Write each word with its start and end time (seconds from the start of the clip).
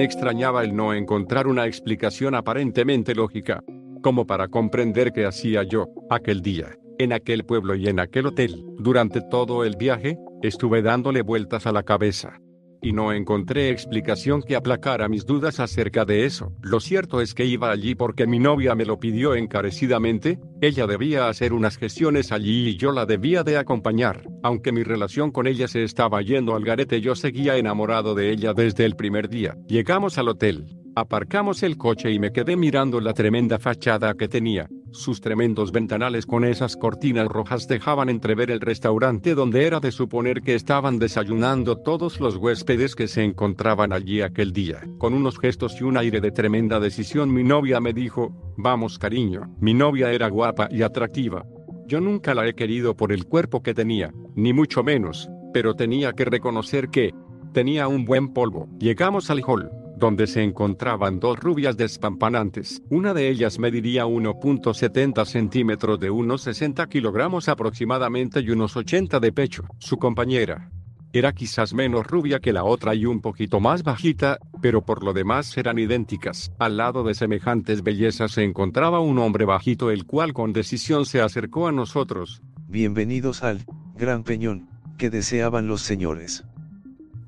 Extrañaba 0.00 0.62
el 0.62 0.76
no 0.76 0.94
encontrar 0.94 1.48
una 1.48 1.66
explicación 1.66 2.36
aparentemente 2.36 3.16
lógica, 3.16 3.64
como 4.00 4.28
para 4.28 4.46
comprender 4.46 5.12
qué 5.12 5.26
hacía 5.26 5.64
yo, 5.64 5.88
aquel 6.08 6.40
día, 6.40 6.78
en 7.00 7.12
aquel 7.12 7.44
pueblo 7.44 7.74
y 7.74 7.88
en 7.88 7.98
aquel 7.98 8.26
hotel. 8.26 8.64
Durante 8.78 9.20
todo 9.20 9.64
el 9.64 9.74
viaje, 9.76 10.16
estuve 10.40 10.82
dándole 10.82 11.22
vueltas 11.22 11.66
a 11.66 11.72
la 11.72 11.82
cabeza 11.82 12.38
y 12.82 12.92
no 12.92 13.12
encontré 13.12 13.70
explicación 13.70 14.42
que 14.42 14.56
aplacara 14.56 15.08
mis 15.08 15.26
dudas 15.26 15.60
acerca 15.60 16.04
de 16.04 16.24
eso. 16.24 16.52
Lo 16.62 16.80
cierto 16.80 17.20
es 17.20 17.34
que 17.34 17.44
iba 17.44 17.70
allí 17.70 17.94
porque 17.94 18.26
mi 18.26 18.38
novia 18.38 18.74
me 18.74 18.84
lo 18.84 18.98
pidió 18.98 19.34
encarecidamente, 19.34 20.38
ella 20.60 20.86
debía 20.86 21.28
hacer 21.28 21.52
unas 21.52 21.76
gestiones 21.76 22.32
allí 22.32 22.68
y 22.68 22.76
yo 22.76 22.92
la 22.92 23.06
debía 23.06 23.42
de 23.42 23.56
acompañar. 23.56 24.22
Aunque 24.42 24.72
mi 24.72 24.82
relación 24.82 25.30
con 25.30 25.46
ella 25.46 25.68
se 25.68 25.82
estaba 25.84 26.22
yendo 26.22 26.54
al 26.54 26.64
garete, 26.64 27.00
yo 27.00 27.14
seguía 27.14 27.56
enamorado 27.56 28.14
de 28.14 28.30
ella 28.30 28.54
desde 28.54 28.84
el 28.84 28.96
primer 28.96 29.28
día. 29.28 29.56
Llegamos 29.66 30.18
al 30.18 30.28
hotel. 30.28 30.66
Aparcamos 30.94 31.62
el 31.62 31.76
coche 31.76 32.10
y 32.10 32.18
me 32.18 32.32
quedé 32.32 32.56
mirando 32.56 33.00
la 33.00 33.12
tremenda 33.12 33.58
fachada 33.58 34.14
que 34.14 34.26
tenía. 34.26 34.68
Sus 34.90 35.20
tremendos 35.20 35.70
ventanales 35.70 36.24
con 36.24 36.44
esas 36.44 36.76
cortinas 36.76 37.28
rojas 37.28 37.68
dejaban 37.68 38.08
entrever 38.08 38.50
el 38.50 38.60
restaurante 38.60 39.34
donde 39.34 39.66
era 39.66 39.80
de 39.80 39.92
suponer 39.92 40.40
que 40.40 40.54
estaban 40.54 40.98
desayunando 40.98 41.76
todos 41.76 42.20
los 42.20 42.36
huéspedes 42.36 42.94
que 42.94 43.06
se 43.06 43.22
encontraban 43.22 43.92
allí 43.92 44.22
aquel 44.22 44.52
día. 44.52 44.80
Con 44.98 45.14
unos 45.14 45.38
gestos 45.38 45.80
y 45.80 45.84
un 45.84 45.96
aire 45.96 46.20
de 46.20 46.30
tremenda 46.30 46.80
decisión 46.80 47.32
mi 47.32 47.44
novia 47.44 47.80
me 47.80 47.92
dijo, 47.92 48.32
vamos 48.56 48.98
cariño. 48.98 49.54
Mi 49.60 49.74
novia 49.74 50.12
era 50.12 50.28
guapa 50.28 50.68
y 50.70 50.82
atractiva. 50.82 51.44
Yo 51.86 52.00
nunca 52.00 52.34
la 52.34 52.46
he 52.46 52.54
querido 52.54 52.96
por 52.96 53.12
el 53.12 53.26
cuerpo 53.26 53.62
que 53.62 53.74
tenía, 53.74 54.12
ni 54.34 54.52
mucho 54.52 54.82
menos, 54.82 55.28
pero 55.52 55.74
tenía 55.74 56.12
que 56.12 56.24
reconocer 56.24 56.88
que 56.88 57.14
tenía 57.52 57.88
un 57.88 58.04
buen 58.04 58.32
polvo. 58.32 58.68
Llegamos 58.78 59.30
al 59.30 59.42
hall 59.46 59.70
donde 59.98 60.26
se 60.26 60.42
encontraban 60.42 61.20
dos 61.20 61.38
rubias 61.38 61.76
despampanantes. 61.76 62.82
Una 62.90 63.14
de 63.14 63.28
ellas 63.28 63.58
mediría 63.58 64.06
1.70 64.06 65.24
centímetros 65.26 65.98
de 65.98 66.10
unos 66.10 66.42
60 66.42 66.86
kilogramos 66.88 67.48
aproximadamente 67.48 68.40
y 68.40 68.50
unos 68.50 68.76
80 68.76 69.20
de 69.20 69.32
pecho. 69.32 69.64
Su 69.78 69.98
compañera 69.98 70.70
era 71.12 71.32
quizás 71.32 71.72
menos 71.72 72.06
rubia 72.06 72.38
que 72.38 72.52
la 72.52 72.64
otra 72.64 72.94
y 72.94 73.06
un 73.06 73.20
poquito 73.20 73.60
más 73.60 73.82
bajita, 73.82 74.38
pero 74.60 74.82
por 74.82 75.02
lo 75.02 75.14
demás 75.14 75.56
eran 75.56 75.78
idénticas. 75.78 76.52
Al 76.58 76.76
lado 76.76 77.02
de 77.02 77.14
semejantes 77.14 77.82
bellezas 77.82 78.32
se 78.32 78.44
encontraba 78.44 79.00
un 79.00 79.18
hombre 79.18 79.46
bajito 79.46 79.90
el 79.90 80.04
cual 80.04 80.34
con 80.34 80.52
decisión 80.52 81.06
se 81.06 81.22
acercó 81.22 81.66
a 81.66 81.72
nosotros. 81.72 82.42
Bienvenidos 82.66 83.42
al 83.42 83.64
Gran 83.96 84.22
Peñón, 84.22 84.68
que 84.98 85.08
deseaban 85.08 85.66
los 85.66 85.80
señores. 85.80 86.44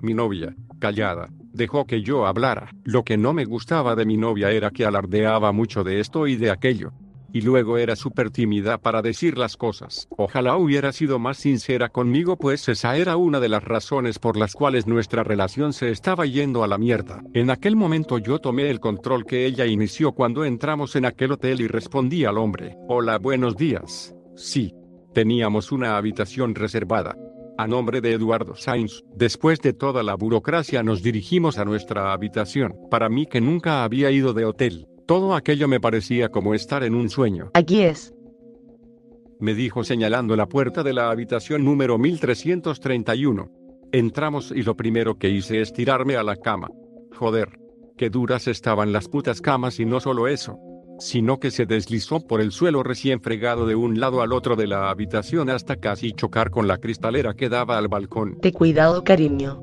Mi 0.02 0.12
novia, 0.12 0.54
callada, 0.78 1.30
dejó 1.60 1.84
que 1.86 2.02
yo 2.02 2.26
hablara. 2.26 2.70
Lo 2.84 3.04
que 3.04 3.18
no 3.18 3.34
me 3.34 3.44
gustaba 3.44 3.94
de 3.94 4.06
mi 4.06 4.16
novia 4.16 4.50
era 4.50 4.70
que 4.70 4.86
alardeaba 4.86 5.52
mucho 5.52 5.84
de 5.84 6.00
esto 6.00 6.26
y 6.26 6.36
de 6.36 6.50
aquello. 6.50 6.92
Y 7.32 7.42
luego 7.42 7.76
era 7.76 7.94
súper 7.94 8.30
tímida 8.30 8.78
para 8.78 9.02
decir 9.02 9.36
las 9.38 9.56
cosas. 9.56 10.08
Ojalá 10.16 10.56
hubiera 10.56 10.90
sido 10.90 11.18
más 11.18 11.36
sincera 11.36 11.90
conmigo 11.90 12.36
pues 12.36 12.66
esa 12.68 12.96
era 12.96 13.16
una 13.16 13.38
de 13.40 13.50
las 13.50 13.62
razones 13.62 14.18
por 14.18 14.36
las 14.36 14.54
cuales 14.54 14.86
nuestra 14.86 15.22
relación 15.22 15.72
se 15.72 15.90
estaba 15.90 16.24
yendo 16.24 16.64
a 16.64 16.66
la 16.66 16.78
mierda. 16.78 17.22
En 17.34 17.50
aquel 17.50 17.76
momento 17.76 18.18
yo 18.18 18.38
tomé 18.38 18.70
el 18.70 18.80
control 18.80 19.26
que 19.26 19.44
ella 19.44 19.66
inició 19.66 20.12
cuando 20.12 20.44
entramos 20.44 20.96
en 20.96 21.04
aquel 21.04 21.32
hotel 21.32 21.60
y 21.60 21.68
respondí 21.68 22.24
al 22.24 22.38
hombre. 22.38 22.74
Hola, 22.88 23.18
buenos 23.18 23.56
días. 23.56 24.14
Sí. 24.34 24.74
Teníamos 25.12 25.72
una 25.72 25.96
habitación 25.96 26.54
reservada 26.54 27.16
a 27.60 27.66
nombre 27.66 28.00
de 28.00 28.12
Eduardo 28.12 28.56
Sainz. 28.56 29.02
Después 29.14 29.60
de 29.60 29.74
toda 29.74 30.02
la 30.02 30.14
burocracia 30.14 30.82
nos 30.82 31.02
dirigimos 31.02 31.58
a 31.58 31.64
nuestra 31.64 32.12
habitación. 32.12 32.74
Para 32.90 33.08
mí 33.10 33.26
que 33.26 33.40
nunca 33.40 33.84
había 33.84 34.10
ido 34.10 34.32
de 34.32 34.46
hotel, 34.46 34.86
todo 35.06 35.34
aquello 35.34 35.68
me 35.68 35.78
parecía 35.78 36.30
como 36.30 36.54
estar 36.54 36.82
en 36.84 36.94
un 36.94 37.10
sueño. 37.10 37.50
Aquí 37.52 37.82
es. 37.82 38.14
Me 39.38 39.54
dijo 39.54 39.84
señalando 39.84 40.36
la 40.36 40.46
puerta 40.46 40.82
de 40.82 40.94
la 40.94 41.10
habitación 41.10 41.64
número 41.64 41.98
1331. 41.98 43.50
Entramos 43.92 44.52
y 44.54 44.62
lo 44.62 44.74
primero 44.74 45.18
que 45.18 45.28
hice 45.28 45.60
es 45.60 45.72
tirarme 45.72 46.16
a 46.16 46.22
la 46.22 46.36
cama. 46.36 46.68
Joder, 47.14 47.58
qué 47.98 48.08
duras 48.08 48.48
estaban 48.48 48.92
las 48.92 49.08
putas 49.08 49.40
camas 49.42 49.80
y 49.80 49.84
no 49.84 50.00
solo 50.00 50.28
eso 50.28 50.58
sino 51.00 51.40
que 51.40 51.50
se 51.50 51.66
deslizó 51.66 52.20
por 52.20 52.40
el 52.40 52.52
suelo 52.52 52.82
recién 52.82 53.20
fregado 53.20 53.66
de 53.66 53.74
un 53.74 53.98
lado 53.98 54.22
al 54.22 54.32
otro 54.32 54.54
de 54.54 54.66
la 54.66 54.90
habitación 54.90 55.50
hasta 55.50 55.76
casi 55.76 56.12
chocar 56.12 56.50
con 56.50 56.68
la 56.68 56.78
cristalera 56.78 57.34
que 57.34 57.48
daba 57.48 57.78
al 57.78 57.88
balcón. 57.88 58.38
De 58.40 58.52
cuidado, 58.52 59.02
cariño. 59.02 59.62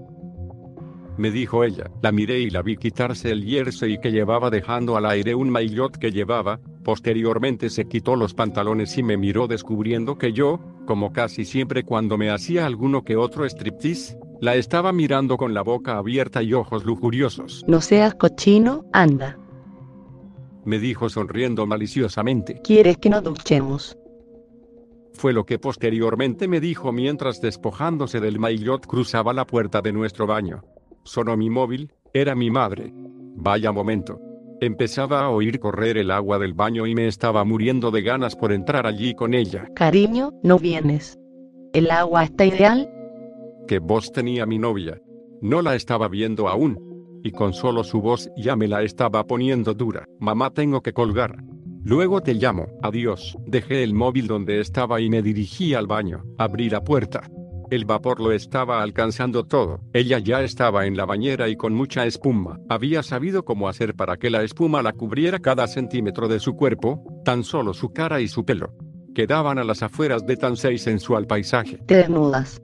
Me 1.18 1.32
dijo 1.32 1.64
ella. 1.64 1.90
La 2.02 2.12
miré 2.12 2.40
y 2.40 2.50
la 2.50 2.62
vi 2.62 2.78
quitarse 2.78 3.32
el 3.32 3.44
jersey 3.44 4.00
que 4.00 4.12
llevaba 4.12 4.50
dejando 4.50 4.98
al 4.98 5.06
aire 5.06 5.34
un 5.34 5.50
maillot 5.50 5.98
que 5.98 6.12
llevaba. 6.12 6.60
Posteriormente 6.84 7.70
se 7.70 7.86
quitó 7.86 8.16
los 8.16 8.34
pantalones 8.34 8.98
y 8.98 9.04
me 9.04 9.18
miró 9.18 9.48
descubriendo 9.48 10.18
que 10.18 10.32
yo, 10.32 10.60
como 10.86 11.12
casi 11.14 11.44
siempre 11.44 11.84
cuando 11.84 12.18
me 12.18 12.30
hacía 12.30 12.66
alguno 12.66 13.04
que 13.04 13.16
otro 13.16 13.46
striptease, 13.46 14.18
la 14.42 14.56
estaba 14.56 14.94
mirando 14.94 15.38
con 15.38 15.56
la 15.56 15.64
boca 15.64 15.98
abierta 15.98 16.44
y 16.44 16.54
ojos 16.54 16.86
lujuriosos. 16.86 17.64
No 17.68 17.82
seas 17.82 18.14
cochino, 18.14 18.86
anda 18.94 19.38
me 20.68 20.80
dijo 20.80 21.08
sonriendo 21.08 21.66
maliciosamente. 21.66 22.60
¿Quieres 22.62 22.98
que 22.98 23.10
nos 23.10 23.24
duchemos? 23.24 23.98
Fue 25.14 25.32
lo 25.32 25.46
que 25.46 25.58
posteriormente 25.60 26.50
me 26.50 26.60
dijo 26.60 26.92
mientras 26.92 27.40
despojándose 27.40 28.20
del 28.20 28.38
maillot 28.38 28.86
cruzaba 28.86 29.32
la 29.34 29.48
puerta 29.48 29.82
de 29.82 29.94
nuestro 29.94 30.28
baño. 30.28 30.64
Sonó 31.04 31.38
mi 31.38 31.50
móvil, 31.50 31.94
era 32.14 32.36
mi 32.36 32.52
madre. 32.52 32.92
Vaya 32.94 33.72
momento. 33.72 34.20
Empezaba 34.60 35.22
a 35.22 35.30
oír 35.30 35.60
correr 35.60 35.98
el 35.98 36.12
agua 36.12 36.38
del 36.38 36.54
baño 36.54 36.86
y 36.86 36.94
me 36.94 37.08
estaba 37.08 37.46
muriendo 37.46 37.90
de 37.90 38.02
ganas 38.02 38.36
por 38.36 38.52
entrar 38.52 38.86
allí 38.86 39.16
con 39.16 39.34
ella. 39.34 39.70
Cariño, 39.74 40.34
no 40.44 40.60
vienes. 40.60 41.18
¿El 41.72 41.90
agua 41.92 42.26
está 42.26 42.44
ideal? 42.44 42.90
¿Qué 43.70 43.80
voz 43.80 44.12
tenía 44.12 44.46
mi 44.46 44.60
novia? 44.60 45.02
No 45.40 45.62
la 45.62 45.76
estaba 45.76 46.10
viendo 46.10 46.50
aún 46.50 46.87
y 47.28 47.32
con 47.32 47.54
solo 47.54 47.84
su 47.84 48.02
voz 48.02 48.30
ya 48.36 48.56
me 48.56 48.68
la 48.68 48.82
estaba 48.82 49.26
poniendo 49.28 49.74
dura. 49.74 50.06
Mamá 50.20 50.52
tengo 50.52 50.82
que 50.82 50.94
colgar. 50.94 51.44
Luego 51.84 52.22
te 52.22 52.34
llamo. 52.34 52.68
Adiós. 52.82 53.38
Dejé 53.46 53.84
el 53.84 53.94
móvil 53.94 54.28
donde 54.28 54.60
estaba 54.60 55.00
y 55.00 55.10
me 55.10 55.22
dirigí 55.22 55.74
al 55.74 55.88
baño. 55.88 56.24
Abrí 56.38 56.70
la 56.70 56.84
puerta. 56.84 57.30
El 57.70 57.86
vapor 57.86 58.22
lo 58.22 58.32
estaba 58.32 58.82
alcanzando 58.82 59.46
todo. 59.46 59.82
Ella 59.94 60.20
ya 60.20 60.42
estaba 60.42 60.86
en 60.86 60.96
la 60.96 61.06
bañera 61.06 61.50
y 61.50 61.58
con 61.58 61.74
mucha 61.74 62.06
espuma. 62.06 62.60
Había 62.70 63.04
sabido 63.04 63.44
cómo 63.44 63.68
hacer 63.68 63.94
para 63.94 64.18
que 64.18 64.30
la 64.30 64.44
espuma 64.44 64.82
la 64.82 64.94
cubriera 64.94 65.40
cada 65.40 65.68
centímetro 65.68 66.30
de 66.30 66.40
su 66.40 66.56
cuerpo, 66.56 67.04
tan 67.26 67.44
solo 67.44 67.74
su 67.74 67.92
cara 67.92 68.22
y 68.22 68.30
su 68.30 68.46
pelo. 68.46 68.74
Quedaban 69.14 69.58
a 69.58 69.66
las 69.66 69.84
afueras 69.84 70.26
de 70.26 70.38
tan 70.38 70.56
seis 70.56 70.82
sensual 70.82 71.28
paisaje. 71.28 71.78
Te 71.88 71.96
desnudas. 71.96 72.62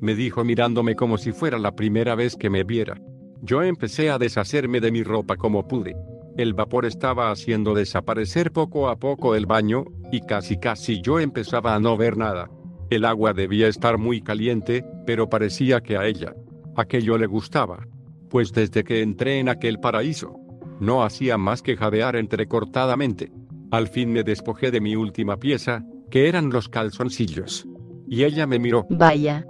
Me 0.00 0.14
dijo 0.14 0.44
mirándome 0.44 0.96
como 0.96 1.18
si 1.18 1.32
fuera 1.32 1.58
la 1.58 1.74
primera 1.74 2.14
vez 2.14 2.36
que 2.36 2.50
me 2.50 2.64
viera. 2.64 3.00
Yo 3.42 3.62
empecé 3.62 4.10
a 4.10 4.18
deshacerme 4.18 4.80
de 4.80 4.92
mi 4.92 5.02
ropa 5.02 5.36
como 5.36 5.66
pude. 5.66 5.96
El 6.36 6.54
vapor 6.54 6.86
estaba 6.86 7.30
haciendo 7.30 7.74
desaparecer 7.74 8.52
poco 8.52 8.88
a 8.88 8.96
poco 8.96 9.34
el 9.34 9.46
baño, 9.46 9.84
y 10.12 10.20
casi 10.20 10.58
casi 10.58 11.00
yo 11.02 11.18
empezaba 11.18 11.74
a 11.74 11.80
no 11.80 11.96
ver 11.96 12.16
nada. 12.16 12.50
El 12.90 13.04
agua 13.04 13.32
debía 13.32 13.68
estar 13.68 13.98
muy 13.98 14.20
caliente, 14.20 14.84
pero 15.06 15.28
parecía 15.28 15.80
que 15.80 15.96
a 15.96 16.06
ella 16.06 16.34
aquello 16.76 17.18
le 17.18 17.26
gustaba. 17.26 17.86
pues 18.28 18.52
desde 18.52 18.84
que 18.84 19.02
entré 19.02 19.40
en 19.40 19.48
aquel 19.48 19.80
paraíso, 19.80 20.36
no 20.78 21.02
hacía 21.02 21.36
más 21.36 21.62
que 21.62 21.76
jadear 21.76 22.14
entrecortadamente. 22.14 23.32
Al 23.72 23.88
fin 23.88 24.12
me 24.12 24.22
despojé 24.22 24.70
de 24.70 24.80
mi 24.80 24.94
última 24.94 25.36
pieza, 25.36 25.82
que 26.12 26.28
eran 26.28 26.50
los 26.50 26.68
calzoncillos. 26.68 27.66
Y 28.06 28.22
ella 28.22 28.46
me 28.46 28.60
miró. 28.60 28.86
Vaya, 28.88 29.44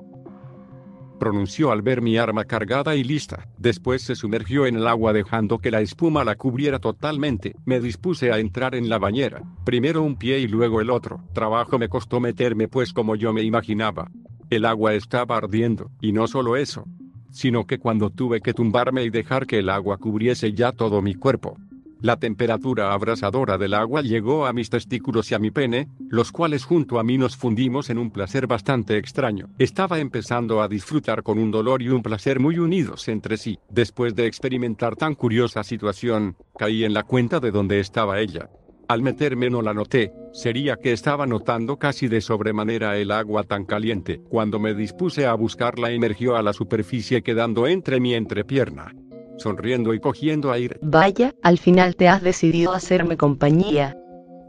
pronunció 1.20 1.70
al 1.70 1.82
ver 1.82 2.02
mi 2.02 2.16
arma 2.16 2.44
cargada 2.44 2.96
y 2.96 3.04
lista. 3.04 3.46
Después 3.58 4.02
se 4.02 4.16
sumergió 4.16 4.66
en 4.66 4.74
el 4.74 4.88
agua 4.88 5.12
dejando 5.12 5.58
que 5.58 5.70
la 5.70 5.80
espuma 5.80 6.24
la 6.24 6.34
cubriera 6.34 6.80
totalmente. 6.80 7.54
Me 7.64 7.78
dispuse 7.78 8.32
a 8.32 8.40
entrar 8.40 8.74
en 8.74 8.88
la 8.88 8.98
bañera. 8.98 9.42
Primero 9.64 10.02
un 10.02 10.16
pie 10.16 10.40
y 10.40 10.48
luego 10.48 10.80
el 10.80 10.90
otro. 10.90 11.22
Trabajo 11.32 11.78
me 11.78 11.88
costó 11.88 12.18
meterme 12.18 12.66
pues 12.66 12.92
como 12.92 13.14
yo 13.14 13.32
me 13.32 13.42
imaginaba. 13.42 14.10
El 14.50 14.64
agua 14.64 14.94
estaba 14.94 15.36
ardiendo, 15.36 15.92
y 16.00 16.10
no 16.10 16.26
solo 16.26 16.56
eso, 16.56 16.84
sino 17.30 17.66
que 17.66 17.78
cuando 17.78 18.10
tuve 18.10 18.40
que 18.40 18.52
tumbarme 18.52 19.04
y 19.04 19.10
dejar 19.10 19.46
que 19.46 19.60
el 19.60 19.68
agua 19.68 19.98
cubriese 19.98 20.52
ya 20.52 20.72
todo 20.72 21.02
mi 21.02 21.14
cuerpo, 21.14 21.56
la 22.02 22.16
temperatura 22.16 22.92
abrasadora 22.92 23.58
del 23.58 23.74
agua 23.74 24.02
llegó 24.02 24.46
a 24.46 24.52
mis 24.52 24.70
testículos 24.70 25.30
y 25.30 25.34
a 25.34 25.38
mi 25.38 25.50
pene, 25.50 25.88
los 26.08 26.32
cuales 26.32 26.64
junto 26.64 26.98
a 26.98 27.04
mí 27.04 27.18
nos 27.18 27.36
fundimos 27.36 27.90
en 27.90 27.98
un 27.98 28.10
placer 28.10 28.46
bastante 28.46 28.96
extraño. 28.96 29.50
Estaba 29.58 29.98
empezando 29.98 30.62
a 30.62 30.68
disfrutar 30.68 31.22
con 31.22 31.38
un 31.38 31.50
dolor 31.50 31.82
y 31.82 31.88
un 31.88 32.02
placer 32.02 32.40
muy 32.40 32.58
unidos 32.58 33.08
entre 33.08 33.36
sí. 33.36 33.58
Después 33.68 34.14
de 34.14 34.26
experimentar 34.26 34.96
tan 34.96 35.14
curiosa 35.14 35.62
situación, 35.62 36.36
caí 36.58 36.84
en 36.84 36.94
la 36.94 37.02
cuenta 37.02 37.40
de 37.40 37.50
dónde 37.50 37.80
estaba 37.80 38.20
ella. 38.20 38.48
Al 38.88 39.02
meterme 39.02 39.50
no 39.50 39.62
la 39.62 39.72
noté, 39.72 40.12
sería 40.32 40.76
que 40.76 40.92
estaba 40.92 41.26
notando 41.26 41.76
casi 41.76 42.08
de 42.08 42.20
sobremanera 42.20 42.96
el 42.96 43.12
agua 43.12 43.44
tan 43.44 43.64
caliente. 43.64 44.20
Cuando 44.28 44.58
me 44.58 44.74
dispuse 44.74 45.26
a 45.26 45.34
buscarla 45.34 45.92
emergió 45.92 46.36
a 46.36 46.42
la 46.42 46.52
superficie 46.52 47.22
quedando 47.22 47.68
entre 47.68 48.00
mi 48.00 48.14
entrepierna 48.14 48.92
sonriendo 49.40 49.94
y 49.94 50.00
cogiendo 50.00 50.52
aire. 50.52 50.78
Vaya, 50.82 51.34
al 51.42 51.58
final 51.58 51.96
te 51.96 52.08
has 52.08 52.22
decidido 52.22 52.72
a 52.72 52.76
hacerme 52.76 53.16
compañía. 53.16 53.96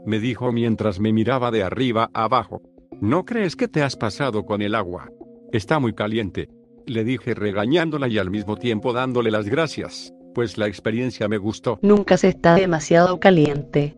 Me 0.04 0.20
dijo 0.20 0.52
mientras 0.52 1.00
me 1.00 1.12
miraba 1.12 1.50
de 1.50 1.62
arriba 1.62 2.10
a 2.12 2.24
abajo. 2.24 2.62
¿No 3.00 3.24
crees 3.24 3.56
que 3.56 3.68
te 3.68 3.82
has 3.82 3.96
pasado 3.96 4.44
con 4.44 4.62
el 4.62 4.74
agua? 4.74 5.10
Está 5.52 5.78
muy 5.78 5.92
caliente. 5.92 6.48
Le 6.86 7.04
dije 7.04 7.34
regañándola 7.34 8.08
y 8.08 8.18
al 8.18 8.30
mismo 8.30 8.56
tiempo 8.56 8.92
dándole 8.92 9.30
las 9.30 9.48
gracias, 9.48 10.12
pues 10.34 10.58
la 10.58 10.66
experiencia 10.66 11.28
me 11.28 11.38
gustó. 11.38 11.78
Nunca 11.82 12.16
se 12.16 12.28
está 12.28 12.54
demasiado 12.54 13.18
caliente. 13.20 13.96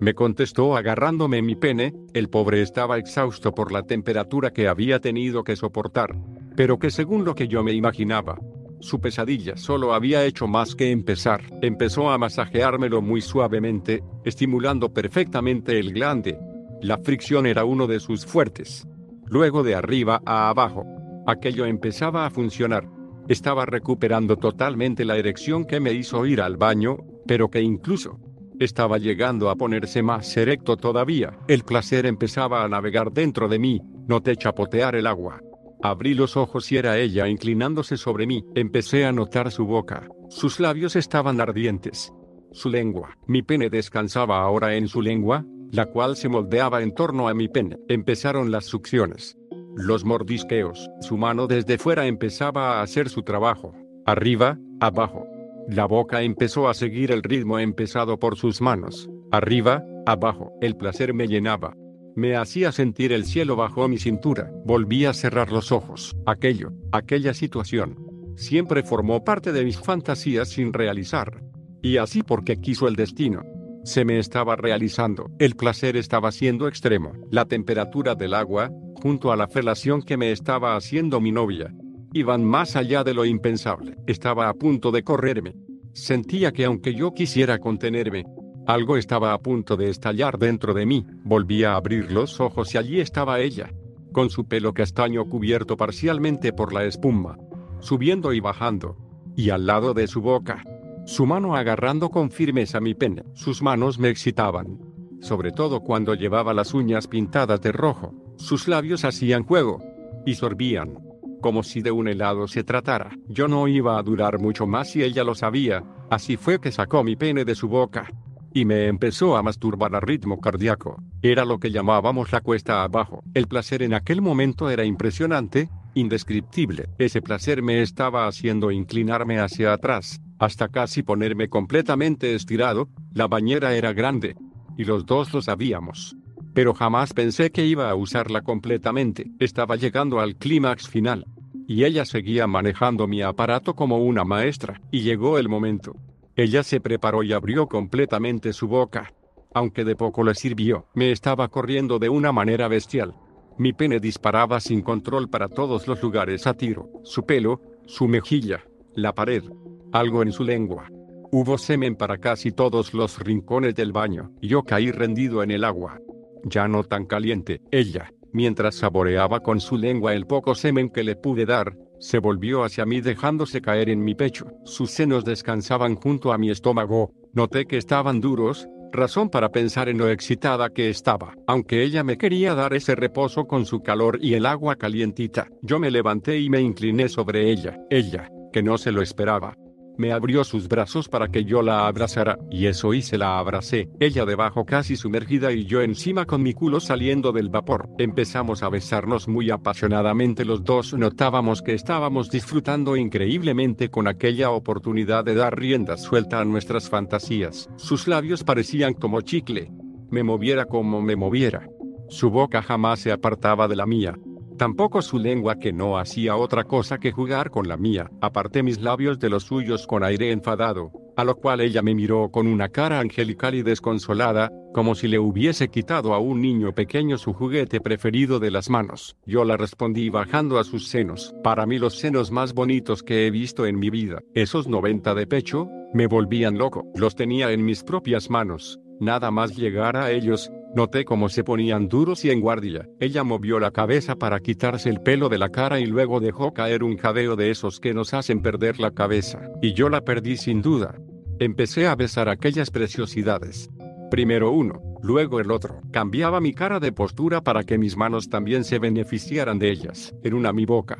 Me 0.00 0.14
contestó 0.14 0.76
agarrándome 0.76 1.42
mi 1.42 1.56
pene, 1.56 1.92
el 2.14 2.30
pobre 2.30 2.62
estaba 2.62 2.96
exhausto 2.96 3.54
por 3.54 3.70
la 3.70 3.82
temperatura 3.82 4.50
que 4.50 4.66
había 4.66 4.98
tenido 4.98 5.44
que 5.44 5.56
soportar, 5.56 6.16
pero 6.56 6.78
que 6.78 6.90
según 6.90 7.24
lo 7.24 7.34
que 7.34 7.48
yo 7.48 7.62
me 7.62 7.72
imaginaba, 7.72 8.38
su 8.80 9.00
pesadilla 9.00 9.56
solo 9.56 9.94
había 9.94 10.24
hecho 10.24 10.46
más 10.46 10.74
que 10.74 10.90
empezar. 10.90 11.42
Empezó 11.62 12.10
a 12.10 12.18
masajeármelo 12.18 13.02
muy 13.02 13.20
suavemente, 13.20 14.02
estimulando 14.24 14.92
perfectamente 14.92 15.78
el 15.78 15.92
glande. 15.92 16.38
La 16.82 16.98
fricción 16.98 17.46
era 17.46 17.64
uno 17.64 17.86
de 17.86 18.00
sus 18.00 18.26
fuertes. 18.26 18.86
Luego 19.26 19.62
de 19.62 19.74
arriba 19.74 20.20
a 20.24 20.48
abajo, 20.48 20.84
aquello 21.26 21.66
empezaba 21.66 22.26
a 22.26 22.30
funcionar. 22.30 22.88
Estaba 23.28 23.66
recuperando 23.66 24.36
totalmente 24.36 25.04
la 25.04 25.16
erección 25.16 25.64
que 25.64 25.78
me 25.78 25.92
hizo 25.92 26.26
ir 26.26 26.40
al 26.40 26.56
baño, 26.56 26.96
pero 27.26 27.48
que 27.48 27.60
incluso 27.60 28.18
estaba 28.58 28.98
llegando 28.98 29.50
a 29.50 29.56
ponerse 29.56 30.02
más 30.02 30.36
erecto 30.36 30.76
todavía. 30.76 31.38
El 31.48 31.64
placer 31.64 32.06
empezaba 32.06 32.64
a 32.64 32.68
navegar 32.68 33.12
dentro 33.12 33.48
de 33.48 33.58
mí, 33.58 33.80
noté 34.06 34.36
chapotear 34.36 34.96
el 34.96 35.06
agua. 35.06 35.40
Abrí 35.82 36.14
los 36.14 36.36
ojos 36.36 36.70
y 36.72 36.76
era 36.76 36.98
ella 36.98 37.26
inclinándose 37.28 37.96
sobre 37.96 38.26
mí. 38.26 38.44
Empecé 38.54 39.06
a 39.06 39.12
notar 39.12 39.50
su 39.50 39.64
boca. 39.64 40.08
Sus 40.28 40.60
labios 40.60 40.94
estaban 40.94 41.40
ardientes. 41.40 42.12
Su 42.52 42.68
lengua. 42.68 43.16
Mi 43.26 43.42
pene 43.42 43.70
descansaba 43.70 44.42
ahora 44.42 44.74
en 44.74 44.88
su 44.88 45.00
lengua, 45.00 45.44
la 45.70 45.86
cual 45.86 46.16
se 46.16 46.28
moldeaba 46.28 46.82
en 46.82 46.94
torno 46.94 47.28
a 47.28 47.34
mi 47.34 47.48
pene. 47.48 47.78
Empezaron 47.88 48.50
las 48.50 48.66
succiones. 48.66 49.38
Los 49.74 50.04
mordisqueos. 50.04 50.90
Su 51.00 51.16
mano 51.16 51.46
desde 51.46 51.78
fuera 51.78 52.06
empezaba 52.06 52.78
a 52.78 52.82
hacer 52.82 53.08
su 53.08 53.22
trabajo. 53.22 53.72
Arriba, 54.04 54.58
abajo. 54.80 55.26
La 55.68 55.86
boca 55.86 56.22
empezó 56.22 56.68
a 56.68 56.74
seguir 56.74 57.12
el 57.12 57.22
ritmo 57.22 57.58
empezado 57.58 58.18
por 58.18 58.36
sus 58.36 58.60
manos. 58.60 59.08
Arriba, 59.30 59.82
abajo. 60.04 60.52
El 60.60 60.76
placer 60.76 61.14
me 61.14 61.28
llenaba. 61.28 61.74
Me 62.16 62.36
hacía 62.36 62.72
sentir 62.72 63.12
el 63.12 63.24
cielo 63.24 63.56
bajo 63.56 63.86
mi 63.88 63.98
cintura. 63.98 64.50
Volví 64.64 65.04
a 65.04 65.12
cerrar 65.12 65.52
los 65.52 65.72
ojos. 65.72 66.16
Aquello, 66.26 66.72
aquella 66.92 67.34
situación, 67.34 67.96
siempre 68.36 68.82
formó 68.82 69.24
parte 69.24 69.52
de 69.52 69.64
mis 69.64 69.78
fantasías 69.78 70.48
sin 70.48 70.72
realizar. 70.72 71.42
Y 71.82 71.98
así 71.98 72.22
porque 72.22 72.60
quiso 72.60 72.88
el 72.88 72.96
destino. 72.96 73.42
Se 73.84 74.04
me 74.04 74.18
estaba 74.18 74.56
realizando. 74.56 75.30
El 75.38 75.56
placer 75.56 75.96
estaba 75.96 76.32
siendo 76.32 76.68
extremo. 76.68 77.12
La 77.30 77.46
temperatura 77.46 78.14
del 78.14 78.34
agua, 78.34 78.70
junto 79.00 79.32
a 79.32 79.36
la 79.36 79.48
felación 79.48 80.02
que 80.02 80.16
me 80.16 80.32
estaba 80.32 80.76
haciendo 80.76 81.20
mi 81.20 81.32
novia, 81.32 81.72
iban 82.12 82.44
más 82.44 82.76
allá 82.76 83.04
de 83.04 83.14
lo 83.14 83.24
impensable. 83.24 83.96
Estaba 84.06 84.48
a 84.48 84.54
punto 84.54 84.90
de 84.90 85.02
correrme. 85.02 85.54
Sentía 85.92 86.52
que 86.52 86.64
aunque 86.64 86.94
yo 86.94 87.14
quisiera 87.14 87.58
contenerme, 87.58 88.24
algo 88.72 88.96
estaba 88.96 89.32
a 89.32 89.38
punto 89.38 89.76
de 89.76 89.90
estallar 89.90 90.38
dentro 90.38 90.74
de 90.74 90.86
mí. 90.86 91.04
Volví 91.24 91.64
a 91.64 91.74
abrir 91.74 92.12
los 92.12 92.40
ojos 92.40 92.74
y 92.74 92.78
allí 92.78 93.00
estaba 93.00 93.40
ella, 93.40 93.72
con 94.12 94.30
su 94.30 94.46
pelo 94.46 94.72
castaño 94.72 95.24
cubierto 95.26 95.76
parcialmente 95.76 96.52
por 96.52 96.72
la 96.72 96.84
espuma, 96.84 97.36
subiendo 97.80 98.32
y 98.32 98.40
bajando, 98.40 98.96
y 99.36 99.50
al 99.50 99.66
lado 99.66 99.94
de 99.94 100.06
su 100.06 100.20
boca, 100.20 100.62
su 101.04 101.26
mano 101.26 101.56
agarrando 101.56 102.10
con 102.10 102.30
firmeza 102.30 102.80
mi 102.80 102.94
pene. 102.94 103.24
Sus 103.34 103.62
manos 103.62 103.98
me 103.98 104.08
excitaban, 104.08 104.78
sobre 105.20 105.50
todo 105.50 105.80
cuando 105.80 106.14
llevaba 106.14 106.54
las 106.54 106.72
uñas 106.72 107.08
pintadas 107.08 107.60
de 107.60 107.72
rojo. 107.72 108.14
Sus 108.36 108.68
labios 108.68 109.04
hacían 109.04 109.44
juego, 109.44 109.82
y 110.24 110.34
sorbían, 110.34 110.98
como 111.40 111.62
si 111.62 111.82
de 111.82 111.90
un 111.90 112.08
helado 112.08 112.46
se 112.46 112.62
tratara. 112.62 113.10
Yo 113.26 113.48
no 113.48 113.66
iba 113.66 113.98
a 113.98 114.02
durar 114.02 114.38
mucho 114.38 114.66
más 114.66 114.94
y 114.94 115.02
ella 115.02 115.24
lo 115.24 115.34
sabía, 115.34 115.82
así 116.10 116.36
fue 116.36 116.60
que 116.60 116.70
sacó 116.70 117.02
mi 117.02 117.16
pene 117.16 117.44
de 117.44 117.54
su 117.54 117.68
boca, 117.68 118.10
y 118.52 118.64
me 118.64 118.86
empezó 118.86 119.36
a 119.36 119.42
masturbar 119.42 119.94
a 119.94 120.00
ritmo 120.00 120.40
cardíaco. 120.40 121.02
Era 121.22 121.44
lo 121.44 121.58
que 121.58 121.70
llamábamos 121.70 122.32
la 122.32 122.40
cuesta 122.40 122.82
abajo. 122.82 123.22
El 123.34 123.46
placer 123.46 123.82
en 123.82 123.94
aquel 123.94 124.22
momento 124.22 124.70
era 124.70 124.84
impresionante, 124.84 125.68
indescriptible. 125.94 126.88
Ese 126.98 127.22
placer 127.22 127.62
me 127.62 127.82
estaba 127.82 128.26
haciendo 128.26 128.70
inclinarme 128.70 129.38
hacia 129.38 129.72
atrás, 129.72 130.20
hasta 130.38 130.68
casi 130.68 131.02
ponerme 131.02 131.48
completamente 131.48 132.34
estirado. 132.34 132.88
La 133.12 133.28
bañera 133.28 133.74
era 133.74 133.92
grande, 133.92 134.36
y 134.76 134.84
los 134.84 135.06
dos 135.06 135.32
lo 135.32 135.42
sabíamos. 135.42 136.16
Pero 136.54 136.74
jamás 136.74 137.12
pensé 137.12 137.50
que 137.50 137.66
iba 137.66 137.90
a 137.90 137.94
usarla 137.94 138.42
completamente. 138.42 139.30
Estaba 139.38 139.76
llegando 139.76 140.20
al 140.20 140.36
clímax 140.36 140.88
final. 140.88 141.26
Y 141.68 141.84
ella 141.84 142.04
seguía 142.04 142.48
manejando 142.48 143.06
mi 143.06 143.22
aparato 143.22 143.76
como 143.76 143.98
una 143.98 144.24
maestra. 144.24 144.80
Y 144.90 145.02
llegó 145.02 145.38
el 145.38 145.48
momento. 145.48 145.94
Ella 146.40 146.62
se 146.62 146.80
preparó 146.80 147.22
y 147.22 147.34
abrió 147.34 147.66
completamente 147.66 148.54
su 148.54 148.66
boca. 148.66 149.12
Aunque 149.52 149.84
de 149.84 149.94
poco 149.94 150.24
le 150.24 150.34
sirvió, 150.34 150.86
me 150.94 151.12
estaba 151.12 151.48
corriendo 151.48 151.98
de 151.98 152.08
una 152.08 152.32
manera 152.32 152.66
bestial. 152.66 153.14
Mi 153.58 153.74
pene 153.74 154.00
disparaba 154.00 154.58
sin 154.58 154.80
control 154.80 155.28
para 155.28 155.48
todos 155.48 155.86
los 155.86 156.02
lugares 156.02 156.46
a 156.46 156.54
tiro. 156.54 156.88
Su 157.02 157.26
pelo, 157.26 157.60
su 157.84 158.08
mejilla, 158.08 158.64
la 158.94 159.14
pared, 159.14 159.44
algo 159.92 160.22
en 160.22 160.32
su 160.32 160.42
lengua. 160.42 160.88
Hubo 161.30 161.58
semen 161.58 161.94
para 161.94 162.16
casi 162.16 162.52
todos 162.52 162.94
los 162.94 163.18
rincones 163.18 163.74
del 163.74 163.92
baño. 163.92 164.32
Yo 164.40 164.62
caí 164.62 164.92
rendido 164.92 165.42
en 165.42 165.50
el 165.50 165.62
agua. 165.62 166.00
Ya 166.44 166.66
no 166.68 166.84
tan 166.84 167.04
caliente. 167.04 167.60
Ella, 167.70 168.14
mientras 168.32 168.76
saboreaba 168.76 169.40
con 169.40 169.60
su 169.60 169.76
lengua 169.76 170.14
el 170.14 170.24
poco 170.26 170.54
semen 170.54 170.88
que 170.88 171.04
le 171.04 171.16
pude 171.16 171.44
dar, 171.44 171.76
se 172.00 172.18
volvió 172.18 172.64
hacia 172.64 172.86
mí 172.86 173.00
dejándose 173.00 173.60
caer 173.60 173.90
en 173.90 174.02
mi 174.02 174.14
pecho. 174.14 174.46
Sus 174.64 174.90
senos 174.90 175.24
descansaban 175.24 175.94
junto 175.94 176.32
a 176.32 176.38
mi 176.38 176.50
estómago. 176.50 177.12
Noté 177.32 177.66
que 177.66 177.76
estaban 177.76 178.20
duros, 178.20 178.66
razón 178.90 179.30
para 179.30 179.50
pensar 179.50 179.88
en 179.88 179.98
lo 179.98 180.08
excitada 180.08 180.70
que 180.70 180.90
estaba. 180.90 181.34
Aunque 181.46 181.82
ella 181.84 182.02
me 182.02 182.18
quería 182.18 182.54
dar 182.54 182.74
ese 182.74 182.96
reposo 182.96 183.44
con 183.44 183.66
su 183.66 183.80
calor 183.80 184.18
y 184.20 184.34
el 184.34 184.46
agua 184.46 184.76
calientita, 184.76 185.48
yo 185.62 185.78
me 185.78 185.90
levanté 185.90 186.40
y 186.40 186.50
me 186.50 186.60
incliné 186.60 187.08
sobre 187.08 187.50
ella. 187.50 187.78
Ella, 187.90 188.28
que 188.52 188.62
no 188.62 188.78
se 188.78 188.90
lo 188.90 189.02
esperaba, 189.02 189.54
me 189.98 190.12
abrió 190.12 190.44
sus 190.44 190.68
brazos 190.68 191.08
para 191.08 191.28
que 191.28 191.44
yo 191.44 191.62
la 191.62 191.86
abrazara, 191.86 192.38
y 192.50 192.66
eso 192.66 192.94
hice 192.94 193.18
la 193.18 193.38
abracé, 193.38 193.88
ella 194.00 194.24
debajo 194.24 194.64
casi 194.64 194.96
sumergida 194.96 195.52
y 195.52 195.64
yo 195.64 195.82
encima 195.82 196.24
con 196.26 196.42
mi 196.42 196.54
culo 196.54 196.80
saliendo 196.80 197.32
del 197.32 197.50
vapor. 197.50 197.88
Empezamos 197.98 198.62
a 198.62 198.68
besarnos 198.68 199.28
muy 199.28 199.50
apasionadamente 199.50 200.44
los 200.44 200.64
dos, 200.64 200.94
notábamos 200.94 201.62
que 201.62 201.74
estábamos 201.74 202.30
disfrutando 202.30 202.96
increíblemente 202.96 203.90
con 203.90 204.08
aquella 204.08 204.50
oportunidad 204.50 205.24
de 205.24 205.34
dar 205.34 205.58
rienda 205.58 205.96
suelta 205.96 206.40
a 206.40 206.44
nuestras 206.44 206.88
fantasías. 206.88 207.68
Sus 207.76 208.08
labios 208.08 208.44
parecían 208.44 208.94
como 208.94 209.20
chicle. 209.20 209.70
Me 210.10 210.22
moviera 210.22 210.64
como 210.64 211.02
me 211.02 211.16
moviera. 211.16 211.68
Su 212.08 212.30
boca 212.30 212.62
jamás 212.62 213.00
se 213.00 213.12
apartaba 213.12 213.68
de 213.68 213.76
la 213.76 213.86
mía 213.86 214.16
tampoco 214.60 215.00
su 215.00 215.18
lengua 215.18 215.58
que 215.58 215.72
no 215.72 215.96
hacía 215.96 216.36
otra 216.36 216.64
cosa 216.64 216.98
que 216.98 217.12
jugar 217.12 217.50
con 217.50 217.66
la 217.66 217.78
mía. 217.78 218.10
Aparté 218.20 218.62
mis 218.62 218.78
labios 218.78 219.18
de 219.18 219.30
los 219.30 219.44
suyos 219.44 219.86
con 219.86 220.04
aire 220.04 220.32
enfadado, 220.32 220.92
a 221.16 221.24
lo 221.24 221.36
cual 221.36 221.62
ella 221.62 221.80
me 221.80 221.94
miró 221.94 222.28
con 222.30 222.46
una 222.46 222.68
cara 222.68 223.00
angelical 223.00 223.54
y 223.54 223.62
desconsolada, 223.62 224.52
como 224.74 224.94
si 224.94 225.08
le 225.08 225.18
hubiese 225.18 225.68
quitado 225.68 226.12
a 226.12 226.18
un 226.18 226.42
niño 226.42 226.74
pequeño 226.74 227.16
su 227.16 227.32
juguete 227.32 227.80
preferido 227.80 228.38
de 228.38 228.50
las 228.50 228.68
manos. 228.68 229.16
Yo 229.24 229.46
la 229.46 229.56
respondí 229.56 230.10
bajando 230.10 230.58
a 230.58 230.64
sus 230.64 230.88
senos, 230.88 231.34
para 231.42 231.64
mí 231.64 231.78
los 231.78 231.98
senos 231.98 232.30
más 232.30 232.52
bonitos 232.52 233.02
que 233.02 233.26
he 233.26 233.30
visto 233.30 233.64
en 233.64 233.78
mi 233.78 233.88
vida, 233.88 234.20
esos 234.34 234.68
90 234.68 235.14
de 235.14 235.26
pecho, 235.26 235.68
me 235.94 236.06
volvían 236.06 236.58
loco, 236.58 236.84
los 236.94 237.14
tenía 237.14 237.50
en 237.50 237.64
mis 237.64 237.82
propias 237.82 238.28
manos, 238.28 238.78
nada 239.00 239.30
más 239.30 239.56
llegar 239.56 239.96
a 239.96 240.10
ellos, 240.10 240.52
Noté 240.74 241.04
cómo 241.04 241.28
se 241.28 241.42
ponían 241.42 241.88
duros 241.88 242.24
y 242.24 242.30
en 242.30 242.40
guardia. 242.40 242.88
Ella 243.00 243.24
movió 243.24 243.58
la 243.58 243.72
cabeza 243.72 244.14
para 244.14 244.38
quitarse 244.38 244.88
el 244.88 245.00
pelo 245.00 245.28
de 245.28 245.38
la 245.38 245.48
cara 245.48 245.80
y 245.80 245.86
luego 245.86 246.20
dejó 246.20 246.52
caer 246.52 246.84
un 246.84 246.96
jadeo 246.96 247.34
de 247.34 247.50
esos 247.50 247.80
que 247.80 247.92
nos 247.92 248.14
hacen 248.14 248.40
perder 248.40 248.78
la 248.78 248.92
cabeza. 248.92 249.40
Y 249.60 249.72
yo 249.72 249.88
la 249.88 250.02
perdí 250.04 250.36
sin 250.36 250.62
duda. 250.62 250.94
Empecé 251.40 251.88
a 251.88 251.96
besar 251.96 252.28
aquellas 252.28 252.70
preciosidades. 252.70 253.68
Primero 254.10 254.52
uno, 254.52 254.80
luego 255.02 255.40
el 255.40 255.50
otro. 255.50 255.80
Cambiaba 255.92 256.40
mi 256.40 256.52
cara 256.52 256.78
de 256.78 256.92
postura 256.92 257.40
para 257.40 257.64
que 257.64 257.78
mis 257.78 257.96
manos 257.96 258.28
también 258.28 258.62
se 258.62 258.78
beneficiaran 258.78 259.58
de 259.58 259.70
ellas. 259.70 260.14
En 260.22 260.34
una 260.34 260.52
mi 260.52 260.66
boca, 260.66 260.98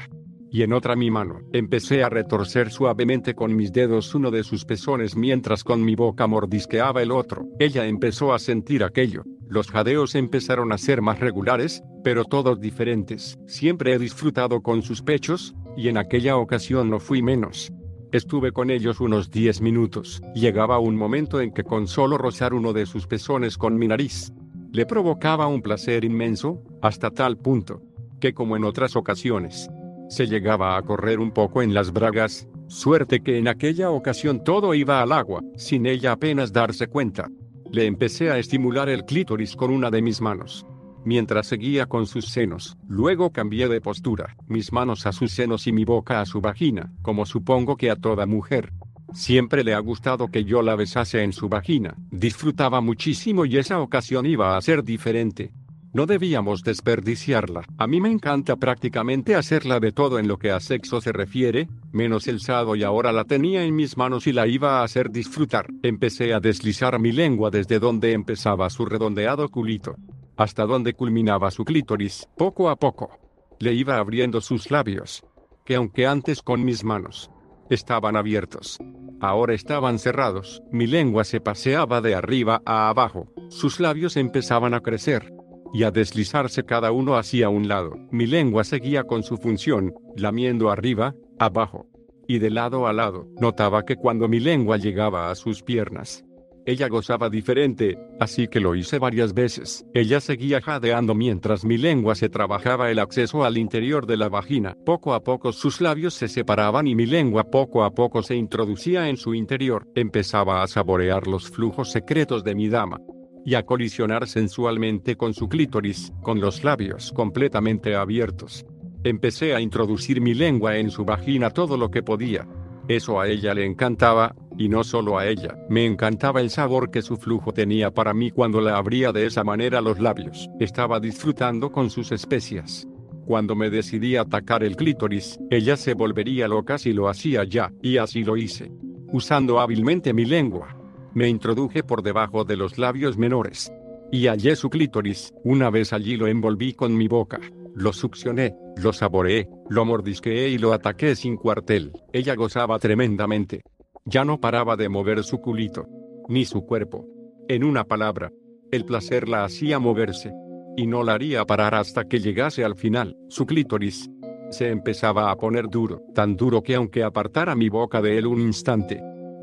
y 0.50 0.62
en 0.62 0.72
otra 0.72 0.96
mi 0.96 1.10
mano. 1.10 1.40
Empecé 1.52 2.02
a 2.02 2.08
retorcer 2.08 2.70
suavemente 2.70 3.34
con 3.34 3.54
mis 3.54 3.72
dedos 3.72 4.14
uno 4.14 4.30
de 4.30 4.44
sus 4.44 4.64
pezones 4.64 5.16
mientras 5.16 5.64
con 5.64 5.84
mi 5.84 5.94
boca 5.94 6.26
mordisqueaba 6.26 7.02
el 7.02 7.12
otro. 7.12 7.46
Ella 7.58 7.86
empezó 7.86 8.34
a 8.34 8.38
sentir 8.38 8.82
aquello. 8.82 9.22
Los 9.48 9.70
jadeos 9.70 10.14
empezaron 10.14 10.72
a 10.72 10.78
ser 10.78 11.02
más 11.02 11.20
regulares, 11.20 11.82
pero 12.02 12.24
todos 12.24 12.60
diferentes. 12.60 13.38
Siempre 13.46 13.94
he 13.94 13.98
disfrutado 13.98 14.60
con 14.62 14.82
sus 14.82 15.02
pechos, 15.02 15.54
y 15.76 15.88
en 15.88 15.98
aquella 15.98 16.36
ocasión 16.36 16.90
no 16.90 16.98
fui 16.98 17.22
menos. 17.22 17.72
Estuve 18.12 18.50
con 18.52 18.70
ellos 18.70 19.00
unos 19.00 19.30
10 19.30 19.60
minutos. 19.60 20.20
Llegaba 20.34 20.80
un 20.80 20.96
momento 20.96 21.40
en 21.40 21.52
que 21.52 21.62
con 21.62 21.86
solo 21.86 22.18
rozar 22.18 22.54
uno 22.54 22.72
de 22.72 22.86
sus 22.86 23.06
pezones 23.06 23.56
con 23.56 23.78
mi 23.78 23.86
nariz, 23.86 24.32
le 24.72 24.86
provocaba 24.86 25.46
un 25.46 25.62
placer 25.62 26.04
inmenso, 26.04 26.62
hasta 26.82 27.10
tal 27.10 27.38
punto, 27.38 27.82
que 28.20 28.34
como 28.34 28.56
en 28.56 28.64
otras 28.64 28.94
ocasiones, 28.94 29.68
se 30.10 30.26
llegaba 30.26 30.76
a 30.76 30.82
correr 30.82 31.20
un 31.20 31.30
poco 31.30 31.62
en 31.62 31.72
las 31.72 31.92
bragas, 31.92 32.48
suerte 32.66 33.20
que 33.20 33.38
en 33.38 33.46
aquella 33.46 33.90
ocasión 33.90 34.42
todo 34.42 34.74
iba 34.74 35.00
al 35.00 35.12
agua, 35.12 35.40
sin 35.56 35.86
ella 35.86 36.12
apenas 36.12 36.52
darse 36.52 36.88
cuenta. 36.88 37.30
Le 37.70 37.86
empecé 37.86 38.30
a 38.30 38.36
estimular 38.36 38.88
el 38.88 39.04
clítoris 39.04 39.54
con 39.54 39.70
una 39.70 39.88
de 39.88 40.02
mis 40.02 40.20
manos, 40.20 40.66
mientras 41.04 41.46
seguía 41.46 41.86
con 41.86 42.06
sus 42.06 42.26
senos. 42.26 42.76
Luego 42.88 43.30
cambié 43.30 43.68
de 43.68 43.80
postura, 43.80 44.36
mis 44.48 44.72
manos 44.72 45.06
a 45.06 45.12
sus 45.12 45.30
senos 45.30 45.68
y 45.68 45.72
mi 45.72 45.84
boca 45.84 46.20
a 46.20 46.26
su 46.26 46.40
vagina, 46.40 46.92
como 47.02 47.24
supongo 47.24 47.76
que 47.76 47.88
a 47.88 47.96
toda 47.96 48.26
mujer. 48.26 48.72
Siempre 49.12 49.62
le 49.62 49.74
ha 49.74 49.78
gustado 49.78 50.26
que 50.28 50.44
yo 50.44 50.62
la 50.62 50.74
besase 50.74 51.22
en 51.22 51.32
su 51.32 51.48
vagina. 51.48 51.94
Disfrutaba 52.10 52.80
muchísimo 52.80 53.44
y 53.44 53.58
esa 53.58 53.80
ocasión 53.80 54.26
iba 54.26 54.56
a 54.56 54.60
ser 54.60 54.82
diferente. 54.82 55.52
No 55.92 56.06
debíamos 56.06 56.62
desperdiciarla. 56.62 57.64
A 57.76 57.88
mí 57.88 58.00
me 58.00 58.10
encanta 58.10 58.54
prácticamente 58.54 59.34
hacerla 59.34 59.80
de 59.80 59.90
todo 59.90 60.20
en 60.20 60.28
lo 60.28 60.38
que 60.38 60.52
a 60.52 60.60
sexo 60.60 61.00
se 61.00 61.10
refiere, 61.10 61.68
menos 61.90 62.28
el 62.28 62.40
sado 62.40 62.76
y 62.76 62.84
ahora 62.84 63.10
la 63.10 63.24
tenía 63.24 63.64
en 63.64 63.74
mis 63.74 63.96
manos 63.96 64.28
y 64.28 64.32
la 64.32 64.46
iba 64.46 64.80
a 64.80 64.84
hacer 64.84 65.10
disfrutar. 65.10 65.66
Empecé 65.82 66.32
a 66.32 66.38
deslizar 66.38 67.00
mi 67.00 67.10
lengua 67.10 67.50
desde 67.50 67.80
donde 67.80 68.12
empezaba 68.12 68.70
su 68.70 68.86
redondeado 68.86 69.48
culito, 69.48 69.96
hasta 70.36 70.64
donde 70.64 70.94
culminaba 70.94 71.50
su 71.50 71.64
clítoris, 71.64 72.28
poco 72.36 72.70
a 72.70 72.76
poco. 72.76 73.10
Le 73.58 73.74
iba 73.74 73.96
abriendo 73.96 74.40
sus 74.40 74.70
labios, 74.70 75.24
que 75.64 75.74
aunque 75.74 76.06
antes 76.06 76.40
con 76.40 76.64
mis 76.64 76.84
manos 76.84 77.32
estaban 77.68 78.16
abiertos, 78.16 78.78
ahora 79.20 79.54
estaban 79.54 79.98
cerrados. 79.98 80.62
Mi 80.70 80.86
lengua 80.86 81.24
se 81.24 81.40
paseaba 81.40 82.00
de 82.00 82.14
arriba 82.14 82.62
a 82.64 82.88
abajo, 82.88 83.26
sus 83.48 83.80
labios 83.80 84.16
empezaban 84.16 84.72
a 84.72 84.80
crecer, 84.80 85.32
y 85.72 85.84
a 85.84 85.90
deslizarse 85.90 86.64
cada 86.64 86.92
uno 86.92 87.16
hacia 87.16 87.48
un 87.48 87.68
lado. 87.68 87.96
Mi 88.10 88.26
lengua 88.26 88.64
seguía 88.64 89.04
con 89.04 89.22
su 89.22 89.36
función, 89.36 89.94
lamiendo 90.16 90.70
arriba, 90.70 91.14
abajo 91.38 91.86
y 92.26 92.38
de 92.38 92.50
lado 92.50 92.86
a 92.86 92.92
lado. 92.92 93.26
Notaba 93.40 93.84
que 93.84 93.96
cuando 93.96 94.28
mi 94.28 94.40
lengua 94.40 94.76
llegaba 94.76 95.30
a 95.30 95.34
sus 95.34 95.62
piernas, 95.62 96.24
ella 96.66 96.88
gozaba 96.88 97.30
diferente, 97.30 97.98
así 98.20 98.46
que 98.46 98.60
lo 98.60 98.74
hice 98.74 98.98
varias 98.98 99.32
veces. 99.32 99.84
Ella 99.94 100.20
seguía 100.20 100.60
jadeando 100.60 101.14
mientras 101.14 101.64
mi 101.64 101.78
lengua 101.78 102.14
se 102.14 102.28
trabajaba 102.28 102.90
el 102.90 102.98
acceso 102.98 103.44
al 103.44 103.56
interior 103.56 104.06
de 104.06 104.16
la 104.16 104.28
vagina. 104.28 104.76
Poco 104.84 105.14
a 105.14 105.24
poco 105.24 105.52
sus 105.52 105.80
labios 105.80 106.14
se 106.14 106.28
separaban 106.28 106.86
y 106.86 106.94
mi 106.94 107.06
lengua 107.06 107.44
poco 107.44 107.82
a 107.82 107.92
poco 107.92 108.22
se 108.22 108.36
introducía 108.36 109.08
en 109.08 109.16
su 109.16 109.34
interior. 109.34 109.88
Empezaba 109.94 110.62
a 110.62 110.68
saborear 110.68 111.26
los 111.26 111.48
flujos 111.48 111.90
secretos 111.90 112.44
de 112.44 112.54
mi 112.54 112.68
dama 112.68 113.00
y 113.44 113.54
a 113.54 113.64
colisionar 113.64 114.26
sensualmente 114.26 115.16
con 115.16 115.34
su 115.34 115.48
clítoris, 115.48 116.12
con 116.22 116.40
los 116.40 116.64
labios 116.64 117.12
completamente 117.12 117.94
abiertos. 117.94 118.66
Empecé 119.02 119.54
a 119.54 119.60
introducir 119.60 120.20
mi 120.20 120.34
lengua 120.34 120.76
en 120.76 120.90
su 120.90 121.04
vagina 121.04 121.50
todo 121.50 121.76
lo 121.76 121.90
que 121.90 122.02
podía. 122.02 122.46
Eso 122.86 123.20
a 123.20 123.28
ella 123.28 123.54
le 123.54 123.64
encantaba, 123.64 124.34
y 124.58 124.68
no 124.68 124.84
solo 124.84 125.18
a 125.18 125.26
ella. 125.26 125.56
Me 125.70 125.86
encantaba 125.86 126.40
el 126.40 126.50
sabor 126.50 126.90
que 126.90 127.00
su 127.00 127.16
flujo 127.16 127.52
tenía 127.52 127.92
para 127.92 128.12
mí 128.12 128.30
cuando 128.30 128.60
la 128.60 128.76
abría 128.76 129.12
de 129.12 129.24
esa 129.24 129.42
manera 129.42 129.80
los 129.80 130.00
labios. 130.00 130.50
Estaba 130.58 131.00
disfrutando 131.00 131.72
con 131.72 131.88
sus 131.88 132.12
especias. 132.12 132.86
Cuando 133.26 133.54
me 133.54 133.70
decidí 133.70 134.16
a 134.16 134.22
atacar 134.22 134.64
el 134.64 134.76
clítoris, 134.76 135.38
ella 135.50 135.76
se 135.76 135.94
volvería 135.94 136.48
loca 136.48 136.78
si 136.78 136.92
lo 136.92 137.08
hacía 137.08 137.44
ya, 137.44 137.72
y 137.80 137.96
así 137.96 138.24
lo 138.24 138.36
hice. 138.36 138.72
Usando 139.12 139.60
hábilmente 139.60 140.12
mi 140.12 140.24
lengua, 140.24 140.76
me 141.14 141.28
introduje 141.28 141.82
por 141.82 142.02
debajo 142.02 142.44
de 142.44 142.56
los 142.56 142.78
labios 142.78 143.18
menores. 143.18 143.72
Y 144.12 144.26
hallé 144.26 144.56
su 144.56 144.70
clítoris, 144.70 145.32
una 145.44 145.70
vez 145.70 145.92
allí 145.92 146.16
lo 146.16 146.26
envolví 146.26 146.72
con 146.72 146.96
mi 146.96 147.08
boca. 147.08 147.40
Lo 147.74 147.92
succioné, 147.92 148.56
lo 148.76 148.92
saboreé, 148.92 149.48
lo 149.68 149.84
mordisqueé 149.84 150.48
y 150.48 150.58
lo 150.58 150.72
ataqué 150.72 151.14
sin 151.14 151.36
cuartel. 151.36 151.92
Ella 152.12 152.34
gozaba 152.34 152.78
tremendamente. 152.78 153.62
Ya 154.04 154.24
no 154.24 154.40
paraba 154.40 154.76
de 154.76 154.88
mover 154.88 155.22
su 155.22 155.40
culito, 155.40 155.86
ni 156.28 156.44
su 156.44 156.66
cuerpo. 156.66 157.06
En 157.48 157.62
una 157.62 157.84
palabra, 157.84 158.32
el 158.72 158.84
placer 158.84 159.28
la 159.28 159.44
hacía 159.44 159.78
moverse. 159.78 160.32
Y 160.76 160.86
no 160.86 161.02
la 161.02 161.14
haría 161.14 161.44
parar 161.44 161.74
hasta 161.74 162.04
que 162.04 162.20
llegase 162.20 162.64
al 162.64 162.76
final. 162.76 163.16
Su 163.28 163.46
clítoris 163.46 164.10
se 164.50 164.70
empezaba 164.70 165.30
a 165.30 165.36
poner 165.36 165.68
duro, 165.68 166.02
tan 166.14 166.36
duro 166.36 166.62
que 166.62 166.74
aunque 166.74 167.04
apartara 167.04 167.54
mi 167.54 167.68
boca 167.68 168.02
de 168.02 168.18
él 168.18 168.26
un 168.26 168.40
instante, 168.40 169.00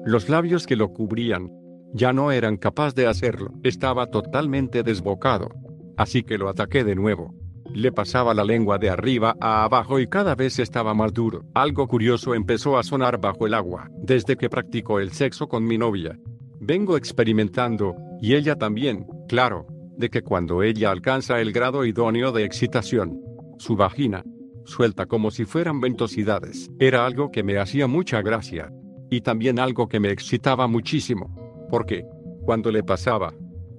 los 0.07 0.29
labios 0.29 0.65
que 0.65 0.77
lo 0.77 0.93
cubrían 0.93 1.51
ya 1.93 2.13
no 2.13 2.31
eran 2.31 2.55
capaz 2.55 2.95
de 2.95 3.07
hacerlo. 3.07 3.51
Estaba 3.63 4.07
totalmente 4.07 4.81
desbocado. 4.81 5.49
Así 5.97 6.23
que 6.23 6.37
lo 6.37 6.47
ataqué 6.47 6.85
de 6.85 6.95
nuevo. 6.95 7.35
Le 7.73 7.91
pasaba 7.91 8.33
la 8.33 8.45
lengua 8.45 8.77
de 8.77 8.89
arriba 8.89 9.35
a 9.41 9.65
abajo 9.65 9.99
y 9.99 10.07
cada 10.07 10.33
vez 10.33 10.59
estaba 10.59 10.93
más 10.93 11.13
duro. 11.13 11.43
Algo 11.53 11.87
curioso 11.87 12.35
empezó 12.35 12.77
a 12.77 12.83
sonar 12.83 13.19
bajo 13.19 13.47
el 13.47 13.53
agua, 13.53 13.89
desde 14.01 14.37
que 14.37 14.49
practicó 14.49 15.01
el 15.01 15.11
sexo 15.11 15.49
con 15.49 15.65
mi 15.65 15.77
novia. 15.77 16.17
Vengo 16.61 16.95
experimentando, 16.95 17.95
y 18.21 18.35
ella 18.35 18.55
también, 18.55 19.05
claro, 19.27 19.67
de 19.97 20.09
que 20.09 20.21
cuando 20.21 20.63
ella 20.63 20.91
alcanza 20.91 21.41
el 21.41 21.51
grado 21.51 21.83
idóneo 21.83 22.31
de 22.31 22.45
excitación, 22.45 23.19
su 23.57 23.75
vagina, 23.75 24.23
suelta 24.63 25.05
como 25.05 25.31
si 25.31 25.43
fueran 25.43 25.81
ventosidades, 25.81 26.69
era 26.79 27.05
algo 27.05 27.29
que 27.29 27.43
me 27.43 27.57
hacía 27.57 27.87
mucha 27.87 28.21
gracia. 28.21 28.71
Y 29.09 29.21
también 29.21 29.59
algo 29.59 29.87
que 29.87 29.99
me 29.99 30.11
excitaba 30.11 30.67
muchísimo. 30.67 31.33
Porque, 31.69 32.05
cuando 32.45 32.71
le 32.71 32.83
pasaba, 32.83 33.33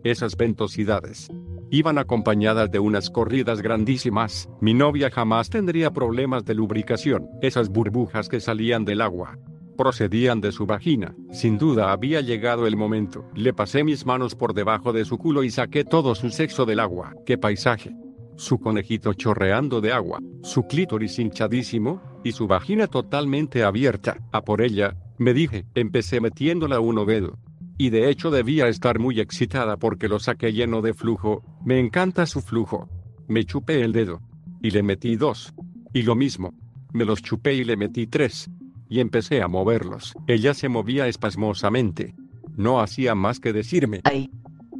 esas 0.05 0.37
ventosidades 0.37 1.29
iban 1.71 1.99
acompañadas 1.99 2.71
de 2.71 2.79
unas 2.79 3.11
corridas 3.11 3.61
grandísimas, 3.61 4.49
mi 4.61 4.73
novia 4.73 5.11
jamás 5.11 5.51
tendría 5.51 5.91
problemas 5.91 6.45
de 6.45 6.55
lubricación. 6.55 7.29
Esas 7.43 7.69
burbujas 7.69 8.29
que 8.29 8.41
salían 8.41 8.85
del 8.85 9.03
agua 9.03 9.39
procedían 9.79 10.41
de 10.41 10.51
su 10.51 10.67
vagina. 10.67 11.15
Sin 11.31 11.57
duda 11.57 11.93
había 11.93 12.21
llegado 12.21 12.67
el 12.67 12.77
momento. 12.77 13.25
Le 13.35 13.55
pasé 13.55 13.85
mis 13.85 14.05
manos 14.05 14.35
por 14.35 14.53
debajo 14.53 14.93
de 14.93 15.05
su 15.05 15.19
culo 15.19 15.45
y 15.45 15.51
saqué 15.51 15.85
todo 15.85 16.17
su 16.17 16.31
sexo 16.31 16.67
del 16.67 16.81
agua. 16.81 17.15
¡Qué 17.25 17.39
paisaje! 17.39 17.95
Su 18.37 18.59
conejito 18.59 19.15
chorreando 19.15 19.81
de 19.81 19.93
agua, 19.93 20.19
su 20.43 20.65
clítoris 20.65 21.19
hinchadísimo, 21.19 22.03
y 22.25 22.33
su 22.33 22.49
vagina 22.49 22.89
totalmente 22.89 23.63
abierta. 23.63 24.19
A 24.33 24.43
por 24.43 24.63
ella, 24.63 24.97
me 25.19 25.35
dije, 25.35 25.67
empecé 25.75 26.21
metiéndola 26.21 26.81
un 26.81 27.05
dedo. 27.07 27.39
Y 27.77 27.91
de 27.91 28.11
hecho 28.11 28.31
debía 28.31 28.69
estar 28.69 28.99
muy 28.99 29.21
excitada 29.21 29.77
porque 29.77 30.09
lo 30.09 30.19
saqué 30.19 30.53
lleno 30.53 30.83
de 30.83 30.95
flujo, 30.95 31.45
me 31.65 31.79
encanta 31.79 32.27
su 32.27 32.41
flujo. 32.41 32.89
Me 33.29 33.45
chupé 33.45 33.83
el 33.83 33.93
dedo. 33.93 34.21
Y 34.63 34.71
le 34.71 34.83
metí 34.83 35.17
dos. 35.17 35.55
Y 35.93 36.03
lo 36.03 36.15
mismo. 36.15 36.55
Me 36.93 37.05
los 37.05 37.23
chupé 37.23 37.55
y 37.55 37.65
le 37.65 37.77
metí 37.77 38.07
tres. 38.07 38.51
Y 38.89 39.01
empecé 39.01 39.43
a 39.43 39.49
moverlos. 39.49 40.15
Ella 40.27 40.55
se 40.55 40.69
movía 40.69 41.07
espasmosamente. 41.07 42.15
No 42.57 42.81
hacía 42.81 43.15
más 43.15 43.39
que 43.39 43.53
decirme. 43.53 44.01
Ay. 44.05 44.31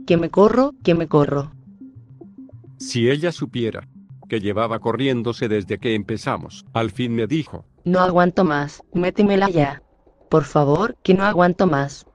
Que 0.07 0.17
me 0.17 0.31
corro, 0.31 0.73
que 0.83 0.95
me 0.95 1.07
corro. 1.07 1.53
Si 2.79 3.11
ella 3.11 3.31
supiera 3.31 3.87
que 4.29 4.41
llevaba 4.41 4.79
corriéndose 4.79 5.49
desde 5.49 5.79
que 5.79 5.95
empezamos. 5.95 6.65
Al 6.73 6.91
fin 6.91 7.15
me 7.15 7.27
dijo, 7.27 7.65
No 7.85 8.01
aguanto 8.01 8.45
más, 8.45 8.85
métemela 8.93 9.49
ya. 9.49 9.83
Por 10.29 10.45
favor, 10.45 10.97
que 11.03 11.15
no 11.15 11.25
aguanto 11.25 11.67
más. 11.67 12.07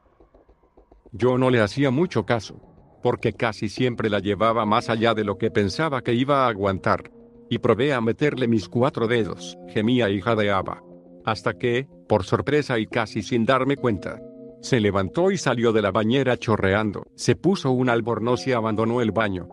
Yo 1.11 1.37
no 1.37 1.49
le 1.49 1.61
hacía 1.61 1.91
mucho 1.91 2.25
caso, 2.25 2.59
porque 3.01 3.33
casi 3.33 3.69
siempre 3.69 4.09
la 4.09 4.19
llevaba 4.19 4.65
más 4.65 4.89
allá 4.89 5.13
de 5.13 5.23
lo 5.23 5.37
que 5.37 5.51
pensaba 5.51 6.01
que 6.01 6.13
iba 6.13 6.45
a 6.45 6.49
aguantar. 6.49 7.11
Y 7.49 7.59
probé 7.59 7.93
a 7.93 8.01
meterle 8.01 8.47
mis 8.47 8.69
cuatro 8.69 9.07
dedos, 9.07 9.57
gemía 9.67 10.09
hija 10.09 10.35
de 10.35 10.51
Abba. 10.51 10.81
Hasta 11.25 11.53
que, 11.53 11.87
por 12.07 12.23
sorpresa 12.23 12.79
y 12.79 12.87
casi 12.87 13.21
sin 13.21 13.45
darme 13.45 13.77
cuenta, 13.77 14.19
se 14.61 14.79
levantó 14.79 15.29
y 15.29 15.37
salió 15.37 15.73
de 15.73 15.81
la 15.81 15.91
bañera 15.91 16.37
chorreando, 16.37 17.05
se 17.15 17.35
puso 17.35 17.71
un 17.71 17.89
albornoz 17.89 18.47
y 18.47 18.53
abandonó 18.53 19.01
el 19.01 19.11
baño. 19.11 19.49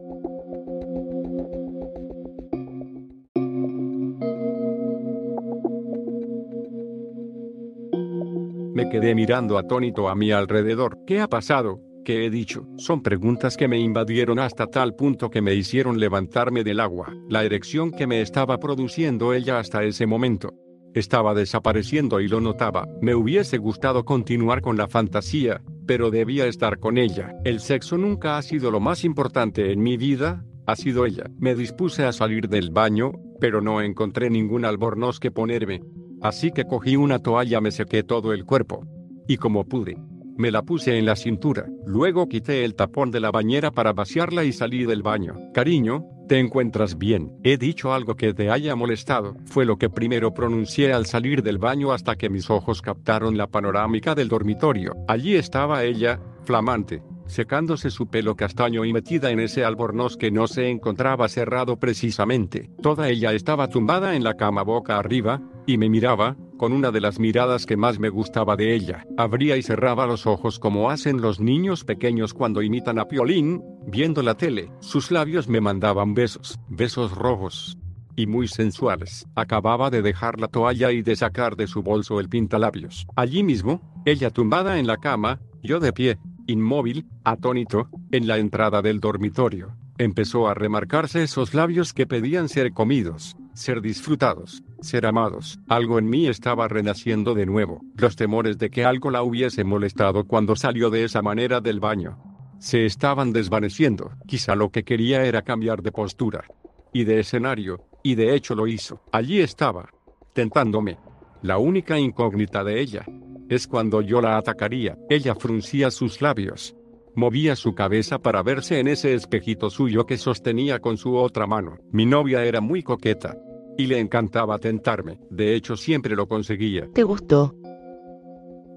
Me 8.81 8.89
quedé 8.89 9.15
mirando 9.15 9.59
atónito 9.59 10.09
a 10.09 10.15
mi 10.15 10.33
alrededor. 10.33 10.97
¿Qué 11.07 11.21
ha 11.21 11.29
pasado? 11.29 11.83
¿Qué 12.03 12.25
he 12.25 12.31
dicho? 12.31 12.67
Son 12.79 13.03
preguntas 13.03 13.59
que 13.59 13.69
me 13.69 13.79
invadieron 13.79 14.39
hasta 14.39 14.69
tal 14.69 14.95
punto 14.95 15.29
que 15.29 15.43
me 15.43 15.55
hicieron 15.55 16.01
levantarme 16.01 16.65
del 16.65 16.81
agua. 16.81 17.13
La 17.29 17.45
erección 17.45 17.91
que 17.91 18.07
me 18.07 18.23
estaba 18.23 18.57
produciendo 18.57 19.35
ella 19.35 19.59
hasta 19.59 19.85
ese 19.85 20.07
momento. 20.07 20.55
Estaba 20.95 21.35
desapareciendo 21.35 22.23
y 22.23 22.29
lo 22.29 22.41
notaba. 22.41 22.89
Me 23.03 23.15
hubiese 23.15 23.59
gustado 23.59 24.07
continuar 24.07 24.63
con 24.63 24.79
la 24.79 24.89
fantasía, 24.89 25.61
pero 25.87 26.11
debía 26.11 26.47
estar 26.47 26.79
con 26.79 26.97
ella. 26.97 27.35
El 27.45 27.61
sexo 27.61 27.99
nunca 27.99 28.39
ha 28.39 28.43
sido 28.43 28.71
lo 28.71 28.81
más 28.81 29.05
importante 29.05 29.73
en 29.73 29.83
mi 29.83 29.99
vida, 29.99 30.43
ha 30.67 30.75
sido 30.75 31.05
ella. 31.05 31.25
Me 31.39 31.55
dispuse 31.55 32.05
a 32.05 32.13
salir 32.13 32.49
del 32.49 32.71
baño, 32.71 33.13
pero 33.41 33.61
no 33.61 33.83
encontré 33.83 34.31
ningún 34.31 34.65
albornoz 34.65 35.21
que 35.21 35.31
ponerme. 35.31 35.83
Así 36.23 36.51
que 36.51 36.65
cogí 36.65 36.97
una 36.97 37.19
toalla, 37.19 37.61
me 37.61 37.71
sequé 37.71 38.03
todo 38.03 38.33
el 38.33 38.45
cuerpo. 38.45 38.87
Y 39.27 39.37
como 39.37 39.65
pude, 39.65 39.97
me 40.37 40.51
la 40.51 40.63
puse 40.63 40.99
en 40.99 41.07
la 41.07 41.17
cintura. 41.17 41.67
Luego 41.87 42.29
quité 42.29 42.65
el 42.65 42.75
tapón 42.75 43.11
de 43.11 43.21
la 43.21 43.31
bañera 43.31 43.71
para 43.71 43.93
vaciarla 43.93 44.45
y 44.45 44.53
salí 44.53 44.85
del 44.85 45.03
baño. 45.03 45.37
Cariño, 45.53 46.05
¿te 46.29 46.39
encuentras 46.39 46.97
bien? 46.97 47.33
He 47.43 47.57
dicho 47.59 47.93
algo 47.93 48.17
que 48.17 48.33
te 48.33 48.51
haya 48.51 48.75
molestado. 48.75 49.37
Fue 49.45 49.65
lo 49.65 49.77
que 49.77 49.91
primero 49.91 50.33
pronuncié 50.33 50.93
al 50.93 51.07
salir 51.07 51.43
del 51.43 51.59
baño 51.59 51.93
hasta 51.93 52.17
que 52.17 52.31
mis 52.31 52.49
ojos 52.51 52.81
captaron 52.83 53.37
la 53.37 53.49
panorámica 53.49 54.15
del 54.15 54.29
dormitorio. 54.29 54.95
Allí 55.09 55.37
estaba 55.37 55.85
ella, 55.85 56.21
flamante, 56.45 57.03
secándose 57.27 57.91
su 57.91 58.09
pelo 58.09 58.35
castaño 58.35 58.85
y 58.85 58.93
metida 58.93 59.31
en 59.31 59.41
ese 59.41 59.65
albornoz 59.65 60.17
que 60.17 60.31
no 60.31 60.49
se 60.49 60.69
encontraba 60.69 61.29
cerrado 61.29 61.79
precisamente. 61.79 62.71
Toda 62.83 63.09
ella 63.09 63.33
estaba 63.33 63.69
tumbada 63.69 64.17
en 64.17 64.25
la 64.25 64.35
cama 64.35 64.63
boca 64.63 64.99
arriba, 64.99 65.41
y 65.73 65.79
me 65.79 65.89
miraba, 65.89 66.37
con 66.59 66.73
una 66.73 66.91
de 66.91 67.01
las 67.01 67.19
miradas 67.19 67.65
que 67.65 67.77
más 67.77 67.99
me 67.99 68.09
gustaba 68.09 68.57
de 68.57 68.75
ella. 68.75 69.07
Abría 69.17 69.57
y 69.57 69.63
cerraba 69.63 70.07
los 70.07 70.27
ojos 70.27 70.59
como 70.59 70.91
hacen 70.91 71.21
los 71.21 71.39
niños 71.41 71.85
pequeños 71.85 72.35
cuando 72.35 72.61
imitan 72.61 72.99
a 72.99 73.07
Piolín, 73.07 73.63
viendo 73.87 74.23
la 74.23 74.35
tele. 74.35 74.71
Sus 74.81 75.11
labios 75.11 75.49
me 75.49 75.61
mandaban 75.61 76.13
besos, 76.13 76.59
besos 76.69 77.13
rojos 77.13 77.79
y 78.17 78.27
muy 78.27 78.49
sensuales. 78.49 79.27
Acababa 79.35 79.91
de 79.91 80.03
dejar 80.03 80.41
la 80.41 80.49
toalla 80.49 80.91
y 80.91 81.03
de 81.03 81.17
sacar 81.17 81.57
de 81.57 81.67
su 81.67 81.83
bolso 81.83 82.21
el 82.21 82.29
pintalabios. 82.29 83.07
Allí 83.17 83.43
mismo, 83.43 84.03
ella 84.05 84.31
tumbada 84.31 84.79
en 84.79 84.87
la 84.87 84.97
cama, 84.97 85.41
yo 85.63 85.79
de 85.79 85.93
pie, 85.93 86.19
inmóvil, 86.47 87.07
atónito, 87.25 87.89
en 88.11 88.27
la 88.27 88.39
entrada 88.39 88.83
del 88.83 89.01
dormitorio. 89.01 89.77
Empezó 89.99 90.49
a 90.49 90.55
remarcarse 90.55 91.23
esos 91.23 91.55
labios 91.55 91.93
que 91.93 92.07
pedían 92.07 92.49
ser 92.49 92.73
comidos, 92.73 93.37
ser 93.61 93.83
disfrutados, 93.83 94.63
ser 94.81 95.05
amados. 95.05 95.61
Algo 95.69 95.99
en 95.99 96.09
mí 96.09 96.27
estaba 96.27 96.67
renaciendo 96.67 97.35
de 97.35 97.45
nuevo. 97.45 97.83
Los 97.95 98.17
temores 98.17 98.59
de 98.59 98.71
que 98.71 98.85
algo 98.85 99.11
la 99.11 99.23
hubiese 99.23 99.65
molestado 99.65 100.25
cuando 100.25 100.57
salió 100.57 100.89
de 100.89 101.05
esa 101.05 101.21
manera 101.21 101.61
del 101.61 101.79
baño 101.79 102.19
se 102.59 102.87
estaban 102.87 103.33
desvaneciendo. 103.33 104.13
Quizá 104.27 104.55
lo 104.55 104.71
que 104.71 104.85
quería 104.85 105.25
era 105.25 105.43
cambiar 105.43 105.83
de 105.83 105.93
postura 105.93 106.45
y 106.93 107.05
de 107.05 107.21
escenario, 107.21 107.85
y 108.03 108.15
de 108.15 108.35
hecho 108.35 108.55
lo 108.55 108.67
hizo. 108.67 109.03
Allí 109.13 109.41
estaba, 109.41 109.91
tentándome. 110.35 110.99
La 111.43 111.59
única 111.59 111.99
incógnita 111.99 112.65
de 112.65 112.81
ella 112.81 113.05
es 113.49 113.67
cuando 113.67 114.01
yo 114.03 114.21
la 114.21 114.37
atacaría. 114.37 114.97
Ella 115.09 115.35
fruncía 115.35 115.91
sus 115.91 116.21
labios. 116.21 116.77
Movía 117.15 117.57
su 117.57 117.75
cabeza 117.75 118.19
para 118.19 118.43
verse 118.43 118.79
en 118.79 118.89
ese 118.89 119.15
espejito 119.15 119.69
suyo 119.69 120.07
que 120.07 120.17
sostenía 120.17 120.79
con 120.79 120.97
su 120.97 121.17
otra 121.17 121.47
mano. 121.47 121.79
Mi 121.91 122.07
novia 122.07 122.45
era 122.45 122.61
muy 122.61 122.83
coqueta. 122.83 123.37
Y 123.79 123.87
le 123.87 123.99
encantaba 123.99 124.59
tentarme. 124.59 125.19
De 125.31 125.55
hecho, 125.55 125.77
siempre 125.77 126.15
lo 126.15 126.27
conseguía. 126.27 126.89
¿Te 126.93 127.03
gustó? 127.03 127.55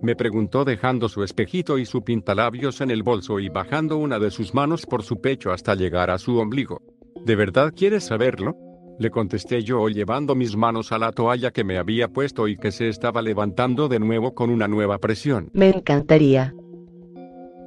Me 0.01 0.15
preguntó 0.15 0.65
dejando 0.65 1.07
su 1.07 1.23
espejito 1.23 1.77
y 1.77 1.85
su 1.85 2.03
pintalabios 2.03 2.81
en 2.81 2.91
el 2.91 3.03
bolso 3.03 3.39
y 3.39 3.47
bajando 3.47 3.97
una 3.97 4.19
de 4.19 4.31
sus 4.31 4.53
manos 4.53 4.85
por 4.85 5.03
su 5.03 5.21
pecho 5.21 5.51
hasta 5.51 5.75
llegar 5.75 6.09
a 6.09 6.17
su 6.17 6.37
ombligo. 6.39 6.81
¿De 7.25 7.37
verdad 7.37 7.71
quieres 7.73 8.03
saberlo? 8.03 8.57
Le 8.99 9.09
contesté 9.09 9.63
yo 9.63 9.87
llevando 9.87 10.35
mis 10.35 10.55
manos 10.55 10.91
a 10.91 10.97
la 10.97 11.11
toalla 11.11 11.51
que 11.51 11.63
me 11.63 11.77
había 11.77 12.09
puesto 12.09 12.47
y 12.47 12.57
que 12.57 12.71
se 12.71 12.89
estaba 12.89 13.21
levantando 13.21 13.87
de 13.87 13.99
nuevo 13.99 14.35
con 14.35 14.49
una 14.49 14.67
nueva 14.67 14.97
presión. 14.99 15.49
Me 15.53 15.69
encantaría. 15.69 16.53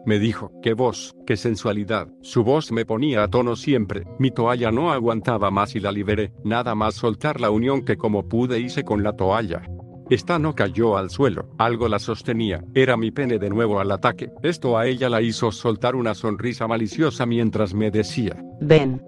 Me 0.06 0.20
dijo, 0.20 0.52
qué 0.62 0.72
voz, 0.72 1.16
qué 1.26 1.36
sensualidad. 1.36 2.08
Su 2.22 2.44
voz 2.44 2.70
me 2.70 2.86
ponía 2.86 3.24
a 3.24 3.28
tono 3.28 3.56
siempre. 3.56 4.04
Mi 4.20 4.30
toalla 4.30 4.70
no 4.70 4.92
aguantaba 4.92 5.50
más 5.50 5.74
y 5.74 5.80
la 5.80 5.90
liberé. 5.90 6.32
Nada 6.44 6.76
más 6.76 6.94
soltar 6.94 7.40
la 7.40 7.50
unión 7.50 7.84
que 7.84 7.96
como 7.96 8.28
pude 8.28 8.60
hice 8.60 8.84
con 8.84 9.02
la 9.02 9.16
toalla. 9.16 9.62
Esta 10.08 10.38
no 10.38 10.54
cayó 10.54 10.96
al 10.96 11.10
suelo, 11.10 11.48
algo 11.58 11.88
la 11.88 11.98
sostenía, 11.98 12.62
era 12.74 12.96
mi 12.96 13.10
pene 13.10 13.40
de 13.40 13.50
nuevo 13.50 13.80
al 13.80 13.90
ataque. 13.90 14.30
Esto 14.44 14.78
a 14.78 14.86
ella 14.86 15.08
la 15.08 15.20
hizo 15.20 15.50
soltar 15.50 15.96
una 15.96 16.14
sonrisa 16.14 16.68
maliciosa 16.68 17.26
mientras 17.26 17.74
me 17.74 17.90
decía, 17.90 18.40
Ven. 18.60 19.02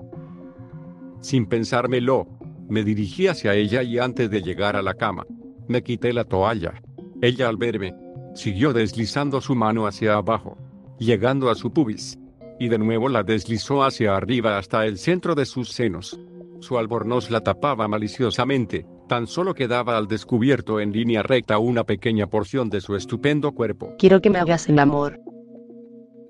Sin 1.20 1.46
pensármelo, 1.46 2.26
me 2.68 2.82
dirigí 2.82 3.28
hacia 3.28 3.54
ella 3.54 3.84
y 3.84 4.00
antes 4.00 4.28
de 4.28 4.42
llegar 4.42 4.74
a 4.74 4.82
la 4.82 4.94
cama, 4.94 5.24
me 5.68 5.84
quité 5.84 6.12
la 6.12 6.24
toalla. 6.24 6.82
Ella 7.22 7.48
al 7.48 7.56
verme, 7.56 7.94
siguió 8.34 8.72
deslizando 8.72 9.40
su 9.40 9.54
mano 9.54 9.86
hacia 9.86 10.14
abajo, 10.14 10.58
llegando 10.98 11.50
a 11.50 11.54
su 11.54 11.72
pubis, 11.72 12.18
y 12.58 12.68
de 12.68 12.78
nuevo 12.78 13.08
la 13.08 13.22
deslizó 13.22 13.84
hacia 13.84 14.16
arriba 14.16 14.58
hasta 14.58 14.86
el 14.86 14.98
centro 14.98 15.34
de 15.34 15.46
sus 15.46 15.70
senos. 15.70 16.18
Su 16.60 16.76
albornoz 16.76 17.30
la 17.30 17.40
tapaba 17.42 17.86
maliciosamente, 17.86 18.86
tan 19.08 19.26
solo 19.26 19.54
quedaba 19.54 19.96
al 19.96 20.08
descubierto 20.08 20.80
en 20.80 20.92
línea 20.92 21.22
recta 21.22 21.58
una 21.58 21.84
pequeña 21.84 22.26
porción 22.26 22.68
de 22.68 22.80
su 22.80 22.96
estupendo 22.96 23.52
cuerpo. 23.52 23.94
Quiero 23.98 24.20
que 24.20 24.30
me 24.30 24.38
hagas 24.38 24.68
el 24.68 24.78
amor. 24.78 25.20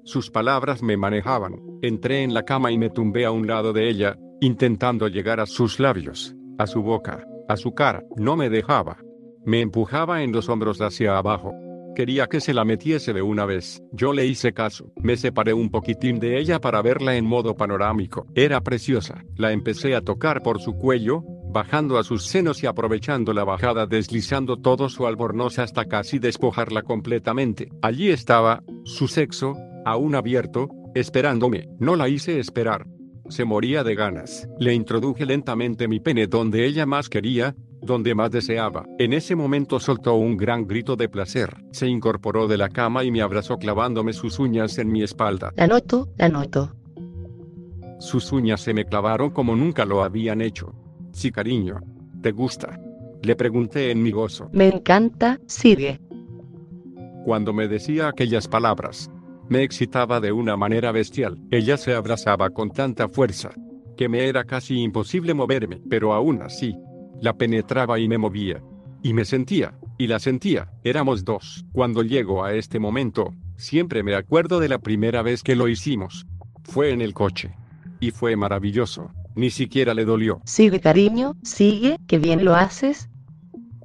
Sus 0.04 0.30
palabras 0.30 0.82
me 0.82 0.96
manejaban. 0.96 1.60
Entré 1.82 2.22
en 2.22 2.32
la 2.32 2.44
cama 2.44 2.70
y 2.70 2.78
me 2.78 2.90
tumbé 2.90 3.24
a 3.24 3.30
un 3.30 3.46
lado 3.46 3.72
de 3.72 3.88
ella, 3.88 4.16
intentando 4.40 5.08
llegar 5.08 5.40
a 5.40 5.46
sus 5.46 5.80
labios, 5.80 6.34
a 6.58 6.66
su 6.66 6.82
boca, 6.82 7.26
a 7.48 7.56
su 7.56 7.74
cara. 7.74 8.02
No 8.16 8.36
me 8.36 8.48
dejaba. 8.48 8.98
Me 9.44 9.60
empujaba 9.60 10.22
en 10.22 10.32
los 10.32 10.48
hombros 10.48 10.80
hacia 10.80 11.18
abajo. 11.18 11.52
Quería 11.98 12.28
que 12.28 12.40
se 12.40 12.54
la 12.54 12.64
metiese 12.64 13.12
de 13.12 13.22
una 13.22 13.44
vez. 13.44 13.82
Yo 13.90 14.12
le 14.12 14.24
hice 14.24 14.52
caso. 14.52 14.92
Me 15.02 15.16
separé 15.16 15.52
un 15.52 15.68
poquitín 15.68 16.20
de 16.20 16.38
ella 16.38 16.60
para 16.60 16.80
verla 16.80 17.16
en 17.16 17.24
modo 17.24 17.56
panorámico. 17.56 18.24
Era 18.36 18.60
preciosa. 18.60 19.24
La 19.34 19.50
empecé 19.50 19.96
a 19.96 20.00
tocar 20.00 20.40
por 20.44 20.60
su 20.60 20.74
cuello, 20.74 21.24
bajando 21.52 21.98
a 21.98 22.04
sus 22.04 22.24
senos 22.26 22.62
y 22.62 22.68
aprovechando 22.68 23.32
la 23.32 23.42
bajada 23.42 23.86
deslizando 23.86 24.58
todo 24.58 24.88
su 24.88 25.08
albornoz 25.08 25.58
hasta 25.58 25.86
casi 25.86 26.20
despojarla 26.20 26.82
completamente. 26.82 27.68
Allí 27.82 28.10
estaba, 28.10 28.62
su 28.84 29.08
sexo, 29.08 29.56
aún 29.84 30.14
abierto, 30.14 30.68
esperándome. 30.94 31.68
No 31.80 31.96
la 31.96 32.08
hice 32.08 32.38
esperar. 32.38 32.86
Se 33.28 33.44
moría 33.44 33.82
de 33.82 33.96
ganas. 33.96 34.48
Le 34.60 34.72
introduje 34.72 35.26
lentamente 35.26 35.88
mi 35.88 35.98
pene 35.98 36.28
donde 36.28 36.64
ella 36.64 36.86
más 36.86 37.08
quería, 37.08 37.56
donde 37.80 38.14
más 38.14 38.30
deseaba. 38.30 38.84
En 38.98 39.12
ese 39.12 39.36
momento 39.36 39.80
soltó 39.80 40.14
un 40.14 40.36
gran 40.36 40.66
grito 40.66 40.96
de 40.96 41.08
placer. 41.08 41.56
Se 41.72 41.86
incorporó 41.86 42.48
de 42.48 42.58
la 42.58 42.68
cama 42.68 43.04
y 43.04 43.10
me 43.10 43.22
abrazó 43.22 43.58
clavándome 43.58 44.12
sus 44.12 44.38
uñas 44.38 44.78
en 44.78 44.90
mi 44.90 45.02
espalda. 45.02 45.52
La 45.56 45.66
noto, 45.66 46.08
la 46.16 46.28
noto. 46.28 46.74
Sus 48.00 48.32
uñas 48.32 48.60
se 48.60 48.74
me 48.74 48.84
clavaron 48.84 49.30
como 49.30 49.56
nunca 49.56 49.84
lo 49.84 50.02
habían 50.02 50.40
hecho. 50.40 50.74
Sí, 51.12 51.30
cariño. 51.30 51.80
¿Te 52.22 52.32
gusta? 52.32 52.78
Le 53.22 53.34
pregunté 53.34 53.90
en 53.90 54.02
mi 54.02 54.10
gozo. 54.12 54.48
Me 54.52 54.68
encanta, 54.68 55.40
sigue. 55.46 56.00
Cuando 57.24 57.52
me 57.52 57.68
decía 57.68 58.08
aquellas 58.08 58.46
palabras, 58.46 59.10
me 59.48 59.62
excitaba 59.62 60.20
de 60.20 60.30
una 60.30 60.56
manera 60.56 60.92
bestial. 60.92 61.38
Ella 61.50 61.76
se 61.76 61.94
abrazaba 61.94 62.50
con 62.50 62.70
tanta 62.70 63.08
fuerza 63.08 63.50
que 63.96 64.08
me 64.08 64.28
era 64.28 64.44
casi 64.44 64.80
imposible 64.80 65.34
moverme, 65.34 65.82
pero 65.90 66.14
aún 66.14 66.40
así, 66.40 66.76
la 67.20 67.36
penetraba 67.36 67.98
y 67.98 68.08
me 68.08 68.18
movía. 68.18 68.62
Y 69.02 69.12
me 69.12 69.24
sentía, 69.24 69.74
y 69.96 70.06
la 70.06 70.18
sentía, 70.18 70.70
éramos 70.84 71.24
dos. 71.24 71.64
Cuando 71.72 72.02
llego 72.02 72.44
a 72.44 72.54
este 72.54 72.78
momento, 72.78 73.34
siempre 73.56 74.02
me 74.02 74.14
acuerdo 74.14 74.60
de 74.60 74.68
la 74.68 74.78
primera 74.78 75.22
vez 75.22 75.42
que 75.42 75.56
lo 75.56 75.68
hicimos. 75.68 76.26
Fue 76.64 76.90
en 76.90 77.00
el 77.00 77.14
coche. 77.14 77.54
Y 78.00 78.10
fue 78.10 78.36
maravilloso, 78.36 79.10
Ni 79.34 79.50
siquiera 79.50 79.94
le 79.94 80.04
dolió. 80.04 80.40
Sigue, 80.44 80.80
cariño, 80.80 81.36
sigue, 81.42 81.98
que 82.08 82.18
bien 82.18 82.44
lo 82.44 82.56
haces. 82.56 83.08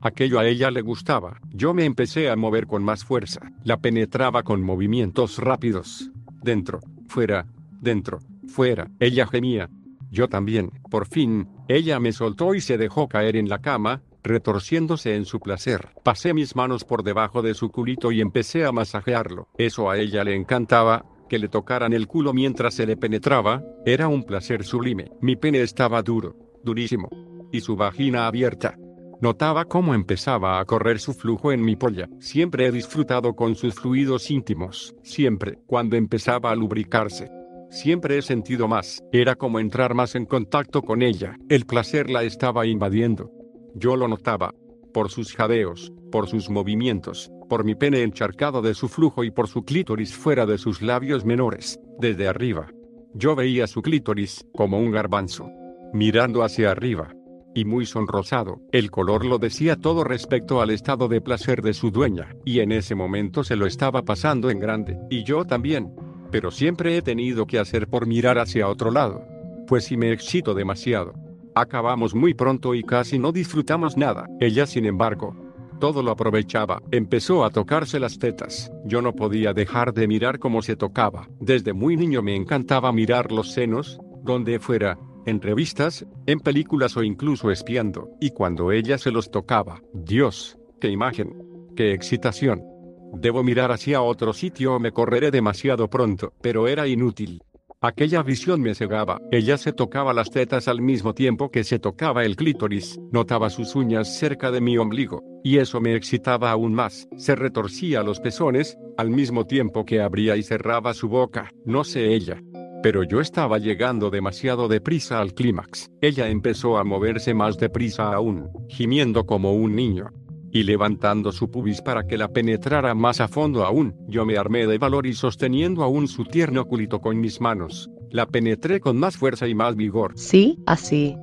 Aquello 0.02 0.40
a 0.40 0.48
ella 0.48 0.72
le 0.72 0.82
gustaba. 0.82 1.40
Yo 1.52 1.74
me 1.74 1.86
empecé 1.86 2.30
a 2.30 2.36
mover 2.36 2.66
con 2.68 2.84
más 2.84 3.06
fuerza. 3.06 3.40
La 3.64 3.78
penetraba 3.78 4.44
con 4.44 4.64
movimientos 4.64 5.38
rápidos. 5.38 6.10
Dentro, 6.42 6.80
fuera, 7.08 7.46
dentro, 7.80 8.20
fuera. 8.48 8.90
Ella 9.00 9.28
gemía. 9.28 9.70
Yo 10.14 10.30
también. 10.30 10.70
Por 10.92 11.08
fin, 11.08 11.50
ella 11.68 12.00
me 12.00 12.12
soltó 12.12 12.54
y 12.54 12.62
se 12.62 12.78
dejó 12.78 13.08
caer 13.08 13.36
en 13.36 13.50
la 13.50 13.62
cama, 13.64 14.04
retorciéndose 14.22 15.16
en 15.16 15.26
su 15.26 15.40
placer. 15.40 15.90
Pasé 16.04 16.36
mis 16.36 16.56
manos 16.56 16.84
por 16.86 17.02
debajo 17.02 17.42
de 17.42 17.56
su 17.56 17.72
culito 17.72 18.12
y 18.12 18.22
empecé 18.22 18.64
a 18.64 18.72
masajearlo. 18.72 19.48
Eso 19.58 19.90
a 19.90 19.98
ella 19.98 20.24
le 20.24 20.36
encantaba, 20.36 21.04
que 21.28 21.40
le 21.40 21.48
tocaran 21.48 21.94
el 21.94 22.06
culo 22.06 22.32
mientras 22.32 22.76
se 22.76 22.86
le 22.86 22.96
penetraba, 22.96 23.64
era 23.88 24.08
un 24.08 24.24
placer 24.24 24.64
sublime. 24.64 25.10
Mi 25.20 25.36
pene 25.36 25.64
estaba 25.64 26.04
duro, 26.04 26.36
durísimo, 26.64 27.10
y 27.52 27.62
su 27.62 27.76
vagina 27.76 28.28
abierta. 28.28 28.78
Notaba 29.20 29.66
cómo 29.66 29.96
empezaba 29.96 30.60
a 30.60 30.66
correr 30.66 31.00
su 31.00 31.14
flujo 31.14 31.52
en 31.52 31.66
mi 31.66 31.76
polla. 31.76 32.08
Siempre 32.20 32.68
he 32.68 32.72
disfrutado 32.72 33.36
con 33.36 33.56
sus 33.56 33.74
fluidos 33.74 34.30
íntimos, 34.30 34.94
siempre, 35.02 35.58
cuando 35.66 35.96
empezaba 35.96 36.52
a 36.52 36.56
lubricarse. 36.56 37.32
Siempre 37.74 38.20
he 38.20 38.22
sentido 38.22 38.68
más, 38.68 39.04
era 39.12 39.34
como 39.34 39.60
entrar 39.60 39.96
más 39.96 40.14
en 40.14 40.28
contacto 40.28 40.84
con 40.84 41.02
ella, 41.02 41.40
el 41.50 41.66
placer 41.66 42.08
la 42.08 42.22
estaba 42.22 42.68
invadiendo. 42.68 43.32
Yo 43.74 43.96
lo 43.96 44.08
notaba, 44.08 44.54
por 44.94 45.10
sus 45.10 45.34
jadeos, 45.34 45.92
por 46.12 46.28
sus 46.28 46.52
movimientos, 46.52 47.32
por 47.50 47.66
mi 47.66 47.74
pene 47.74 48.04
encharcado 48.04 48.62
de 48.62 48.76
su 48.76 48.90
flujo 48.90 49.24
y 49.24 49.32
por 49.32 49.48
su 49.48 49.64
clítoris 49.64 50.14
fuera 50.14 50.46
de 50.46 50.60
sus 50.60 50.84
labios 50.84 51.26
menores, 51.26 51.80
desde 51.98 52.28
arriba. 52.28 52.68
Yo 53.16 53.36
veía 53.36 53.66
su 53.66 53.82
clítoris, 53.82 54.46
como 54.54 54.78
un 54.78 54.92
garbanzo, 54.92 55.50
mirando 55.94 56.44
hacia 56.44 56.70
arriba. 56.70 57.16
Y 57.56 57.66
muy 57.66 57.88
sonrosado, 57.88 58.62
el 58.72 58.92
color 58.92 59.26
lo 59.26 59.40
decía 59.40 59.78
todo 59.78 60.04
respecto 60.04 60.62
al 60.62 60.70
estado 60.70 61.08
de 61.08 61.22
placer 61.22 61.64
de 61.64 61.74
su 61.74 61.90
dueña, 61.90 62.36
y 62.46 62.60
en 62.60 62.72
ese 62.72 62.94
momento 62.94 63.44
se 63.44 63.56
lo 63.56 63.66
estaba 63.66 64.04
pasando 64.04 64.52
en 64.52 64.60
grande, 64.60 64.96
y 65.10 65.24
yo 65.24 65.44
también. 65.44 65.92
Pero 66.34 66.50
siempre 66.50 66.98
he 66.98 67.04
tenido 67.04 67.46
que 67.46 67.60
hacer 67.60 67.88
por 67.88 68.08
mirar 68.08 68.40
hacia 68.40 68.68
otro 68.68 68.90
lado. 68.90 69.24
Pues 69.68 69.84
si 69.86 69.98
me 69.98 70.12
excito 70.12 70.56
demasiado. 70.56 71.14
Acabamos 71.54 72.16
muy 72.16 72.34
pronto 72.34 72.74
y 72.74 72.82
casi 72.82 73.20
no 73.20 73.32
disfrutamos 73.32 73.98
nada. 73.98 74.26
Ella, 74.40 74.66
sin 74.66 74.86
embargo, 74.86 75.36
todo 75.80 76.02
lo 76.02 76.10
aprovechaba. 76.10 76.82
Empezó 76.90 77.46
a 77.46 77.52
tocarse 77.52 78.00
las 78.00 78.18
tetas. 78.18 78.72
Yo 78.84 79.04
no 79.04 79.14
podía 79.14 79.54
dejar 79.54 79.94
de 79.94 80.08
mirar 80.08 80.40
cómo 80.40 80.64
se 80.64 80.76
tocaba. 80.76 81.30
Desde 81.40 81.72
muy 81.72 81.98
niño 81.98 82.24
me 82.24 82.36
encantaba 82.36 82.92
mirar 82.92 83.32
los 83.32 83.52
senos, 83.52 84.00
donde 84.24 84.58
fuera, 84.58 84.98
en 85.28 85.40
revistas, 85.40 86.04
en 86.26 86.40
películas 86.40 86.98
o 86.98 87.04
incluso 87.04 87.52
espiando. 87.52 88.10
Y 88.20 88.32
cuando 88.32 88.72
ella 88.72 88.98
se 88.98 89.12
los 89.12 89.30
tocaba, 89.30 89.84
Dios, 89.94 90.58
qué 90.82 90.90
imagen, 90.90 91.36
qué 91.76 91.94
excitación. 91.94 92.73
Debo 93.14 93.44
mirar 93.44 93.72
hacia 93.72 94.02
otro 94.02 94.34
sitio 94.34 94.76
o 94.76 94.80
me 94.80 94.92
correré 94.92 95.30
demasiado 95.30 95.88
pronto, 95.88 96.34
pero 96.42 96.68
era 96.68 96.88
inútil. 96.88 97.42
Aquella 97.80 98.24
visión 98.24 98.62
me 98.62 98.74
cegaba. 98.76 99.20
Ella 99.30 99.58
se 99.58 99.74
tocaba 99.74 100.14
las 100.14 100.32
tetas 100.32 100.68
al 100.68 100.82
mismo 100.82 101.14
tiempo 101.14 101.52
que 101.52 101.64
se 101.64 101.80
tocaba 101.80 102.24
el 102.24 102.36
clítoris. 102.38 102.98
Notaba 103.12 103.50
sus 103.50 103.76
uñas 103.76 104.18
cerca 104.18 104.52
de 104.52 104.62
mi 104.62 104.78
ombligo, 104.78 105.22
y 105.44 105.58
eso 105.58 105.80
me 105.80 105.94
excitaba 105.96 106.50
aún 106.50 106.74
más. 106.74 107.08
Se 107.18 107.36
retorcía 107.36 108.02
los 108.02 108.20
pezones, 108.20 108.78
al 108.98 109.10
mismo 109.10 109.46
tiempo 109.46 109.86
que 109.86 110.02
abría 110.02 110.36
y 110.38 110.44
cerraba 110.44 110.94
su 110.94 111.10
boca. 111.10 111.52
No 111.66 111.84
sé 111.84 112.16
ella. 112.16 112.42
Pero 112.82 113.04
yo 113.04 113.20
estaba 113.20 113.60
llegando 113.60 114.10
demasiado 114.10 114.68
deprisa 114.68 115.20
al 115.20 115.34
clímax. 115.34 115.90
Ella 116.02 116.30
empezó 116.30 116.78
a 116.78 116.84
moverse 116.84 117.34
más 117.34 117.58
deprisa 117.58 118.14
aún, 118.14 118.50
gimiendo 118.70 119.26
como 119.26 119.54
un 119.54 119.76
niño 119.76 120.10
y 120.54 120.62
levantando 120.62 121.32
su 121.32 121.50
pubis 121.50 121.82
para 121.82 122.06
que 122.06 122.16
la 122.16 122.28
penetrara 122.28 122.94
más 122.94 123.20
a 123.20 123.28
fondo 123.28 123.66
aún, 123.66 123.96
yo 124.08 124.24
me 124.24 124.38
armé 124.38 124.68
de 124.68 124.78
valor 124.78 125.08
y 125.08 125.14
sosteniendo 125.14 125.84
aún 125.84 126.08
su 126.08 126.26
tierno 126.26 126.66
culito 126.66 127.02
con 127.02 127.20
mis 127.20 127.42
manos, 127.42 127.90
la 128.12 128.28
penetré 128.28 128.80
con 128.80 128.98
más 128.98 129.18
fuerza 129.18 129.48
y 129.48 129.56
más 129.56 129.76
vigor. 129.76 130.14
Sí, 130.16 130.60
así. 130.68 131.18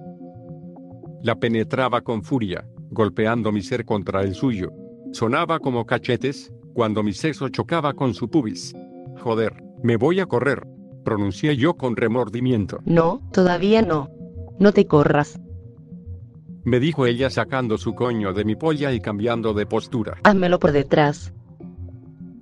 La 1.22 1.36
penetraba 1.36 2.00
con 2.00 2.24
furia, 2.24 2.66
golpeando 2.90 3.52
mi 3.52 3.62
ser 3.62 3.84
contra 3.84 4.22
el 4.22 4.34
suyo. 4.34 4.72
Sonaba 5.12 5.60
como 5.60 5.86
cachetes, 5.86 6.52
cuando 6.74 7.04
mi 7.04 7.12
sexo 7.12 7.48
chocaba 7.50 7.94
con 7.94 8.14
su 8.14 8.28
pubis. 8.28 8.74
Joder, 9.20 9.62
me 9.84 9.96
voy 9.96 10.18
a 10.18 10.26
correr, 10.26 10.66
pronuncié 11.04 11.56
yo 11.56 11.74
con 11.74 11.94
remordimiento. 11.94 12.80
No, 12.84 13.22
todavía 13.32 13.80
no. 13.82 14.10
No 14.58 14.72
te 14.72 14.86
corras 14.86 15.38
me 16.70 16.78
dijo 16.78 17.04
ella 17.04 17.30
sacando 17.30 17.78
su 17.78 17.96
coño 17.96 18.32
de 18.32 18.44
mi 18.44 18.54
polla 18.54 18.92
y 18.92 19.00
cambiando 19.00 19.54
de 19.54 19.66
postura. 19.66 20.18
Házmelo 20.22 20.60
por 20.60 20.70
detrás. 20.70 21.34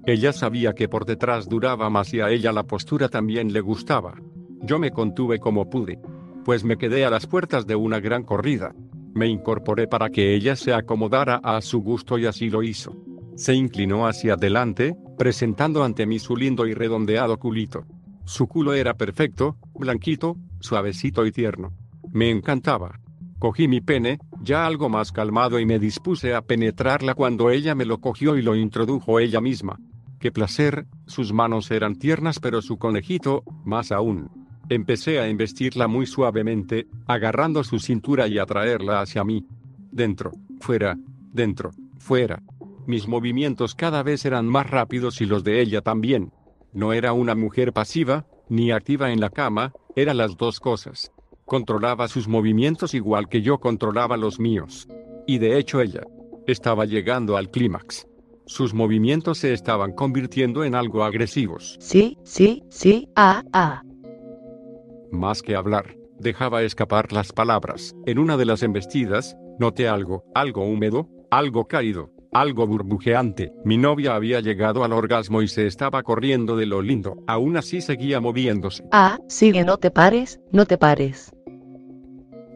Ella 0.05 0.35
sabía 0.35 0.75
que 0.75 0.87
por 0.87 1.07
detrás 1.07 1.49
duraba 1.49 1.89
más 1.89 2.13
y 2.13 2.21
a 2.21 2.29
ella 2.29 2.53
la 2.53 2.65
postura 2.65 3.09
también 3.09 3.55
le 3.55 3.63
gustaba. 3.63 4.17
Yo 4.61 4.79
me 4.79 4.91
contuve 4.91 5.39
como 5.39 5.71
pude, 5.71 5.99
pues 6.45 6.63
me 6.63 6.77
quedé 6.77 7.07
a 7.07 7.11
las 7.11 7.27
puertas 7.27 7.67
de 7.67 7.75
una 7.75 8.01
gran 8.01 8.23
corrida. 8.23 8.75
Me 9.15 9.29
incorporé 9.29 9.89
para 9.89 10.11
que 10.11 10.35
ella 10.35 10.57
se 10.57 10.75
acomodara 10.75 11.41
a 11.43 11.63
su 11.63 11.81
gusto 11.81 12.19
y 12.19 12.27
así 12.27 12.51
lo 12.51 12.63
hizo. 12.63 12.95
Se 13.35 13.55
inclinó 13.55 14.07
hacia 14.07 14.35
adelante, 14.35 14.95
presentando 15.17 15.85
ante 15.85 16.05
mí 16.05 16.19
su 16.19 16.37
lindo 16.37 16.67
y 16.67 16.75
redondeado 16.75 17.39
culito. 17.39 17.87
Su 18.27 18.47
culo 18.47 18.75
era 18.75 18.93
perfecto, 18.93 19.57
blanquito, 19.73 20.37
suavecito 20.61 21.25
y 21.25 21.33
tierno. 21.33 21.73
Me 22.13 22.29
encantaba. 22.29 23.01
Cogí 23.39 23.69
mi 23.69 23.81
pene, 23.81 24.19
ya 24.43 24.67
algo 24.67 24.89
más 24.89 25.13
calmado 25.13 25.61
y 25.61 25.67
me 25.67 25.79
dispuse 25.79 26.35
a 26.35 26.43
penetrarla 26.43 27.15
cuando 27.15 27.51
ella 27.51 27.77
me 27.77 27.85
lo 27.85 28.01
cogió 28.01 28.37
y 28.37 28.43
lo 28.43 28.57
introdujo 28.57 29.21
ella 29.21 29.41
misma. 29.41 29.79
Qué 30.19 30.33
placer, 30.33 30.87
sus 31.07 31.33
manos 31.33 31.71
eran 31.71 31.95
tiernas 31.95 32.41
pero 32.41 32.61
su 32.63 32.79
conejito, 32.79 33.45
más 33.65 33.93
aún. 33.93 34.29
Empecé 34.69 35.21
a 35.21 35.29
embestirla 35.29 35.87
muy 35.87 36.07
suavemente, 36.07 36.89
agarrando 37.07 37.63
su 37.63 37.79
cintura 37.79 38.27
y 38.27 38.39
atraerla 38.39 39.01
hacia 39.01 39.23
mí. 39.23 39.47
Dentro, 39.93 40.33
fuera, 40.61 40.99
dentro, 41.33 41.71
fuera. 41.99 42.43
Mis 42.87 43.07
movimientos 43.07 43.77
cada 43.77 44.03
vez 44.03 44.25
eran 44.25 44.47
más 44.47 44.69
rápidos 44.69 45.21
y 45.21 45.27
los 45.27 45.45
de 45.45 45.61
ella 45.61 45.81
también. 45.81 46.33
No 46.73 46.93
era 46.93 47.13
una 47.13 47.37
mujer 47.37 47.73
pasiva, 47.73 48.27
ni 48.49 48.73
activa 48.73 49.13
en 49.13 49.21
la 49.21 49.31
cama, 49.31 49.73
eran 49.95 50.17
las 50.17 50.37
dos 50.37 50.59
cosas. 50.59 51.13
Controlaba 51.49 52.09
sus 52.09 52.29
movimientos 52.29 52.93
igual 52.93 53.27
que 53.31 53.41
yo 53.41 53.57
controlaba 53.59 54.19
los 54.19 54.39
míos. 54.39 54.87
Y 55.27 55.39
de 55.39 55.59
hecho 55.59 55.81
ella 55.81 56.03
estaba 56.47 56.85
llegando 56.85 57.39
al 57.39 57.51
clímax. 57.51 58.07
Sus 58.45 58.75
movimientos 58.75 59.39
se 59.39 59.55
estaban 59.55 59.93
convirtiendo 59.93 60.63
en 60.63 60.75
algo 60.75 61.05
agresivos. 61.05 61.79
Sí, 61.81 62.19
sí, 62.23 62.63
sí, 62.69 63.09
ah, 63.17 63.45
ah. 63.55 63.83
Más 65.11 65.41
que 65.41 65.57
hablar, 65.57 65.97
dejaba 66.19 66.63
escapar 66.65 67.15
las 67.15 67.33
palabras. 67.33 67.97
En 68.05 68.19
una 68.19 68.37
de 68.37 68.45
las 68.45 68.63
embestidas, 68.63 69.35
noté 69.59 69.89
algo, 69.89 70.25
algo 70.35 70.67
húmedo, 70.67 71.09
algo 71.31 71.65
cálido, 71.67 72.11
algo 72.33 72.67
burbujeante. 72.67 73.53
Mi 73.65 73.79
novia 73.79 74.15
había 74.15 74.41
llegado 74.41 74.85
al 74.85 74.93
orgasmo 74.93 75.41
y 75.41 75.49
se 75.49 75.67
estaba 75.67 76.03
corriendo 76.03 76.57
de 76.57 76.67
lo 76.67 76.83
lindo. 76.83 77.17
Aún 77.27 77.57
así 77.57 77.81
seguía 77.81 78.21
moviéndose. 78.21 78.85
Ah, 78.93 79.19
sigue, 79.29 79.65
no 79.65 79.79
te 79.79 79.91
pares, 79.91 80.41
no 80.53 80.67
te 80.67 80.77
pares. 80.77 81.33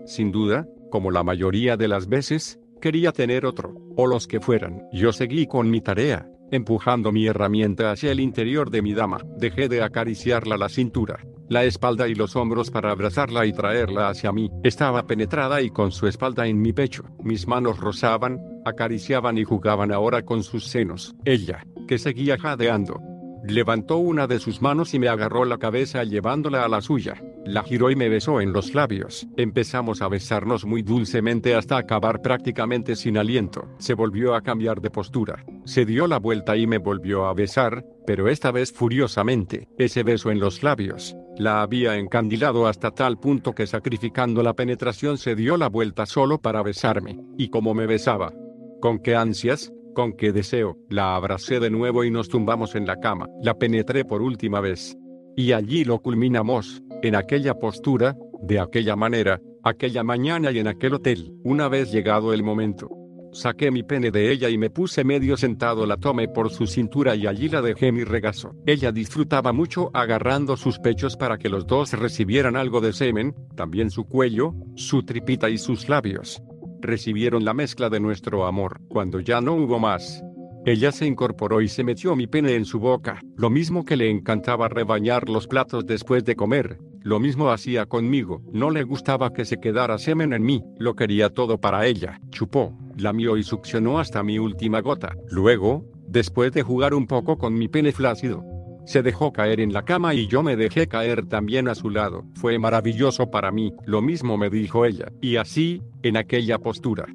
Sin 0.06 0.32
duda, 0.32 0.66
como 0.90 1.10
la 1.10 1.22
mayoría 1.22 1.76
de 1.76 1.88
las 1.88 2.08
veces, 2.08 2.58
quería 2.80 3.12
tener 3.12 3.46
otro, 3.46 3.74
o 3.96 4.06
los 4.06 4.26
que 4.26 4.40
fueran. 4.40 4.82
Yo 4.92 5.12
seguí 5.12 5.46
con 5.46 5.70
mi 5.70 5.80
tarea, 5.80 6.28
empujando 6.50 7.12
mi 7.12 7.26
herramienta 7.26 7.90
hacia 7.92 8.12
el 8.12 8.20
interior 8.20 8.70
de 8.70 8.82
mi 8.82 8.92
dama. 8.92 9.18
Dejé 9.38 9.68
de 9.68 9.82
acariciarla 9.82 10.56
la 10.56 10.68
cintura, 10.68 11.24
la 11.48 11.64
espalda 11.64 12.08
y 12.08 12.14
los 12.14 12.36
hombros 12.36 12.70
para 12.70 12.90
abrazarla 12.90 13.46
y 13.46 13.52
traerla 13.52 14.08
hacia 14.08 14.32
mí. 14.32 14.50
Estaba 14.62 15.06
penetrada 15.06 15.62
y 15.62 15.70
con 15.70 15.92
su 15.92 16.06
espalda 16.06 16.46
en 16.46 16.60
mi 16.60 16.72
pecho. 16.72 17.04
Mis 17.22 17.46
manos 17.46 17.78
rozaban, 17.78 18.40
acariciaban 18.64 19.38
y 19.38 19.44
jugaban 19.44 19.92
ahora 19.92 20.22
con 20.22 20.42
sus 20.42 20.66
senos. 20.66 21.14
Ella, 21.24 21.64
que 21.86 21.98
seguía 21.98 22.38
jadeando, 22.38 23.00
Levantó 23.44 23.96
una 23.96 24.28
de 24.28 24.38
sus 24.38 24.62
manos 24.62 24.94
y 24.94 25.00
me 25.00 25.08
agarró 25.08 25.44
la 25.44 25.58
cabeza 25.58 26.04
llevándola 26.04 26.64
a 26.64 26.68
la 26.68 26.80
suya. 26.80 27.20
La 27.44 27.64
giró 27.64 27.90
y 27.90 27.96
me 27.96 28.08
besó 28.08 28.40
en 28.40 28.52
los 28.52 28.72
labios. 28.72 29.26
Empezamos 29.36 30.00
a 30.00 30.06
besarnos 30.06 30.64
muy 30.64 30.82
dulcemente 30.82 31.56
hasta 31.56 31.76
acabar 31.76 32.22
prácticamente 32.22 32.94
sin 32.94 33.18
aliento. 33.18 33.68
Se 33.78 33.94
volvió 33.94 34.36
a 34.36 34.42
cambiar 34.42 34.80
de 34.80 34.90
postura. 34.90 35.44
Se 35.64 35.84
dio 35.84 36.06
la 36.06 36.18
vuelta 36.18 36.56
y 36.56 36.68
me 36.68 36.78
volvió 36.78 37.26
a 37.26 37.34
besar, 37.34 37.84
pero 38.06 38.28
esta 38.28 38.52
vez 38.52 38.72
furiosamente. 38.72 39.68
Ese 39.76 40.04
beso 40.04 40.30
en 40.30 40.38
los 40.38 40.62
labios. 40.62 41.16
La 41.36 41.62
había 41.62 41.96
encandilado 41.96 42.68
hasta 42.68 42.92
tal 42.92 43.18
punto 43.18 43.54
que 43.54 43.66
sacrificando 43.66 44.44
la 44.44 44.54
penetración 44.54 45.18
se 45.18 45.34
dio 45.34 45.56
la 45.56 45.68
vuelta 45.68 46.06
solo 46.06 46.38
para 46.38 46.62
besarme. 46.62 47.18
Y 47.36 47.48
como 47.48 47.74
me 47.74 47.86
besaba. 47.86 48.32
Con 48.80 49.00
qué 49.00 49.16
ansias, 49.16 49.72
con 49.94 50.12
qué 50.12 50.32
deseo, 50.32 50.76
la 50.88 51.16
abracé 51.16 51.60
de 51.60 51.70
nuevo 51.70 52.04
y 52.04 52.10
nos 52.10 52.28
tumbamos 52.28 52.74
en 52.74 52.86
la 52.86 53.00
cama. 53.00 53.26
La 53.42 53.54
penetré 53.54 54.04
por 54.04 54.22
última 54.22 54.60
vez. 54.60 54.96
Y 55.36 55.52
allí 55.52 55.84
lo 55.84 56.00
culminamos, 56.00 56.82
en 57.02 57.14
aquella 57.14 57.54
postura, 57.54 58.16
De 58.42 58.58
aquella 58.58 58.96
manera, 58.96 59.40
aquella 59.62 60.02
mañana 60.02 60.50
y 60.50 60.58
en 60.58 60.66
aquel 60.66 60.94
hotel, 60.94 61.32
una 61.44 61.68
vez 61.68 61.92
llegado 61.92 62.32
el 62.32 62.42
momento, 62.42 62.90
Saqué 63.32 63.70
mi 63.70 63.82
pene 63.82 64.10
de 64.10 64.30
ella 64.30 64.50
y 64.50 64.58
me 64.58 64.68
puse 64.68 65.04
medio 65.04 65.38
sentado, 65.38 65.86
la 65.86 65.96
tomé 65.96 66.28
por 66.28 66.50
su 66.50 66.66
cintura 66.66 67.16
y 67.16 67.26
allí 67.26 67.48
la 67.48 67.62
dejé 67.62 67.90
mi 67.90 68.04
regazo. 68.04 68.54
Ella 68.66 68.92
disfrutaba 68.92 69.54
mucho 69.54 69.90
agarrando 69.94 70.58
sus 70.58 70.78
pechos 70.78 71.16
para 71.16 71.38
que 71.38 71.48
los 71.48 71.66
dos 71.66 71.94
recibieran 71.94 72.56
algo 72.56 72.82
de 72.82 72.92
semen, 72.92 73.34
también 73.56 73.90
su 73.90 74.04
cuello, 74.04 74.52
su 74.74 75.02
tripita 75.02 75.48
y 75.48 75.56
sus 75.56 75.88
labios. 75.88 76.42
Recibieron 76.82 77.44
la 77.44 77.54
mezcla 77.54 77.88
de 77.88 78.00
nuestro 78.00 78.44
amor. 78.44 78.80
Cuando 78.88 79.20
ya 79.20 79.40
no 79.40 79.54
hubo 79.54 79.78
más, 79.78 80.22
ella 80.66 80.92
se 80.92 81.06
incorporó 81.06 81.60
y 81.60 81.68
se 81.68 81.84
metió 81.84 82.14
mi 82.14 82.26
pene 82.26 82.54
en 82.54 82.64
su 82.64 82.80
boca, 82.80 83.20
lo 83.36 83.50
mismo 83.50 83.84
que 83.84 83.96
le 83.96 84.10
encantaba 84.10 84.68
rebañar 84.68 85.28
los 85.28 85.46
platos 85.46 85.86
después 85.86 86.24
de 86.24 86.36
comer, 86.36 86.78
lo 87.02 87.18
mismo 87.18 87.50
hacía 87.50 87.86
conmigo, 87.86 88.42
no 88.52 88.70
le 88.70 88.84
gustaba 88.84 89.32
que 89.32 89.44
se 89.44 89.58
quedara 89.58 89.98
semen 89.98 90.32
en 90.32 90.42
mí, 90.42 90.62
lo 90.78 90.94
quería 90.94 91.30
todo 91.30 91.58
para 91.58 91.86
ella, 91.86 92.20
chupó, 92.30 92.76
lamió 92.96 93.36
y 93.36 93.42
succionó 93.42 93.98
hasta 93.98 94.22
mi 94.22 94.38
última 94.38 94.80
gota. 94.80 95.16
Luego, 95.30 95.84
después 96.06 96.52
de 96.52 96.62
jugar 96.62 96.94
un 96.94 97.08
poco 97.08 97.38
con 97.38 97.54
mi 97.54 97.66
pene 97.66 97.90
flácido, 97.90 98.44
se 98.84 99.02
dejó 99.02 99.32
caer 99.32 99.60
en 99.60 99.72
la 99.72 99.84
cama 99.84 100.14
y 100.14 100.26
yo 100.26 100.42
me 100.42 100.56
dejé 100.56 100.88
caer 100.88 101.26
también 101.26 101.68
a 101.68 101.74
su 101.74 101.90
lado. 101.90 102.24
Fue 102.34 102.58
maravilloso 102.58 103.30
para 103.30 103.50
mí, 103.50 103.72
lo 103.84 104.02
mismo 104.02 104.36
me 104.36 104.50
dijo 104.50 104.84
ella. 104.84 105.12
Y 105.20 105.36
así, 105.36 105.82
en 106.02 106.16
aquella 106.16 106.58
postura. 106.58 107.06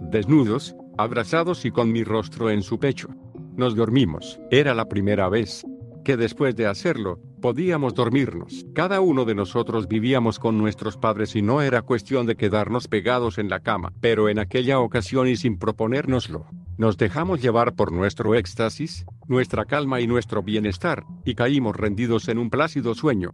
Desnudos, 0.00 0.76
abrazados 0.98 1.64
y 1.64 1.70
con 1.70 1.92
mi 1.92 2.04
rostro 2.04 2.50
en 2.50 2.62
su 2.62 2.78
pecho. 2.78 3.08
Nos 3.56 3.74
dormimos. 3.74 4.38
Era 4.50 4.74
la 4.74 4.88
primera 4.88 5.28
vez 5.28 5.64
que 6.06 6.16
después 6.16 6.54
de 6.54 6.68
hacerlo, 6.68 7.18
podíamos 7.42 7.92
dormirnos. 7.92 8.64
Cada 8.76 9.00
uno 9.00 9.24
de 9.24 9.34
nosotros 9.34 9.88
vivíamos 9.88 10.38
con 10.38 10.56
nuestros 10.56 10.96
padres 10.96 11.34
y 11.34 11.42
no 11.42 11.62
era 11.62 11.82
cuestión 11.82 12.26
de 12.26 12.36
quedarnos 12.36 12.86
pegados 12.86 13.38
en 13.38 13.48
la 13.48 13.58
cama, 13.58 13.92
pero 14.00 14.28
en 14.28 14.38
aquella 14.38 14.78
ocasión 14.78 15.26
y 15.26 15.34
sin 15.34 15.58
proponérnoslo, 15.58 16.46
nos 16.78 16.96
dejamos 16.96 17.40
llevar 17.40 17.74
por 17.74 17.92
nuestro 17.92 18.34
éxtasis, 18.34 19.06
nuestra 19.26 19.64
calma 19.64 20.00
y 20.00 20.06
nuestro 20.06 20.42
bienestar, 20.42 21.04
y 21.24 21.34
caímos 21.34 21.76
rendidos 21.76 22.28
en 22.28 22.38
un 22.38 22.50
plácido 22.50 22.94
sueño. 22.94 23.32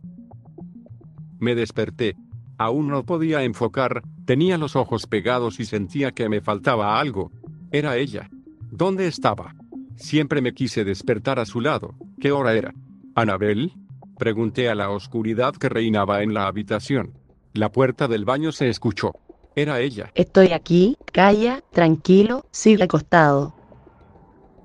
Me 1.39 1.55
desperté. 1.55 2.17
Aún 2.59 2.89
no 2.89 3.05
podía 3.05 3.43
enfocar, 3.43 4.03
tenía 4.25 4.59
los 4.59 4.77
ojos 4.77 5.07
pegados 5.07 5.59
y 5.59 5.65
sentía 5.65 6.13
que 6.13 6.29
me 6.29 6.41
faltaba 6.41 7.01
algo. 7.01 7.33
Era 7.73 7.97
ella. 7.97 8.31
¿Dónde 8.71 9.09
estaba? 9.09 9.55
Siempre 9.97 10.41
me 10.41 10.55
quise 10.55 10.85
despertar 10.85 11.39
a 11.39 11.47
su 11.47 11.61
lado. 11.61 11.95
¿Qué 12.21 12.31
hora 12.31 12.55
era? 12.55 12.75
¿Anabel? 13.15 13.73
Pregunté 14.19 14.69
a 14.69 14.75
la 14.75 14.91
oscuridad 14.91 15.55
que 15.55 15.69
reinaba 15.69 16.23
en 16.23 16.33
la 16.33 16.47
habitación. 16.47 17.19
La 17.55 17.73
puerta 17.73 18.07
del 18.07 18.25
baño 18.25 18.53
se 18.53 18.69
escuchó. 18.69 19.13
Era 19.55 19.81
ella. 19.81 20.11
Estoy 20.15 20.53
aquí, 20.53 20.97
calla, 21.13 21.63
tranquilo, 21.71 22.47
sigue 22.51 22.85
acostado. 22.85 23.55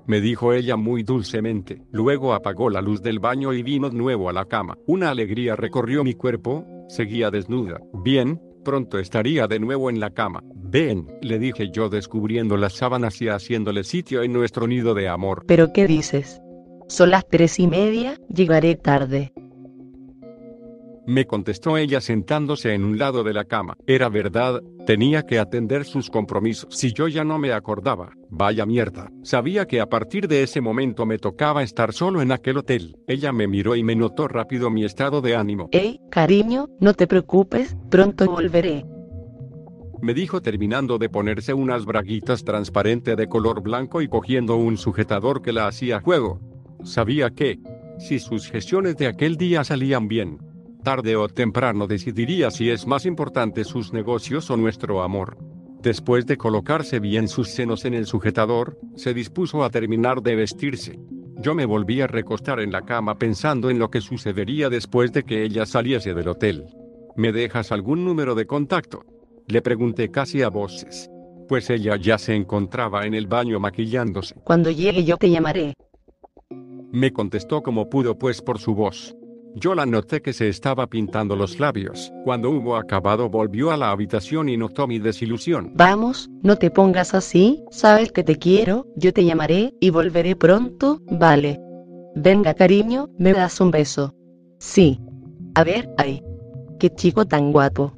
Me 0.06 0.22
dijo 0.22 0.54
ella 0.54 0.76
muy 0.76 1.02
dulcemente. 1.02 1.82
Luego 1.90 2.32
apagó 2.32 2.70
la 2.70 2.80
luz 2.80 3.02
del 3.02 3.18
baño 3.18 3.52
y 3.52 3.62
vino 3.62 3.90
de 3.90 3.96
nuevo 3.98 4.30
a 4.30 4.32
la 4.32 4.46
cama. 4.46 4.78
Una 4.86 5.10
alegría 5.10 5.54
recorrió 5.54 6.02
mi 6.02 6.14
cuerpo, 6.14 6.64
seguía 6.88 7.30
desnuda. 7.30 7.78
Bien, 7.92 8.40
pronto 8.64 8.98
estaría 8.98 9.46
de 9.46 9.58
nuevo 9.60 9.90
en 9.90 10.00
la 10.00 10.10
cama. 10.10 10.42
Ven, 10.54 11.06
le 11.20 11.38
dije 11.38 11.70
yo 11.70 11.90
descubriendo 11.90 12.56
las 12.56 12.72
sábanas 12.72 13.20
y 13.20 13.28
haciéndole 13.28 13.84
sitio 13.84 14.22
en 14.22 14.32
nuestro 14.32 14.66
nido 14.66 14.94
de 14.94 15.08
amor. 15.08 15.44
¿Pero 15.46 15.74
qué 15.74 15.86
dices? 15.86 16.40
Son 16.88 17.10
las 17.10 17.28
tres 17.28 17.58
y 17.58 17.66
media, 17.66 18.18
llegaré 18.34 18.76
tarde. 18.76 19.32
Me 21.08 21.26
contestó 21.26 21.78
ella 21.78 22.02
sentándose 22.02 22.74
en 22.74 22.84
un 22.84 22.98
lado 22.98 23.24
de 23.24 23.32
la 23.32 23.46
cama. 23.46 23.78
Era 23.86 24.10
verdad, 24.10 24.62
tenía 24.84 25.22
que 25.22 25.38
atender 25.38 25.86
sus 25.86 26.10
compromisos. 26.10 26.68
Si 26.74 26.92
yo 26.92 27.08
ya 27.08 27.24
no 27.24 27.38
me 27.38 27.54
acordaba, 27.54 28.12
vaya 28.28 28.66
mierda. 28.66 29.10
Sabía 29.22 29.64
que 29.64 29.80
a 29.80 29.86
partir 29.86 30.28
de 30.28 30.42
ese 30.42 30.60
momento 30.60 31.06
me 31.06 31.16
tocaba 31.16 31.62
estar 31.62 31.94
solo 31.94 32.20
en 32.20 32.30
aquel 32.30 32.58
hotel. 32.58 32.98
Ella 33.06 33.32
me 33.32 33.48
miró 33.48 33.74
y 33.74 33.82
me 33.82 33.96
notó 33.96 34.28
rápido 34.28 34.68
mi 34.68 34.84
estado 34.84 35.22
de 35.22 35.34
ánimo. 35.34 35.70
Hey, 35.72 35.98
cariño, 36.10 36.68
no 36.78 36.92
te 36.92 37.06
preocupes, 37.06 37.74
pronto 37.88 38.26
volveré. 38.26 38.84
Me 40.02 40.12
dijo 40.12 40.42
terminando 40.42 40.98
de 40.98 41.08
ponerse 41.08 41.54
unas 41.54 41.86
braguitas 41.86 42.44
transparente 42.44 43.16
de 43.16 43.28
color 43.28 43.62
blanco 43.62 44.02
y 44.02 44.08
cogiendo 44.08 44.56
un 44.56 44.76
sujetador 44.76 45.40
que 45.40 45.54
la 45.54 45.68
hacía 45.68 46.02
juego. 46.02 46.38
Sabía 46.84 47.30
que, 47.30 47.60
si 47.98 48.18
sus 48.18 48.50
gestiones 48.50 48.98
de 48.98 49.06
aquel 49.06 49.36
día 49.36 49.64
salían 49.64 50.06
bien, 50.06 50.38
tarde 50.82 51.16
o 51.16 51.28
temprano 51.28 51.86
decidiría 51.86 52.50
si 52.50 52.70
es 52.70 52.86
más 52.86 53.06
importante 53.06 53.64
sus 53.64 53.92
negocios 53.92 54.50
o 54.50 54.56
nuestro 54.56 55.02
amor. 55.02 55.38
Después 55.82 56.26
de 56.26 56.36
colocarse 56.36 56.98
bien 56.98 57.28
sus 57.28 57.48
senos 57.50 57.84
en 57.84 57.94
el 57.94 58.06
sujetador, 58.06 58.78
se 58.96 59.14
dispuso 59.14 59.62
a 59.62 59.70
terminar 59.70 60.22
de 60.22 60.34
vestirse. 60.34 60.98
Yo 61.40 61.54
me 61.54 61.66
volví 61.66 62.00
a 62.00 62.08
recostar 62.08 62.58
en 62.58 62.72
la 62.72 62.82
cama 62.82 63.16
pensando 63.16 63.70
en 63.70 63.78
lo 63.78 63.90
que 63.90 64.00
sucedería 64.00 64.68
después 64.68 65.12
de 65.12 65.22
que 65.22 65.44
ella 65.44 65.66
saliese 65.66 66.14
del 66.14 66.28
hotel. 66.28 66.64
¿Me 67.14 67.32
dejas 67.32 67.70
algún 67.70 68.04
número 68.04 68.34
de 68.34 68.46
contacto? 68.46 69.04
Le 69.46 69.62
pregunté 69.62 70.10
casi 70.10 70.42
a 70.42 70.48
voces. 70.48 71.08
Pues 71.48 71.70
ella 71.70 71.96
ya 71.96 72.18
se 72.18 72.34
encontraba 72.34 73.06
en 73.06 73.14
el 73.14 73.26
baño 73.26 73.60
maquillándose. 73.60 74.34
Cuando 74.44 74.70
llegue 74.70 75.04
yo 75.04 75.16
te 75.16 75.30
llamaré. 75.30 75.74
Me 76.90 77.12
contestó 77.12 77.62
como 77.62 77.88
pudo 77.88 78.18
pues 78.18 78.42
por 78.42 78.58
su 78.58 78.74
voz. 78.74 79.14
Yo 79.54 79.74
la 79.74 79.86
noté 79.86 80.20
que 80.20 80.32
se 80.32 80.48
estaba 80.48 80.86
pintando 80.86 81.34
los 81.34 81.58
labios. 81.58 82.12
Cuando 82.24 82.50
hubo 82.50 82.76
acabado 82.76 83.28
volvió 83.28 83.70
a 83.70 83.76
la 83.76 83.90
habitación 83.90 84.48
y 84.48 84.56
notó 84.56 84.86
mi 84.86 84.98
desilusión. 84.98 85.72
Vamos, 85.74 86.30
no 86.42 86.56
te 86.56 86.70
pongas 86.70 87.14
así, 87.14 87.64
sabes 87.70 88.12
que 88.12 88.22
te 88.22 88.36
quiero, 88.36 88.86
yo 88.96 89.12
te 89.12 89.24
llamaré 89.24 89.74
y 89.80 89.90
volveré 89.90 90.36
pronto, 90.36 91.00
vale. 91.10 91.60
Venga 92.14 92.54
cariño, 92.54 93.08
me 93.18 93.32
das 93.32 93.60
un 93.60 93.70
beso. 93.70 94.14
Sí. 94.58 95.00
A 95.54 95.64
ver, 95.64 95.88
ay. 95.96 96.22
Qué 96.78 96.90
chico 96.90 97.26
tan 97.26 97.50
guapo. 97.50 97.92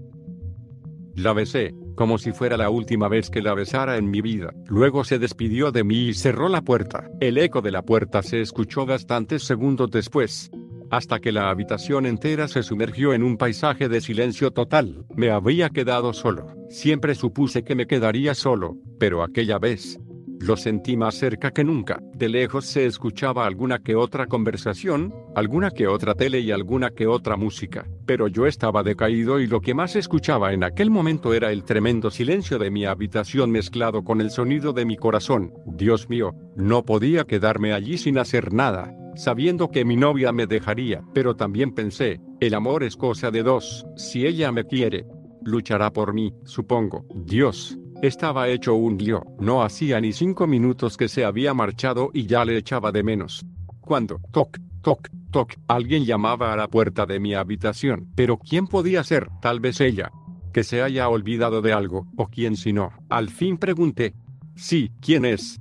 La 1.14 1.34
besé, 1.34 1.74
como 1.96 2.16
si 2.16 2.32
fuera 2.32 2.56
la 2.56 2.70
última 2.70 3.08
vez 3.08 3.28
que 3.28 3.42
la 3.42 3.52
besara 3.52 3.98
en 3.98 4.10
mi 4.10 4.22
vida. 4.22 4.54
Luego 4.66 5.04
se 5.04 5.18
despidió 5.18 5.70
de 5.70 5.84
mí 5.84 6.08
y 6.08 6.14
cerró 6.14 6.48
la 6.48 6.62
puerta. 6.62 7.10
El 7.20 7.36
eco 7.36 7.60
de 7.60 7.72
la 7.72 7.82
puerta 7.82 8.22
se 8.22 8.40
escuchó 8.40 8.86
bastantes 8.86 9.44
segundos 9.44 9.90
después 9.90 10.50
hasta 10.90 11.20
que 11.20 11.32
la 11.32 11.50
habitación 11.50 12.06
entera 12.06 12.48
se 12.48 12.62
sumergió 12.62 13.14
en 13.14 13.22
un 13.22 13.36
paisaje 13.36 13.88
de 13.88 14.00
silencio 14.00 14.50
total. 14.50 15.04
Me 15.14 15.30
había 15.30 15.70
quedado 15.70 16.12
solo. 16.12 16.54
Siempre 16.68 17.14
supuse 17.14 17.62
que 17.62 17.74
me 17.74 17.86
quedaría 17.86 18.34
solo, 18.34 18.76
pero 18.98 19.22
aquella 19.22 19.58
vez 19.58 19.98
lo 20.40 20.56
sentí 20.56 20.96
más 20.96 21.16
cerca 21.16 21.50
que 21.50 21.64
nunca. 21.64 22.00
De 22.14 22.30
lejos 22.30 22.64
se 22.64 22.86
escuchaba 22.86 23.46
alguna 23.46 23.80
que 23.80 23.94
otra 23.94 24.26
conversación, 24.26 25.14
alguna 25.36 25.70
que 25.70 25.86
otra 25.86 26.14
tele 26.14 26.40
y 26.40 26.50
alguna 26.50 26.90
que 26.90 27.06
otra 27.06 27.36
música. 27.36 27.86
Pero 28.06 28.26
yo 28.26 28.46
estaba 28.46 28.82
decaído 28.82 29.38
y 29.38 29.46
lo 29.46 29.60
que 29.60 29.74
más 29.74 29.96
escuchaba 29.96 30.54
en 30.54 30.64
aquel 30.64 30.90
momento 30.90 31.34
era 31.34 31.52
el 31.52 31.62
tremendo 31.62 32.10
silencio 32.10 32.58
de 32.58 32.70
mi 32.70 32.86
habitación 32.86 33.50
mezclado 33.50 34.02
con 34.02 34.22
el 34.22 34.30
sonido 34.30 34.72
de 34.72 34.86
mi 34.86 34.96
corazón. 34.96 35.52
Dios 35.66 36.08
mío, 36.08 36.34
no 36.56 36.84
podía 36.84 37.24
quedarme 37.24 37.74
allí 37.74 37.98
sin 37.98 38.16
hacer 38.16 38.54
nada 38.54 38.94
sabiendo 39.16 39.70
que 39.70 39.84
mi 39.84 39.96
novia 39.96 40.32
me 40.32 40.46
dejaría, 40.46 41.02
pero 41.12 41.36
también 41.36 41.72
pensé, 41.72 42.20
el 42.40 42.54
amor 42.54 42.82
es 42.82 42.96
cosa 42.96 43.30
de 43.30 43.42
dos, 43.42 43.86
si 43.96 44.26
ella 44.26 44.52
me 44.52 44.64
quiere, 44.64 45.06
luchará 45.44 45.92
por 45.92 46.12
mí, 46.12 46.32
supongo. 46.44 47.04
Dios, 47.14 47.78
estaba 48.02 48.48
hecho 48.48 48.74
un 48.74 48.96
lío, 48.98 49.24
no 49.38 49.62
hacía 49.62 50.00
ni 50.00 50.12
cinco 50.12 50.46
minutos 50.46 50.96
que 50.96 51.08
se 51.08 51.24
había 51.24 51.54
marchado 51.54 52.10
y 52.14 52.26
ya 52.26 52.44
le 52.44 52.56
echaba 52.56 52.92
de 52.92 53.02
menos. 53.02 53.44
Cuando, 53.80 54.20
toc, 54.32 54.58
toc, 54.82 55.08
toc, 55.30 55.54
alguien 55.68 56.04
llamaba 56.04 56.52
a 56.52 56.56
la 56.56 56.68
puerta 56.68 57.06
de 57.06 57.20
mi 57.20 57.34
habitación, 57.34 58.08
pero 58.14 58.38
¿quién 58.38 58.66
podía 58.66 59.04
ser? 59.04 59.28
Tal 59.42 59.60
vez 59.60 59.80
ella. 59.80 60.10
Que 60.52 60.64
se 60.64 60.82
haya 60.82 61.08
olvidado 61.08 61.62
de 61.62 61.72
algo, 61.72 62.06
o 62.16 62.26
quién 62.26 62.56
si 62.56 62.72
no. 62.72 62.90
Al 63.08 63.28
fin 63.28 63.56
pregunté. 63.56 64.14
Sí, 64.56 64.90
¿quién 65.00 65.24
es? 65.24 65.60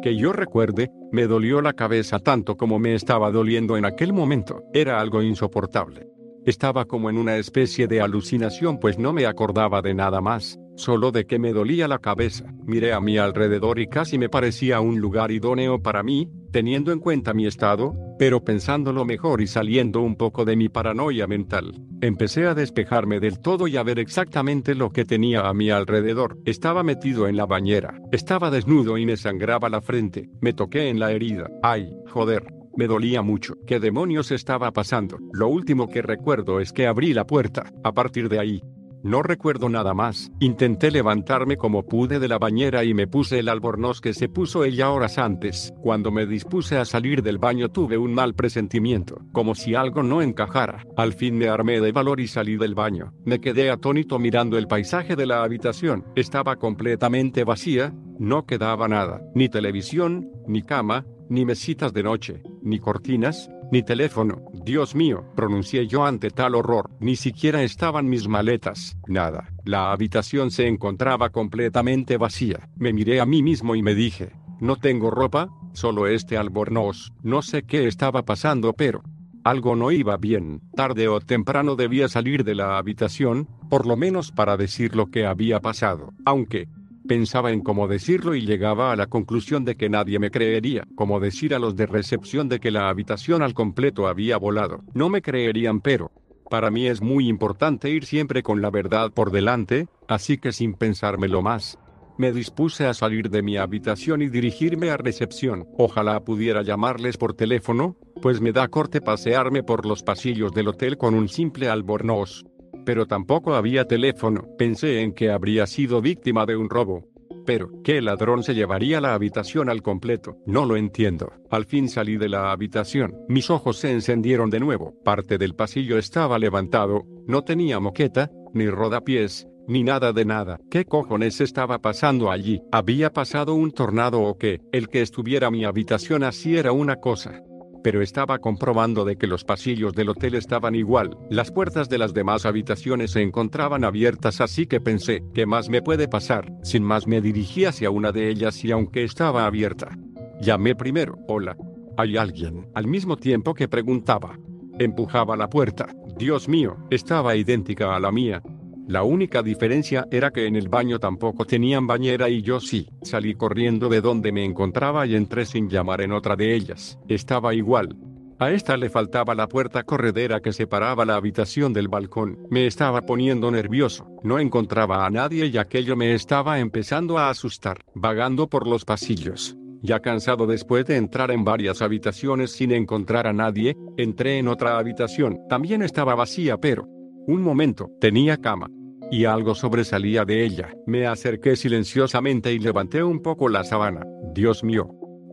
Que 0.00 0.16
yo 0.16 0.32
recuerde, 0.32 0.90
me 1.12 1.26
dolió 1.26 1.60
la 1.60 1.72
cabeza 1.72 2.18
tanto 2.18 2.56
como 2.56 2.78
me 2.78 2.94
estaba 2.94 3.30
doliendo 3.30 3.76
en 3.76 3.84
aquel 3.84 4.12
momento. 4.12 4.62
Era 4.72 5.00
algo 5.00 5.22
insoportable. 5.22 6.06
Estaba 6.46 6.86
como 6.86 7.10
en 7.10 7.18
una 7.18 7.36
especie 7.36 7.86
de 7.86 8.00
alucinación 8.00 8.78
pues 8.78 8.98
no 8.98 9.12
me 9.12 9.26
acordaba 9.26 9.82
de 9.82 9.94
nada 9.94 10.20
más. 10.20 10.58
Solo 10.80 11.12
de 11.12 11.26
que 11.26 11.38
me 11.38 11.52
dolía 11.52 11.86
la 11.86 11.98
cabeza. 11.98 12.52
Miré 12.64 12.92
a 12.92 13.00
mi 13.00 13.18
alrededor 13.18 13.78
y 13.78 13.86
casi 13.86 14.18
me 14.18 14.28
parecía 14.28 14.80
un 14.80 14.98
lugar 14.98 15.30
idóneo 15.30 15.82
para 15.82 16.02
mí, 16.02 16.28
teniendo 16.50 16.90
en 16.92 16.98
cuenta 16.98 17.34
mi 17.34 17.46
estado, 17.46 17.94
pero 18.18 18.42
pensándolo 18.44 19.04
mejor 19.04 19.40
y 19.40 19.46
saliendo 19.46 20.00
un 20.00 20.16
poco 20.16 20.44
de 20.44 20.56
mi 20.56 20.68
paranoia 20.68 21.26
mental. 21.26 21.80
Empecé 22.00 22.46
a 22.46 22.54
despejarme 22.54 23.20
del 23.20 23.40
todo 23.40 23.68
y 23.68 23.76
a 23.76 23.82
ver 23.82 23.98
exactamente 23.98 24.74
lo 24.74 24.90
que 24.90 25.04
tenía 25.04 25.48
a 25.48 25.54
mi 25.54 25.70
alrededor. 25.70 26.38
Estaba 26.46 26.82
metido 26.82 27.28
en 27.28 27.36
la 27.36 27.46
bañera, 27.46 28.00
estaba 28.10 28.50
desnudo 28.50 28.96
y 28.96 29.04
me 29.04 29.16
sangraba 29.16 29.68
la 29.68 29.82
frente. 29.82 30.30
Me 30.40 30.54
toqué 30.54 30.88
en 30.88 30.98
la 30.98 31.12
herida. 31.12 31.48
¡Ay, 31.62 31.90
joder! 32.08 32.46
Me 32.76 32.86
dolía 32.86 33.20
mucho. 33.20 33.54
¿Qué 33.66 33.80
demonios 33.80 34.30
estaba 34.30 34.70
pasando? 34.70 35.18
Lo 35.32 35.48
último 35.48 35.88
que 35.88 36.00
recuerdo 36.00 36.60
es 36.60 36.72
que 36.72 36.86
abrí 36.86 37.12
la 37.12 37.26
puerta. 37.26 37.70
A 37.84 37.92
partir 37.92 38.28
de 38.28 38.38
ahí, 38.38 38.62
no 39.02 39.22
recuerdo 39.22 39.68
nada 39.68 39.94
más. 39.94 40.30
Intenté 40.40 40.90
levantarme 40.90 41.56
como 41.56 41.84
pude 41.86 42.18
de 42.18 42.28
la 42.28 42.38
bañera 42.38 42.84
y 42.84 42.94
me 42.94 43.06
puse 43.06 43.38
el 43.38 43.48
albornoz 43.48 44.00
que 44.00 44.14
se 44.14 44.28
puso 44.28 44.64
ella 44.64 44.90
horas 44.90 45.18
antes. 45.18 45.72
Cuando 45.80 46.10
me 46.10 46.26
dispuse 46.26 46.76
a 46.76 46.84
salir 46.84 47.22
del 47.22 47.38
baño 47.38 47.70
tuve 47.70 47.98
un 47.98 48.14
mal 48.14 48.34
presentimiento, 48.34 49.20
como 49.32 49.54
si 49.54 49.74
algo 49.74 50.02
no 50.02 50.22
encajara. 50.22 50.84
Al 50.96 51.12
fin 51.12 51.36
me 51.36 51.48
armé 51.48 51.80
de 51.80 51.92
valor 51.92 52.20
y 52.20 52.26
salí 52.26 52.56
del 52.56 52.74
baño. 52.74 53.12
Me 53.24 53.40
quedé 53.40 53.70
atónito 53.70 54.18
mirando 54.18 54.58
el 54.58 54.66
paisaje 54.66 55.16
de 55.16 55.26
la 55.26 55.42
habitación. 55.42 56.04
Estaba 56.16 56.56
completamente 56.56 57.44
vacía, 57.44 57.94
no 58.18 58.46
quedaba 58.46 58.88
nada, 58.88 59.22
ni 59.34 59.48
televisión, 59.48 60.30
ni 60.46 60.62
cama, 60.62 61.06
ni 61.28 61.44
mesitas 61.44 61.92
de 61.92 62.02
noche, 62.02 62.42
ni 62.62 62.78
cortinas, 62.80 63.50
ni 63.70 63.82
teléfono. 63.82 64.42
Dios 64.52 64.94
mío, 64.94 65.24
pronuncié 65.34 65.86
yo 65.86 66.04
ante 66.04 66.30
tal 66.30 66.54
horror. 66.54 66.90
Ni 67.00 67.16
siquiera 67.16 67.62
estaban 67.62 68.08
mis 68.08 68.28
maletas. 68.28 68.96
Nada. 69.06 69.48
La 69.64 69.92
habitación 69.92 70.50
se 70.50 70.66
encontraba 70.66 71.30
completamente 71.30 72.16
vacía. 72.16 72.68
Me 72.76 72.92
miré 72.92 73.20
a 73.20 73.26
mí 73.26 73.42
mismo 73.42 73.74
y 73.74 73.82
me 73.82 73.94
dije, 73.94 74.32
no 74.60 74.76
tengo 74.76 75.10
ropa, 75.10 75.48
solo 75.72 76.06
este 76.06 76.36
albornoz. 76.36 77.12
No 77.22 77.42
sé 77.42 77.62
qué 77.62 77.86
estaba 77.86 78.24
pasando, 78.24 78.72
pero... 78.72 79.02
Algo 79.42 79.74
no 79.74 79.90
iba 79.90 80.18
bien. 80.18 80.60
Tarde 80.76 81.08
o 81.08 81.18
temprano 81.18 81.74
debía 81.74 82.08
salir 82.08 82.44
de 82.44 82.54
la 82.54 82.76
habitación, 82.76 83.48
por 83.70 83.86
lo 83.86 83.96
menos 83.96 84.32
para 84.32 84.58
decir 84.58 84.94
lo 84.94 85.06
que 85.06 85.24
había 85.24 85.60
pasado. 85.60 86.12
Aunque, 86.26 86.68
Pensaba 87.10 87.50
en 87.50 87.62
cómo 87.62 87.88
decirlo 87.88 88.36
y 88.36 88.42
llegaba 88.42 88.92
a 88.92 88.94
la 88.94 89.08
conclusión 89.08 89.64
de 89.64 89.74
que 89.74 89.88
nadie 89.88 90.20
me 90.20 90.30
creería, 90.30 90.86
como 90.94 91.18
decir 91.18 91.56
a 91.56 91.58
los 91.58 91.74
de 91.74 91.86
recepción 91.86 92.48
de 92.48 92.60
que 92.60 92.70
la 92.70 92.88
habitación 92.88 93.42
al 93.42 93.52
completo 93.52 94.06
había 94.06 94.36
volado. 94.36 94.84
No 94.94 95.08
me 95.08 95.20
creerían 95.20 95.80
pero, 95.80 96.12
para 96.48 96.70
mí 96.70 96.86
es 96.86 97.02
muy 97.02 97.26
importante 97.26 97.90
ir 97.90 98.04
siempre 98.04 98.44
con 98.44 98.62
la 98.62 98.70
verdad 98.70 99.10
por 99.10 99.32
delante, 99.32 99.88
así 100.06 100.38
que 100.38 100.52
sin 100.52 100.74
pensármelo 100.74 101.42
más, 101.42 101.80
me 102.16 102.30
dispuse 102.30 102.86
a 102.86 102.94
salir 102.94 103.28
de 103.28 103.42
mi 103.42 103.56
habitación 103.56 104.22
y 104.22 104.28
dirigirme 104.28 104.90
a 104.90 104.96
recepción. 104.96 105.66
Ojalá 105.76 106.20
pudiera 106.20 106.62
llamarles 106.62 107.16
por 107.16 107.34
teléfono, 107.34 107.96
pues 108.22 108.40
me 108.40 108.52
da 108.52 108.68
corte 108.68 109.00
pasearme 109.00 109.64
por 109.64 109.84
los 109.84 110.04
pasillos 110.04 110.52
del 110.52 110.68
hotel 110.68 110.96
con 110.96 111.14
un 111.14 111.28
simple 111.28 111.68
albornoz 111.68 112.44
pero 112.84 113.06
tampoco 113.06 113.54
había 113.54 113.84
teléfono. 113.84 114.46
Pensé 114.58 115.00
en 115.00 115.12
que 115.12 115.30
habría 115.30 115.66
sido 115.66 116.00
víctima 116.00 116.46
de 116.46 116.56
un 116.56 116.68
robo. 116.68 117.04
Pero, 117.46 117.70
¿qué 117.82 118.00
ladrón 118.00 118.42
se 118.42 118.54
llevaría 118.54 119.00
la 119.00 119.14
habitación 119.14 119.70
al 119.70 119.82
completo? 119.82 120.36
No 120.46 120.66
lo 120.66 120.76
entiendo. 120.76 121.32
Al 121.50 121.64
fin 121.64 121.88
salí 121.88 122.16
de 122.16 122.28
la 122.28 122.52
habitación. 122.52 123.16
Mis 123.28 123.50
ojos 123.50 123.78
se 123.78 123.90
encendieron 123.90 124.50
de 124.50 124.60
nuevo. 124.60 124.94
Parte 125.04 125.38
del 125.38 125.54
pasillo 125.54 125.98
estaba 125.98 126.38
levantado. 126.38 127.04
No 127.26 127.42
tenía 127.42 127.80
moqueta, 127.80 128.30
ni 128.52 128.68
rodapiés, 128.68 129.48
ni 129.66 129.82
nada 129.82 130.12
de 130.12 130.24
nada. 130.24 130.60
¿Qué 130.70 130.84
cojones 130.84 131.40
estaba 131.40 131.78
pasando 131.78 132.30
allí? 132.30 132.62
¿Había 132.72 133.12
pasado 133.12 133.54
un 133.54 133.72
tornado 133.72 134.22
o 134.22 134.36
qué? 134.36 134.60
El 134.72 134.88
que 134.88 135.02
estuviera 135.02 135.50
mi 135.50 135.64
habitación 135.64 136.24
así 136.24 136.56
era 136.56 136.72
una 136.72 136.96
cosa 136.96 137.42
pero 137.82 138.02
estaba 138.02 138.38
comprobando 138.38 139.04
de 139.04 139.16
que 139.16 139.26
los 139.26 139.44
pasillos 139.44 139.94
del 139.94 140.10
hotel 140.10 140.34
estaban 140.34 140.74
igual. 140.74 141.16
Las 141.30 141.50
puertas 141.50 141.88
de 141.88 141.98
las 141.98 142.14
demás 142.14 142.46
habitaciones 142.46 143.12
se 143.12 143.22
encontraban 143.22 143.84
abiertas 143.84 144.40
así 144.40 144.66
que 144.66 144.80
pensé, 144.80 145.22
¿qué 145.34 145.46
más 145.46 145.68
me 145.68 145.82
puede 145.82 146.08
pasar? 146.08 146.52
Sin 146.62 146.82
más 146.82 147.06
me 147.06 147.20
dirigí 147.20 147.64
hacia 147.64 147.90
una 147.90 148.12
de 148.12 148.28
ellas 148.28 148.64
y 148.64 148.70
aunque 148.70 149.04
estaba 149.04 149.46
abierta. 149.46 149.98
Llamé 150.40 150.74
primero, 150.74 151.18
hola. 151.28 151.56
¿Hay 151.96 152.16
alguien? 152.16 152.66
Al 152.74 152.86
mismo 152.86 153.16
tiempo 153.16 153.52
que 153.52 153.68
preguntaba. 153.68 154.38
Empujaba 154.78 155.36
la 155.36 155.50
puerta. 155.50 155.88
Dios 156.16 156.48
mío, 156.48 156.76
estaba 156.90 157.36
idéntica 157.36 157.94
a 157.94 158.00
la 158.00 158.10
mía. 158.10 158.42
La 158.90 159.04
única 159.04 159.40
diferencia 159.40 160.08
era 160.10 160.32
que 160.32 160.48
en 160.48 160.56
el 160.56 160.68
baño 160.68 160.98
tampoco 160.98 161.44
tenían 161.44 161.86
bañera 161.86 162.28
y 162.28 162.42
yo 162.42 162.58
sí. 162.58 162.88
Salí 163.02 163.36
corriendo 163.36 163.88
de 163.88 164.00
donde 164.00 164.32
me 164.32 164.44
encontraba 164.44 165.06
y 165.06 165.14
entré 165.14 165.46
sin 165.46 165.68
llamar 165.68 166.00
en 166.00 166.10
otra 166.10 166.34
de 166.34 166.56
ellas. 166.56 166.98
Estaba 167.06 167.54
igual. 167.54 167.96
A 168.40 168.50
esta 168.50 168.76
le 168.76 168.90
faltaba 168.90 169.36
la 169.36 169.46
puerta 169.46 169.84
corredera 169.84 170.40
que 170.40 170.52
separaba 170.52 171.04
la 171.04 171.14
habitación 171.14 171.72
del 171.72 171.86
balcón. 171.86 172.40
Me 172.50 172.66
estaba 172.66 173.02
poniendo 173.02 173.48
nervioso. 173.52 174.08
No 174.24 174.40
encontraba 174.40 175.06
a 175.06 175.10
nadie 175.10 175.46
y 175.46 175.56
aquello 175.56 175.94
me 175.94 176.12
estaba 176.12 176.58
empezando 176.58 177.16
a 177.16 177.30
asustar. 177.30 177.84
Vagando 177.94 178.48
por 178.48 178.66
los 178.66 178.84
pasillos. 178.84 179.56
Ya 179.82 180.00
cansado 180.00 180.48
después 180.48 180.84
de 180.86 180.96
entrar 180.96 181.30
en 181.30 181.44
varias 181.44 181.80
habitaciones 181.80 182.50
sin 182.50 182.72
encontrar 182.72 183.28
a 183.28 183.32
nadie, 183.32 183.76
entré 183.96 184.38
en 184.38 184.48
otra 184.48 184.78
habitación. 184.78 185.38
También 185.48 185.82
estaba 185.82 186.16
vacía 186.16 186.56
pero... 186.56 186.88
Un 187.26 187.42
momento, 187.42 187.90
tenía 188.00 188.38
cama 188.38 188.66
y 189.10 189.24
algo 189.24 189.54
sobresalía 189.54 190.24
de 190.24 190.44
ella. 190.44 190.74
Me 190.86 191.06
acerqué 191.06 191.56
silenciosamente 191.56 192.52
y 192.52 192.58
levanté 192.58 193.02
un 193.02 193.20
poco 193.20 193.48
la 193.48 193.64
sábana. 193.64 194.02
Dios 194.34 194.62
mío. 194.62 194.88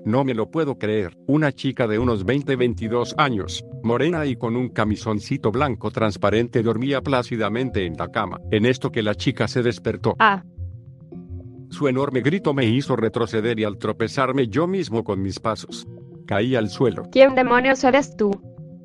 No 0.06 0.24
me 0.24 0.34
lo 0.34 0.50
puedo 0.50 0.78
creer. 0.78 1.18
Una 1.28 1.52
chica 1.52 1.86
de 1.86 2.00
unos 2.00 2.26
20-22 2.26 3.16
años, 3.18 3.66
morena 3.84 4.26
y 4.26 4.38
con 4.38 4.56
un 4.56 4.70
camisoncito 4.70 5.52
blanco 5.52 5.92
transparente 5.92 6.64
dormía 6.64 7.02
plácidamente 7.02 7.86
en 7.86 7.98
la 7.98 8.08
cama. 8.08 8.40
En 8.52 8.66
esto 8.66 8.90
que 8.90 9.04
la 9.04 9.16
chica 9.16 9.50
se 9.50 9.64
despertó. 9.64 10.16
Ah. 10.20 10.44
Su 11.70 11.90
enorme 11.90 12.22
grito 12.22 12.54
me 12.54 12.66
hizo 12.66 12.96
retroceder 12.96 13.60
y 13.60 13.66
al 13.66 13.78
tropezarme 13.78 14.48
yo 14.48 14.66
mismo 14.66 15.04
con 15.04 15.22
mis 15.22 15.40
pasos, 15.42 15.86
caí 16.26 16.56
al 16.56 16.70
suelo. 16.70 17.04
¿Quién 17.12 17.36
demonios 17.36 17.84
eres 17.84 18.16
tú? 18.16 18.32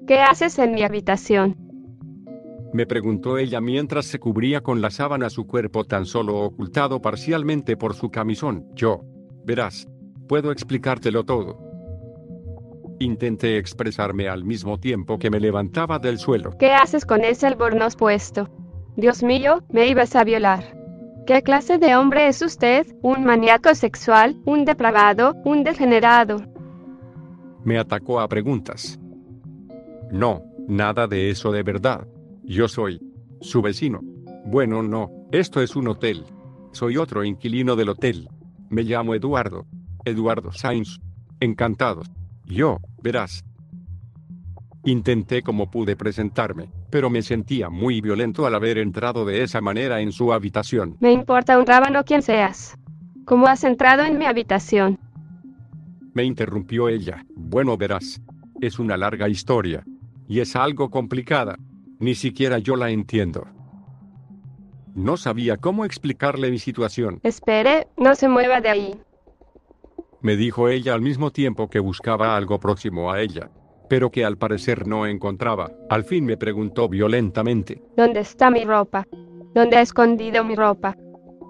¿Qué 0.09 0.21
haces 0.21 0.59
en 0.59 0.73
mi 0.73 0.83
habitación? 0.83 1.57
Me 2.73 2.87
preguntó 2.87 3.39
ella 3.39 3.61
mientras 3.61 4.07
se 4.07 4.19
cubría 4.19 4.63
con 4.63 4.81
la 4.81 4.91
sábana 4.91 5.29
su 5.31 5.47
cuerpo 5.47 5.85
tan 5.85 6.07
solo 6.07 6.39
ocultado 6.39 7.01
parcialmente 7.01 7.77
por 7.77 7.95
su 7.95 8.11
camisón. 8.11 8.67
Yo, 8.75 9.03
verás, 9.45 9.89
puedo 10.27 10.51
explicártelo 10.51 11.25
todo. 11.25 11.59
Intenté 12.99 13.59
expresarme 13.59 14.29
al 14.29 14.45
mismo 14.45 14.79
tiempo 14.79 15.19
que 15.19 15.29
me 15.31 15.41
levantaba 15.41 15.99
del 15.99 16.19
suelo. 16.19 16.57
¿Qué 16.59 16.73
haces 16.73 17.05
con 17.05 17.25
ese 17.25 17.47
albornoz 17.47 17.97
puesto? 17.97 18.49
Dios 18.97 19.23
mío, 19.23 19.65
me 19.71 19.89
ibas 19.89 20.15
a 20.17 20.25
violar. 20.25 20.77
¿Qué 21.27 21.43
clase 21.43 21.79
de 21.79 21.95
hombre 21.95 22.29
es 22.29 22.43
usted? 22.43 22.87
¿Un 23.03 23.25
maníaco 23.25 23.75
sexual? 23.75 24.41
¿Un 24.45 24.65
depravado? 24.65 25.35
¿Un 25.45 25.63
degenerado? 25.63 26.39
Me 27.65 27.79
atacó 27.79 28.21
a 28.21 28.29
preguntas. 28.29 28.99
No, 30.11 30.43
nada 30.67 31.07
de 31.07 31.31
eso 31.31 31.53
de 31.53 31.63
verdad. 31.63 32.07
Yo 32.45 32.69
soy 32.69 33.01
su 33.41 33.63
vecino. 33.63 34.01
Bueno, 34.45 34.83
no, 34.83 35.11
esto 35.31 35.63
es 35.63 35.77
un 35.77 35.89
hotel. 35.89 36.25
Soy 36.73 36.97
otro 36.97 37.25
inquilino 37.25 37.77
del 37.77 37.91
hotel. 37.91 38.29
Me 38.71 38.83
llamo 38.83 39.15
Eduardo. 39.15 39.67
Eduardo 40.05 40.53
Sainz. 40.53 40.99
Encantado. 41.41 42.03
Yo, 42.47 42.79
verás. 43.03 43.45
Intenté 44.85 45.43
como 45.43 45.71
pude 45.71 45.95
presentarme, 45.95 46.69
pero 46.91 47.09
me 47.09 47.23
sentía 47.23 47.71
muy 47.71 48.01
violento 48.01 48.47
al 48.47 48.55
haber 48.55 48.79
entrado 48.79 49.25
de 49.25 49.43
esa 49.43 49.61
manera 49.61 50.01
en 50.01 50.11
su 50.11 50.33
habitación. 50.33 50.97
Me 50.99 51.13
importa 51.13 51.59
un 51.59 51.67
rábano 51.67 52.05
quien 52.05 52.23
seas. 52.23 52.77
¿Cómo 53.25 53.47
has 53.47 53.63
entrado 53.63 54.03
en 54.03 54.19
mi 54.19 54.25
habitación? 54.25 54.99
Me 56.15 56.25
interrumpió 56.25 56.89
ella. 56.89 57.25
Bueno, 57.37 57.77
verás. 57.77 58.21
Es 58.61 58.81
una 58.81 58.97
larga 58.97 59.29
historia. 59.29 59.85
Y 60.27 60.41
es 60.41 60.57
algo 60.57 60.91
complicada. 60.91 61.57
Ni 62.03 62.17
siquiera 62.17 62.59
yo 62.59 62.75
la 62.75 62.91
entiendo. 62.91 63.47
No 64.93 65.17
sabía 65.17 65.57
cómo 65.57 65.85
explicarle 65.85 66.51
mi 66.51 66.59
situación. 66.59 67.21
Espere, 67.23 67.87
no 67.97 68.17
se 68.17 68.29
mueva 68.29 68.61
de 68.61 68.71
ahí. 68.71 69.01
Me 70.21 70.35
dijo 70.35 70.69
ella 70.69 70.95
al 70.95 71.01
mismo 71.01 71.31
tiempo 71.31 71.71
que 71.71 71.79
buscaba 71.79 72.37
algo 72.37 72.59
próximo 72.59 73.13
a 73.13 73.21
ella, 73.21 73.53
pero 73.89 74.11
que 74.11 74.25
al 74.25 74.37
parecer 74.37 74.85
no 74.85 75.07
encontraba. 75.07 75.71
Al 75.89 76.03
fin 76.03 76.25
me 76.25 76.37
preguntó 76.37 76.89
violentamente. 76.89 77.81
¿Dónde 77.97 78.19
está 78.19 78.51
mi 78.51 78.65
ropa? 78.65 79.07
¿Dónde 79.55 79.77
ha 79.77 79.81
escondido 79.81 80.43
mi 80.43 80.57
ropa? 80.57 80.97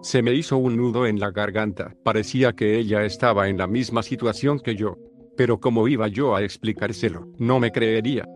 Se 0.03 0.21
me 0.21 0.35
hizo 0.35 0.59
un 0.59 0.77
nudo 0.77 1.07
en 1.07 1.19
la 1.19 1.31
garganta. 1.31 1.95
Parecía 2.05 2.53
que 2.53 2.79
ella 2.79 3.05
estaba 3.05 3.49
en 3.49 3.57
la 3.57 3.67
misma 3.67 4.03
situación 4.03 4.61
que 4.61 4.77
yo. 4.77 4.99
Pero 5.35 5.61
¿cómo 5.61 5.89
iba 5.89 6.09
yo 6.09 6.37
a 6.37 6.43
explicárselo? 6.43 7.27
No 7.39 7.59
me 7.59 7.73
creería. 7.73 8.27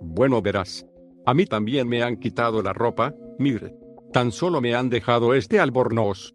Bueno, 0.00 0.42
verás. 0.42 0.84
A 1.26 1.32
mí 1.32 1.46
también 1.46 1.88
me 1.88 2.02
han 2.02 2.16
quitado 2.16 2.62
la 2.62 2.72
ropa, 2.72 3.14
mire. 3.38 3.74
Tan 4.12 4.30
solo 4.30 4.60
me 4.60 4.74
han 4.74 4.90
dejado 4.90 5.34
este 5.34 5.58
albornoz. 5.58 6.34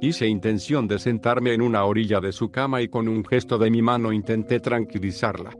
Hice 0.00 0.26
intención 0.26 0.88
de 0.88 0.98
sentarme 0.98 1.54
en 1.54 1.62
una 1.62 1.84
orilla 1.84 2.20
de 2.20 2.32
su 2.32 2.50
cama 2.50 2.82
y 2.82 2.88
con 2.88 3.06
un 3.06 3.24
gesto 3.24 3.58
de 3.58 3.70
mi 3.70 3.82
mano 3.82 4.12
intenté 4.12 4.58
tranquilizarla. 4.58 5.56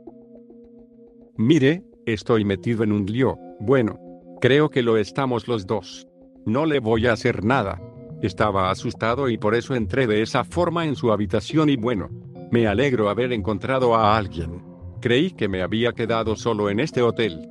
Mire, 1.36 1.84
estoy 2.07 2.45
metido 2.45 2.82
en 2.82 2.90
un 2.90 3.07
lío, 3.07 3.38
bueno, 3.61 4.01
creo 4.40 4.70
que 4.70 4.82
lo 4.82 4.97
estamos 4.97 5.47
los 5.47 5.66
dos. 5.66 6.09
No 6.45 6.66
le 6.66 6.80
voy 6.80 7.07
a 7.07 7.12
hacer 7.12 7.45
nada. 7.45 7.80
Estaba 8.22 8.70
asustado 8.70 9.28
y 9.28 9.38
por 9.38 9.55
eso 9.55 9.76
entré 9.76 10.09
de 10.09 10.22
esa 10.22 10.43
forma 10.43 10.86
en 10.86 10.97
su 10.97 11.12
habitación 11.12 11.68
y 11.68 11.76
bueno, 11.76 12.09
me 12.51 12.66
alegro 12.66 13.09
haber 13.09 13.32
encontrado 13.32 13.95
a 13.95 14.16
alguien. 14.16 14.64
Creí 15.01 15.30
que 15.30 15.49
me 15.49 15.62
había 15.62 15.93
quedado 15.93 16.34
solo 16.34 16.68
en 16.70 16.80
este 16.80 17.03
hotel. 17.03 17.49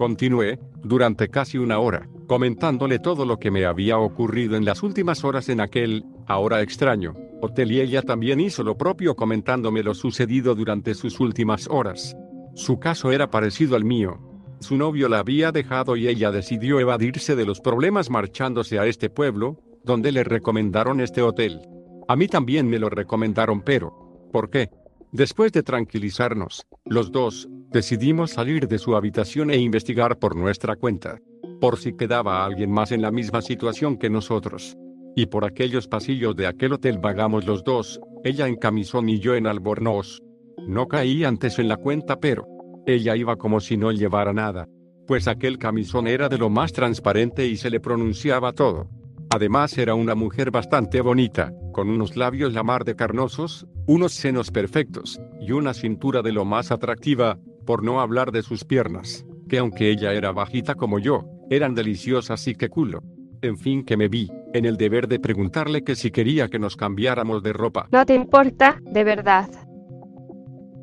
Continué, 0.00 0.58
durante 0.82 1.28
casi 1.28 1.58
una 1.58 1.78
hora, 1.78 2.08
comentándole 2.26 3.00
todo 3.00 3.26
lo 3.26 3.36
que 3.36 3.50
me 3.50 3.66
había 3.66 3.98
ocurrido 3.98 4.56
en 4.56 4.64
las 4.64 4.82
últimas 4.82 5.24
horas 5.24 5.50
en 5.50 5.60
aquel, 5.60 6.06
ahora 6.26 6.62
extraño, 6.62 7.12
hotel 7.42 7.70
y 7.70 7.82
ella 7.82 8.00
también 8.00 8.40
hizo 8.40 8.62
lo 8.62 8.78
propio 8.78 9.14
comentándome 9.14 9.82
lo 9.82 9.92
sucedido 9.92 10.54
durante 10.54 10.94
sus 10.94 11.20
últimas 11.20 11.68
horas. 11.68 12.16
Su 12.54 12.80
caso 12.80 13.12
era 13.12 13.28
parecido 13.28 13.76
al 13.76 13.84
mío. 13.84 14.18
Su 14.60 14.78
novio 14.78 15.06
la 15.06 15.18
había 15.18 15.52
dejado 15.52 15.96
y 15.96 16.08
ella 16.08 16.30
decidió 16.30 16.80
evadirse 16.80 17.36
de 17.36 17.44
los 17.44 17.60
problemas 17.60 18.08
marchándose 18.08 18.78
a 18.78 18.86
este 18.86 19.10
pueblo, 19.10 19.58
donde 19.84 20.12
le 20.12 20.24
recomendaron 20.24 21.02
este 21.02 21.20
hotel. 21.20 21.60
A 22.08 22.16
mí 22.16 22.26
también 22.26 22.66
me 22.68 22.78
lo 22.78 22.88
recomendaron, 22.88 23.60
pero, 23.60 24.30
¿por 24.32 24.48
qué? 24.48 24.70
Después 25.12 25.52
de 25.52 25.62
tranquilizarnos, 25.62 26.66
los 26.86 27.12
dos, 27.12 27.50
decidimos 27.70 28.32
salir 28.32 28.66
de 28.66 28.78
su 28.78 28.96
habitación 28.96 29.50
e 29.50 29.56
investigar 29.56 30.18
por 30.18 30.36
nuestra 30.36 30.76
cuenta, 30.76 31.20
por 31.60 31.78
si 31.78 31.96
quedaba 31.96 32.44
alguien 32.44 32.70
más 32.70 32.90
en 32.92 33.02
la 33.02 33.10
misma 33.10 33.42
situación 33.42 33.96
que 33.96 34.10
nosotros. 34.10 34.76
Y 35.14 35.26
por 35.26 35.44
aquellos 35.44 35.88
pasillos 35.88 36.36
de 36.36 36.46
aquel 36.46 36.72
hotel 36.72 36.98
vagamos 36.98 37.46
los 37.46 37.62
dos, 37.62 38.00
ella 38.24 38.48
en 38.48 38.56
camisón 38.56 39.08
y 39.08 39.18
yo 39.20 39.34
en 39.34 39.46
albornoz. 39.46 40.20
No 40.66 40.88
caí 40.88 41.24
antes 41.24 41.58
en 41.58 41.68
la 41.68 41.76
cuenta, 41.76 42.18
pero 42.18 42.46
ella 42.86 43.16
iba 43.16 43.36
como 43.36 43.60
si 43.60 43.76
no 43.76 43.92
llevara 43.92 44.32
nada, 44.32 44.68
pues 45.06 45.28
aquel 45.28 45.58
camisón 45.58 46.06
era 46.06 46.28
de 46.28 46.38
lo 46.38 46.50
más 46.50 46.72
transparente 46.72 47.46
y 47.46 47.56
se 47.56 47.70
le 47.70 47.80
pronunciaba 47.80 48.52
todo. 48.52 48.88
Además 49.32 49.78
era 49.78 49.94
una 49.94 50.16
mujer 50.16 50.50
bastante 50.50 51.00
bonita, 51.00 51.52
con 51.72 51.88
unos 51.88 52.16
labios 52.16 52.52
la 52.52 52.64
mar 52.64 52.84
de 52.84 52.96
carnosos, 52.96 53.66
unos 53.86 54.12
senos 54.12 54.50
perfectos, 54.50 55.20
y 55.40 55.52
una 55.52 55.72
cintura 55.72 56.22
de 56.22 56.32
lo 56.32 56.44
más 56.44 56.72
atractiva, 56.72 57.38
por 57.70 57.84
no 57.84 58.00
hablar 58.00 58.32
de 58.32 58.42
sus 58.42 58.64
piernas, 58.64 59.24
que 59.48 59.58
aunque 59.58 59.90
ella 59.90 60.12
era 60.12 60.32
bajita 60.32 60.74
como 60.74 60.98
yo, 60.98 61.28
eran 61.50 61.76
deliciosas 61.76 62.48
y 62.48 62.56
que 62.56 62.68
culo. 62.68 63.04
En 63.42 63.58
fin 63.58 63.84
que 63.84 63.96
me 63.96 64.08
vi, 64.08 64.28
en 64.52 64.64
el 64.64 64.76
deber 64.76 65.06
de 65.06 65.20
preguntarle 65.20 65.84
que 65.84 65.94
si 65.94 66.10
quería 66.10 66.48
que 66.48 66.58
nos 66.58 66.74
cambiáramos 66.74 67.44
de 67.44 67.52
ropa. 67.52 67.86
No 67.92 68.04
te 68.04 68.16
importa, 68.16 68.80
de 68.82 69.04
verdad. 69.04 69.48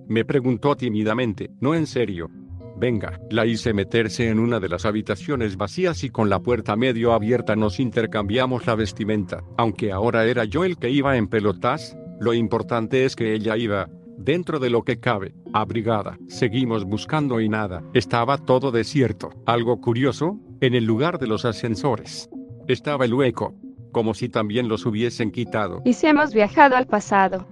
Me 0.08 0.24
preguntó 0.24 0.78
tímidamente, 0.78 1.50
no 1.60 1.76
en 1.76 1.88
serio, 1.88 2.30
Venga, 2.78 3.20
la 3.32 3.46
hice 3.46 3.74
meterse 3.74 4.30
en 4.30 4.40
una 4.40 4.62
de 4.62 4.70
las 4.70 4.86
habitaciones 4.86 5.58
vacías 5.58 6.06
y 6.06 6.10
con 6.10 6.30
la 6.30 6.40
puerta 6.40 6.78
medio 6.78 7.12
abierta 7.12 7.58
nos 7.58 7.82
intercambiamos 7.82 8.66
la 8.66 8.76
vestimenta. 8.76 9.44
Aunque 9.58 9.92
ahora 9.92 10.24
era 10.26 10.46
yo 10.46 10.64
el 10.64 10.78
que 10.78 10.90
iba 10.90 11.18
en 11.18 11.28
pelotas, 11.28 11.98
lo 12.22 12.34
importante 12.34 13.04
es 13.04 13.18
que 13.18 13.34
ella 13.34 13.58
iba, 13.58 13.90
dentro 14.18 14.60
de 14.60 14.70
lo 14.70 14.84
que 14.84 15.00
cabe, 15.00 15.34
abrigada. 15.54 16.18
Seguimos 16.28 16.84
buscando 16.84 17.40
y 17.40 17.50
nada. 17.50 17.84
Estaba 17.94 18.38
todo 18.38 18.72
desierto. 18.72 19.30
Algo 19.46 19.80
curioso, 19.80 20.40
en 20.62 20.74
el 20.74 20.86
lugar 20.86 21.20
de 21.20 21.28
los 21.28 21.46
ascensores. 21.46 22.30
Estaba 22.68 23.06
el 23.06 23.14
hueco, 23.14 23.54
como 23.92 24.14
si 24.14 24.30
también 24.30 24.68
los 24.68 24.86
hubiesen 24.86 25.32
quitado. 25.32 25.82
¿Y 25.86 25.94
si 25.94 26.08
hemos 26.08 26.34
viajado 26.34 26.76
al 26.76 26.88
pasado? 26.88 27.48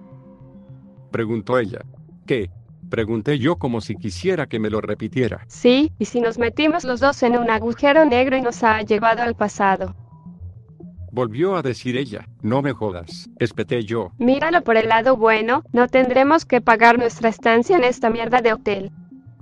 Preguntó 1.11 1.57
ella. 1.59 1.79
¿Qué? 2.25 2.49
Pregunté 2.89 3.39
yo 3.39 3.57
como 3.57 3.81
si 3.81 3.95
quisiera 3.95 4.47
que 4.47 4.59
me 4.59 4.69
lo 4.69 4.81
repitiera. 4.81 5.45
Sí, 5.47 5.91
y 5.97 6.05
si 6.05 6.21
nos 6.21 6.37
metimos 6.37 6.83
los 6.83 6.99
dos 6.99 7.23
en 7.23 7.37
un 7.37 7.49
agujero 7.49 8.05
negro 8.05 8.37
y 8.37 8.41
nos 8.41 8.63
ha 8.63 8.81
llevado 8.81 9.23
al 9.23 9.35
pasado. 9.35 9.95
Volvió 11.15 11.55
a 11.55 11.61
decir 11.61 11.95
ella, 11.95 12.27
no 12.41 12.61
me 12.61 12.73
jodas, 12.73 13.29
espeté 13.39 13.85
yo. 13.85 14.11
Míralo 14.17 14.61
por 14.65 14.75
el 14.75 14.89
lado 14.89 15.15
bueno, 15.15 15.63
no 15.71 15.87
tendremos 15.87 16.43
que 16.43 16.59
pagar 16.59 16.99
nuestra 16.99 17.29
estancia 17.29 17.77
en 17.77 17.85
esta 17.85 18.09
mierda 18.09 18.41
de 18.41 18.51
hotel. 18.51 18.91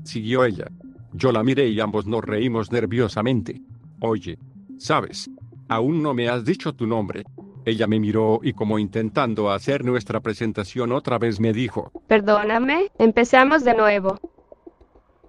Siguió 0.03 0.45
ella. 0.45 0.67
Yo 1.13 1.31
la 1.31 1.41
miré 1.41 1.69
y 1.69 1.79
ambos 1.79 2.05
nos 2.05 2.23
reímos 2.23 2.71
nerviosamente. 2.71 3.59
Oye, 4.01 4.37
¿sabes? 4.77 5.31
Aún 5.67 6.03
no 6.03 6.13
me 6.13 6.29
has 6.29 6.45
dicho 6.45 6.73
tu 6.73 6.85
nombre. 6.85 7.23
Ella 7.65 7.87
me 7.87 7.99
miró 7.99 8.39
y 8.43 8.53
como 8.53 8.77
intentando 8.77 9.49
hacer 9.49 9.83
nuestra 9.83 10.19
presentación 10.19 10.91
otra 10.91 11.17
vez 11.17 11.39
me 11.39 11.53
dijo, 11.53 11.91
Perdóname, 12.05 12.91
empezamos 12.99 13.63
de 13.63 13.73
nuevo. 13.73 14.19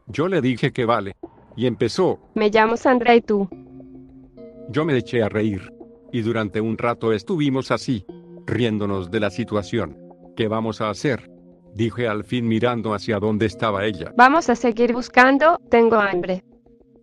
Yo 0.09 0.29
le 0.29 0.43
dije 0.43 0.75
que 0.75 0.85
vale. 0.85 1.17
Y 1.57 1.65
empezó. 1.65 2.19
Me 2.35 2.51
llamo 2.51 2.77
Sandra 2.77 3.15
y 3.15 3.23
tú. 3.23 3.49
Yo 4.69 4.85
me 4.85 4.95
eché 4.99 5.23
a 5.23 5.31
reír. 5.31 5.74
Y 6.15 6.23
durante 6.23 6.61
un 6.61 6.79
rato 6.79 7.13
estuvimos 7.13 7.73
así, 7.73 8.07
riéndonos 8.47 9.11
de 9.11 9.19
la 9.19 9.31
situación. 9.31 9.99
¿Qué 10.37 10.47
vamos 10.47 10.81
a 10.81 10.89
hacer? 10.89 11.29
Dije 11.75 12.07
al 12.07 12.23
fin 12.23 12.47
mirando 12.47 12.95
hacia 12.95 13.19
donde 13.19 13.47
estaba 13.47 13.85
ella. 13.85 14.13
Vamos 14.17 14.49
a 14.49 14.55
seguir 14.55 14.93
buscando, 14.93 15.59
tengo 15.71 15.97
hambre. 15.97 16.45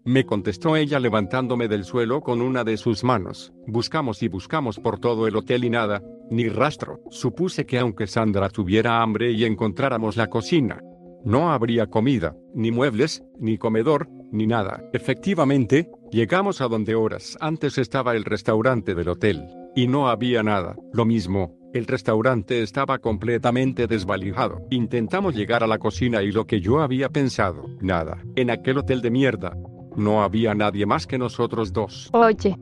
Me 0.05 0.25
contestó 0.25 0.77
ella 0.77 0.97
levantándome 0.97 1.67
del 1.67 1.83
suelo 1.83 2.21
con 2.21 2.41
una 2.41 2.63
de 2.63 2.77
sus 2.77 3.03
manos. 3.03 3.51
Buscamos 3.67 4.23
y 4.23 4.29
buscamos 4.29 4.79
por 4.79 4.97
todo 4.97 5.27
el 5.27 5.35
hotel 5.35 5.65
y 5.65 5.69
nada, 5.69 6.01
ni 6.29 6.47
rastro. 6.47 7.01
Supuse 7.09 7.65
que 7.65 7.79
aunque 7.79 8.07
Sandra 8.07 8.47
tuviera 8.47 9.01
hambre 9.01 9.31
y 9.31 9.43
encontráramos 9.43 10.15
la 10.15 10.27
cocina, 10.27 10.79
no 11.25 11.51
habría 11.51 11.87
comida, 11.87 12.33
ni 12.55 12.71
muebles, 12.71 13.25
ni 13.37 13.57
comedor, 13.57 14.07
ni 14.31 14.47
nada. 14.47 14.81
Efectivamente, 14.93 15.89
llegamos 16.11 16.61
a 16.61 16.67
donde 16.67 16.95
horas 16.95 17.37
antes 17.39 17.77
estaba 17.77 18.15
el 18.15 18.25
restaurante 18.25 18.93
del 18.95 19.09
hotel, 19.09 19.47
y 19.75 19.87
no 19.87 20.09
había 20.09 20.43
nada. 20.43 20.75
Lo 20.93 21.05
mismo, 21.05 21.57
el 21.73 21.87
restaurante 21.87 22.61
estaba 22.61 22.99
completamente 22.99 23.87
desvalijado. 23.87 24.61
Intentamos 24.69 25.35
llegar 25.35 25.63
a 25.63 25.67
la 25.67 25.79
cocina 25.79 26.21
y 26.21 26.31
lo 26.31 26.45
que 26.45 26.59
yo 26.59 26.81
había 26.81 27.09
pensado, 27.09 27.65
nada. 27.79 28.23
En 28.35 28.49
aquel 28.51 28.77
hotel 28.77 29.01
de 29.01 29.11
mierda, 29.11 29.55
no 29.95 30.23
había 30.23 30.53
nadie 30.53 30.85
más 30.85 31.07
que 31.07 31.17
nosotros 31.17 31.73
dos. 31.73 32.09
Oye. 32.13 32.57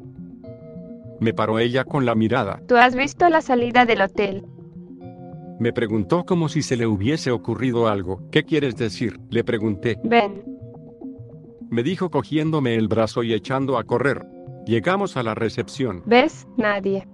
Me 1.20 1.34
paró 1.34 1.60
ella 1.60 1.84
con 1.84 2.06
la 2.06 2.16
mirada. 2.16 2.62
¿Tú 2.68 2.78
has 2.78 2.96
visto 2.96 3.28
la 3.30 3.42
salida 3.42 3.86
del 3.86 4.02
hotel? 4.02 4.46
Me 5.60 5.74
preguntó 5.74 6.24
como 6.24 6.48
si 6.48 6.62
se 6.62 6.78
le 6.78 6.88
hubiese 6.88 7.32
ocurrido 7.32 7.90
algo. 7.90 8.22
¿Qué 8.32 8.44
quieres 8.44 8.78
decir? 8.78 9.20
Le 9.30 9.44
pregunté. 9.44 10.00
Ven. 10.06 10.59
Me 11.70 11.84
dijo 11.84 12.10
cogiéndome 12.10 12.76
el 12.76 12.88
brazo 12.88 13.24
y 13.24 13.34
echando 13.34 13.78
a 13.78 13.84
correr. 13.84 14.26
Llegamos 14.66 15.18
a 15.18 15.24
la 15.24 15.36
recepción. 15.36 16.04
¿Ves? 16.06 16.48
Nadie. 16.58 17.08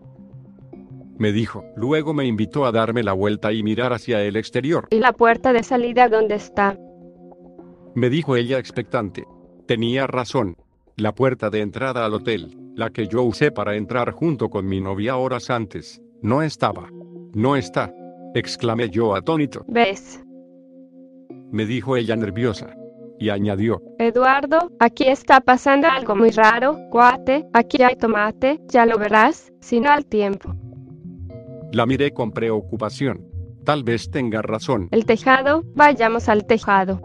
Me 1.18 1.32
dijo. 1.32 1.64
Luego 1.76 2.14
me 2.14 2.26
invitó 2.26 2.66
a 2.66 2.72
darme 2.72 3.04
la 3.04 3.14
vuelta 3.14 3.54
y 3.54 3.64
mirar 3.64 3.94
hacia 3.94 4.22
el 4.22 4.36
exterior. 4.36 4.88
¿Y 4.92 5.00
la 5.00 5.14
puerta 5.14 5.54
de 5.54 5.64
salida 5.64 6.10
dónde 6.10 6.36
está? 6.36 6.78
Me 7.96 8.10
dijo 8.10 8.36
ella 8.36 8.60
expectante. 8.60 9.26
Tenía 9.68 10.08
razón. 10.08 10.58
La 10.98 11.14
puerta 11.14 11.50
de 11.50 11.62
entrada 11.62 12.06
al 12.06 12.14
hotel, 12.14 12.58
la 12.76 12.90
que 12.90 13.08
yo 13.08 13.24
usé 13.24 13.52
para 13.52 13.76
entrar 13.76 14.12
junto 14.12 14.50
con 14.50 14.66
mi 14.66 14.80
novia 14.80 15.18
horas 15.18 15.50
antes, 15.50 16.02
no 16.22 16.42
estaba. 16.42 16.90
No 17.34 17.56
está. 17.58 17.94
exclamé 18.34 18.90
yo 18.90 19.16
atónito. 19.16 19.66
¿Ves? 19.68 20.24
Me 21.52 21.66
dijo 21.66 21.96
ella 21.98 22.16
nerviosa. 22.16 22.76
Y 23.20 23.30
añadió. 23.30 23.82
Eduardo, 23.98 24.72
aquí 24.80 25.06
está 25.06 25.40
pasando 25.40 25.88
algo 25.88 26.16
muy 26.16 26.32
raro, 26.32 26.78
cuate, 26.92 27.46
aquí 27.54 27.82
hay 27.82 27.96
tomate, 27.96 28.60
ya 28.68 28.86
lo 28.86 28.98
verás, 28.98 29.54
si 29.62 29.80
no 29.80 29.90
al 29.90 30.06
tiempo. 30.06 30.54
La 31.72 31.86
miré 31.86 32.12
con 32.12 32.32
preocupación. 32.32 33.26
Tal 33.64 33.84
vez 33.84 34.12
tenga 34.12 34.42
razón. 34.42 34.88
El 34.92 35.06
tejado, 35.06 35.64
vayamos 35.76 36.30
al 36.30 36.46
tejado. 36.46 37.02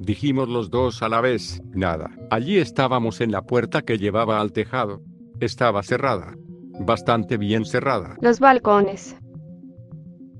Dijimos 0.00 0.48
los 0.48 0.70
dos 0.70 1.02
a 1.02 1.08
la 1.08 1.20
vez, 1.20 1.60
nada. 1.72 2.10
Allí 2.30 2.58
estábamos 2.58 3.20
en 3.20 3.32
la 3.32 3.42
puerta 3.42 3.82
que 3.82 3.98
llevaba 3.98 4.40
al 4.40 4.52
tejado. 4.52 5.02
Estaba 5.40 5.82
cerrada. 5.82 6.34
Bastante 6.80 7.36
bien 7.36 7.64
cerrada. 7.64 8.16
Los 8.20 8.38
balcones. 8.38 9.16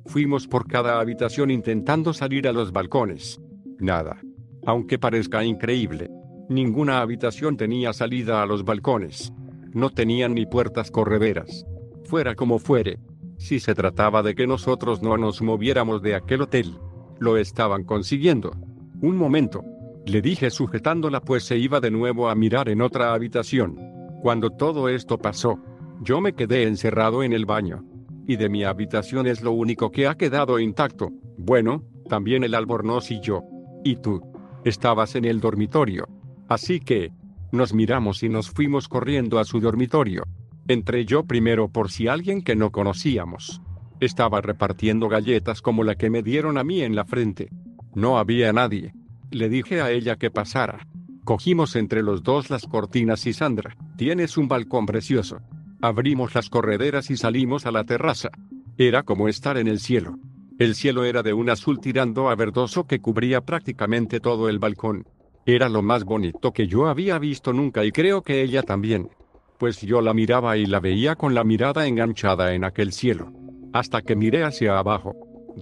Fuimos 0.07 0.47
por 0.47 0.67
cada 0.67 1.01
habitación 1.01 1.51
intentando 1.51 2.13
salir 2.13 2.49
a 2.49 2.53
los 2.53 2.73
balcones. 2.73 3.41
Nada. 3.79 4.21
Aunque 4.69 4.99
parezca 4.99 5.43
increíble, 5.47 6.11
ninguna 6.51 7.01
habitación 7.01 7.57
tenía 7.57 7.95
salida 7.95 8.43
a 8.43 8.47
los 8.47 8.67
balcones. 8.67 9.33
No 9.73 9.89
tenían 9.89 10.35
ni 10.35 10.45
puertas 10.45 10.91
correderas. 10.91 11.65
Fuera 12.05 12.35
como 12.35 12.59
fuere. 12.59 12.99
Si 13.39 13.61
se 13.61 13.75
trataba 13.75 14.23
de 14.23 14.35
que 14.35 14.47
nosotros 14.47 15.01
no 15.01 15.17
nos 15.17 15.41
moviéramos 15.41 16.03
de 16.03 16.15
aquel 16.15 16.43
hotel, 16.43 16.79
lo 17.19 17.39
estaban 17.39 17.85
consiguiendo. 17.85 18.53
Un 19.01 19.17
momento. 19.17 19.65
Le 20.05 20.21
dije 20.21 20.51
sujetándola 20.51 21.23
pues 21.23 21.45
se 21.45 21.57
iba 21.57 21.81
de 21.81 21.91
nuevo 21.91 22.29
a 22.29 22.35
mirar 22.35 22.69
en 22.69 22.83
otra 22.83 23.15
habitación. 23.15 23.79
Cuando 24.21 24.51
todo 24.51 24.91
esto 24.91 25.17
pasó, 25.17 25.59
yo 26.03 26.21
me 26.21 26.35
quedé 26.35 26.65
encerrado 26.65 27.23
en 27.23 27.33
el 27.33 27.47
baño. 27.47 27.87
Y 28.27 28.37
de 28.37 28.51
mi 28.51 28.65
habitación 28.65 29.29
es 29.29 29.41
lo 29.41 29.53
único 29.53 29.91
que 29.91 30.07
ha 30.07 30.19
quedado 30.19 30.59
intacto. 30.59 31.09
Bueno, 31.39 31.85
también 32.07 32.45
el 32.45 32.55
albornoz 32.55 33.11
y 33.11 33.21
yo. 33.23 33.45
Y 33.83 33.97
tú. 33.97 34.21
Estabas 34.69 35.15
en 35.15 35.25
el 35.25 35.41
dormitorio. 35.41 36.07
Así 36.47 36.79
que, 36.79 37.11
nos 37.53 37.73
miramos 37.73 38.23
y 38.23 38.29
nos 38.29 38.51
fuimos 38.51 38.87
corriendo 38.87 39.39
a 39.39 39.45
su 39.47 39.61
dormitorio. 39.61 40.25
Entré 40.67 41.07
yo 41.07 41.25
primero 41.25 41.71
por 41.71 41.91
si 41.91 42.07
alguien 42.07 42.43
que 42.43 42.55
no 42.55 42.71
conocíamos. 42.71 43.63
Estaba 43.99 44.43
repartiendo 44.43 45.09
galletas 45.09 45.63
como 45.63 45.85
la 45.85 45.95
que 45.95 46.11
me 46.11 46.23
dieron 46.23 46.59
a 46.59 46.65
mí 46.65 46.83
en 46.83 46.95
la 46.95 47.07
frente. 47.07 47.49
No 47.95 48.19
había 48.19 48.53
nadie. 48.53 48.93
Le 49.31 49.49
dije 49.49 49.81
a 49.81 49.91
ella 49.91 50.17
que 50.17 50.31
pasara. 50.31 50.87
Cogimos 51.25 51.75
entre 51.75 52.03
los 52.03 52.23
dos 52.23 52.51
las 52.51 52.67
cortinas 52.67 53.27
y 53.27 53.33
Sandra, 53.33 53.75
tienes 53.97 54.37
un 54.37 54.49
balcón 54.49 54.85
precioso. 54.85 55.41
Abrimos 55.81 56.35
las 56.35 56.51
correderas 56.51 57.09
y 57.09 57.17
salimos 57.17 57.65
a 57.65 57.71
la 57.71 57.85
terraza. 57.85 58.29
Era 58.77 59.03
como 59.03 59.29
estar 59.29 59.57
en 59.57 59.67
el 59.67 59.81
cielo. 59.81 60.19
El 60.59 60.75
cielo 60.75 61.05
era 61.05 61.23
de 61.23 61.33
un 61.33 61.51
azul 61.51 61.79
tirando 61.79 62.29
a 62.29 62.35
verdoso 62.35 62.85
que 62.85 63.01
cubría 63.01 63.43
prácticamente 63.43 64.19
todo 64.19 64.49
el 64.49 64.59
balcón. 64.59 65.07
Era 65.47 65.69
lo 65.69 65.83
más 65.83 66.03
bonito 66.03 66.53
que 66.53 66.67
yo 66.67 66.89
había 66.89 67.17
visto 67.21 67.53
nunca 67.53 67.85
y 67.85 67.93
creo 67.93 68.23
que 68.23 68.43
ella 68.43 68.65
también. 68.65 69.09
Pues 69.57 69.81
yo 69.81 70.01
la 70.01 70.15
miraba 70.15 70.57
y 70.57 70.67
la 70.67 70.81
veía 70.81 71.15
con 71.15 71.33
la 71.33 71.45
mirada 71.45 71.87
enganchada 71.87 72.55
en 72.55 72.65
aquel 72.65 72.93
cielo. 72.93 73.33
Hasta 73.73 74.03
que 74.03 74.17
miré 74.17 74.43
hacia 74.43 74.79
abajo. 74.79 75.15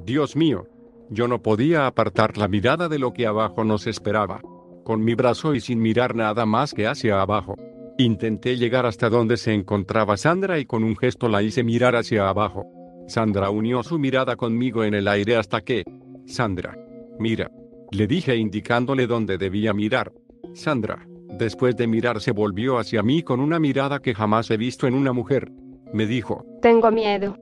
Dios 0.07 0.35
mío. 0.35 0.67
Yo 1.11 1.29
no 1.29 1.43
podía 1.43 1.87
apartar 1.87 2.39
la 2.39 2.49
mirada 2.49 2.89
de 2.89 2.99
lo 2.99 3.13
que 3.13 3.27
abajo 3.27 3.65
nos 3.65 3.87
esperaba. 3.87 4.41
Con 4.83 5.05
mi 5.05 5.15
brazo 5.15 5.55
y 5.55 5.61
sin 5.61 5.79
mirar 5.79 6.15
nada 6.15 6.47
más 6.47 6.73
que 6.73 6.87
hacia 6.87 7.21
abajo. 7.21 7.55
Intenté 7.99 8.57
llegar 8.57 8.87
hasta 8.87 9.11
donde 9.11 9.37
se 9.37 9.53
encontraba 9.53 10.17
Sandra 10.17 10.59
y 10.59 10.65
con 10.65 10.85
un 10.85 10.97
gesto 10.97 11.29
la 11.29 11.43
hice 11.43 11.63
mirar 11.63 11.97
hacia 11.97 12.29
abajo. 12.29 12.76
Sandra 13.07 13.51
unió 13.51 13.83
su 13.83 13.99
mirada 13.99 14.37
conmigo 14.37 14.85
en 14.85 14.95
el 14.95 15.09
aire 15.09 15.37
hasta 15.37 15.61
que... 15.61 15.85
Sandra. 16.27 16.77
Mira. 17.19 17.51
Le 17.93 18.07
dije 18.07 18.37
indicándole 18.37 19.07
dónde 19.07 19.39
debía 19.39 19.73
mirar. 19.73 20.13
Sandra. 20.55 21.07
Después 21.39 21.77
de 21.77 21.87
mirar 21.87 22.21
se 22.21 22.33
volvió 22.33 22.79
hacia 22.79 23.03
mí 23.03 23.23
con 23.23 23.41
una 23.41 23.61
mirada 23.61 24.01
que 24.01 24.15
jamás 24.15 24.51
he 24.51 24.57
visto 24.57 24.87
en 24.87 24.95
una 24.95 25.13
mujer. 25.13 25.51
Me 25.93 26.07
dijo. 26.07 26.45
Tengo 26.63 26.91
miedo. 26.91 27.37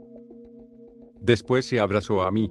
Después 1.21 1.65
se 1.65 1.81
abrazó 1.81 2.23
a 2.23 2.31
mí. 2.31 2.51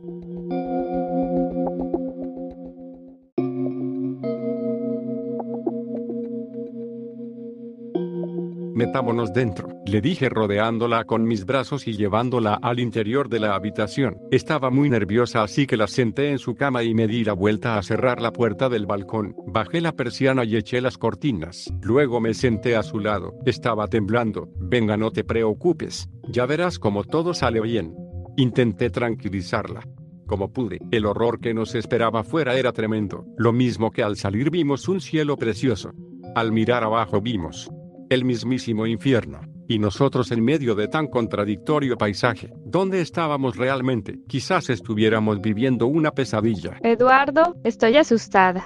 Metámonos 8.86 9.32
dentro, 9.32 9.70
le 9.86 10.02
dije 10.02 10.28
rodeándola 10.28 11.06
con 11.06 11.24
mis 11.24 11.46
brazos 11.46 11.88
y 11.88 11.96
llevándola 11.96 12.56
al 12.56 12.82
interior 12.82 13.30
de 13.30 13.40
la 13.40 13.56
habitación. 13.56 14.18
Estaba 14.30 14.72
muy 14.72 14.90
nerviosa 14.90 15.42
así 15.42 15.66
que 15.66 15.78
la 15.78 15.88
senté 15.88 16.32
en 16.32 16.38
su 16.38 16.54
cama 16.54 16.84
y 16.84 16.94
me 16.94 17.08
di 17.08 17.24
la 17.24 17.32
vuelta 17.32 17.78
a 17.78 17.82
cerrar 17.82 18.22
la 18.22 18.34
puerta 18.34 18.68
del 18.68 18.86
balcón. 18.86 19.38
Bajé 19.48 19.80
la 19.80 19.94
persiana 19.94 20.44
y 20.44 20.58
eché 20.58 20.82
las 20.82 20.98
cortinas. 20.98 21.74
Luego 21.82 22.20
me 22.20 22.34
senté 22.34 22.76
a 22.76 22.84
su 22.84 23.00
lado. 23.00 23.32
Estaba 23.46 23.88
temblando. 23.88 24.50
Venga, 24.58 24.98
no 24.98 25.12
te 25.12 25.24
preocupes. 25.24 26.10
Ya 26.28 26.46
verás 26.46 26.78
cómo 26.78 27.06
todo 27.06 27.34
sale 27.34 27.62
bien. 27.62 27.96
Intenté 28.36 28.90
tranquilizarla. 28.90 29.88
Como 30.28 30.52
pude, 30.52 30.80
el 30.92 31.06
horror 31.06 31.40
que 31.40 31.54
nos 31.54 31.74
esperaba 31.74 32.26
fuera 32.26 32.58
era 32.58 32.74
tremendo. 32.74 33.24
Lo 33.38 33.54
mismo 33.54 33.92
que 33.92 34.04
al 34.04 34.18
salir 34.18 34.50
vimos 34.50 34.90
un 34.90 35.00
cielo 35.00 35.38
precioso. 35.38 35.94
Al 36.36 36.52
mirar 36.52 36.84
abajo 36.84 37.22
vimos 37.22 37.72
el 38.10 38.26
mismísimo 38.26 38.86
infierno. 38.88 39.42
Y 39.68 39.80
nosotros 39.80 40.32
en 40.32 40.44
medio 40.44 40.76
de 40.76 40.88
tan 40.88 41.08
contradictorio 41.08 41.98
paisaje, 41.98 42.54
¿dónde 42.66 43.02
estábamos 43.02 43.56
realmente? 43.56 44.20
Quizás 44.28 44.70
estuviéramos 44.70 45.42
viviendo 45.42 45.88
una 45.88 46.12
pesadilla. 46.12 46.78
Eduardo, 46.84 47.56
estoy 47.64 47.98
asustada. 47.98 48.66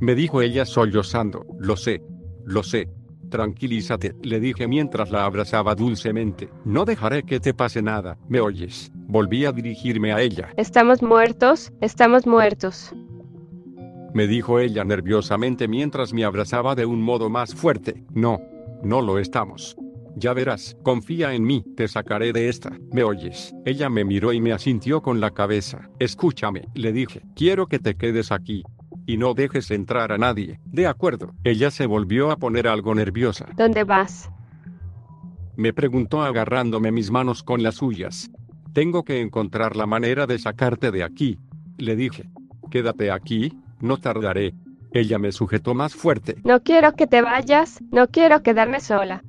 Me 0.00 0.14
dijo 0.14 0.42
ella 0.42 0.64
sollozando, 0.64 1.46
lo 1.58 1.76
sé, 1.76 2.02
lo 2.44 2.62
sé. 2.62 2.88
Tranquilízate, 3.30 4.14
le 4.22 4.38
dije 4.38 4.68
mientras 4.68 5.10
la 5.10 5.24
abrazaba 5.24 5.74
dulcemente. 5.74 6.50
No 6.64 6.84
dejaré 6.84 7.24
que 7.24 7.40
te 7.40 7.52
pase 7.52 7.82
nada, 7.82 8.16
¿me 8.28 8.40
oyes? 8.40 8.92
Volví 8.94 9.44
a 9.44 9.52
dirigirme 9.52 10.12
a 10.12 10.20
ella. 10.20 10.50
Estamos 10.56 11.02
muertos, 11.02 11.72
estamos 11.80 12.26
muertos 12.26 12.94
me 14.14 14.28
dijo 14.28 14.60
ella 14.60 14.84
nerviosamente 14.84 15.68
mientras 15.68 16.14
me 16.14 16.24
abrazaba 16.24 16.74
de 16.74 16.86
un 16.86 17.02
modo 17.02 17.28
más 17.28 17.54
fuerte. 17.54 18.04
No, 18.14 18.40
no 18.82 19.02
lo 19.02 19.18
estamos. 19.18 19.76
Ya 20.16 20.32
verás, 20.32 20.76
confía 20.84 21.34
en 21.34 21.42
mí, 21.42 21.64
te 21.76 21.88
sacaré 21.88 22.32
de 22.32 22.48
esta, 22.48 22.70
¿me 22.92 23.02
oyes? 23.02 23.52
Ella 23.64 23.90
me 23.90 24.04
miró 24.04 24.32
y 24.32 24.40
me 24.40 24.52
asintió 24.52 25.02
con 25.02 25.20
la 25.20 25.32
cabeza. 25.32 25.90
Escúchame, 25.98 26.68
le 26.74 26.92
dije, 26.92 27.22
quiero 27.34 27.66
que 27.66 27.80
te 27.80 27.96
quedes 27.96 28.30
aquí. 28.30 28.62
Y 29.06 29.16
no 29.16 29.34
dejes 29.34 29.70
entrar 29.72 30.12
a 30.12 30.18
nadie. 30.18 30.60
De 30.64 30.86
acuerdo. 30.86 31.34
Ella 31.42 31.70
se 31.72 31.86
volvió 31.86 32.30
a 32.30 32.36
poner 32.36 32.68
algo 32.68 32.94
nerviosa. 32.94 33.46
¿Dónde 33.56 33.82
vas? 33.82 34.30
Me 35.56 35.72
preguntó 35.72 36.22
agarrándome 36.22 36.92
mis 36.92 37.10
manos 37.10 37.42
con 37.42 37.62
las 37.62 37.74
suyas. 37.74 38.30
Tengo 38.72 39.04
que 39.04 39.20
encontrar 39.20 39.76
la 39.76 39.86
manera 39.86 40.26
de 40.26 40.38
sacarte 40.38 40.90
de 40.92 41.02
aquí. 41.02 41.38
Le 41.76 41.96
dije. 41.96 42.30
Quédate 42.70 43.10
aquí, 43.10 43.52
no 43.84 43.98
tardaré. 43.98 44.54
Ella 44.92 45.18
me 45.18 45.32
sujetó 45.32 45.74
más 45.74 45.94
fuerte. 45.94 46.36
No 46.44 46.62
quiero 46.62 46.92
que 46.92 47.06
te 47.06 47.20
vayas, 47.20 47.80
no 47.90 48.08
quiero 48.08 48.42
quedarme 48.42 48.80
sola. 48.80 49.22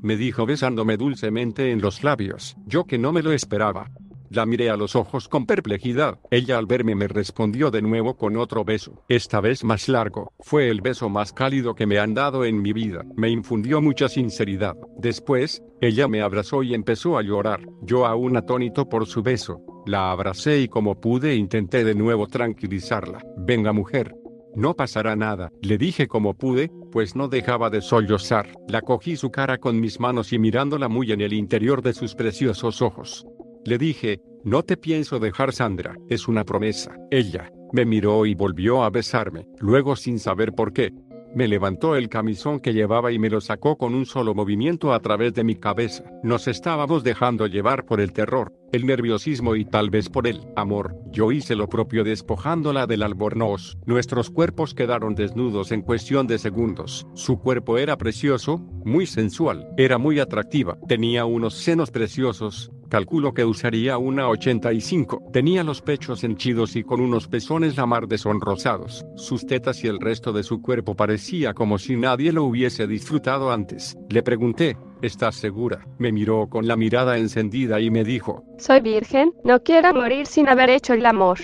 Me 0.00 0.16
dijo 0.16 0.46
besándome 0.46 0.96
dulcemente 0.96 1.70
en 1.72 1.80
los 1.80 2.04
labios, 2.04 2.56
yo 2.66 2.84
que 2.84 2.98
no 2.98 3.12
me 3.12 3.22
lo 3.22 3.32
esperaba. 3.32 3.90
La 4.30 4.46
miré 4.46 4.70
a 4.70 4.76
los 4.76 4.96
ojos 4.96 5.28
con 5.28 5.46
perplejidad. 5.46 6.18
Ella 6.30 6.58
al 6.58 6.66
verme 6.66 6.94
me 6.94 7.08
respondió 7.08 7.70
de 7.70 7.82
nuevo 7.82 8.16
con 8.16 8.36
otro 8.36 8.64
beso, 8.64 9.04
esta 9.08 9.40
vez 9.40 9.64
más 9.64 9.88
largo. 9.88 10.32
Fue 10.40 10.68
el 10.68 10.80
beso 10.80 11.08
más 11.08 11.32
cálido 11.32 11.74
que 11.74 11.86
me 11.86 11.98
han 11.98 12.14
dado 12.14 12.44
en 12.44 12.60
mi 12.60 12.72
vida. 12.72 13.04
Me 13.16 13.30
infundió 13.30 13.80
mucha 13.80 14.08
sinceridad. 14.08 14.74
Después, 14.98 15.62
ella 15.80 16.08
me 16.08 16.22
abrazó 16.22 16.62
y 16.62 16.74
empezó 16.74 17.18
a 17.18 17.22
llorar. 17.22 17.60
Yo 17.82 18.06
aún 18.06 18.36
atónito 18.36 18.88
por 18.88 19.06
su 19.06 19.22
beso, 19.22 19.60
la 19.86 20.10
abracé 20.10 20.60
y 20.60 20.68
como 20.68 21.00
pude 21.00 21.36
intenté 21.36 21.84
de 21.84 21.94
nuevo 21.94 22.26
tranquilizarla. 22.26 23.22
Venga 23.36 23.72
mujer. 23.72 24.14
No 24.56 24.74
pasará 24.74 25.16
nada, 25.16 25.52
le 25.60 25.76
dije 25.76 26.08
como 26.08 26.32
pude, 26.32 26.70
pues 26.90 27.14
no 27.14 27.28
dejaba 27.28 27.68
de 27.68 27.82
sollozar. 27.82 28.48
La 28.68 28.80
cogí 28.80 29.16
su 29.16 29.30
cara 29.30 29.58
con 29.58 29.78
mis 29.78 30.00
manos 30.00 30.32
y 30.32 30.38
mirándola 30.38 30.88
muy 30.88 31.12
en 31.12 31.20
el 31.20 31.34
interior 31.34 31.82
de 31.82 31.92
sus 31.92 32.14
preciosos 32.14 32.80
ojos. 32.80 33.26
Le 33.66 33.78
dije, 33.78 34.20
no 34.44 34.62
te 34.62 34.76
pienso 34.76 35.18
dejar 35.18 35.52
Sandra, 35.52 35.96
es 36.08 36.28
una 36.28 36.44
promesa. 36.44 36.96
Ella, 37.10 37.50
me 37.72 37.84
miró 37.84 38.24
y 38.24 38.36
volvió 38.36 38.84
a 38.84 38.90
besarme, 38.90 39.48
luego 39.58 39.96
sin 39.96 40.20
saber 40.20 40.52
por 40.52 40.72
qué. 40.72 40.92
Me 41.34 41.48
levantó 41.48 41.96
el 41.96 42.08
camisón 42.08 42.60
que 42.60 42.72
llevaba 42.72 43.10
y 43.10 43.18
me 43.18 43.28
lo 43.28 43.40
sacó 43.40 43.76
con 43.76 43.94
un 43.96 44.06
solo 44.06 44.36
movimiento 44.36 44.94
a 44.94 45.00
través 45.00 45.34
de 45.34 45.42
mi 45.42 45.56
cabeza. 45.56 46.04
Nos 46.22 46.46
estábamos 46.46 47.02
dejando 47.02 47.48
llevar 47.48 47.84
por 47.84 48.00
el 48.00 48.12
terror, 48.12 48.54
el 48.72 48.86
nerviosismo 48.86 49.56
y 49.56 49.64
tal 49.64 49.90
vez 49.90 50.08
por 50.08 50.28
el 50.28 50.40
amor. 50.54 50.96
Yo 51.10 51.32
hice 51.32 51.56
lo 51.56 51.68
propio 51.68 52.04
despojándola 52.04 52.86
del 52.86 53.02
albornoz. 53.02 53.76
Nuestros 53.84 54.30
cuerpos 54.30 54.74
quedaron 54.74 55.16
desnudos 55.16 55.72
en 55.72 55.82
cuestión 55.82 56.28
de 56.28 56.38
segundos. 56.38 57.06
Su 57.14 57.40
cuerpo 57.40 57.78
era 57.78 57.98
precioso, 57.98 58.58
muy 58.84 59.06
sensual, 59.06 59.68
era 59.76 59.98
muy 59.98 60.20
atractiva, 60.20 60.78
tenía 60.86 61.24
unos 61.24 61.54
senos 61.54 61.90
preciosos, 61.90 62.70
Calculo 62.88 63.34
que 63.34 63.44
usaría 63.44 63.98
una 63.98 64.28
85. 64.28 65.30
Tenía 65.32 65.64
los 65.64 65.82
pechos 65.82 66.22
henchidos 66.24 66.76
y 66.76 66.84
con 66.84 67.00
unos 67.00 67.26
pezones 67.28 67.76
la 67.76 67.86
mar 67.86 68.06
de 68.06 68.18
sonrosados. 68.18 69.04
Sus 69.16 69.46
tetas 69.46 69.82
y 69.82 69.88
el 69.88 70.00
resto 70.00 70.32
de 70.32 70.42
su 70.42 70.62
cuerpo 70.62 70.94
parecía 70.94 71.52
como 71.52 71.78
si 71.78 71.96
nadie 71.96 72.32
lo 72.32 72.44
hubiese 72.44 72.86
disfrutado 72.86 73.50
antes. 73.50 73.96
Le 74.08 74.22
pregunté, 74.22 74.76
¿estás 75.02 75.34
segura? 75.36 75.84
Me 75.98 76.12
miró 76.12 76.48
con 76.48 76.66
la 76.66 76.76
mirada 76.76 77.18
encendida 77.18 77.80
y 77.80 77.90
me 77.90 78.04
dijo, 78.04 78.44
Soy 78.58 78.80
virgen, 78.80 79.32
no 79.44 79.62
quiero 79.62 79.92
morir 79.92 80.26
sin 80.26 80.48
haber 80.48 80.70
hecho 80.70 80.94
el 80.94 81.06
amor. 81.06 81.38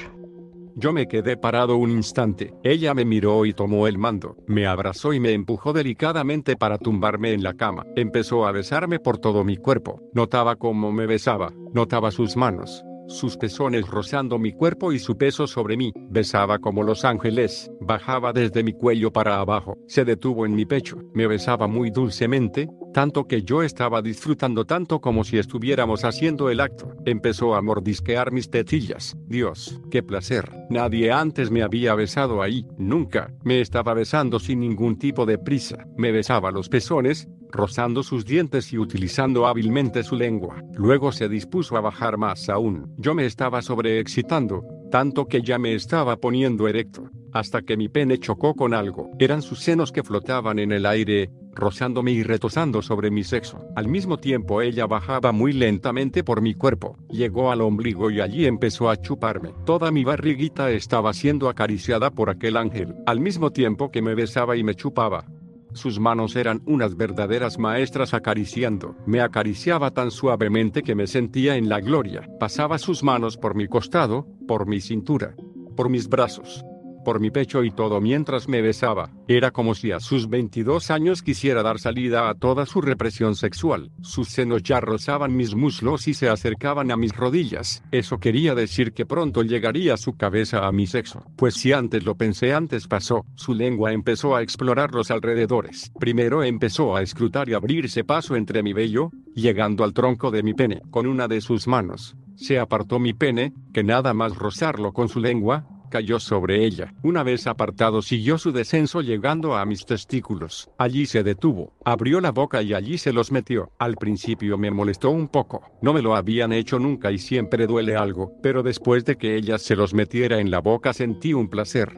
Yo 0.74 0.92
me 0.92 1.06
quedé 1.06 1.36
parado 1.36 1.76
un 1.76 1.90
instante. 1.90 2.54
Ella 2.62 2.94
me 2.94 3.04
miró 3.04 3.44
y 3.44 3.52
tomó 3.52 3.86
el 3.86 3.98
mando. 3.98 4.36
Me 4.46 4.66
abrazó 4.66 5.12
y 5.12 5.20
me 5.20 5.32
empujó 5.32 5.72
delicadamente 5.72 6.56
para 6.56 6.78
tumbarme 6.78 7.32
en 7.32 7.42
la 7.42 7.54
cama. 7.54 7.84
Empezó 7.96 8.46
a 8.46 8.52
besarme 8.52 8.98
por 8.98 9.18
todo 9.18 9.44
mi 9.44 9.56
cuerpo. 9.56 10.00
Notaba 10.14 10.56
cómo 10.56 10.92
me 10.92 11.06
besaba. 11.06 11.52
Notaba 11.72 12.10
sus 12.10 12.36
manos, 12.36 12.84
sus 13.12 13.36
pezones 13.36 13.86
rozando 13.86 14.38
mi 14.38 14.52
cuerpo 14.52 14.92
y 14.92 14.98
su 14.98 15.16
peso 15.16 15.46
sobre 15.46 15.76
mí, 15.76 15.92
besaba 16.10 16.58
como 16.58 16.82
los 16.82 17.04
ángeles, 17.04 17.70
bajaba 17.80 18.32
desde 18.32 18.62
mi 18.62 18.72
cuello 18.72 19.12
para 19.12 19.38
abajo, 19.38 19.76
se 19.86 20.04
detuvo 20.04 20.46
en 20.46 20.54
mi 20.54 20.64
pecho, 20.64 20.98
me 21.14 21.26
besaba 21.26 21.66
muy 21.66 21.90
dulcemente, 21.90 22.68
tanto 22.92 23.26
que 23.26 23.42
yo 23.42 23.62
estaba 23.62 24.02
disfrutando 24.02 24.64
tanto 24.64 25.00
como 25.00 25.24
si 25.24 25.38
estuviéramos 25.38 26.04
haciendo 26.04 26.50
el 26.50 26.60
acto. 26.60 26.92
Empezó 27.06 27.54
a 27.54 27.62
mordisquear 27.62 28.32
mis 28.32 28.50
tetillas. 28.50 29.16
Dios, 29.26 29.80
qué 29.90 30.02
placer. 30.02 30.50
Nadie 30.68 31.10
antes 31.10 31.50
me 31.50 31.62
había 31.62 31.94
besado 31.94 32.42
ahí, 32.42 32.66
nunca. 32.76 33.32
Me 33.44 33.60
estaba 33.60 33.94
besando 33.94 34.38
sin 34.38 34.60
ningún 34.60 34.98
tipo 34.98 35.24
de 35.26 35.38
prisa. 35.38 35.86
Me 35.96 36.12
besaba 36.12 36.50
los 36.50 36.68
pezones, 36.68 37.28
rozando 37.53 38.03
sus 38.03 38.24
dientes 38.24 38.72
y 38.72 38.78
utilizando 38.78 39.46
hábilmente 39.46 40.03
su 40.03 40.16
lengua. 40.16 40.62
Luego 40.74 41.12
se 41.12 41.28
dispuso 41.28 41.76
a 41.76 41.80
bajar 41.80 42.16
más 42.16 42.48
aún. 42.48 42.92
Yo 42.96 43.14
me 43.14 43.26
estaba 43.26 43.62
sobreexcitando, 43.62 44.64
tanto 44.90 45.26
que 45.26 45.42
ya 45.42 45.59
me 45.59 45.74
estaba 45.74 46.16
poniendo 46.16 46.66
erecto, 46.66 47.11
hasta 47.32 47.62
que 47.62 47.76
mi 47.76 47.88
pene 47.88 48.18
chocó 48.18 48.55
con 48.55 48.74
algo. 48.74 49.11
Eran 49.18 49.42
sus 49.42 49.61
senos 49.61 49.92
que 49.92 50.03
flotaban 50.03 50.59
en 50.59 50.72
el 50.72 50.86
aire, 50.86 51.30
rozándome 51.55 52.12
y 52.12 52.22
retosando 52.22 52.80
sobre 52.82 53.11
mi 53.11 53.24
sexo. 53.24 53.59
Al 53.76 53.88
mismo 53.88 54.16
tiempo 54.18 54.62
ella 54.62 54.86
bajaba 54.86 55.32
muy 55.32 55.53
lentamente 55.53 56.24
por 56.24 56.40
mi 56.40 56.55
cuerpo, 56.55 56.96
llegó 57.11 57.53
al 57.53 57.61
ombligo 57.61 58.11
y 58.11 58.20
allí 58.20 58.46
empezó 58.46 58.88
a 58.88 58.96
chuparme. 58.96 59.53
Toda 59.66 59.90
mi 59.90 60.05
barriguita 60.05 60.70
estaba 60.70 61.12
siendo 61.12 61.48
acariciada 61.48 62.11
por 62.11 62.30
aquel 62.30 62.57
ángel, 62.57 62.94
al 63.07 63.20
mismo 63.20 63.50
tiempo 63.50 63.90
que 63.90 64.03
me 64.03 64.14
besaba 64.14 64.57
y 64.57 64.64
me 64.64 64.74
chupaba. 64.74 65.26
Sus 65.74 65.98
manos 65.98 66.36
eran 66.36 66.62
unas 66.66 66.96
verdaderas 66.96 67.58
maestras 67.58 68.14
acariciando. 68.14 68.94
Me 69.06 69.20
acariciaba 69.20 69.90
tan 69.92 70.10
suavemente 70.10 70.82
que 70.82 70.94
me 70.94 71.06
sentía 71.06 71.56
en 71.56 71.68
la 71.68 71.80
gloria. 71.80 72.28
Pasaba 72.38 72.78
sus 72.78 73.02
manos 73.02 73.36
por 73.36 73.54
mi 73.54 73.68
costado, 73.68 74.26
por 74.46 74.66
mi 74.66 74.80
cintura, 74.80 75.34
por 75.76 75.88
mis 75.88 76.08
brazos, 76.08 76.64
por 77.05 77.20
mi 77.20 77.30
pecho 77.30 77.64
y 77.64 77.70
todo 77.70 78.00
mientras 78.00 78.48
me 78.48 78.62
besaba. 78.62 79.11
Era 79.28 79.50
como 79.50 79.74
si 79.74 79.92
a 79.92 80.00
sus 80.00 80.28
22 80.28 80.90
años 80.90 81.22
quisiera 81.22 81.62
dar 81.62 81.78
salida 81.78 82.28
a 82.28 82.34
toda 82.34 82.66
su 82.66 82.80
represión 82.80 83.34
sexual. 83.34 83.90
Sus 84.03 84.28
senos 84.28 84.62
ya 84.62 84.80
rozaban 84.80 85.36
mis 85.36 85.55
muslos 85.55 86.09
y 86.09 86.14
se 86.14 86.28
acercaban 86.28 86.90
a 86.90 86.96
mis 86.96 87.14
rodillas. 87.14 87.82
Eso 87.90 88.18
quería 88.18 88.55
decir 88.55 88.92
que 88.92 89.07
pronto 89.07 89.42
llegaría 89.42 89.96
su 89.96 90.16
cabeza 90.16 90.66
a 90.66 90.72
mi 90.72 90.86
sexo. 90.86 91.24
Pues 91.36 91.55
si 91.55 91.72
antes 91.72 92.05
lo 92.05 92.16
pensé 92.16 92.53
antes 92.53 92.86
pasó. 92.86 93.24
Su 93.34 93.55
lengua 93.55 93.92
empezó 93.92 94.36
a 94.36 94.42
explorar 94.42 94.92
los 94.94 95.11
alrededores. 95.11 95.92
Primero 95.98 96.42
empezó 96.42 96.96
a 96.96 97.03
escrutar 97.03 97.48
y 97.48 97.55
abrirse 97.55 98.05
paso 98.05 98.36
entre 98.36 98.62
mi 98.62 98.72
vello, 98.72 99.11
llegando 99.34 99.84
al 99.84 99.92
tronco 99.92 100.30
de 100.30 100.42
mi 100.42 100.55
pene. 100.55 100.82
Con 100.90 101.07
una 101.07 101.28
de 101.28 101.40
sus 101.40 101.66
manos, 101.66 102.16
se 102.36 102.59
apartó 102.59 102.98
mi 102.98 103.12
pene, 103.12 103.53
que 103.72 103.84
nada 103.84 104.14
más 104.14 104.36
rozarlo 104.36 104.92
con 104.92 105.09
su 105.09 105.20
lengua, 105.20 105.66
cayó 105.93 106.18
sobre 106.18 106.64
ella. 106.64 106.95
Una 107.03 107.22
vez 107.22 107.47
apartado 107.47 108.01
siguió 108.01 108.38
su 108.38 108.51
descenso 108.51 109.03
llegando 109.03 109.57
a 109.57 109.66
mis 109.66 109.84
testículos. 109.84 110.70
Allí 110.78 111.05
se 111.05 111.22
detuvo, 111.22 111.74
abrió 111.84 112.18
la 112.22 112.30
boca 112.30 112.62
y 112.62 112.72
allí 112.72 112.97
se 112.97 113.12
los 113.12 113.30
metió. 113.30 113.70
Al 113.78 113.97
principio 113.97 114.57
me 114.57 114.70
molestó 114.70 115.11
un 115.11 115.28
poco. 115.28 115.62
No 115.82 115.93
me 115.93 116.01
lo 116.01 116.16
habían 116.16 116.55
hecho 116.55 116.78
nunca 116.78 117.12
y 117.12 117.18
siempre 117.18 117.66
duele 117.66 117.95
algo, 117.95 118.32
pero 118.43 118.62
después 118.62 119.05
de 119.05 119.18
que 119.18 119.36
ella 119.36 119.59
se 119.59 119.76
los 119.76 119.93
metiera 119.93 120.40
en 120.40 120.51
la 120.51 120.61
boca 120.61 120.95
sentí 120.95 121.34
un 121.34 121.51
placer. 121.51 121.93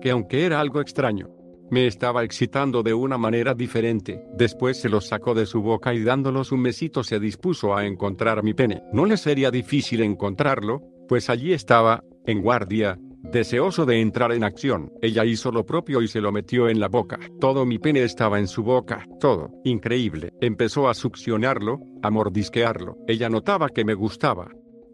Que 0.00 0.12
aunque 0.12 0.44
era 0.46 0.60
algo 0.60 0.80
extraño, 0.80 1.28
me 1.72 1.88
estaba 1.88 2.22
excitando 2.22 2.84
de 2.84 2.94
una 2.94 3.18
manera 3.18 3.54
diferente. 3.54 4.22
Después 4.36 4.80
se 4.80 4.88
los 4.88 5.08
sacó 5.08 5.34
de 5.34 5.46
su 5.46 5.60
boca 5.60 5.92
y 5.92 6.04
dándolos 6.04 6.52
un 6.52 6.60
mesito 6.60 7.02
se 7.02 7.18
dispuso 7.18 7.74
a 7.74 7.84
encontrar 7.84 8.44
mi 8.44 8.54
pene. 8.54 8.84
No 8.92 9.06
le 9.06 9.16
sería 9.16 9.50
difícil 9.50 10.02
encontrarlo, 10.02 10.82
pues 11.08 11.28
allí 11.28 11.52
estaba, 11.52 12.04
en 12.26 12.42
guardia, 12.42 12.98
Deseoso 13.22 13.86
de 13.86 14.00
entrar 14.00 14.32
en 14.32 14.44
acción, 14.44 14.92
ella 15.02 15.24
hizo 15.24 15.52
lo 15.52 15.64
propio 15.64 16.02
y 16.02 16.08
se 16.08 16.20
lo 16.20 16.32
metió 16.32 16.68
en 16.68 16.80
la 16.80 16.88
boca. 16.88 17.18
Todo 17.38 17.66
mi 17.66 17.78
pene 17.78 18.02
estaba 18.02 18.38
en 18.38 18.48
su 18.48 18.62
boca, 18.62 19.06
todo, 19.20 19.50
increíble. 19.64 20.32
Empezó 20.40 20.88
a 20.88 20.94
succionarlo, 20.94 21.78
a 22.02 22.10
mordisquearlo. 22.10 22.96
Ella 23.06 23.28
notaba 23.28 23.68
que 23.68 23.84
me 23.84 23.94
gustaba. 23.94 24.48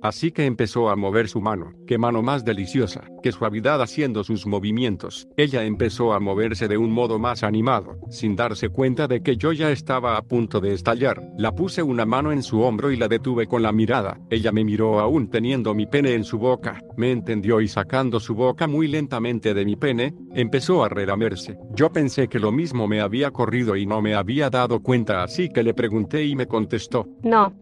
Así 0.06 0.30
que 0.30 0.46
empezó 0.46 0.88
a 0.88 0.94
mover 0.94 1.26
su 1.26 1.40
mano. 1.40 1.72
Qué 1.84 1.98
mano 1.98 2.22
más 2.22 2.44
deliciosa, 2.44 3.02
qué 3.24 3.32
suavidad 3.32 3.82
haciendo 3.82 4.22
sus 4.22 4.46
movimientos. 4.46 5.26
Ella 5.36 5.64
empezó 5.64 6.12
a 6.12 6.20
moverse 6.20 6.68
de 6.68 6.78
un 6.78 6.92
modo 6.92 7.18
más 7.18 7.42
animado, 7.42 7.98
sin 8.08 8.36
darse 8.36 8.68
cuenta 8.68 9.08
de 9.08 9.20
que 9.20 9.36
yo 9.36 9.50
ya 9.50 9.72
estaba 9.72 10.16
a 10.16 10.22
punto 10.22 10.60
de 10.60 10.74
estallar. 10.74 11.20
La 11.36 11.56
puse 11.56 11.82
una 11.82 12.06
mano 12.06 12.30
en 12.30 12.44
su 12.44 12.60
hombro 12.60 12.92
y 12.92 12.96
la 12.96 13.08
detuve 13.08 13.48
con 13.48 13.64
la 13.64 13.72
mirada. 13.72 14.20
Ella 14.30 14.52
me 14.52 14.62
miró 14.62 15.00
aún 15.00 15.28
teniendo 15.28 15.74
mi 15.74 15.86
pene 15.86 16.14
en 16.14 16.22
su 16.22 16.38
boca. 16.38 16.80
Me 16.96 17.10
entendió 17.10 17.60
y 17.60 17.66
sacando 17.66 18.20
su 18.20 18.36
boca 18.36 18.68
muy 18.68 18.86
lentamente 18.86 19.54
de 19.54 19.64
mi 19.64 19.74
pene, 19.74 20.14
empezó 20.36 20.84
a 20.84 20.88
relamerse. 20.88 21.58
Yo 21.74 21.90
pensé 21.90 22.28
que 22.28 22.38
lo 22.38 22.52
mismo 22.52 22.86
me 22.86 23.00
había 23.00 23.32
corrido 23.32 23.74
y 23.74 23.86
no 23.86 24.00
me 24.00 24.14
había 24.14 24.50
dado 24.50 24.84
cuenta 24.84 25.24
así 25.24 25.48
que 25.48 25.64
le 25.64 25.74
pregunté 25.74 26.24
y 26.24 26.36
me 26.36 26.46
contestó. 26.46 27.08
No. 27.24 27.52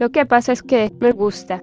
Lo 0.00 0.10
que 0.10 0.26
pasa 0.26 0.50
es 0.50 0.60
que 0.60 0.92
me 0.98 1.12
gusta. 1.12 1.62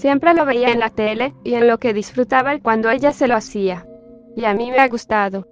Siempre 0.00 0.32
lo 0.32 0.46
veía 0.46 0.72
en 0.72 0.80
la 0.80 0.88
tele 0.88 1.34
y 1.44 1.52
en 1.52 1.68
lo 1.68 1.76
que 1.76 1.92
disfrutaba 1.92 2.58
cuando 2.60 2.88
ella 2.88 3.12
se 3.12 3.28
lo 3.28 3.36
hacía. 3.36 3.86
Y 4.34 4.46
a 4.46 4.54
mí 4.54 4.70
me 4.70 4.78
ha 4.78 4.88
gustado. 4.88 5.46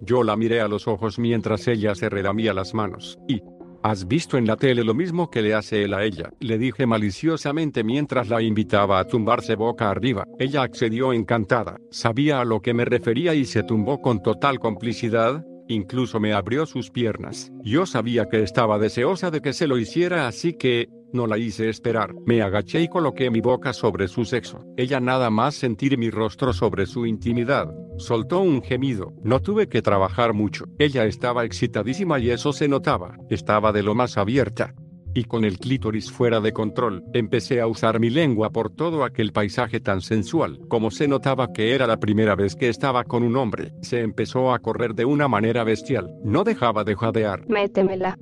Yo 0.00 0.24
la 0.24 0.36
miré 0.36 0.60
a 0.60 0.66
los 0.66 0.88
ojos 0.88 1.20
mientras 1.20 1.68
ella 1.68 1.94
se 1.94 2.08
relamía 2.08 2.52
las 2.52 2.74
manos. 2.74 3.20
Y, 3.28 3.40
¿has 3.84 4.08
visto 4.08 4.36
en 4.36 4.48
la 4.48 4.56
tele 4.56 4.82
lo 4.82 4.94
mismo 4.94 5.30
que 5.30 5.42
le 5.42 5.54
hace 5.54 5.84
él 5.84 5.94
a 5.94 6.02
ella? 6.02 6.32
Le 6.40 6.58
dije 6.58 6.86
maliciosamente 6.86 7.84
mientras 7.84 8.28
la 8.28 8.42
invitaba 8.42 8.98
a 8.98 9.06
tumbarse 9.06 9.54
boca 9.54 9.90
arriba. 9.90 10.24
Ella 10.40 10.62
accedió 10.62 11.12
encantada. 11.12 11.76
Sabía 11.92 12.40
a 12.40 12.44
lo 12.44 12.62
que 12.62 12.74
me 12.74 12.84
refería 12.84 13.36
y 13.36 13.44
se 13.44 13.62
tumbó 13.62 14.02
con 14.02 14.24
total 14.24 14.58
complicidad, 14.58 15.46
Incluso 15.68 16.20
me 16.20 16.32
abrió 16.32 16.66
sus 16.66 16.90
piernas. 16.90 17.50
Yo 17.62 17.86
sabía 17.86 18.28
que 18.28 18.42
estaba 18.42 18.78
deseosa 18.78 19.30
de 19.30 19.40
que 19.40 19.52
se 19.52 19.66
lo 19.66 19.78
hiciera, 19.78 20.26
así 20.26 20.54
que, 20.54 20.88
no 21.12 21.26
la 21.26 21.38
hice 21.38 21.68
esperar. 21.68 22.12
Me 22.26 22.42
agaché 22.42 22.82
y 22.82 22.88
coloqué 22.88 23.30
mi 23.30 23.40
boca 23.40 23.72
sobre 23.72 24.08
su 24.08 24.24
sexo. 24.24 24.64
Ella 24.76 25.00
nada 25.00 25.30
más 25.30 25.54
sentir 25.54 25.96
mi 25.96 26.10
rostro 26.10 26.52
sobre 26.52 26.86
su 26.86 27.06
intimidad. 27.06 27.72
Soltó 27.98 28.40
un 28.40 28.62
gemido. 28.62 29.12
No 29.22 29.40
tuve 29.40 29.68
que 29.68 29.80
trabajar 29.80 30.34
mucho. 30.34 30.64
Ella 30.78 31.04
estaba 31.04 31.44
excitadísima 31.44 32.18
y 32.18 32.30
eso 32.30 32.52
se 32.52 32.66
notaba. 32.68 33.16
Estaba 33.30 33.72
de 33.72 33.84
lo 33.84 33.94
más 33.94 34.18
abierta. 34.18 34.74
Y 35.16 35.24
con 35.24 35.44
el 35.44 35.58
clítoris 35.58 36.10
fuera 36.10 36.40
de 36.40 36.52
control, 36.52 37.04
empecé 37.12 37.60
a 37.60 37.68
usar 37.68 38.00
mi 38.00 38.10
lengua 38.10 38.50
por 38.50 38.70
todo 38.70 39.04
aquel 39.04 39.32
paisaje 39.32 39.78
tan 39.78 40.00
sensual. 40.00 40.58
Como 40.68 40.90
se 40.90 41.06
notaba 41.06 41.52
que 41.52 41.72
era 41.72 41.86
la 41.86 42.00
primera 42.00 42.34
vez 42.34 42.56
que 42.56 42.68
estaba 42.68 43.04
con 43.04 43.22
un 43.22 43.36
hombre, 43.36 43.72
se 43.80 44.00
empezó 44.00 44.52
a 44.52 44.58
correr 44.58 44.94
de 44.94 45.04
una 45.04 45.28
manera 45.28 45.62
bestial. 45.62 46.10
No 46.24 46.42
dejaba 46.42 46.82
de 46.82 46.96
jadear. 46.96 47.48
Métemela. 47.48 48.18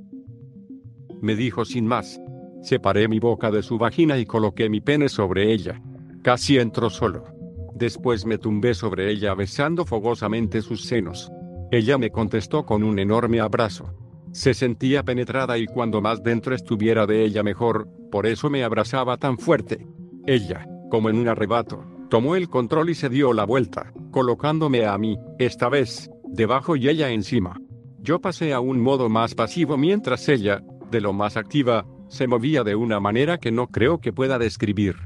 Me 1.22 1.34
dijo 1.34 1.64
sin 1.64 1.86
más. 1.86 2.20
Separé 2.60 3.08
mi 3.08 3.18
boca 3.20 3.50
de 3.50 3.62
su 3.62 3.78
vagina 3.78 4.18
y 4.18 4.26
coloqué 4.26 4.68
mi 4.68 4.82
pene 4.82 5.08
sobre 5.08 5.50
ella. 5.50 5.80
Casi 6.22 6.58
entró 6.58 6.90
solo. 6.90 7.24
Después 7.74 8.26
me 8.26 8.36
tumbé 8.36 8.74
sobre 8.74 9.10
ella 9.10 9.34
besando 9.34 9.86
fogosamente 9.86 10.60
sus 10.60 10.84
senos. 10.84 11.32
Ella 11.70 11.96
me 11.96 12.10
contestó 12.10 12.66
con 12.66 12.82
un 12.82 12.98
enorme 12.98 13.40
abrazo. 13.40 14.01
Se 14.32 14.54
sentía 14.54 15.02
penetrada 15.02 15.58
y 15.58 15.66
cuando 15.66 16.00
más 16.00 16.22
dentro 16.22 16.54
estuviera 16.54 17.06
de 17.06 17.24
ella 17.24 17.42
mejor, 17.42 17.88
por 18.10 18.26
eso 18.26 18.48
me 18.48 18.64
abrazaba 18.64 19.18
tan 19.18 19.36
fuerte. 19.36 19.86
Ella, 20.26 20.66
como 20.90 21.10
en 21.10 21.16
un 21.16 21.28
arrebato, 21.28 21.84
tomó 22.08 22.34
el 22.34 22.48
control 22.48 22.90
y 22.90 22.94
se 22.94 23.10
dio 23.10 23.34
la 23.34 23.44
vuelta, 23.44 23.92
colocándome 24.10 24.86
a 24.86 24.96
mí, 24.96 25.18
esta 25.38 25.68
vez, 25.68 26.10
debajo 26.24 26.76
y 26.76 26.88
ella 26.88 27.10
encima. 27.10 27.60
Yo 28.00 28.20
pasé 28.20 28.54
a 28.54 28.60
un 28.60 28.80
modo 28.80 29.10
más 29.10 29.34
pasivo 29.34 29.76
mientras 29.76 30.28
ella, 30.28 30.62
de 30.90 31.00
lo 31.00 31.12
más 31.12 31.36
activa, 31.36 31.86
se 32.08 32.26
movía 32.26 32.64
de 32.64 32.74
una 32.74 33.00
manera 33.00 33.38
que 33.38 33.52
no 33.52 33.68
creo 33.68 34.00
que 34.00 34.12
pueda 34.12 34.38
describir. 34.38 34.96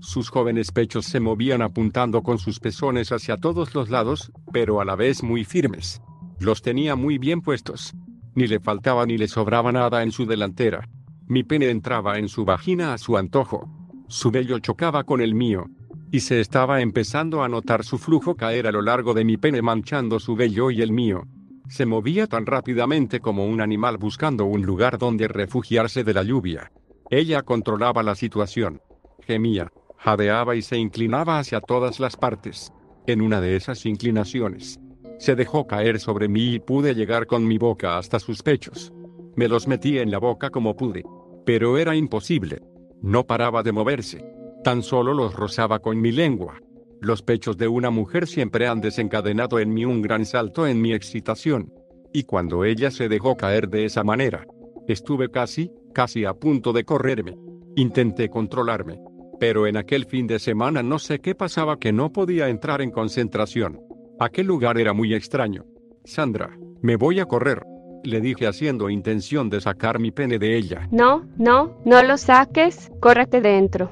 Sus 0.00 0.28
jóvenes 0.28 0.72
pechos 0.72 1.06
se 1.06 1.20
movían 1.20 1.62
apuntando 1.62 2.22
con 2.22 2.38
sus 2.38 2.60
pezones 2.60 3.12
hacia 3.12 3.38
todos 3.38 3.74
los 3.74 3.88
lados, 3.88 4.30
pero 4.52 4.80
a 4.80 4.84
la 4.84 4.94
vez 4.94 5.22
muy 5.22 5.44
firmes. 5.44 6.02
Los 6.38 6.60
tenía 6.60 6.96
muy 6.96 7.16
bien 7.16 7.40
puestos. 7.40 7.94
Ni 8.34 8.46
le 8.46 8.60
faltaba 8.60 9.06
ni 9.06 9.16
le 9.16 9.28
sobraba 9.28 9.70
nada 9.72 10.02
en 10.02 10.10
su 10.10 10.26
delantera. 10.26 10.88
Mi 11.26 11.44
pene 11.44 11.70
entraba 11.70 12.18
en 12.18 12.28
su 12.28 12.44
vagina 12.44 12.92
a 12.92 12.98
su 12.98 13.16
antojo. 13.16 13.68
Su 14.08 14.30
vello 14.30 14.58
chocaba 14.58 15.04
con 15.04 15.20
el 15.20 15.34
mío. 15.34 15.66
Y 16.10 16.20
se 16.20 16.40
estaba 16.40 16.80
empezando 16.80 17.42
a 17.42 17.48
notar 17.48 17.84
su 17.84 17.98
flujo 17.98 18.36
caer 18.36 18.66
a 18.66 18.72
lo 18.72 18.82
largo 18.82 19.14
de 19.14 19.24
mi 19.24 19.36
pene 19.36 19.62
manchando 19.62 20.20
su 20.20 20.36
vello 20.36 20.70
y 20.70 20.82
el 20.82 20.92
mío. 20.92 21.24
Se 21.68 21.86
movía 21.86 22.26
tan 22.26 22.44
rápidamente 22.44 23.20
como 23.20 23.46
un 23.46 23.60
animal 23.60 23.96
buscando 23.96 24.44
un 24.44 24.62
lugar 24.62 24.98
donde 24.98 25.28
refugiarse 25.28 26.04
de 26.04 26.14
la 26.14 26.22
lluvia. 26.22 26.70
Ella 27.10 27.42
controlaba 27.42 28.02
la 28.02 28.14
situación. 28.14 28.82
Gemía, 29.20 29.72
jadeaba 29.96 30.56
y 30.56 30.62
se 30.62 30.76
inclinaba 30.76 31.38
hacia 31.38 31.60
todas 31.60 32.00
las 32.00 32.16
partes. 32.16 32.72
En 33.06 33.22
una 33.22 33.40
de 33.40 33.56
esas 33.56 33.86
inclinaciones, 33.86 34.78
se 35.24 35.34
dejó 35.34 35.66
caer 35.66 36.00
sobre 36.00 36.28
mí 36.28 36.52
y 36.52 36.58
pude 36.58 36.94
llegar 36.94 37.26
con 37.26 37.46
mi 37.46 37.56
boca 37.56 37.96
hasta 37.96 38.20
sus 38.20 38.42
pechos. 38.42 38.92
Me 39.36 39.48
los 39.48 39.66
metí 39.66 39.98
en 39.98 40.10
la 40.10 40.18
boca 40.18 40.50
como 40.50 40.76
pude. 40.76 41.02
Pero 41.46 41.78
era 41.78 41.96
imposible. 41.96 42.60
No 43.00 43.24
paraba 43.26 43.62
de 43.62 43.72
moverse. 43.72 44.22
Tan 44.62 44.82
solo 44.82 45.14
los 45.14 45.34
rozaba 45.34 45.78
con 45.78 45.98
mi 45.98 46.12
lengua. 46.12 46.60
Los 47.00 47.22
pechos 47.22 47.56
de 47.56 47.68
una 47.68 47.88
mujer 47.88 48.26
siempre 48.26 48.66
han 48.66 48.82
desencadenado 48.82 49.58
en 49.58 49.72
mí 49.72 49.86
un 49.86 50.02
gran 50.02 50.26
salto 50.26 50.66
en 50.66 50.82
mi 50.82 50.92
excitación. 50.92 51.72
Y 52.12 52.24
cuando 52.24 52.66
ella 52.66 52.90
se 52.90 53.08
dejó 53.08 53.34
caer 53.34 53.70
de 53.70 53.86
esa 53.86 54.04
manera, 54.04 54.46
estuve 54.86 55.30
casi, 55.30 55.70
casi 55.94 56.26
a 56.26 56.34
punto 56.34 56.74
de 56.74 56.84
correrme. 56.84 57.38
Intenté 57.76 58.28
controlarme. 58.28 59.00
Pero 59.40 59.66
en 59.66 59.78
aquel 59.78 60.04
fin 60.04 60.26
de 60.26 60.38
semana 60.38 60.82
no 60.82 60.98
sé 60.98 61.20
qué 61.20 61.34
pasaba 61.34 61.78
que 61.78 61.94
no 61.94 62.12
podía 62.12 62.50
entrar 62.50 62.82
en 62.82 62.90
concentración. 62.90 63.80
Aquel 64.20 64.46
lugar 64.46 64.78
era 64.78 64.92
muy 64.92 65.12
extraño. 65.12 65.64
Sandra, 66.04 66.56
me 66.82 66.96
voy 66.96 67.18
a 67.18 67.26
correr. 67.26 67.62
Le 68.04 68.20
dije 68.20 68.46
haciendo 68.46 68.90
intención 68.90 69.50
de 69.50 69.60
sacar 69.60 69.98
mi 69.98 70.10
pene 70.10 70.38
de 70.38 70.56
ella. 70.56 70.88
No, 70.92 71.26
no, 71.36 71.78
no 71.84 72.02
lo 72.02 72.16
saques, 72.16 72.92
córrete 73.00 73.40
dentro. 73.40 73.90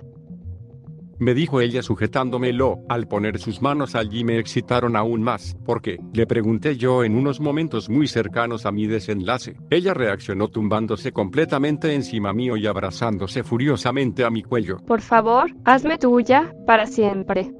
Me 1.18 1.34
dijo 1.34 1.60
ella 1.60 1.82
sujetándomelo. 1.82 2.80
Al 2.88 3.06
poner 3.06 3.38
sus 3.38 3.62
manos 3.62 3.94
allí 3.94 4.24
me 4.24 4.38
excitaron 4.38 4.96
aún 4.96 5.22
más. 5.22 5.56
¿Por 5.64 5.80
qué? 5.80 5.98
Le 6.12 6.26
pregunté 6.26 6.76
yo 6.76 7.04
en 7.04 7.14
unos 7.16 7.40
momentos 7.40 7.88
muy 7.88 8.08
cercanos 8.08 8.66
a 8.66 8.72
mi 8.72 8.86
desenlace. 8.86 9.56
Ella 9.70 9.94
reaccionó 9.94 10.48
tumbándose 10.48 11.12
completamente 11.12 11.94
encima 11.94 12.32
mío 12.32 12.56
y 12.56 12.66
abrazándose 12.66 13.44
furiosamente 13.44 14.24
a 14.24 14.30
mi 14.30 14.42
cuello. 14.42 14.78
Por 14.86 15.00
favor, 15.00 15.52
hazme 15.64 15.96
tuya, 15.96 16.54
para 16.66 16.86
siempre. 16.86 17.52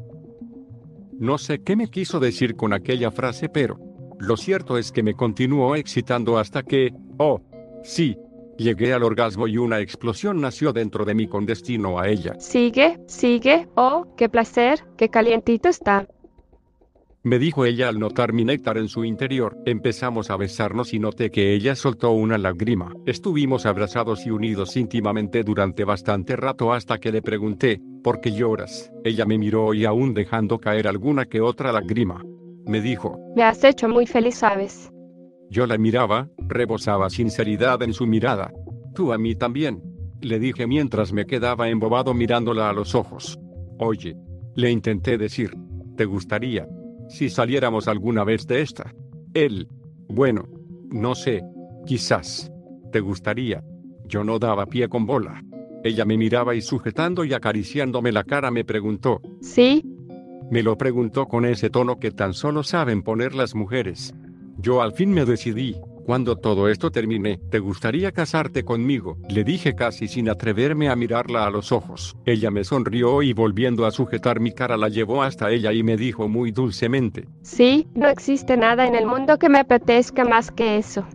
No 1.23 1.39
sé 1.39 1.63
qué 1.63 1.77
me 1.77 1.87
quiso 1.87 2.19
decir 2.19 2.57
con 2.57 2.73
aquella 2.73 3.13
frase, 3.13 3.49
pero 3.49 3.79
lo 4.19 4.37
cierto 4.37 4.77
es 4.77 4.91
que 4.91 5.05
me 5.05 5.15
continuó 5.15 5.77
excitando 5.77 6.37
hasta 6.37 6.65
que, 6.65 6.93
oh, 7.17 7.41
sí, 7.85 8.19
llegué 8.59 8.93
al 8.93 9.05
orgasmo 9.05 9.47
y 9.47 9.57
una 9.57 9.79
explosión 9.79 10.41
nació 10.41 10.73
dentro 10.73 11.05
de 11.05 11.15
mí 11.15 11.29
con 11.29 11.47
destino 11.47 12.01
a 12.01 12.09
ella. 12.09 12.35
Sigue, 12.41 12.99
sigue, 13.07 13.69
oh, 13.77 14.13
qué 14.17 14.29
placer, 14.29 14.85
qué 14.97 15.11
calientito 15.11 15.69
está. 15.69 16.09
Me 17.25 17.39
dijo 17.39 17.65
ella 17.65 17.89
al 17.89 18.01
notar 18.01 18.33
mi 18.33 18.45
néctar 18.45 18.79
en 18.79 18.89
su 18.89 19.05
interior. 19.05 19.57
Empezamos 19.65 20.31
a 20.31 20.37
besarnos 20.37 20.93
y 20.93 20.99
noté 20.99 21.31
que 21.31 21.55
ella 21.55 21.77
soltó 21.77 22.11
una 22.11 22.37
lágrima. 22.37 22.93
Estuvimos 23.07 23.65
abrazados 23.65 24.27
y 24.27 24.31
unidos 24.31 24.77
íntimamente 24.77 25.45
durante 25.45 25.85
bastante 25.85 26.35
rato 26.35 26.73
hasta 26.73 26.99
que 26.99 27.13
le 27.13 27.23
pregunté, 27.23 27.81
¿por 28.03 28.21
qué 28.21 28.33
lloras? 28.33 28.91
Ella 29.05 29.25
me 29.25 29.39
miró 29.39 29.73
y 29.73 29.85
aún 29.85 30.15
dejando 30.15 30.59
caer 30.59 30.89
alguna 30.89 31.27
que 31.27 31.41
otra 31.41 31.71
lágrima. 31.71 32.25
Me 32.67 32.81
dijo, 32.81 33.17
Me 33.37 33.45
has 33.45 33.63
hecho 33.63 33.89
muy 33.89 34.07
feliz, 34.07 34.37
¿sabes? 34.37 34.91
yo 35.49 35.67
la 35.67 35.77
miraba, 35.77 36.31
rebosaba 36.39 37.11
sinceridad 37.11 37.83
en 37.83 37.93
su 37.93 38.07
mirada. 38.07 38.51
Tú 38.95 39.13
a 39.13 39.19
mí 39.19 39.35
también. 39.37 39.83
Le 40.23 40.39
dije 40.39 40.67
mientras 40.67 41.13
me 41.13 41.27
quedaba 41.27 41.69
embobado 41.69 42.15
mirándola 42.15 42.71
a 42.71 42.73
los 42.73 42.95
ojos. 42.95 43.39
Oye, 43.79 44.17
le 44.57 44.71
intenté 44.71 45.19
decir, 45.19 45.55
¿te 45.97 46.07
gustaría? 46.07 46.67
Si 47.13 47.29
saliéramos 47.29 47.89
alguna 47.89 48.25
vez 48.25 48.47
de 48.47 48.63
esta. 48.63 48.95
Él, 49.35 49.69
bueno, 50.09 50.49
no 50.91 51.15
sé, 51.15 51.43
quizás. 51.85 52.51
¿Te 52.91 53.01
gustaría? 53.01 53.63
Yo 54.07 54.25
no 54.25 54.39
daba 54.39 54.65
pie 54.65 54.89
con 54.89 55.05
bola. 55.05 55.45
Ella 55.85 56.07
me 56.07 56.17
miraba 56.17 56.55
y 56.55 56.63
sujetando 56.63 57.25
y 57.27 57.35
acariciándome 57.35 58.13
la 58.13 58.25
cara 58.25 58.51
me 58.51 58.65
preguntó. 58.65 59.21
Sí, 59.43 59.85
Me 60.51 60.63
lo 60.63 60.79
preguntó 60.79 61.27
con 61.29 61.45
ese 61.45 61.69
tono 61.69 61.99
que 61.99 62.13
tan 62.13 62.33
solo 62.33 62.63
saben 62.63 63.03
poner 63.03 63.35
las 63.35 63.55
mujeres. 63.55 64.15
Yo 64.57 64.81
al 64.81 64.93
fin 64.93 65.11
me 65.11 65.27
decidí. 65.27 65.77
Cuando 66.05 66.37
todo 66.37 66.69
esto 66.69 66.91
terminé, 66.91 67.39
¿te 67.51 67.59
gustaría 67.59 68.13
casarte 68.13 68.65
conmigo? 68.65 69.19
Le 69.29 69.45
dije 69.45 69.75
casi 69.75 70.09
sin 70.09 70.29
atreverme 70.29 70.89
a 70.89 70.97
mirarla 70.97 71.47
a 71.47 71.51
los 71.51 71.73
ojos. 71.73 72.17
Ella 72.25 72.51
me 72.51 72.65
sonrió 72.65 73.23
y 73.23 73.33
volviendo 73.33 73.87
a 73.87 73.91
sujetar 73.91 74.41
mi 74.41 74.53
cara 74.53 74.77
la 74.77 74.89
llevó 74.89 75.23
hasta 75.23 75.51
ella 75.51 75.73
y 75.73 75.83
me 75.83 75.97
dijo 75.97 76.29
muy 76.29 76.51
dulcemente. 76.51 77.29
sí, 77.43 77.87
no 77.95 78.09
existe 78.09 78.57
nada 78.57 78.87
en 78.87 78.95
el 78.95 79.07
mundo 79.07 79.39
que 79.39 79.49
me 79.49 79.59
apetezca 79.59 80.25
más 80.25 80.51
que 80.51 80.77
eso. 80.77 81.07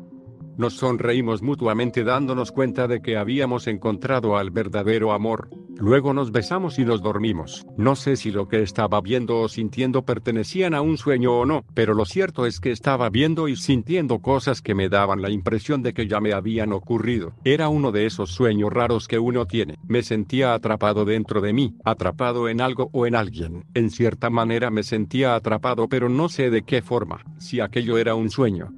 Nos 0.58 0.74
sonreímos 0.74 1.44
mutuamente 1.44 2.04
dándonos 2.04 2.52
cuenta 2.52 2.88
de 2.88 3.00
que 3.00 3.16
habíamos 3.16 3.68
encontrado 3.68 4.38
al 4.38 4.50
verdadero 4.50 5.14
amor. 5.14 5.50
Luego 5.78 6.14
nos 6.14 6.32
besamos 6.32 6.80
y 6.80 6.86
nos 6.86 7.04
dormimos. 7.04 7.64
No 7.78 7.96
sé 7.96 8.16
si 8.16 8.32
lo 8.32 8.48
que 8.48 8.64
estaba 8.64 9.00
viendo 9.00 9.42
o 9.42 9.50
sintiendo 9.50 10.04
pertenecían 10.04 10.74
a 10.74 10.82
un 10.82 10.98
sueño 10.98 11.34
o 11.34 11.46
no, 11.46 11.64
pero 11.76 11.94
lo 11.94 12.06
cierto 12.06 12.48
es 12.48 12.60
que 12.60 12.72
estaba 12.72 13.12
viendo 13.12 13.48
y 13.48 13.56
sintiendo 13.56 14.18
cosas 14.18 14.64
que 14.64 14.74
me 14.74 14.90
daban 14.90 15.22
la 15.22 15.30
impresión 15.30 15.84
de 15.84 15.94
que 15.94 16.08
ya 16.08 16.20
me 16.20 16.34
habían 16.34 16.74
ocurrido. 16.74 17.34
Era 17.44 17.70
uno 17.70 17.92
de 17.92 18.08
esos 18.08 18.32
sueños 18.32 18.74
raros 18.74 19.08
que 19.08 19.20
uno 19.20 19.46
tiene. 19.46 19.78
Me 19.88 20.02
sentía 20.02 20.56
atrapado 20.56 21.06
dentro 21.06 21.40
de 21.40 21.54
mí, 21.54 21.76
atrapado 21.86 22.50
en 22.50 22.62
algo 22.62 22.90
o 22.94 23.06
en 23.06 23.14
alguien. 23.14 23.64
En 23.76 23.92
cierta 23.92 24.32
manera 24.32 24.72
me 24.72 24.82
sentía 24.82 25.36
atrapado 25.36 25.88
pero 25.88 26.10
no 26.10 26.30
sé 26.30 26.50
de 26.50 26.64
qué 26.64 26.82
forma, 26.82 27.24
si 27.38 27.60
aquello 27.60 28.00
era 28.00 28.16
un 28.16 28.32
sueño. 28.32 28.72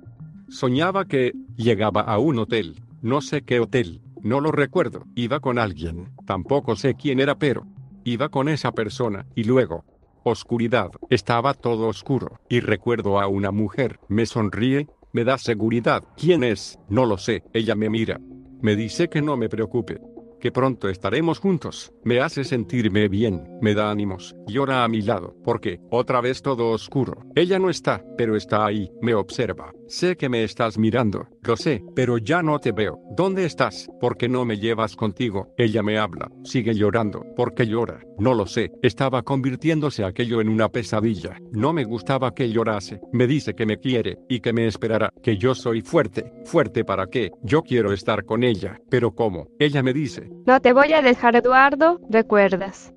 Soñaba 0.50 1.06
que 1.06 1.34
llegaba 1.58 2.02
a 2.02 2.18
un 2.18 2.40
hotel, 2.40 2.82
no 3.02 3.22
sé 3.22 3.44
qué 3.44 3.60
hotel, 3.60 4.02
no 4.24 4.42
lo 4.42 4.52
recuerdo, 4.52 5.04
iba 5.16 5.40
con 5.40 5.60
alguien, 5.60 6.10
tampoco 6.26 6.76
sé 6.76 6.96
quién 6.96 7.20
era, 7.20 7.38
pero 7.38 7.68
iba 8.04 8.30
con 8.30 8.50
esa 8.50 8.72
persona, 8.72 9.28
y 9.36 9.44
luego, 9.44 9.86
oscuridad, 10.24 10.90
estaba 11.12 11.54
todo 11.54 11.88
oscuro, 11.88 12.40
y 12.50 12.62
recuerdo 12.62 13.20
a 13.20 13.28
una 13.28 13.52
mujer, 13.52 14.00
me 14.08 14.26
sonríe, 14.26 14.88
me 15.14 15.24
da 15.24 15.38
seguridad, 15.38 16.04
¿quién 16.18 16.44
es? 16.44 16.80
No 16.90 17.06
lo 17.06 17.18
sé, 17.18 17.44
ella 17.54 17.76
me 17.76 17.90
mira, 17.90 18.20
me 18.62 18.76
dice 18.76 19.08
que 19.08 19.22
no 19.22 19.38
me 19.38 19.50
preocupe, 19.50 20.02
que 20.40 20.52
pronto 20.52 20.90
estaremos 20.90 21.40
juntos. 21.40 21.92
Me 22.04 22.22
hace 22.22 22.44
sentirme 22.44 23.08
bien, 23.08 23.44
me 23.62 23.76
da 23.76 23.92
ánimos, 23.92 24.36
llora 24.48 24.84
a 24.84 24.88
mi 24.88 25.02
lado, 25.02 25.36
porque, 25.44 25.80
otra 25.92 26.22
vez 26.22 26.42
todo 26.42 26.72
oscuro. 26.72 27.26
Ella 27.36 27.60
no 27.60 27.70
está, 27.70 28.04
pero 28.18 28.36
está 28.36 28.66
ahí, 28.66 28.90
me 29.02 29.14
observa. 29.14 29.74
Sé 29.90 30.18
que 30.18 30.30
me 30.30 30.44
estás 30.44 30.78
mirando, 30.78 31.28
lo 31.42 31.58
sé, 31.58 31.84
pero 31.96 32.20
ya 32.20 32.44
no 32.44 32.60
te 32.60 32.72
veo. 32.72 33.00
¿Dónde 33.18 33.46
estás? 33.46 33.90
¿Por 34.00 34.18
qué 34.18 34.30
no 34.30 34.46
me 34.46 34.60
llevas 34.60 34.96
contigo? 34.96 35.52
Ella 35.58 35.82
me 35.82 35.98
habla, 35.98 36.30
sigue 36.44 36.76
llorando. 36.76 37.26
¿Por 37.36 37.56
qué 37.56 37.66
llora? 37.66 38.00
No 38.20 38.36
lo 38.36 38.46
sé. 38.46 38.72
Estaba 38.84 39.24
convirtiéndose 39.24 40.04
aquello 40.04 40.42
en 40.42 40.50
una 40.50 40.70
pesadilla. 40.70 41.40
No 41.52 41.74
me 41.74 41.86
gustaba 41.86 42.36
que 42.36 42.52
llorase. 42.52 43.02
Me 43.12 43.26
dice 43.26 43.56
que 43.56 43.66
me 43.66 43.80
quiere 43.80 44.20
y 44.30 44.42
que 44.42 44.54
me 44.54 44.68
esperará, 44.68 45.12
que 45.24 45.38
yo 45.38 45.56
soy 45.56 45.82
fuerte. 45.82 46.32
¿Fuerte 46.46 46.86
para 46.86 47.08
qué? 47.08 47.32
Yo 47.42 47.64
quiero 47.64 47.92
estar 47.92 48.26
con 48.26 48.44
ella. 48.44 48.80
¿Pero 48.92 49.16
cómo? 49.16 49.48
Ella 49.58 49.82
me 49.82 49.94
dice, 49.94 50.30
No 50.46 50.60
te 50.60 50.72
voy 50.72 50.94
a 50.94 51.02
dejar, 51.02 51.36
Eduardo, 51.36 52.00
recuerdas. 52.12 52.94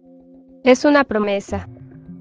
Es 0.63 0.85
una 0.85 1.05
promesa. 1.05 1.71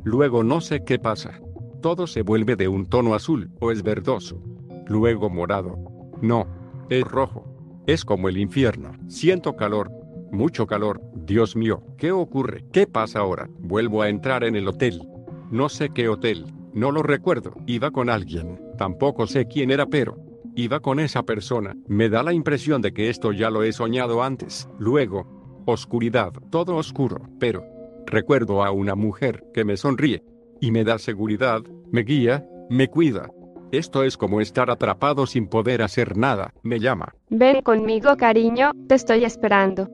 Luego 0.06 0.46
no 0.46 0.62
sé 0.62 0.86
qué 0.86 0.98
pasa. 0.98 1.42
Todo 1.82 2.06
se 2.06 2.22
vuelve 2.22 2.56
de 2.56 2.68
un 2.68 2.86
tono 2.86 3.16
azul, 3.16 3.50
o 3.60 3.72
es 3.72 3.82
verdoso. 3.82 4.40
Luego 4.88 5.32
morado. 5.32 5.80
No, 6.22 6.46
es 6.92 7.04
rojo. 7.04 7.44
Es 7.88 8.06
como 8.06 8.30
el 8.30 8.38
infierno. 8.38 8.92
Siento 9.08 9.56
calor. 9.56 9.92
Mucho 10.32 10.68
calor. 10.68 11.02
Dios 11.16 11.56
mío, 11.56 11.82
¿qué 11.98 12.12
ocurre? 12.12 12.66
¿Qué 12.72 12.86
pasa 12.86 13.20
ahora? 13.20 13.50
Vuelvo 13.60 14.04
a 14.04 14.10
entrar 14.10 14.44
en 14.44 14.56
el 14.56 14.68
hotel. 14.68 15.02
No 15.50 15.70
sé 15.70 15.90
qué 15.90 16.08
hotel. 16.08 16.46
No 16.72 16.92
lo 16.92 17.02
recuerdo. 17.02 17.56
Iba 17.66 17.90
con 17.90 18.12
alguien. 18.12 18.62
Tampoco 18.78 19.26
sé 19.26 19.48
quién 19.48 19.72
era, 19.72 19.88
pero... 19.88 20.18
Iba 20.54 20.82
con 20.82 21.00
esa 21.00 21.24
persona. 21.24 21.76
Me 21.88 22.10
da 22.10 22.22
la 22.22 22.34
impresión 22.34 22.84
de 22.84 22.94
que 22.94 23.10
esto 23.10 23.32
ya 23.32 23.50
lo 23.50 23.64
he 23.64 23.74
soñado 23.74 24.22
antes. 24.22 24.70
Luego, 24.78 25.64
oscuridad, 25.66 26.32
todo 26.52 26.76
oscuro, 26.76 27.22
pero 27.40 27.64
recuerdo 28.06 28.64
a 28.64 28.72
una 28.72 28.94
mujer 28.94 29.46
que 29.54 29.64
me 29.64 29.78
sonríe 29.78 30.24
y 30.62 30.72
me 30.72 30.86
da 30.86 30.98
seguridad, 31.00 31.62
me 31.92 32.04
guía, 32.04 32.46
me 32.70 32.88
cuida. 32.88 33.30
Esto 33.72 34.04
es 34.04 34.16
como 34.16 34.40
estar 34.40 34.70
atrapado 34.70 35.26
sin 35.26 35.48
poder 35.48 35.82
hacer 35.82 36.16
nada, 36.16 36.54
me 36.62 36.80
llama. 36.80 37.14
Ven 37.30 37.62
conmigo, 37.62 38.16
cariño, 38.16 38.72
te 38.88 38.96
estoy 38.96 39.26
esperando. 39.26 39.90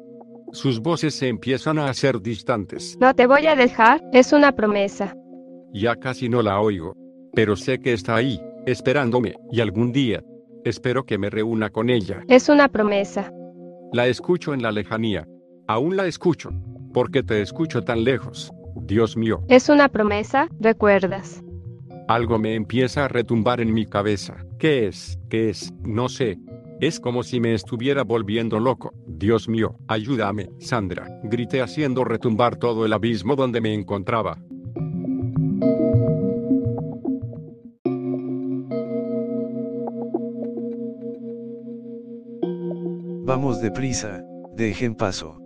Sus 0.52 0.80
voces 0.80 1.16
se 1.16 1.28
empiezan 1.28 1.80
a 1.80 1.90
hacer 1.90 2.22
distantes. 2.22 2.98
No 3.00 3.14
te 3.14 3.28
voy 3.28 3.48
a 3.48 3.56
dejar, 3.56 4.02
es 4.14 4.34
una 4.34 4.52
promesa. 4.52 5.16
Ya 5.74 5.96
casi 5.96 6.30
no 6.30 6.42
la 6.42 6.60
oigo, 6.60 6.96
pero 7.34 7.56
sé 7.56 7.80
que 7.80 7.94
está 7.94 8.16
ahí, 8.16 8.40
esperándome, 8.66 9.36
y 9.52 9.62
algún 9.62 9.92
día, 9.92 10.24
espero 10.64 11.06
que 11.06 11.18
me 11.18 11.30
reúna 11.30 11.70
con 11.70 11.90
ella. 11.90 12.24
Es 12.28 12.50
una 12.50 12.68
promesa. 12.68 13.32
La 13.94 14.08
escucho 14.08 14.54
en 14.54 14.62
la 14.62 14.72
lejanía. 14.72 15.28
Aún 15.68 15.96
la 15.96 16.08
escucho. 16.08 16.50
¿Por 16.94 17.12
qué 17.12 17.24
te 17.24 17.42
escucho 17.42 17.84
tan 17.84 18.04
lejos? 18.04 18.52
Dios 18.84 19.18
mío, 19.18 19.42
Es 19.48 19.70
una 19.70 19.90
promesa, 19.90 20.48
recuerdas. 20.60 21.44
algo 22.08 22.40
me 22.40 22.56
empieza 22.56 23.06
a 23.06 23.08
retumbar 23.08 23.60
en 23.62 23.74
mi 23.74 23.86
cabeza. 23.86 24.38
¿Qué 24.60 24.88
es? 24.88 25.20
¿Qué 25.30 25.50
es? 25.50 25.74
No 25.84 26.08
sé. 26.10 26.38
Es 26.80 27.00
como 27.00 27.24
si 27.24 27.40
me 27.40 27.54
estuviera 27.54 28.04
volviendo 28.04 28.60
loco. 28.60 28.94
Dios 29.08 29.50
mío, 29.50 29.76
ayúdame, 29.88 30.50
Sandra. 30.60 31.08
Grité 31.24 31.62
haciendo 31.62 32.04
retumbar 32.04 32.58
todo 32.58 32.86
el 32.86 32.94
abismo 32.94 33.36
donde 33.36 33.62
me 33.62 33.74
encontraba. 33.74 34.38
Vamos 43.26 43.62
deprisa, 43.62 44.24
dejen 44.56 44.96
paso. 44.96 45.38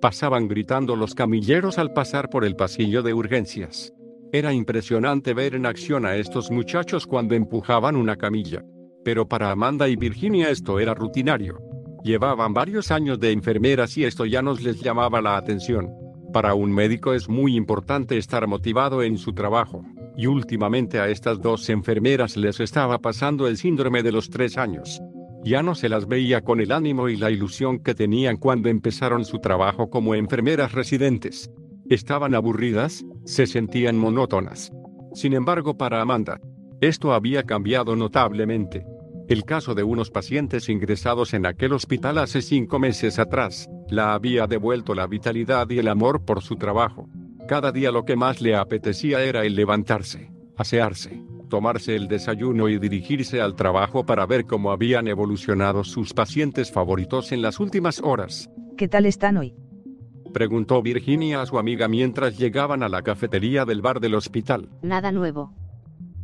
Pasaban 0.00 0.48
gritando 0.48 0.96
los 0.96 1.14
camilleros 1.14 1.78
al 1.78 1.92
pasar 1.92 2.30
por 2.30 2.46
el 2.46 2.56
pasillo 2.56 3.02
de 3.02 3.12
urgencias. 3.12 3.92
Era 4.32 4.54
impresionante 4.54 5.34
ver 5.34 5.54
en 5.54 5.66
acción 5.66 6.06
a 6.06 6.16
estos 6.16 6.50
muchachos 6.50 7.06
cuando 7.06 7.34
empujaban 7.34 7.96
una 7.96 8.16
camilla. 8.16 8.64
Pero 9.04 9.28
para 9.28 9.50
Amanda 9.50 9.88
y 9.88 9.96
Virginia 9.96 10.48
esto 10.48 10.80
era 10.80 10.94
rutinario. 10.94 11.58
Llevaban 12.02 12.54
varios 12.54 12.90
años 12.90 13.20
de 13.20 13.32
enfermeras 13.32 13.98
y 13.98 14.04
esto 14.04 14.24
ya 14.24 14.40
nos 14.40 14.62
les 14.62 14.80
llamaba 14.80 15.20
la 15.20 15.36
atención. 15.36 15.90
Para 16.32 16.54
un 16.54 16.72
médico 16.72 17.12
es 17.12 17.28
muy 17.28 17.54
importante 17.54 18.16
estar 18.16 18.46
motivado 18.46 19.02
en 19.02 19.18
su 19.18 19.34
trabajo, 19.34 19.84
y 20.16 20.26
últimamente 20.26 20.98
a 21.00 21.08
estas 21.08 21.42
dos 21.42 21.68
enfermeras 21.68 22.36
les 22.36 22.60
estaba 22.60 22.98
pasando 22.98 23.48
el 23.48 23.58
síndrome 23.58 24.02
de 24.02 24.12
los 24.12 24.30
tres 24.30 24.56
años. 24.56 25.02
Ya 25.42 25.62
no 25.62 25.74
se 25.74 25.88
las 25.88 26.06
veía 26.06 26.42
con 26.42 26.60
el 26.60 26.70
ánimo 26.70 27.08
y 27.08 27.16
la 27.16 27.30
ilusión 27.30 27.78
que 27.78 27.94
tenían 27.94 28.36
cuando 28.36 28.68
empezaron 28.68 29.24
su 29.24 29.38
trabajo 29.38 29.88
como 29.88 30.14
enfermeras 30.14 30.72
residentes. 30.72 31.50
Estaban 31.88 32.34
aburridas, 32.34 33.04
se 33.24 33.46
sentían 33.46 33.96
monótonas. 33.96 34.70
Sin 35.14 35.32
embargo, 35.32 35.76
para 35.76 36.00
Amanda, 36.02 36.40
esto 36.80 37.12
había 37.12 37.42
cambiado 37.44 37.96
notablemente. 37.96 38.84
El 39.28 39.44
caso 39.44 39.74
de 39.74 39.82
unos 39.82 40.10
pacientes 40.10 40.68
ingresados 40.68 41.34
en 41.34 41.46
aquel 41.46 41.72
hospital 41.72 42.18
hace 42.18 42.42
cinco 42.42 42.78
meses 42.78 43.18
atrás, 43.18 43.68
la 43.88 44.12
había 44.12 44.46
devuelto 44.46 44.94
la 44.94 45.06
vitalidad 45.06 45.70
y 45.70 45.78
el 45.78 45.88
amor 45.88 46.24
por 46.24 46.42
su 46.42 46.56
trabajo. 46.56 47.08
Cada 47.48 47.72
día 47.72 47.92
lo 47.92 48.04
que 48.04 48.16
más 48.16 48.40
le 48.40 48.56
apetecía 48.56 49.22
era 49.22 49.44
el 49.44 49.54
levantarse, 49.56 50.30
asearse, 50.56 51.22
tomarse 51.50 51.94
el 51.94 52.08
desayuno 52.08 52.70
y 52.70 52.78
dirigirse 52.78 53.42
al 53.42 53.54
trabajo 53.54 54.06
para 54.06 54.24
ver 54.24 54.46
cómo 54.46 54.72
habían 54.72 55.06
evolucionado 55.06 55.84
sus 55.84 56.14
pacientes 56.14 56.72
favoritos 56.72 57.32
en 57.32 57.42
las 57.42 57.60
últimas 57.60 58.00
horas. 58.00 58.48
¿Qué 58.78 58.88
tal 58.88 59.04
están 59.04 59.36
hoy? 59.36 59.54
Preguntó 60.32 60.80
Virginia 60.80 61.42
a 61.42 61.46
su 61.46 61.58
amiga 61.58 61.88
mientras 61.88 62.38
llegaban 62.38 62.82
a 62.82 62.88
la 62.88 63.02
cafetería 63.02 63.66
del 63.66 63.82
bar 63.82 64.00
del 64.00 64.14
hospital. 64.14 64.70
Nada 64.80 65.12
nuevo. 65.12 65.52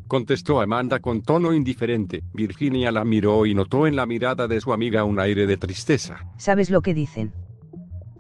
Contestó 0.07 0.61
Amanda 0.61 1.01
con 1.01 1.23
tono 1.23 1.53
indiferente. 1.53 2.23
Virginia 2.33 2.93
la 2.93 3.05
miró 3.05 3.45
y 3.45 3.55
notó 3.55 3.89
en 3.89 3.97
la 3.97 4.07
mirada 4.07 4.47
de 4.47 4.61
su 4.61 4.73
amiga 4.73 5.03
un 5.05 5.19
aire 5.19 5.47
de 5.47 5.57
tristeza. 5.57 6.21
¿Sabes 6.39 6.71
lo 6.71 6.81
que 6.81 6.95
dicen? 6.95 7.33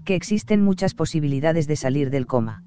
Que 0.05 0.17
existen 0.17 0.63
muchas 0.63 0.95
posibilidades 0.95 1.69
de 1.69 1.77
salir 1.77 2.11
del 2.11 2.27
coma. 2.27 2.65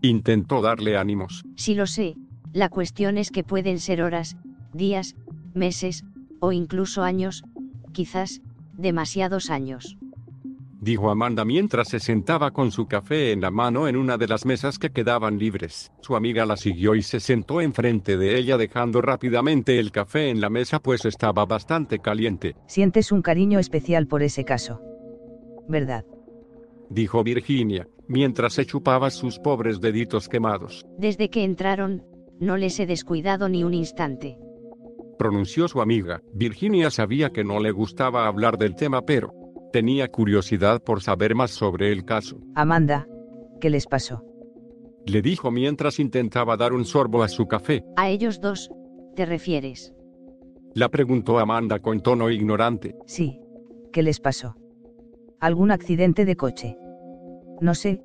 Intentó 0.00 0.62
darle 0.62 0.96
ánimos. 0.96 1.44
Sí 1.56 1.74
lo 1.74 1.86
sé. 1.86 2.14
La 2.56 2.70
cuestión 2.70 3.18
es 3.18 3.30
que 3.30 3.44
pueden 3.44 3.78
ser 3.78 4.00
horas, 4.00 4.38
días, 4.72 5.14
meses, 5.52 6.06
o 6.40 6.52
incluso 6.52 7.02
años, 7.02 7.44
quizás, 7.92 8.40
demasiados 8.72 9.50
años 9.50 9.98
dijo 10.78 11.10
Amanda 11.10 11.44
mientras 11.44 11.88
se 11.88 11.98
sentaba 11.98 12.52
con 12.52 12.70
su 12.70 12.86
café 12.86 13.32
en 13.32 13.40
la 13.40 13.50
mano 13.50 13.88
en 13.88 13.96
una 13.96 14.16
de 14.16 14.28
las 14.28 14.46
mesas 14.46 14.78
que 14.78 14.90
quedaban 14.90 15.36
libres. 15.36 15.90
Su 16.00 16.14
amiga 16.14 16.46
la 16.46 16.56
siguió 16.56 16.94
y 16.94 17.02
se 17.02 17.18
sentó 17.18 17.60
enfrente 17.60 18.16
de 18.16 18.38
ella 18.38 18.56
dejando 18.56 19.02
rápidamente 19.02 19.80
el 19.80 19.90
café 19.90 20.30
en 20.30 20.40
la 20.40 20.48
mesa 20.48 20.78
pues 20.78 21.04
estaba 21.04 21.44
bastante 21.44 21.98
caliente. 21.98 22.54
Sientes 22.68 23.10
un 23.10 23.20
cariño 23.20 23.58
especial 23.58 24.06
por 24.06 24.22
ese 24.22 24.44
caso. 24.44 24.80
¿Verdad? 25.68 26.04
Dijo 26.88 27.24
Virginia, 27.24 27.88
mientras 28.06 28.52
se 28.52 28.64
chupaba 28.64 29.10
sus 29.10 29.40
pobres 29.40 29.80
deditos 29.80 30.28
quemados. 30.28 30.86
Desde 30.98 31.30
que 31.30 31.42
entraron, 31.42 32.04
no 32.40 32.56
les 32.56 32.78
he 32.80 32.86
descuidado 32.86 33.48
ni 33.48 33.64
un 33.64 33.74
instante. 33.74 34.38
Pronunció 35.18 35.68
su 35.68 35.80
amiga. 35.80 36.20
Virginia 36.34 36.90
sabía 36.90 37.30
que 37.30 37.44
no 37.44 37.60
le 37.60 37.70
gustaba 37.70 38.26
hablar 38.26 38.58
del 38.58 38.74
tema 38.74 39.02
pero, 39.02 39.32
Tenía 39.76 40.08
curiosidad 40.08 40.82
por 40.82 41.02
saber 41.02 41.34
más 41.34 41.50
sobre 41.50 41.92
el 41.92 42.06
caso. 42.06 42.38
Amanda, 42.54 43.06
¿qué 43.60 43.68
les 43.68 43.86
pasó? 43.86 44.24
Le 45.04 45.20
dijo 45.20 45.50
mientras 45.50 45.98
intentaba 45.98 46.56
dar 46.56 46.72
un 46.72 46.86
sorbo 46.86 47.22
a 47.22 47.28
su 47.28 47.46
café. 47.46 47.84
¿A 47.96 48.08
ellos 48.08 48.40
dos, 48.40 48.70
te 49.14 49.26
refieres? 49.26 49.92
La 50.72 50.88
preguntó 50.88 51.38
Amanda 51.38 51.78
con 51.80 52.00
tono 52.00 52.30
ignorante. 52.30 52.94
Sí, 53.04 53.38
¿qué 53.92 54.02
les 54.02 54.18
pasó? 54.18 54.54
¿Algún 55.40 55.70
accidente 55.70 56.24
de 56.24 56.36
coche? 56.36 56.78
No 57.60 57.74
sé. 57.74 58.02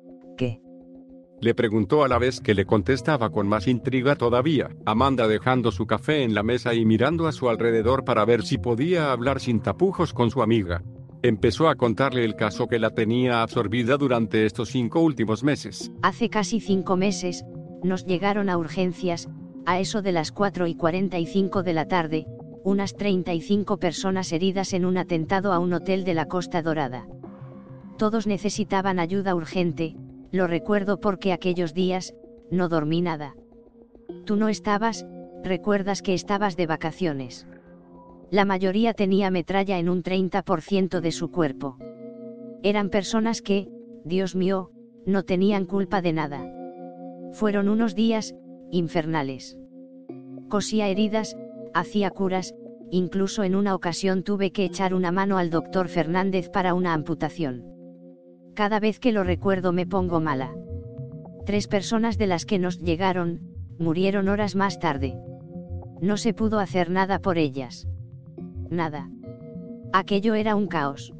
Le 1.42 1.56
preguntó 1.56 2.04
a 2.04 2.08
la 2.08 2.18
vez 2.18 2.40
que 2.40 2.54
le 2.54 2.64
contestaba 2.64 3.30
con 3.30 3.48
más 3.48 3.66
intriga 3.66 4.14
todavía, 4.14 4.70
Amanda 4.86 5.26
dejando 5.26 5.72
su 5.72 5.88
café 5.88 6.22
en 6.22 6.34
la 6.34 6.44
mesa 6.44 6.72
y 6.72 6.84
mirando 6.84 7.26
a 7.26 7.32
su 7.32 7.48
alrededor 7.48 8.04
para 8.04 8.24
ver 8.24 8.44
si 8.44 8.58
podía 8.58 9.10
hablar 9.10 9.40
sin 9.40 9.58
tapujos 9.58 10.14
con 10.14 10.30
su 10.30 10.40
amiga. 10.40 10.84
Empezó 11.20 11.68
a 11.68 11.74
contarle 11.74 12.24
el 12.24 12.36
caso 12.36 12.68
que 12.68 12.78
la 12.78 12.90
tenía 12.90 13.42
absorbida 13.42 13.96
durante 13.96 14.46
estos 14.46 14.68
cinco 14.68 15.00
últimos 15.00 15.42
meses. 15.42 15.90
Hace 16.02 16.30
casi 16.30 16.60
cinco 16.60 16.96
meses, 16.96 17.44
nos 17.82 18.06
llegaron 18.06 18.48
a 18.48 18.56
urgencias, 18.56 19.28
a 19.66 19.80
eso 19.80 20.00
de 20.00 20.12
las 20.12 20.30
4 20.30 20.68
y 20.68 20.76
45 20.76 21.64
de 21.64 21.72
la 21.72 21.88
tarde, 21.88 22.26
unas 22.62 22.94
35 22.94 23.78
personas 23.78 24.32
heridas 24.32 24.72
en 24.74 24.84
un 24.84 24.96
atentado 24.96 25.52
a 25.52 25.58
un 25.58 25.72
hotel 25.72 26.04
de 26.04 26.14
la 26.14 26.26
Costa 26.26 26.62
Dorada. 26.62 27.08
Todos 27.98 28.28
necesitaban 28.28 29.00
ayuda 29.00 29.34
urgente, 29.34 29.96
lo 30.32 30.46
recuerdo 30.46 30.98
porque 30.98 31.32
aquellos 31.32 31.74
días, 31.74 32.14
no 32.50 32.68
dormí 32.68 33.02
nada. 33.02 33.36
Tú 34.24 34.36
no 34.36 34.48
estabas, 34.48 35.06
recuerdas 35.44 36.00
que 36.00 36.14
estabas 36.14 36.56
de 36.56 36.66
vacaciones. 36.66 37.46
La 38.30 38.46
mayoría 38.46 38.94
tenía 38.94 39.30
metralla 39.30 39.78
en 39.78 39.90
un 39.90 40.02
30% 40.02 41.00
de 41.00 41.12
su 41.12 41.30
cuerpo. 41.30 41.76
Eran 42.62 42.88
personas 42.88 43.42
que, 43.42 43.68
Dios 44.04 44.34
mío, 44.34 44.70
no 45.04 45.22
tenían 45.22 45.66
culpa 45.66 46.00
de 46.00 46.14
nada. 46.14 46.50
Fueron 47.32 47.68
unos 47.68 47.94
días, 47.94 48.34
infernales. 48.70 49.58
Cosía 50.48 50.88
heridas, 50.88 51.36
hacía 51.74 52.10
curas, 52.10 52.54
incluso 52.90 53.42
en 53.42 53.54
una 53.54 53.74
ocasión 53.74 54.22
tuve 54.22 54.50
que 54.50 54.64
echar 54.64 54.94
una 54.94 55.12
mano 55.12 55.36
al 55.36 55.50
doctor 55.50 55.88
Fernández 55.88 56.48
para 56.48 56.72
una 56.72 56.94
amputación. 56.94 57.71
Cada 58.54 58.80
vez 58.80 58.98
que 58.98 59.12
lo 59.12 59.24
recuerdo 59.24 59.72
me 59.72 59.86
pongo 59.86 60.20
mala. 60.20 60.54
Tres 61.46 61.68
personas 61.68 62.18
de 62.18 62.26
las 62.26 62.46
que 62.46 62.58
nos 62.58 62.78
llegaron, 62.78 63.40
murieron 63.78 64.28
horas 64.28 64.54
más 64.54 64.78
tarde. 64.78 65.14
No 66.00 66.16
se 66.16 66.34
pudo 66.34 66.58
hacer 66.58 66.90
nada 66.90 67.18
por 67.18 67.38
ellas 67.38 67.86
nada. 68.72 69.08
Aquello 69.92 70.34
era 70.34 70.56
un 70.56 70.66
caos. 70.66 71.12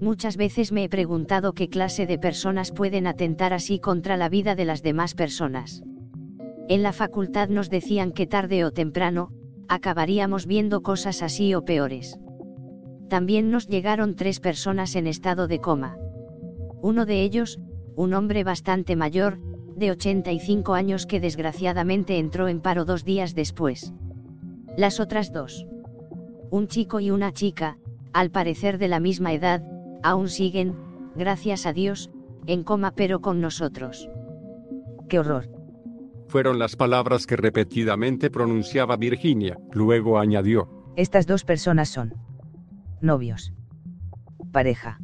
Muchas 0.00 0.36
veces 0.36 0.72
me 0.72 0.84
he 0.84 0.88
preguntado 0.88 1.52
qué 1.52 1.68
clase 1.68 2.06
de 2.06 2.18
personas 2.18 2.72
pueden 2.72 3.06
atentar 3.06 3.52
así 3.52 3.78
contra 3.78 4.16
la 4.16 4.28
vida 4.28 4.54
de 4.54 4.64
las 4.64 4.82
demás 4.82 5.14
personas. 5.14 5.82
En 6.68 6.82
la 6.82 6.92
facultad 6.92 7.48
nos 7.48 7.70
decían 7.70 8.12
que 8.12 8.26
tarde 8.26 8.64
o 8.64 8.72
temprano, 8.72 9.30
acabaríamos 9.68 10.46
viendo 10.46 10.82
cosas 10.82 11.22
así 11.22 11.54
o 11.54 11.64
peores. 11.64 12.18
También 13.08 13.50
nos 13.50 13.68
llegaron 13.68 14.16
tres 14.16 14.40
personas 14.40 14.96
en 14.96 15.06
estado 15.06 15.46
de 15.46 15.60
coma. 15.60 15.96
Uno 16.84 17.06
de 17.06 17.22
ellos, 17.22 17.58
un 17.96 18.12
hombre 18.12 18.44
bastante 18.44 18.94
mayor, 18.94 19.38
de 19.74 19.90
85 19.90 20.74
años 20.74 21.06
que 21.06 21.18
desgraciadamente 21.18 22.18
entró 22.18 22.46
en 22.46 22.60
paro 22.60 22.84
dos 22.84 23.06
días 23.06 23.34
después. 23.34 23.94
Las 24.76 25.00
otras 25.00 25.32
dos 25.32 25.66
un 26.50 26.68
chico 26.68 27.00
y 27.00 27.10
una 27.10 27.32
chica, 27.32 27.78
al 28.12 28.30
parecer 28.30 28.76
de 28.76 28.88
la 28.88 29.00
misma 29.00 29.32
edad, 29.32 29.64
aún 30.02 30.28
siguen, 30.28 30.76
gracias 31.16 31.64
a 31.64 31.72
Dios, 31.72 32.10
en 32.46 32.64
coma 32.64 32.92
pero 32.94 33.20
con 33.20 33.40
nosotros. 33.40 34.08
¡Qué 35.08 35.18
horror! 35.18 35.48
Fueron 36.28 36.58
las 36.58 36.76
palabras 36.76 37.26
que 37.26 37.36
repetidamente 37.36 38.30
pronunciaba 38.30 38.96
Virginia, 38.98 39.58
luego 39.72 40.18
añadió. 40.18 40.68
Estas 40.96 41.26
dos 41.26 41.44
personas 41.44 41.88
son 41.88 42.14
novios, 43.00 43.54
pareja, 44.52 45.00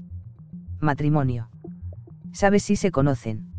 matrimonio. 0.79 1.49
¿Sabes 2.33 2.63
si 2.63 2.77
se 2.77 2.91
conocen? 2.91 3.51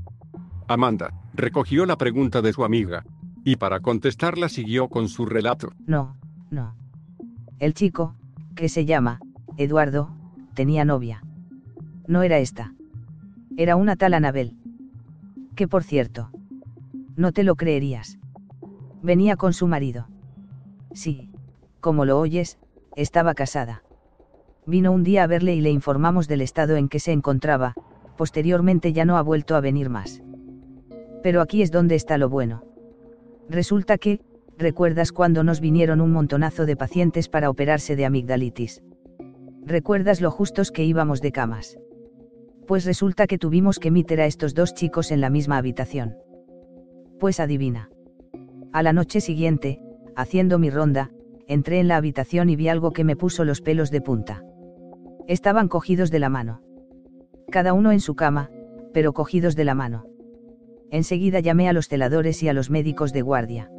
Amanda 0.67 1.13
recogió 1.34 1.86
la 1.86 1.97
pregunta 1.97 2.41
de 2.41 2.53
su 2.53 2.63
amiga, 2.63 3.05
y 3.43 3.55
para 3.55 3.80
contestarla 3.80 4.49
siguió 4.49 4.88
con 4.88 5.09
su 5.09 5.26
relato. 5.26 5.72
No, 5.86 6.15
no. 6.49 6.76
El 7.59 7.74
chico, 7.74 8.15
que 8.55 8.69
se 8.69 8.86
llama, 8.86 9.19
Eduardo, 9.57 10.09
tenía 10.53 10.86
novia. 10.86 11.24
No 12.07 12.24
era 12.24 12.38
esta. 12.39 12.74
Era 13.57 13.76
una 13.76 13.95
tal 13.95 14.13
Anabel. 14.13 14.57
Que 15.55 15.67
por 15.67 15.84
cierto. 15.84 16.30
No 17.15 17.32
te 17.32 17.43
lo 17.43 17.55
creerías. 17.55 18.17
Venía 19.01 19.36
con 19.36 19.53
su 19.53 19.67
marido. 19.67 20.07
Sí, 20.93 21.30
como 21.80 22.05
lo 22.05 22.19
oyes, 22.19 22.59
estaba 22.95 23.34
casada. 23.34 23.84
Vino 24.65 24.91
un 24.91 25.03
día 25.03 25.24
a 25.24 25.28
verle 25.28 25.55
y 25.55 25.61
le 25.61 25.72
informamos 25.72 26.28
del 26.28 26.41
estado 26.41 26.76
en 26.76 26.88
que 26.88 26.99
se 26.99 27.11
encontraba, 27.11 27.74
posteriormente 28.18 28.93
ya 28.93 29.05
no 29.05 29.18
ha 29.18 29.22
vuelto 29.22 29.55
a 29.55 29.62
venir 29.62 29.89
más. 29.89 30.22
Pero 31.24 31.41
aquí 31.41 31.62
es 31.62 31.72
donde 31.72 31.95
está 31.95 32.18
lo 32.18 32.30
bueno. 32.30 32.64
Resulta 33.49 33.97
que, 33.97 34.22
¿Recuerdas 34.62 35.12
cuando 35.12 35.43
nos 35.43 35.59
vinieron 35.59 36.01
un 36.01 36.12
montonazo 36.12 36.68
de 36.68 36.76
pacientes 36.76 37.30
para 37.30 37.49
operarse 37.49 37.95
de 37.95 38.05
amigdalitis? 38.05 38.84
¿Recuerdas 39.66 40.22
lo 40.22 40.30
justos 40.30 40.72
que 40.72 40.84
íbamos 40.84 41.20
de 41.20 41.32
camas? 41.32 41.80
Pues 42.68 42.86
resulta 42.86 43.26
que 43.26 43.39
tuvimos 43.39 43.80
que 43.80 43.89
meter 43.89 44.22
a 44.22 44.28
estos 44.28 44.53
dos 44.53 44.76
chicos 44.76 45.12
en 45.12 45.20
la 45.20 45.32
misma 45.32 45.57
habitación. 45.57 46.16
Pues 47.20 47.39
adivina. 47.39 47.89
A 48.72 48.84
la 48.84 48.93
noche 48.93 49.20
siguiente, 49.20 49.82
haciendo 50.16 50.59
mi 50.59 50.70
ronda, 50.70 51.09
entré 51.47 51.80
en 51.80 51.88
la 51.88 51.97
habitación 51.97 52.51
y 52.51 52.55
vi 52.55 52.68
algo 52.68 52.91
que 52.91 53.03
me 53.03 53.16
puso 53.16 53.43
los 53.45 53.62
pelos 53.62 53.89
de 53.89 54.01
punta. 54.01 54.43
Estaban 55.28 55.70
cogidos 55.70 56.12
de 56.12 56.20
la 56.20 56.30
mano. 56.30 56.62
Cada 57.51 57.73
uno 57.73 57.91
en 57.91 57.99
su 57.99 58.15
cama, 58.15 58.49
pero 58.93 59.11
cogidos 59.11 59.57
de 59.57 59.65
la 59.65 59.75
mano. 59.75 60.05
Enseguida 60.89 61.41
llamé 61.41 61.67
a 61.67 61.73
los 61.73 61.89
celadores 61.89 62.41
y 62.43 62.47
a 62.47 62.53
los 62.53 62.69
médicos 62.69 63.11
de 63.11 63.21
guardia. 63.21 63.69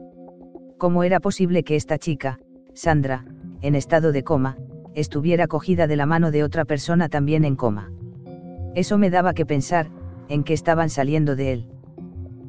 ¿Cómo 0.77 1.05
era 1.05 1.21
posible 1.21 1.65
que 1.65 1.77
esta 1.77 1.97
chica, 1.97 2.39
Sandra, 2.75 3.25
en 3.63 3.75
estado 3.75 4.13
de 4.13 4.25
coma, 4.25 4.59
estuviera 4.95 5.47
cogida 5.47 5.87
de 5.87 5.97
la 5.97 6.05
mano 6.05 6.31
de 6.31 6.45
otra 6.45 6.67
persona 6.67 7.09
también 7.09 7.47
en 7.47 7.57
coma? 7.57 7.91
Eso 8.75 8.99
me 8.99 9.09
daba 9.09 9.33
que 9.33 9.47
pensar, 9.47 9.89
en 10.29 10.45
que 10.45 10.53
estaban 10.53 10.91
saliendo 10.91 11.35
de 11.35 11.53
él. 11.53 11.67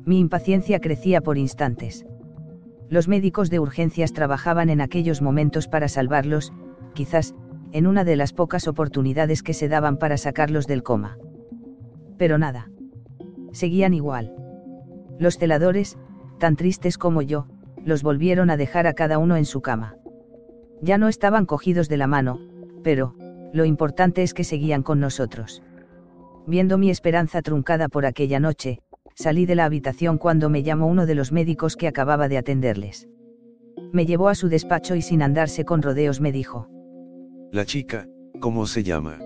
Mi 0.06 0.20
impaciencia 0.20 0.80
crecía 0.80 1.22
por 1.22 1.38
instantes. 1.38 2.06
Los 2.90 3.08
médicos 3.08 3.50
de 3.50 3.60
urgencias 3.60 4.12
trabajaban 4.12 4.70
en 4.70 4.82
aquellos 4.82 5.22
momentos 5.22 5.70
para 5.70 5.88
salvarlos, 5.88 6.52
quizás, 6.94 7.34
en 7.74 7.88
una 7.88 8.04
de 8.04 8.16
las 8.16 8.34
pocas 8.34 8.68
oportunidades 8.68 9.42
que 9.42 9.56
se 9.56 9.68
daban 9.68 9.98
para 9.98 10.18
sacarlos 10.18 10.68
del 10.68 10.84
coma. 10.84 11.18
Pero 12.18 12.38
nada. 12.38 12.70
Seguían 13.52 13.96
igual. 13.96 14.34
Los 15.18 15.38
celadores, 15.38 15.98
tan 16.38 16.56
tristes 16.56 17.00
como 17.00 17.24
yo, 17.24 17.48
los 17.84 18.04
volvieron 18.04 18.52
a 18.52 18.58
dejar 18.58 18.86
a 18.86 18.94
cada 18.94 19.18
uno 19.18 19.38
en 19.38 19.46
su 19.46 19.62
cama. 19.62 19.98
Ya 20.82 21.00
no 21.00 21.08
estaban 21.08 21.48
cogidos 21.48 21.90
de 21.90 21.98
la 21.98 22.06
mano, 22.06 22.40
pero, 22.84 23.16
lo 23.54 23.66
importante 23.66 24.22
es 24.22 24.36
que 24.36 24.44
seguían 24.44 24.84
con 24.84 25.00
nosotros. 25.00 25.64
Viendo 26.46 26.78
mi 26.78 26.92
esperanza 26.92 27.42
truncada 27.42 27.90
por 27.90 28.06
aquella 28.06 28.40
noche, 28.40 28.82
salí 29.16 29.48
de 29.48 29.56
la 29.56 29.66
habitación 29.66 30.20
cuando 30.20 30.50
me 30.50 30.62
llamó 30.62 30.88
uno 30.88 31.08
de 31.08 31.16
los 31.16 31.32
médicos 31.32 31.76
que 31.76 31.88
acababa 31.88 32.28
de 32.28 32.38
atenderles. 32.38 33.08
Me 33.92 34.06
llevó 34.06 34.30
a 34.30 34.36
su 34.36 34.48
despacho 34.48 34.96
y 34.96 35.02
sin 35.02 35.24
andarse 35.24 35.66
con 35.66 35.82
rodeos 35.82 36.22
me 36.22 36.32
dijo. 36.32 36.68
La 37.54 37.66
chica, 37.66 38.08
¿cómo 38.40 38.66
se 38.66 38.82
llama? 38.82 39.20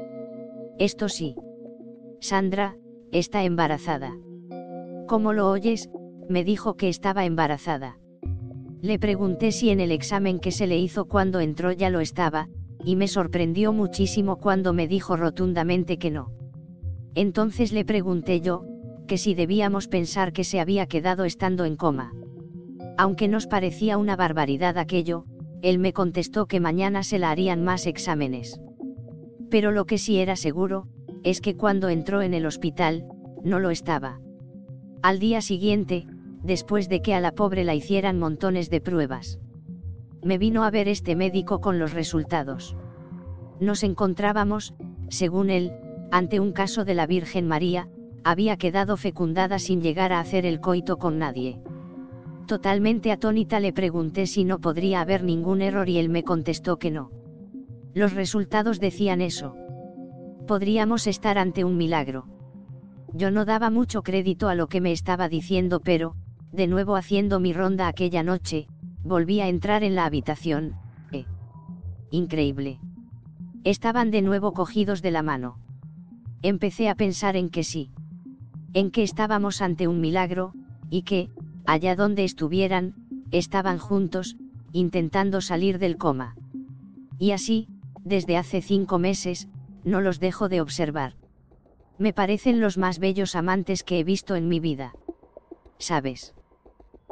Esto 0.79 1.07
sí. 1.07 1.33
Sandra, 2.19 2.75
está 3.13 3.45
embarazada. 3.45 4.17
¿Cómo 5.07 5.31
lo 5.31 5.49
oyes? 5.49 5.89
Me 6.27 6.43
dijo 6.43 6.75
que 6.75 6.89
estaba 6.89 7.23
embarazada. 7.23 7.99
Le 8.81 8.99
pregunté 8.99 9.53
si 9.53 9.69
en 9.69 9.79
el 9.79 9.93
examen 9.93 10.39
que 10.39 10.51
se 10.51 10.67
le 10.67 10.77
hizo 10.77 11.05
cuando 11.05 11.39
entró 11.39 11.71
ya 11.71 11.89
lo 11.89 12.01
estaba, 12.01 12.49
y 12.83 12.97
me 12.97 13.07
sorprendió 13.07 13.71
muchísimo 13.71 14.35
cuando 14.35 14.73
me 14.73 14.89
dijo 14.89 15.15
rotundamente 15.15 15.97
que 15.97 16.11
no. 16.11 16.33
Entonces 17.15 17.71
le 17.71 17.85
pregunté 17.85 18.41
yo, 18.41 18.65
que 19.07 19.17
si 19.17 19.35
debíamos 19.35 19.87
pensar 19.87 20.33
que 20.33 20.43
se 20.43 20.59
había 20.59 20.85
quedado 20.87 21.23
estando 21.23 21.63
en 21.63 21.77
coma. 21.77 22.11
Aunque 22.97 23.29
nos 23.29 23.47
parecía 23.47 23.97
una 23.97 24.17
barbaridad 24.17 24.77
aquello, 24.77 25.23
él 25.61 25.79
me 25.79 25.93
contestó 25.93 26.45
que 26.45 26.59
mañana 26.59 27.03
se 27.03 27.19
la 27.19 27.31
harían 27.31 27.63
más 27.63 27.87
exámenes. 27.87 28.59
Pero 29.49 29.71
lo 29.71 29.85
que 29.85 29.97
sí 29.97 30.17
era 30.17 30.35
seguro, 30.35 30.87
es 31.23 31.41
que 31.41 31.55
cuando 31.55 31.89
entró 31.89 32.21
en 32.21 32.33
el 32.33 32.45
hospital, 32.45 33.05
no 33.43 33.59
lo 33.59 33.69
estaba. 33.69 34.19
Al 35.01 35.19
día 35.19 35.41
siguiente, 35.41 36.05
después 36.43 36.89
de 36.89 37.01
que 37.01 37.13
a 37.13 37.19
la 37.19 37.31
pobre 37.33 37.63
la 37.63 37.75
hicieran 37.75 38.19
montones 38.19 38.69
de 38.69 38.81
pruebas. 38.81 39.39
Me 40.23 40.37
vino 40.37 40.63
a 40.63 40.71
ver 40.71 40.87
este 40.87 41.15
médico 41.15 41.59
con 41.59 41.79
los 41.79 41.93
resultados. 41.93 42.75
Nos 43.59 43.83
encontrábamos, 43.83 44.73
según 45.09 45.49
él, 45.49 45.73
ante 46.11 46.39
un 46.39 46.51
caso 46.51 46.85
de 46.85 46.93
la 46.93 47.07
Virgen 47.07 47.47
María, 47.47 47.89
había 48.23 48.57
quedado 48.57 48.97
fecundada 48.97 49.59
sin 49.59 49.81
llegar 49.81 50.11
a 50.11 50.19
hacer 50.19 50.45
el 50.45 50.59
coito 50.59 50.97
con 50.97 51.17
nadie. 51.17 51.59
Totalmente 52.47 53.11
atónita 53.11 53.59
le 53.59 53.73
pregunté 53.73 54.25
si 54.25 54.45
no 54.45 54.59
podría 54.59 55.01
haber 55.01 55.21
ningún 55.21 55.61
error 55.61 55.89
y 55.89 55.97
él 55.97 56.07
me 56.07 56.23
contestó 56.23 56.77
que 56.77 56.91
no. 56.91 57.11
Los 57.93 58.13
resultados 58.13 58.79
decían 58.79 59.19
eso. 59.19 59.53
Podríamos 60.47 61.07
estar 61.07 61.37
ante 61.37 61.65
un 61.65 61.75
milagro. 61.75 62.25
Yo 63.13 63.31
no 63.31 63.43
daba 63.43 63.69
mucho 63.69 64.01
crédito 64.01 64.47
a 64.47 64.55
lo 64.55 64.67
que 64.67 64.79
me 64.79 64.93
estaba 64.93 65.27
diciendo, 65.27 65.81
pero, 65.81 66.15
de 66.53 66.67
nuevo 66.67 66.95
haciendo 66.95 67.41
mi 67.41 67.51
ronda 67.51 67.89
aquella 67.89 68.23
noche, 68.23 68.67
volví 69.03 69.41
a 69.41 69.49
entrar 69.49 69.83
en 69.83 69.95
la 69.95 70.05
habitación, 70.05 70.75
eh. 71.11 71.25
Increíble. 72.11 72.79
Estaban 73.65 74.09
de 74.09 74.21
nuevo 74.21 74.53
cogidos 74.53 75.01
de 75.01 75.11
la 75.11 75.21
mano. 75.21 75.57
Empecé 76.41 76.87
a 76.87 76.95
pensar 76.95 77.35
en 77.35 77.49
que 77.49 77.65
sí. 77.65 77.91
En 78.73 78.89
que 78.91 79.03
estábamos 79.03 79.61
ante 79.61 79.89
un 79.89 79.99
milagro, 79.99 80.53
y 80.89 81.01
que, 81.01 81.29
allá 81.67 81.95
donde 81.95 82.23
estuvieran, 82.23 82.95
estaban 83.29 83.77
juntos, 83.77 84.37
intentando 84.71 85.41
salir 85.41 85.77
del 85.77 85.97
coma. 85.97 86.35
Y 87.19 87.31
así, 87.31 87.67
desde 88.03 88.37
hace 88.37 88.61
cinco 88.61 88.97
meses, 88.97 89.49
no 89.83 90.01
los 90.01 90.19
dejo 90.19 90.49
de 90.49 90.61
observar. 90.61 91.15
Me 91.99 92.13
parecen 92.13 92.61
los 92.61 92.77
más 92.77 92.99
bellos 92.99 93.35
amantes 93.35 93.83
que 93.83 93.99
he 93.99 94.03
visto 94.03 94.35
en 94.35 94.47
mi 94.47 94.59
vida. 94.59 94.93
¿Sabes? 95.77 96.33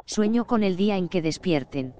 Sueño 0.06 0.46
con 0.46 0.62
el 0.62 0.76
día 0.76 0.96
en 0.96 1.08
que 1.08 1.22
despierten. 1.22 1.94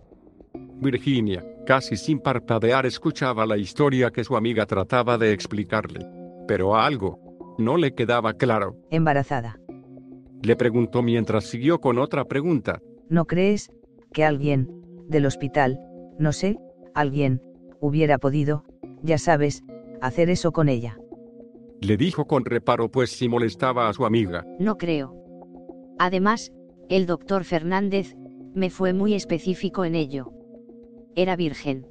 Virginia, 0.80 1.44
casi 1.66 1.96
sin 1.96 2.20
parpadear, 2.20 2.86
escuchaba 2.86 3.44
la 3.44 3.58
historia 3.58 4.10
que 4.10 4.24
su 4.24 4.36
amiga 4.36 4.66
trataba 4.66 5.18
de 5.18 5.32
explicarle. 5.32 6.06
Pero 6.48 6.76
algo 6.76 7.18
no 7.58 7.76
le 7.76 7.94
quedaba 7.94 8.34
claro. 8.34 8.76
Embarazada. 8.90 9.58
Le 10.42 10.56
preguntó 10.56 11.02
mientras 11.02 11.44
siguió 11.44 11.80
con 11.80 11.98
otra 11.98 12.24
pregunta. 12.24 12.80
¿No 13.08 13.24
crees 13.24 13.70
que 14.12 14.24
alguien, 14.24 14.68
del 15.08 15.26
hospital, 15.26 15.78
no 16.18 16.32
sé, 16.32 16.58
alguien, 16.94 17.42
hubiera 17.80 18.18
podido, 18.18 18.64
ya 19.02 19.18
sabes, 19.18 19.62
hacer 20.00 20.30
eso 20.30 20.52
con 20.52 20.68
ella? 20.68 20.98
Le 21.80 21.96
dijo 21.96 22.26
con 22.26 22.44
reparo 22.44 22.90
pues 22.90 23.10
si 23.10 23.28
molestaba 23.28 23.88
a 23.88 23.92
su 23.92 24.06
amiga. 24.06 24.44
No 24.58 24.76
creo. 24.76 25.14
Además, 25.98 26.52
el 26.88 27.06
doctor 27.06 27.44
Fernández, 27.44 28.16
me 28.54 28.70
fue 28.70 28.92
muy 28.92 29.14
específico 29.14 29.84
en 29.84 29.94
ello. 29.94 30.32
Era 31.14 31.36
virgen. 31.36 31.86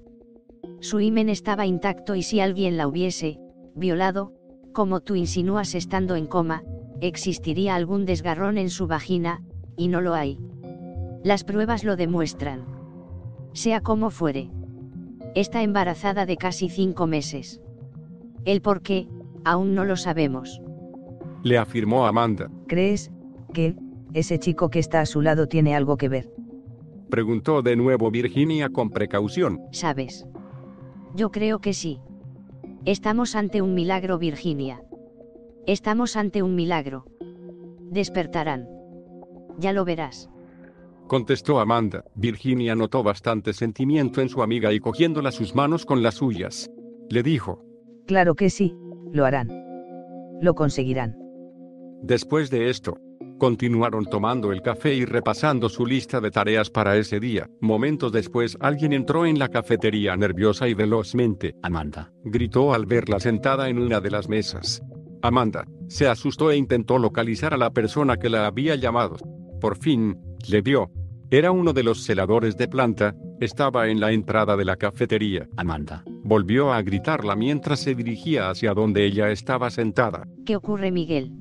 Su 0.80 1.00
himen 1.00 1.30
estaba 1.30 1.66
intacto 1.66 2.16
y 2.16 2.24
si 2.24 2.40
alguien 2.40 2.78
la 2.78 2.88
hubiese, 2.88 3.40
violado, 3.76 4.34
como 4.74 5.02
tú 5.02 5.16
insinúas 5.16 5.76
estando 5.76 6.16
en 6.16 6.26
coma, 6.26 6.64
existiría 7.08 7.76
algún 7.76 8.06
desgarrón 8.06 8.58
en 8.58 8.70
su 8.70 8.88
vagina, 8.88 9.42
y 9.78 9.88
no 9.88 10.02
lo 10.02 10.14
hay. 10.14 10.40
Las 11.24 11.44
pruebas 11.44 11.84
lo 11.84 11.96
demuestran. 11.96 12.66
Sea 13.54 13.82
como 13.82 14.10
fuere. 14.10 14.50
Está 15.34 15.64
embarazada 15.64 16.26
de 16.26 16.38
casi 16.38 16.70
cinco 16.70 17.08
meses. 17.08 17.62
El 18.46 18.62
por 18.62 18.82
qué, 18.82 19.08
aún 19.44 19.76
no 19.76 19.86
lo 19.86 19.98
sabemos. 19.98 20.62
Le 21.44 21.58
afirmó 21.58 22.06
Amanda. 22.06 22.50
¿Crees 22.68 23.12
que 23.54 23.76
ese 24.14 24.40
chico 24.40 24.70
que 24.70 24.80
está 24.80 25.02
a 25.02 25.06
su 25.06 25.22
lado 25.22 25.48
tiene 25.48 25.76
algo 25.76 25.98
que 25.98 26.10
ver? 26.10 26.32
Preguntó 27.10 27.62
de 27.62 27.76
nuevo 27.76 28.12
Virginia 28.12 28.70
con 28.70 28.90
precaución. 28.90 29.62
¿Sabes? 29.72 30.26
Yo 31.16 31.32
creo 31.32 31.60
que 31.60 31.74
sí. 31.74 32.00
Estamos 32.86 33.36
ante 33.36 33.62
un 33.62 33.74
milagro, 33.74 34.18
Virginia. 34.18 34.82
Estamos 35.68 36.16
ante 36.16 36.44
un 36.44 36.54
milagro. 36.54 37.06
Despertarán. 37.90 38.68
Ya 39.58 39.74
lo 39.74 39.84
verás. 39.84 40.30
Contestó 41.08 41.60
Amanda. 41.60 42.04
Virginia 42.14 42.76
notó 42.76 43.02
bastante 43.02 43.52
sentimiento 43.52 44.22
en 44.22 44.30
su 44.30 44.44
amiga 44.44 44.74
y 44.74 44.80
cogiéndola 44.80 45.32
sus 45.32 45.56
manos 45.56 45.88
con 45.88 46.04
las 46.04 46.16
suyas. 46.16 46.70
Le 47.10 47.24
dijo. 47.24 47.64
Claro 48.06 48.36
que 48.36 48.52
sí, 48.52 48.76
lo 49.12 49.26
harán. 49.26 49.50
Lo 50.40 50.54
conseguirán. 50.54 51.18
Después 52.04 52.52
de 52.52 52.70
esto, 52.70 53.00
continuaron 53.40 54.06
tomando 54.06 54.52
el 54.52 54.62
café 54.62 54.94
y 54.94 55.06
repasando 55.06 55.70
su 55.70 55.88
lista 55.88 56.22
de 56.22 56.30
tareas 56.30 56.70
para 56.70 56.96
ese 56.96 57.20
día. 57.20 57.50
Momentos 57.60 58.12
después 58.12 58.56
alguien 58.60 58.94
entró 58.94 59.26
en 59.26 59.40
la 59.40 59.50
cafetería 59.50 60.16
nerviosa 60.16 60.68
y 60.68 60.76
velozmente. 60.76 61.56
Amanda. 61.64 62.12
Gritó 62.24 62.72
al 62.72 62.86
verla 62.86 63.20
sentada 63.20 63.68
en 63.68 63.80
una 63.80 64.00
de 64.00 64.12
las 64.12 64.30
mesas. 64.30 64.84
Amanda, 65.28 65.66
se 65.88 66.08
asustó 66.08 66.52
e 66.52 66.58
intentó 66.58 66.98
localizar 66.98 67.54
a 67.54 67.58
la 67.58 67.72
persona 67.72 68.18
que 68.18 68.30
la 68.30 68.48
había 68.48 68.76
llamado. 68.76 69.18
Por 69.60 69.78
fin, 69.78 70.18
le 70.48 70.62
vio. 70.62 70.92
Era 71.32 71.52
uno 71.52 71.74
de 71.74 71.84
los 71.84 72.04
celadores 72.04 72.56
de 72.58 72.68
planta, 72.68 73.16
estaba 73.40 73.88
en 73.90 74.00
la 74.00 74.12
entrada 74.12 74.56
de 74.56 74.66
la 74.66 74.76
cafetería. 74.76 75.48
Amanda. 75.58 76.04
Volvió 76.24 76.72
a 76.72 76.82
gritarla 76.82 77.36
mientras 77.36 77.80
se 77.80 77.96
dirigía 77.96 78.50
hacia 78.50 78.74
donde 78.74 79.06
ella 79.06 79.32
estaba 79.32 79.70
sentada. 79.70 80.28
¿Qué 80.46 80.56
ocurre, 80.56 80.92
Miguel? 80.92 81.32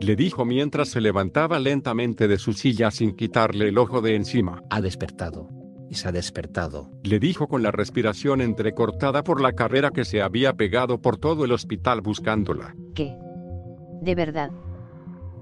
Le 0.00 0.14
dijo 0.14 0.44
mientras 0.44 0.88
se 0.88 1.00
levantaba 1.00 1.58
lentamente 1.58 2.28
de 2.28 2.38
su 2.38 2.52
silla 2.52 2.90
sin 2.90 3.16
quitarle 3.16 3.68
el 3.68 3.78
ojo 3.78 4.00
de 4.00 4.14
encima. 4.14 4.62
Ha 4.70 4.80
despertado. 4.80 5.57
Y 5.90 5.94
se 5.94 6.08
ha 6.08 6.12
despertado. 6.12 6.90
Le 7.02 7.18
dijo 7.18 7.48
con 7.48 7.62
la 7.62 7.70
respiración 7.70 8.40
entrecortada 8.40 9.24
por 9.24 9.40
la 9.40 9.52
carrera 9.52 9.90
que 9.90 10.04
se 10.04 10.20
había 10.22 10.52
pegado 10.54 11.00
por 11.00 11.16
todo 11.16 11.44
el 11.44 11.52
hospital 11.52 12.00
buscándola. 12.00 12.74
¿Qué? 12.94 13.16
¿De 14.02 14.14
verdad? 14.14 14.50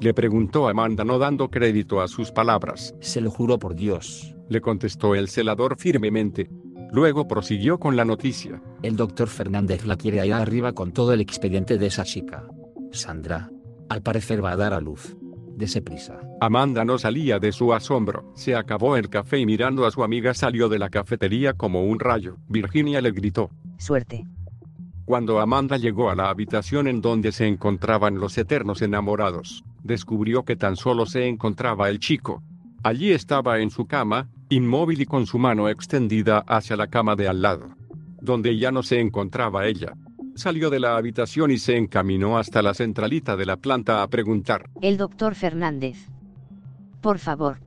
Le 0.00 0.12
preguntó 0.12 0.68
Amanda 0.68 1.04
no 1.04 1.18
dando 1.18 1.48
crédito 1.48 2.00
a 2.00 2.08
sus 2.08 2.30
palabras. 2.30 2.94
Se 3.00 3.20
lo 3.20 3.30
juro 3.30 3.58
por 3.58 3.74
Dios. 3.74 4.34
Le 4.48 4.60
contestó 4.60 5.14
el 5.14 5.28
celador 5.28 5.76
firmemente. 5.78 6.48
Luego 6.92 7.26
prosiguió 7.26 7.78
con 7.78 7.96
la 7.96 8.04
noticia. 8.04 8.62
El 8.82 8.96
doctor 8.96 9.28
Fernández 9.28 9.86
la 9.86 9.96
quiere 9.96 10.20
allá 10.20 10.38
arriba 10.38 10.72
con 10.72 10.92
todo 10.92 11.12
el 11.12 11.20
expediente 11.20 11.78
de 11.78 11.86
esa 11.86 12.04
chica. 12.04 12.46
Sandra. 12.92 13.50
Al 13.88 14.02
parecer 14.02 14.44
va 14.44 14.52
a 14.52 14.56
dar 14.56 14.72
a 14.72 14.80
luz. 14.80 15.16
Dese 15.56 15.80
prisa. 15.80 16.20
Amanda 16.38 16.84
no 16.84 16.98
salía 16.98 17.38
de 17.38 17.50
su 17.50 17.72
asombro. 17.72 18.30
Se 18.34 18.54
acabó 18.54 18.96
el 18.98 19.08
café 19.08 19.38
y 19.38 19.46
mirando 19.46 19.86
a 19.86 19.90
su 19.90 20.04
amiga 20.04 20.34
salió 20.34 20.68
de 20.68 20.78
la 20.78 20.90
cafetería 20.90 21.54
como 21.54 21.84
un 21.84 21.98
rayo. 21.98 22.36
Virginia 22.46 23.00
le 23.00 23.10
gritó. 23.12 23.50
Suerte. 23.78 24.26
Cuando 25.06 25.40
Amanda 25.40 25.78
llegó 25.78 26.10
a 26.10 26.14
la 26.14 26.28
habitación 26.28 26.88
en 26.88 27.00
donde 27.00 27.32
se 27.32 27.46
encontraban 27.46 28.20
los 28.20 28.36
eternos 28.36 28.82
enamorados, 28.82 29.64
descubrió 29.82 30.44
que 30.44 30.56
tan 30.56 30.76
solo 30.76 31.06
se 31.06 31.26
encontraba 31.26 31.88
el 31.88 32.00
chico. 32.00 32.42
Allí 32.82 33.12
estaba 33.12 33.60
en 33.60 33.70
su 33.70 33.86
cama, 33.86 34.28
inmóvil 34.50 35.00
y 35.00 35.06
con 35.06 35.24
su 35.24 35.38
mano 35.38 35.70
extendida 35.70 36.44
hacia 36.46 36.76
la 36.76 36.88
cama 36.88 37.16
de 37.16 37.28
al 37.28 37.40
lado, 37.40 37.68
donde 38.20 38.58
ya 38.58 38.70
no 38.70 38.82
se 38.82 39.00
encontraba 39.00 39.66
ella. 39.66 39.94
Salió 40.36 40.68
de 40.68 40.80
la 40.80 40.98
habitación 40.98 41.50
y 41.50 41.56
se 41.56 41.78
encaminó 41.78 42.36
hasta 42.36 42.60
la 42.60 42.74
centralita 42.74 43.36
de 43.36 43.46
la 43.46 43.56
planta 43.56 44.02
a 44.02 44.08
preguntar. 44.08 44.68
El 44.82 44.98
doctor 44.98 45.34
Fernández. 45.34 45.96
Por 47.00 47.18
favor. 47.18 47.58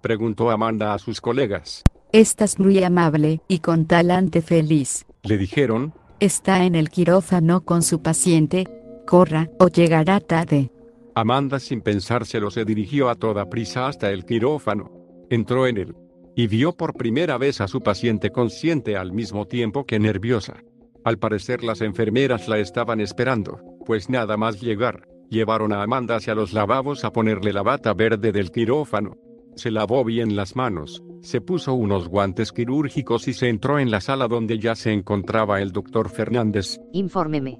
Preguntó 0.00 0.50
Amanda 0.52 0.94
a 0.94 0.98
sus 1.00 1.20
colegas. 1.20 1.82
Estás 2.12 2.60
muy 2.60 2.82
amable 2.84 3.40
y 3.48 3.58
con 3.58 3.86
talante 3.86 4.42
feliz. 4.42 5.06
Le 5.24 5.36
dijeron. 5.36 5.92
Está 6.20 6.64
en 6.64 6.76
el 6.76 6.88
quirófano 6.88 7.62
con 7.62 7.82
su 7.82 8.00
paciente. 8.00 8.68
Corra 9.04 9.50
o 9.58 9.66
llegará 9.66 10.20
tarde. 10.20 10.70
Amanda 11.16 11.58
sin 11.58 11.80
pensárselo 11.80 12.52
se 12.52 12.64
dirigió 12.64 13.08
a 13.08 13.16
toda 13.16 13.50
prisa 13.50 13.88
hasta 13.88 14.12
el 14.12 14.24
quirófano. 14.24 14.92
Entró 15.30 15.66
en 15.66 15.78
él. 15.78 15.96
Y 16.36 16.46
vio 16.46 16.76
por 16.76 16.94
primera 16.94 17.38
vez 17.38 17.60
a 17.60 17.66
su 17.66 17.80
paciente 17.80 18.30
consciente 18.30 18.96
al 18.96 19.10
mismo 19.12 19.46
tiempo 19.46 19.84
que 19.84 19.98
nerviosa. 19.98 20.62
Al 21.08 21.18
parecer 21.18 21.64
las 21.64 21.80
enfermeras 21.80 22.48
la 22.48 22.58
estaban 22.58 23.00
esperando, 23.00 23.62
pues 23.86 24.10
nada 24.10 24.36
más 24.36 24.60
llegar, 24.60 25.08
llevaron 25.30 25.72
a 25.72 25.82
Amanda 25.82 26.16
hacia 26.16 26.34
los 26.34 26.52
lavabos 26.52 27.02
a 27.02 27.12
ponerle 27.14 27.54
la 27.54 27.62
bata 27.62 27.94
verde 27.94 28.30
del 28.30 28.50
quirófano. 28.50 29.16
Se 29.56 29.70
lavó 29.70 30.04
bien 30.04 30.36
las 30.36 30.54
manos, 30.54 31.02
se 31.22 31.40
puso 31.40 31.72
unos 31.72 32.08
guantes 32.08 32.52
quirúrgicos 32.52 33.26
y 33.26 33.32
se 33.32 33.48
entró 33.48 33.78
en 33.78 33.90
la 33.90 34.02
sala 34.02 34.28
donde 34.28 34.58
ya 34.58 34.74
se 34.74 34.92
encontraba 34.92 35.62
el 35.62 35.72
doctor 35.72 36.10
Fernández. 36.10 36.78
Infórmeme. 36.92 37.58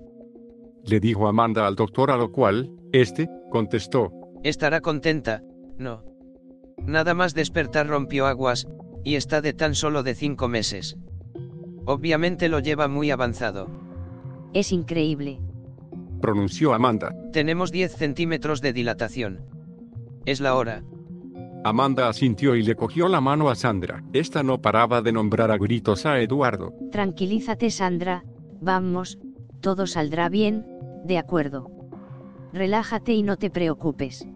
Le 0.84 1.00
dijo 1.00 1.26
Amanda 1.26 1.66
al 1.66 1.74
doctor 1.74 2.10
a 2.10 2.18
lo 2.18 2.30
cual, 2.30 2.70
este, 2.92 3.30
contestó. 3.48 4.10
Estará 4.44 4.82
contenta, 4.82 5.42
no. 5.78 6.04
Nada 6.76 7.14
más 7.14 7.32
despertar 7.32 7.86
rompió 7.86 8.26
aguas, 8.26 8.68
y 9.04 9.14
está 9.14 9.40
de 9.40 9.54
tan 9.54 9.74
solo 9.74 10.02
de 10.02 10.14
cinco 10.14 10.48
meses. 10.48 10.98
Obviamente 11.88 12.50
lo 12.50 12.58
lleva 12.58 12.86
muy 12.86 13.10
avanzado. 13.10 13.66
Es 14.52 14.72
increíble. 14.72 15.40
Pronunció 16.20 16.74
Amanda. 16.74 17.16
Tenemos 17.32 17.72
10 17.72 17.96
centímetros 17.96 18.60
de 18.60 18.74
dilatación. 18.74 19.40
Es 20.26 20.40
la 20.40 20.54
hora. 20.54 20.82
Amanda 21.64 22.10
asintió 22.10 22.56
y 22.56 22.62
le 22.62 22.74
cogió 22.74 23.08
la 23.08 23.22
mano 23.22 23.48
a 23.48 23.54
Sandra. 23.54 24.04
Esta 24.12 24.42
no 24.42 24.60
paraba 24.60 25.00
de 25.00 25.12
nombrar 25.12 25.50
a 25.50 25.56
gritos 25.56 26.04
a 26.04 26.20
Eduardo. 26.20 26.74
Tranquilízate 26.92 27.70
Sandra, 27.70 28.22
vamos, 28.60 29.18
todo 29.62 29.86
saldrá 29.86 30.28
bien, 30.28 30.66
de 31.06 31.16
acuerdo. 31.16 31.70
Relájate 32.52 33.14
y 33.14 33.22
no 33.22 33.38
te 33.38 33.48
preocupes. 33.48 34.28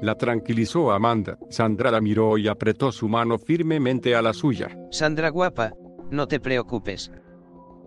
La 0.00 0.14
tranquilizó 0.14 0.92
Amanda. 0.92 1.36
Sandra 1.50 1.90
la 1.90 2.00
miró 2.00 2.38
y 2.38 2.48
apretó 2.48 2.90
su 2.90 3.06
mano 3.06 3.38
firmemente 3.38 4.16
a 4.16 4.22
la 4.22 4.32
suya. 4.32 4.74
Sandra 4.90 5.28
guapa, 5.28 5.74
no 6.10 6.26
te 6.26 6.40
preocupes. 6.40 7.10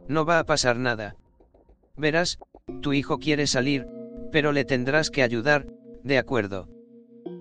No 0.07 0.26
va 0.26 0.39
a 0.39 0.45
pasar 0.45 0.78
nada. 0.78 1.15
Verás, 1.95 2.39
tu 2.82 2.93
hijo 2.93 3.19
quiere 3.19 3.47
salir, 3.47 3.88
pero 4.32 4.51
le 4.51 4.65
tendrás 4.65 5.09
que 5.09 5.24
ayudar, 5.24 5.67
de 6.03 6.17
acuerdo. 6.17 6.67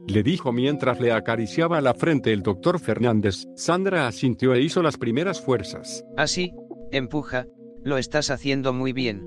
Le 0.07 0.23
dijo 0.23 0.53
mientras 0.53 1.01
le 1.01 1.13
acariciaba 1.13 1.81
la 1.81 1.95
frente 1.95 2.33
el 2.33 2.43
doctor 2.43 2.81
Fernández. 2.81 3.47
Sandra 3.57 4.07
asintió 4.07 4.55
e 4.55 4.61
hizo 4.61 4.83
las 4.83 4.97
primeras 4.97 5.41
fuerzas. 5.41 6.05
Así, 6.17 6.53
empuja, 6.91 7.47
lo 7.83 7.99
estás 7.99 8.31
haciendo 8.31 8.73
muy 8.73 8.93
bien. 8.93 9.27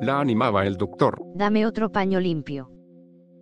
La 0.00 0.20
animaba 0.20 0.66
el 0.66 0.76
doctor. 0.76 1.22
Dame 1.34 1.66
otro 1.66 1.90
paño 1.90 2.20
limpio. 2.20 2.70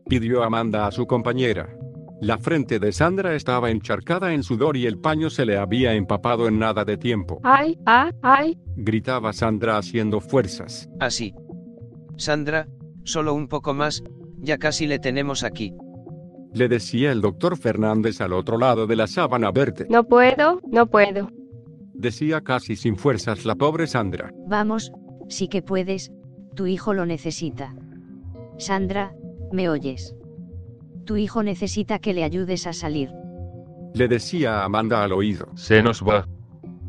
Pidió 0.07 0.43
Amanda 0.43 0.87
a 0.87 0.91
su 0.91 1.07
compañera. 1.07 1.75
La 2.23 2.39
frente 2.39 2.79
de 2.79 2.93
Sandra 2.93 3.35
estaba 3.35 3.73
encharcada 3.73 4.33
en 4.33 4.45
sudor 4.45 4.77
y 4.77 4.87
el 4.87 4.97
paño 4.97 5.29
se 5.29 5.45
le 5.45 5.57
había 5.57 5.95
empapado 5.95 6.47
en 6.47 6.57
nada 6.57 6.85
de 6.85 6.97
tiempo. 6.97 7.41
¡Ay, 7.43 7.77
ay, 7.85 8.13
ay! 8.23 8.59
Gritaba 8.77 9.33
Sandra 9.33 9.77
haciendo 9.77 10.21
fuerzas. 10.21 10.89
Así. 11.01 11.35
Sandra, 12.17 12.69
solo 13.03 13.35
un 13.35 13.49
poco 13.49 13.75
más, 13.75 14.05
ya 14.39 14.59
casi 14.59 14.87
le 14.87 15.01
tenemos 15.01 15.43
aquí. 15.43 15.75
Le 16.55 16.69
decía 16.69 17.11
el 17.11 17.23
doctor 17.23 17.59
Fernández 17.59 18.21
al 18.21 18.35
otro 18.35 18.57
lado 18.57 18.87
de 18.87 18.95
la 18.95 19.09
sábana 19.09 19.51
verde. 19.51 19.89
No 19.91 20.05
puedo, 20.05 20.61
no 20.71 20.87
puedo. 20.87 21.29
Decía 21.93 22.41
casi 22.43 22.77
sin 22.77 22.97
fuerzas 22.97 23.45
la 23.45 23.57
pobre 23.57 23.89
Sandra. 23.89 24.31
Vamos, 24.47 24.93
sí 25.29 25.49
que 25.49 25.61
puedes, 25.61 26.13
tu 26.55 26.69
hijo 26.69 26.95
lo 26.95 27.05
necesita. 27.05 27.75
Sandra, 28.59 29.13
¿me 29.51 29.69
oyes? 29.69 30.15
Tu 31.05 31.17
hijo 31.17 31.43
necesita 31.43 31.99
que 31.99 32.15
le 32.15 32.25
ayudes 32.25 32.67
a 32.67 32.73
salir. 32.73 33.11
Le 33.95 34.09
decía 34.09 34.61
a 34.61 34.65
Amanda 34.65 35.03
al 35.03 35.13
oído. 35.13 35.49
Se 35.55 35.83
nos 35.83 36.03
va. 36.03 36.27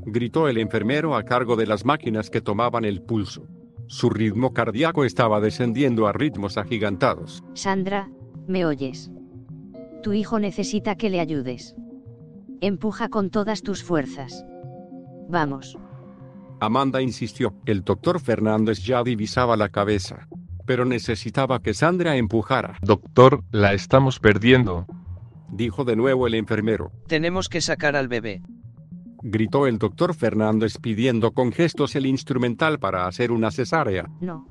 Gritó 0.05 0.47
el 0.47 0.57
enfermero 0.57 1.15
a 1.15 1.23
cargo 1.23 1.55
de 1.55 1.65
las 1.65 1.85
máquinas 1.85 2.29
que 2.29 2.41
tomaban 2.41 2.85
el 2.85 3.01
pulso. 3.01 3.47
Su 3.87 4.09
ritmo 4.09 4.53
cardíaco 4.53 5.03
estaba 5.03 5.39
descendiendo 5.39 6.07
a 6.07 6.13
ritmos 6.13 6.57
agigantados. 6.57 7.43
Sandra, 7.53 8.09
¿me 8.47 8.65
oyes? 8.65 9.11
Tu 10.01 10.13
hijo 10.13 10.39
necesita 10.39 10.95
que 10.95 11.09
le 11.09 11.19
ayudes. 11.19 11.75
Empuja 12.61 13.09
con 13.09 13.29
todas 13.29 13.61
tus 13.61 13.83
fuerzas. 13.83 14.45
Vamos. 15.29 15.77
Amanda 16.59 17.01
insistió. 17.01 17.53
El 17.65 17.83
doctor 17.83 18.19
Fernández 18.19 18.79
ya 18.79 19.03
divisaba 19.03 19.57
la 19.57 19.69
cabeza. 19.69 20.27
Pero 20.65 20.85
necesitaba 20.85 21.59
que 21.59 21.73
Sandra 21.73 22.15
empujara. 22.15 22.77
Doctor, 22.81 23.43
la 23.51 23.73
estamos 23.73 24.19
perdiendo. 24.19 24.85
Dijo 25.49 25.83
de 25.83 25.95
nuevo 25.95 26.25
el 26.27 26.35
enfermero. 26.35 26.91
Tenemos 27.07 27.49
que 27.49 27.61
sacar 27.61 27.95
al 27.95 28.07
bebé. 28.07 28.41
Gritó 29.21 29.67
el 29.67 29.77
doctor 29.77 30.13
Fernández 30.15 30.77
pidiendo 30.81 31.31
con 31.31 31.51
gestos 31.51 31.95
el 31.95 32.05
instrumental 32.05 32.79
para 32.79 33.07
hacer 33.07 33.31
una 33.31 33.51
cesárea. 33.51 34.09
No. 34.19 34.47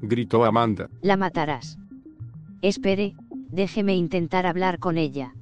Gritó 0.00 0.44
Amanda. 0.44 0.88
La 1.02 1.16
matarás. 1.16 1.78
Espere, 2.62 3.14
déjeme 3.30 3.94
intentar 3.94 4.46
hablar 4.46 4.78
con 4.78 4.98
ella. 4.98 5.34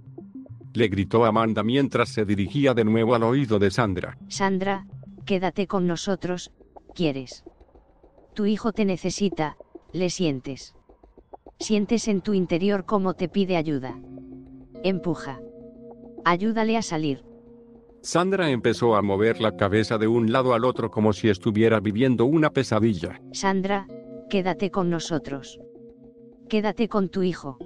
Le 0.75 0.89
gritó 0.89 1.25
Amanda 1.25 1.63
mientras 1.63 2.09
se 2.09 2.25
dirigía 2.25 2.75
de 2.75 2.85
nuevo 2.85 3.15
al 3.15 3.23
oído 3.23 3.59
de 3.59 3.71
Sandra. 3.71 4.19
Sandra, 4.29 4.87
quédate 5.25 5.67
con 5.67 5.87
nosotros, 5.87 6.51
¿quieres? 6.95 7.45
Tu 8.35 8.47
hijo 8.47 8.73
te 8.73 8.85
necesita, 8.85 9.57
le 9.93 10.11
sientes. 10.11 10.75
Sientes 11.59 12.09
en 12.09 12.21
tu 12.23 12.35
interior 12.35 12.85
cómo 12.85 13.15
te 13.15 13.29
pide 13.29 13.57
ayuda. 13.57 13.99
Empuja. 14.83 15.41
Ayúdale 16.25 16.77
a 16.77 16.83
salir. 16.83 17.25
Sandra 18.01 18.51
empezó 18.51 18.97
a 18.97 19.03
mover 19.03 19.41
la 19.41 19.57
cabeza 19.57 19.97
de 19.97 20.09
un 20.09 20.33
lado 20.33 20.55
al 20.55 20.65
otro 20.65 20.91
como 20.91 21.13
si 21.13 21.29
estuviera 21.29 21.79
viviendo 21.79 22.25
una 22.25 22.51
pesadilla. 22.51 23.21
Sandra, 23.33 23.87
quédate 24.29 24.71
con 24.71 24.91
nosotros. 24.91 25.61
Quédate 26.49 26.89
con 26.89 27.09
tu 27.09 27.23
hijo. 27.23 27.59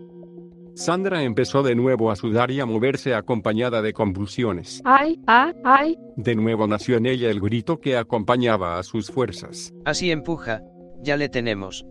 Sandra 0.74 1.23
empezó 1.23 1.62
de 1.62 1.74
nuevo 1.74 2.11
a 2.11 2.16
sudar 2.16 2.51
y 2.51 2.61
a 2.61 2.66
moverse 2.66 3.15
acompañada 3.15 3.81
de 3.81 3.94
convulsiones. 3.94 4.82
¡Ay, 4.85 5.19
ay, 5.27 5.55
ay! 5.65 5.98
De 6.16 6.35
nuevo 6.35 6.66
nació 6.66 6.98
en 6.98 7.07
ella 7.07 7.31
el 7.31 7.40
grito 7.40 7.78
que 7.81 7.97
acompañaba 7.97 8.78
a 8.78 8.82
sus 8.82 9.11
fuerzas. 9.11 9.73
Así 9.86 10.11
empuja, 10.11 10.61
ya 11.03 11.16
le 11.16 11.31
tenemos. 11.31 11.86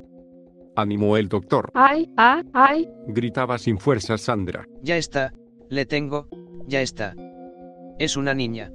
Animó 0.76 1.18
el 1.18 1.30
doctor. 1.30 1.72
¡Ay, 1.74 2.12
ay, 2.18 2.44
ay! 2.54 2.90
Gritaba 3.08 3.58
sin 3.58 3.78
fuerzas 3.78 4.22
Sandra. 4.22 4.68
Ya 4.82 4.98
está, 4.98 5.34
le 5.70 5.86
tengo, 5.86 6.28
ya 6.68 6.82
está. 6.82 7.16
Es 7.98 8.18
una 8.18 8.34
niña. 8.34 8.72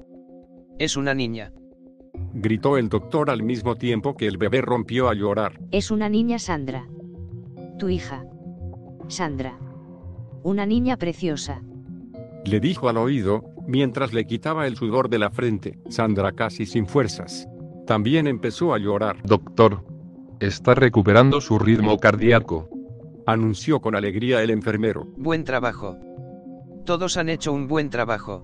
Es 0.79 0.97
una 0.97 1.15
niña. 1.15 1.53
Gritó 2.33 2.79
el 2.79 2.89
doctor 2.89 3.29
al 3.29 3.43
mismo 3.43 3.77
tiempo 3.77 4.17
que 4.17 4.27
el 4.27 4.39
bebé 4.39 4.63
rompió 4.63 5.09
a 5.09 5.15
llorar. 5.15 5.61
Es 5.73 5.91
una 5.91 6.09
niña 6.09 6.39
Sandra. 6.39 6.89
Tu 7.79 7.91
hija. 7.91 8.25
Sandra. 9.09 9.59
Una 10.43 10.65
niña 10.65 10.97
preciosa. 10.97 11.63
Le 12.47 12.61
dijo 12.61 12.89
al 12.89 12.97
oído, 12.97 13.45
mientras 13.67 14.15
le 14.15 14.25
quitaba 14.25 14.67
el 14.67 14.77
sudor 14.77 15.11
de 15.11 15.19
la 15.19 15.31
frente, 15.31 15.79
Sandra 15.91 16.33
casi 16.33 16.65
sin 16.65 16.87
fuerzas. 16.87 17.47
También 17.87 18.27
empezó 18.27 18.73
a 18.73 18.79
llorar. 18.79 19.21
Doctor. 19.25 19.85
Está 20.41 20.75
recuperando 20.75 21.41
su 21.43 21.59
ritmo 21.59 21.99
cardíaco. 21.99 22.69
anunció 23.27 23.81
con 23.81 23.95
alegría 23.95 24.43
el 24.43 24.51
enfermero. 24.51 25.07
Buen 25.17 25.45
trabajo. 25.45 25.99
Todos 26.87 27.19
han 27.19 27.29
hecho 27.29 27.53
un 27.53 27.69
buen 27.69 27.91
trabajo. 27.91 28.43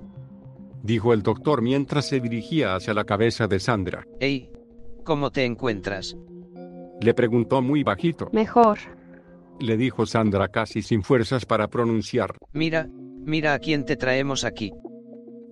Dijo 0.83 1.15
el 1.15 1.23
doctor 1.23 1.63
mientras 1.63 2.07
se 2.07 2.21
dirigía 2.21 2.77
hacia 2.77 2.93
la 2.93 3.05
cabeza 3.05 3.49
de 3.49 3.59
Sandra. 3.59 4.05
Hey, 4.21 4.51
¿cómo 5.05 5.31
te 5.31 5.45
encuentras? 5.45 6.17
Le 7.01 7.15
preguntó 7.15 7.63
muy 7.63 7.83
bajito. 7.83 8.29
Mejor. 8.33 8.79
Le 9.59 9.77
dijo 9.79 10.05
Sandra 10.05 10.49
casi 10.49 10.83
sin 10.83 11.03
fuerzas 11.03 11.47
para 11.47 11.67
pronunciar. 11.69 12.37
Mira, 12.53 12.89
mira 13.25 13.55
a 13.55 13.59
quién 13.59 13.87
te 13.87 13.97
traemos 13.97 14.45
aquí. 14.45 14.71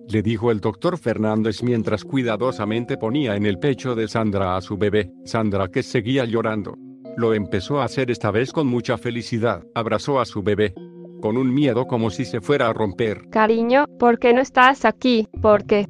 Le 0.07 0.21
dijo 0.21 0.51
el 0.51 0.59
doctor 0.59 0.97
Fernández 0.97 1.63
mientras 1.63 2.03
cuidadosamente 2.03 2.97
ponía 2.97 3.35
en 3.35 3.45
el 3.45 3.57
pecho 3.57 3.95
de 3.95 4.07
Sandra 4.07 4.55
a 4.55 4.61
su 4.61 4.77
bebé, 4.77 5.11
Sandra 5.25 5.67
que 5.69 5.81
seguía 5.83 6.25
llorando. 6.25 6.77
Lo 7.17 7.33
empezó 7.33 7.81
a 7.81 7.85
hacer 7.85 8.11
esta 8.11 8.29
vez 8.29 8.51
con 8.51 8.67
mucha 8.67 8.97
felicidad. 8.97 9.63
Abrazó 9.73 10.19
a 10.19 10.25
su 10.25 10.43
bebé, 10.43 10.73
con 11.21 11.37
un 11.37 11.53
miedo 11.53 11.87
como 11.87 12.09
si 12.09 12.25
se 12.25 12.41
fuera 12.41 12.67
a 12.67 12.73
romper. 12.73 13.29
Cariño, 13.31 13.85
¿por 13.97 14.19
qué 14.19 14.33
no 14.33 14.41
estás 14.41 14.85
aquí? 14.85 15.27
¿Por 15.41 15.65
qué? 15.65 15.87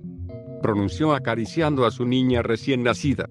Pronunció 0.62 1.14
acariciando 1.14 1.86
a 1.86 1.92
su 1.92 2.06
niña 2.06 2.42
recién 2.42 2.84
nacida. 2.84 3.28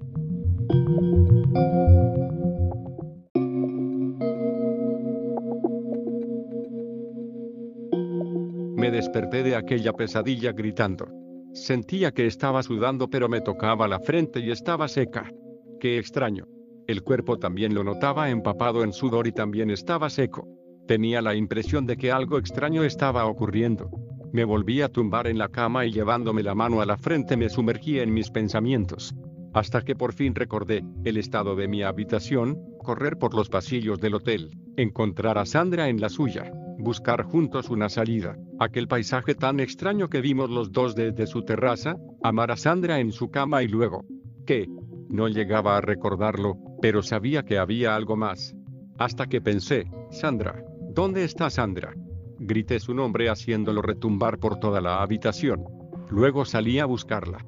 Me 8.85 8.90
desperté 8.90 9.43
de 9.43 9.56
aquella 9.56 9.94
pesadilla 9.94 10.52
gritando. 10.52 11.06
Sentía 11.55 12.12
que 12.12 12.27
estaba 12.27 12.62
sudando 12.62 13.09
pero 13.09 13.31
me 13.31 13.40
tocaba 13.40 13.89
la 13.89 13.98
frente 13.98 14.40
y 14.40 14.51
estaba 14.51 14.89
seca. 14.89 15.32
Qué 15.81 15.97
extraño. 15.97 16.44
El 16.86 17.02
cuerpo 17.02 17.39
también 17.39 17.73
lo 17.74 17.82
notaba 17.82 18.28
empapado 18.28 18.85
en 18.85 18.93
sudor 18.93 19.27
y 19.27 19.32
también 19.32 19.70
estaba 19.70 20.11
seco. 20.11 20.47
Tenía 20.86 21.23
la 21.23 21.35
impresión 21.35 21.86
de 21.86 21.97
que 21.97 22.12
algo 22.12 22.36
extraño 22.36 22.85
estaba 22.85 23.24
ocurriendo. 23.24 23.89
Me 24.35 24.44
volví 24.44 24.82
a 24.82 24.90
tumbar 24.90 25.28
en 25.28 25.39
la 25.39 25.48
cama 25.48 25.86
y 25.86 25.90
llevándome 25.90 26.43
la 26.43 26.55
mano 26.55 26.82
a 26.82 26.85
la 26.85 26.98
frente 26.98 27.39
me 27.39 27.48
sumergí 27.48 28.01
en 28.01 28.12
mis 28.12 28.31
pensamientos. 28.31 29.15
Hasta 29.55 29.81
que 29.81 29.97
por 29.97 30.12
fin 30.12 30.35
recordé 30.35 30.85
el 31.05 31.16
estado 31.16 31.56
de 31.56 31.69
mi 31.69 31.82
habitación, 31.82 32.61
correr 32.82 33.16
por 33.16 33.32
los 33.32 33.48
pasillos 33.48 33.98
del 33.98 34.16
hotel, 34.16 34.51
encontrar 34.77 35.39
a 35.39 35.47
Sandra 35.47 35.89
en 35.89 36.02
la 36.02 36.11
suya, 36.11 36.52
buscar 36.85 37.24
juntos 37.24 37.70
una 37.70 37.89
salida, 37.89 38.36
aquel 38.61 38.86
paisaje 38.86 39.35
tan 39.35 39.59
extraño 39.59 40.09
que 40.09 40.20
vimos 40.20 40.51
los 40.51 40.70
dos 40.70 40.94
desde 40.94 41.27
su 41.27 41.43
terraza, 41.43 41.97
amar 42.23 42.52
a 42.52 42.56
Sandra 42.56 43.01
en 43.01 43.11
su 43.11 43.31
cama 43.31 43.62
y 43.62 43.69
luego, 43.69 44.05
¿qué? 44.47 44.69
No 45.09 45.27
llegaba 45.28 45.77
a 45.77 45.81
recordarlo, 45.81 46.59
pero 46.81 47.02
sabía 47.02 47.44
que 47.44 47.59
había 47.59 47.97
algo 47.97 48.16
más. 48.16 48.55
Hasta 48.98 49.27
que 49.27 49.40
pensé, 49.40 49.90
Sandra, 50.11 50.62
¿dónde 50.94 51.24
está 51.24 51.51
Sandra? 51.51 51.94
Grité 52.39 52.78
su 52.78 52.94
nombre 52.94 53.28
haciéndolo 53.28 53.81
retumbar 53.81 54.39
por 54.39 54.61
toda 54.61 54.81
la 54.81 55.02
habitación. 55.02 55.65
Luego 56.11 56.44
salí 56.44 56.78
a 56.78 56.85
buscarla. 56.85 57.44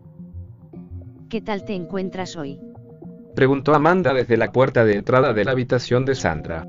¿Qué 1.28 1.40
tal 1.40 1.64
te 1.64 1.74
encuentras 1.74 2.36
hoy? 2.36 2.58
Preguntó 3.34 3.74
Amanda 3.74 4.14
desde 4.14 4.38
la 4.38 4.50
puerta 4.50 4.84
de 4.84 4.94
entrada 4.94 5.34
de 5.34 5.44
la 5.44 5.50
habitación 5.50 6.06
de 6.06 6.14
Sandra. 6.14 6.64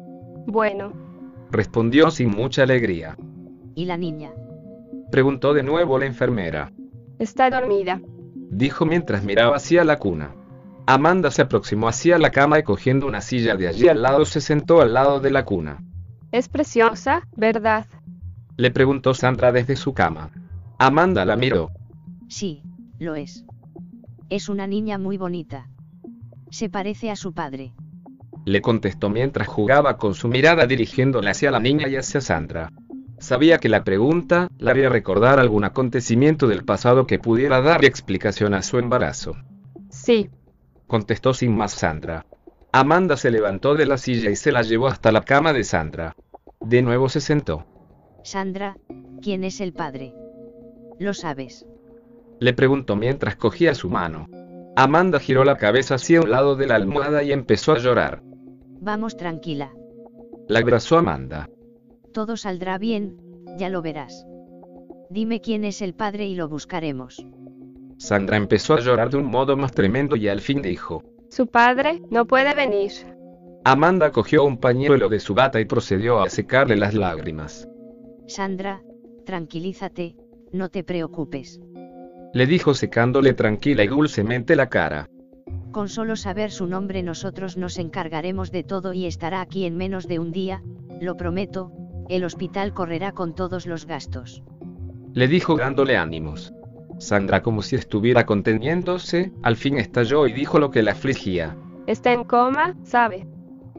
Bueno. 0.48 1.07
Respondió 1.52 2.12
sin 2.12 2.30
mucha 2.30 2.64
alegría. 2.64 3.18
¿Y 3.76 3.86
la 3.86 3.98
niña? 3.98 4.32
Preguntó 5.12 5.54
de 5.54 5.64
nuevo 5.64 5.98
la 5.98 6.06
enfermera. 6.06 6.72
Está 7.20 7.50
dormida. 7.50 8.02
Dijo 8.50 8.86
mientras 8.86 9.24
miraba 9.24 9.56
hacia 9.56 9.84
la 9.84 9.98
cuna. 9.98 10.36
Amanda 10.86 11.32
se 11.32 11.42
aproximó 11.42 11.88
hacia 11.88 12.18
la 12.18 12.32
cama 12.32 12.60
y 12.60 12.64
cogiendo 12.64 13.08
una 13.08 13.22
silla 13.22 13.56
de 13.56 13.68
allí 13.68 13.88
al 13.88 14.02
lado 14.02 14.26
se 14.26 14.40
sentó 14.40 14.82
al 14.82 14.94
lado 14.94 15.20
de 15.20 15.32
la 15.32 15.44
cuna. 15.44 15.84
Es 16.32 16.48
preciosa, 16.50 17.28
¿verdad? 17.36 17.86
Le 18.56 18.72
preguntó 18.72 19.14
Sandra 19.14 19.52
desde 19.52 19.76
su 19.76 19.94
cama. 19.94 20.32
Amanda 20.80 21.26
la 21.26 21.36
miró. 21.36 21.72
Sí, 22.28 22.62
lo 23.00 23.16
es. 23.16 23.46
Es 24.30 24.50
una 24.50 24.68
niña 24.68 24.98
muy 24.98 25.18
bonita. 25.18 25.70
Se 26.50 26.70
parece 26.70 27.12
a 27.12 27.16
su 27.16 27.34
padre. 27.34 27.74
Le 28.48 28.62
contestó 28.62 29.10
mientras 29.10 29.46
jugaba 29.46 29.98
con 29.98 30.14
su 30.14 30.30
mirada 30.30 30.66
dirigiéndola 30.68 31.32
hacia 31.32 31.52
la 31.52 31.60
niña 31.60 31.90
y 31.90 31.98
hacia 31.98 32.22
Sandra. 32.22 32.72
Sabía 33.20 33.58
que 33.58 33.68
la 33.68 33.84
pregunta 33.84 34.48
la 34.58 34.72
haría 34.72 34.88
recordar 34.88 35.38
algún 35.38 35.66
acontecimiento 35.66 36.48
del 36.48 36.64
pasado 36.64 37.06
que 37.08 37.20
pudiera 37.20 37.60
dar 37.60 37.84
explicación 37.84 38.54
a 38.54 38.62
su 38.62 38.80
embarazo. 38.80 39.36
Sí. 39.90 40.30
Contestó 40.88 41.34
sin 41.34 41.58
más 41.58 41.74
Sandra. 41.74 42.26
Amanda 42.72 43.18
se 43.18 43.32
levantó 43.32 43.76
de 43.76 43.86
la 43.86 43.98
silla 43.98 44.30
y 44.30 44.38
se 44.38 44.54
la 44.54 44.62
llevó 44.62 44.88
hasta 44.88 45.12
la 45.12 45.24
cama 45.24 45.52
de 45.52 45.66
Sandra. 45.66 46.16
De 46.62 46.82
nuevo 46.82 47.10
se 47.10 47.20
sentó. 47.20 47.66
Sandra, 48.24 48.78
¿quién 49.22 49.44
es 49.44 49.60
el 49.60 49.74
padre? 49.74 50.14
Lo 51.00 51.14
sabes. 51.14 51.66
Le 52.40 52.54
preguntó 52.54 52.96
mientras 52.96 53.36
cogía 53.36 53.76
su 53.76 53.90
mano. 53.90 54.30
Amanda 54.78 55.20
giró 55.20 55.44
la 55.44 55.58
cabeza 55.58 55.96
hacia 55.96 56.22
un 56.22 56.32
lado 56.32 56.56
de 56.56 56.68
la 56.68 56.76
almohada 56.76 57.24
y 57.24 57.34
empezó 57.34 57.74
a 57.74 57.80
llorar. 57.80 58.22
Vamos 58.80 59.18
tranquila. 59.18 59.72
La 60.48 60.60
abrazó 60.60 60.98
Amanda. 60.98 61.50
Todo 62.14 62.38
saldrá 62.38 62.78
bien, 62.78 63.18
ya 63.58 63.70
lo 63.70 63.82
verás. 63.82 64.26
Dime 65.10 65.42
quién 65.42 65.64
es 65.64 65.82
el 65.82 65.94
padre 65.94 66.26
y 66.26 66.36
lo 66.36 66.48
buscaremos. 66.48 67.26
Sandra 67.98 68.38
empezó 68.38 68.76
a 68.76 68.80
llorar 68.80 69.10
de 69.10 69.18
un 69.18 69.26
modo 69.26 69.58
más 69.58 69.72
tremendo 69.72 70.16
y 70.16 70.28
al 70.28 70.42
fin 70.42 70.62
dijo. 70.62 71.04
Su 71.30 71.48
padre 71.48 72.02
no 72.10 72.26
puede 72.26 72.54
venir. 72.54 72.92
Amanda 73.64 74.12
cogió 74.12 74.44
un 74.46 74.58
pañuelo 74.58 75.10
de 75.10 75.20
su 75.20 75.34
bata 75.34 75.60
y 75.60 75.66
procedió 75.66 76.22
a 76.22 76.30
secarle 76.30 76.78
las 76.78 76.94
lágrimas. 76.94 77.68
Sandra, 78.28 78.82
tranquilízate, 79.26 80.16
no 80.52 80.70
te 80.70 80.84
preocupes. 80.84 81.60
Le 82.34 82.46
dijo 82.46 82.74
secándole 82.74 83.34
tranquila 83.34 83.84
y 83.84 83.88
dulcemente 83.88 84.56
la 84.56 84.70
cara. 84.70 85.10
Con 85.72 85.90
solo 85.90 86.16
saber 86.16 86.52
su 86.52 86.66
nombre 86.66 87.04
nosotros 87.04 87.58
nos 87.58 87.78
encargaremos 87.78 88.52
de 88.52 88.64
todo 88.64 88.94
y 88.94 89.06
estará 89.06 89.42
aquí 89.42 89.66
en 89.66 89.78
menos 89.78 90.08
de 90.08 90.20
un 90.20 90.32
día, 90.32 90.64
lo 91.02 91.18
prometo, 91.18 91.72
el 92.10 92.24
hospital 92.24 92.74
correrá 92.74 93.12
con 93.12 93.36
todos 93.36 93.66
los 93.66 93.86
gastos. 93.86 94.44
Le 95.14 95.28
dijo 95.28 95.58
dándole 95.58 95.98
ánimos. 95.98 96.54
Sandra 97.00 97.44
como 97.44 97.62
si 97.62 97.76
estuviera 97.76 98.26
conteniéndose, 98.26 99.32
al 99.44 99.56
fin 99.56 99.78
estalló 99.78 100.26
y 100.26 100.34
dijo 100.34 100.60
lo 100.60 100.72
que 100.72 100.82
la 100.82 100.94
afligía. 100.94 101.56
Está 101.86 102.12
en 102.12 102.24
coma, 102.24 102.76
sabe. 102.84 103.28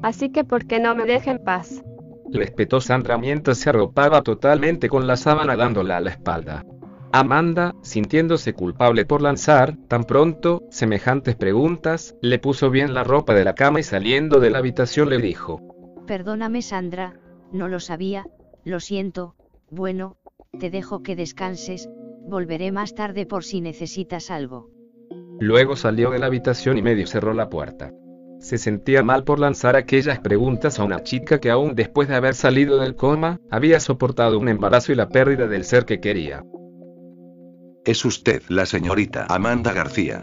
Así 0.02 0.30
que 0.30 0.44
¿por 0.44 0.66
qué 0.66 0.78
no 0.78 0.94
me 0.94 1.04
deja 1.04 1.30
en 1.30 1.42
paz? 1.42 1.82
Le 2.30 2.44
espetó 2.44 2.80
Sandra 2.80 3.18
mientras 3.18 3.58
se 3.58 3.70
arropaba 3.70 4.22
totalmente 4.22 4.88
con 4.88 5.06
la 5.06 5.16
sábana 5.16 5.56
dándola 5.56 5.96
a 5.96 6.00
la 6.00 6.10
espalda. 6.10 6.64
Amanda, 7.12 7.74
sintiéndose 7.82 8.52
culpable 8.52 9.06
por 9.06 9.22
lanzar, 9.22 9.76
tan 9.88 10.04
pronto, 10.04 10.62
semejantes 10.70 11.36
preguntas, 11.36 12.14
le 12.20 12.38
puso 12.38 12.70
bien 12.70 12.92
la 12.92 13.02
ropa 13.02 13.34
de 13.34 13.44
la 13.44 13.54
cama 13.54 13.80
y 13.80 13.82
saliendo 13.82 14.40
de 14.40 14.50
la 14.50 14.58
habitación 14.58 15.08
le 15.08 15.18
dijo. 15.18 15.60
Perdóname 16.06 16.60
Sandra, 16.60 17.14
no 17.50 17.68
lo 17.68 17.80
sabía, 17.80 18.26
lo 18.64 18.80
siento, 18.80 19.36
bueno, 19.70 20.16
te 20.58 20.70
dejo 20.70 21.02
que 21.02 21.16
descanses, 21.16 21.88
volveré 22.26 22.72
más 22.72 22.94
tarde 22.94 23.24
por 23.24 23.42
si 23.42 23.62
necesitas 23.62 24.30
algo. 24.30 24.70
Luego 25.40 25.76
salió 25.76 26.10
de 26.10 26.18
la 26.18 26.26
habitación 26.26 26.76
y 26.76 26.82
medio 26.82 27.06
cerró 27.06 27.32
la 27.32 27.48
puerta. 27.48 27.92
Se 28.40 28.58
sentía 28.58 29.02
mal 29.02 29.24
por 29.24 29.38
lanzar 29.38 29.76
aquellas 29.76 30.20
preguntas 30.20 30.78
a 30.78 30.84
una 30.84 31.02
chica 31.02 31.40
que 31.40 31.50
aún 31.50 31.74
después 31.74 32.08
de 32.08 32.16
haber 32.16 32.34
salido 32.34 32.78
del 32.78 32.94
coma, 32.94 33.40
había 33.50 33.80
soportado 33.80 34.38
un 34.38 34.48
embarazo 34.48 34.92
y 34.92 34.94
la 34.94 35.08
pérdida 35.08 35.46
del 35.46 35.64
ser 35.64 35.84
que 35.84 36.00
quería. 36.00 36.44
Es 37.88 38.04
usted 38.04 38.42
la 38.50 38.66
señorita 38.66 39.24
Amanda 39.30 39.72
García. 39.72 40.22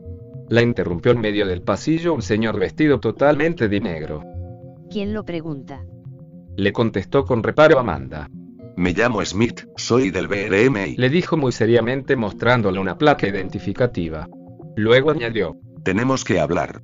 La 0.49 0.61
interrumpió 0.61 1.13
en 1.13 1.19
medio 1.19 1.47
del 1.47 1.63
pasillo 1.63 2.13
un 2.13 2.21
señor 2.21 2.59
vestido 2.59 2.99
totalmente 2.99 3.67
de 3.67 3.79
negro. 3.79 4.23
¿Quién 4.91 5.15
lo 5.15 5.25
pregunta? 5.25 5.83
Le 6.57 6.71
contestó 6.71 7.25
con 7.25 7.41
reparo 7.41 7.79
Amanda. 7.79 8.29
Me 8.77 8.93
llamo 8.93 9.25
Smith, 9.25 9.67
soy 9.77 10.11
del 10.11 10.27
BRMI. 10.27 10.95
Le 10.97 11.09
dijo 11.09 11.37
muy 11.37 11.51
seriamente 11.51 12.15
mostrándole 12.15 12.79
una 12.79 12.99
placa 12.99 13.27
identificativa. 13.27 14.29
Luego 14.75 15.09
añadió. 15.09 15.57
Tenemos 15.83 16.23
que 16.23 16.39
hablar. 16.39 16.83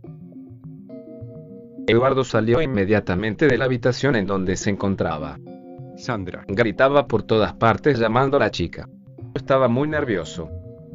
Eduardo 1.86 2.24
salió 2.24 2.60
inmediatamente 2.60 3.46
de 3.46 3.60
la 3.60 3.66
habitación 3.66 4.16
en 4.16 4.26
donde 4.26 4.58
se 4.58 4.72
encontraba. 4.72 5.38
Sandra. 5.96 6.44
Gritaba 6.48 7.06
por 7.06 7.22
todas 7.22 7.54
partes 7.54 8.00
llamando 8.00 8.38
a 8.38 8.40
la 8.40 8.50
chica. 8.50 8.90
Estaba 9.36 9.68
muy 9.68 9.88
nervioso. 9.88 10.50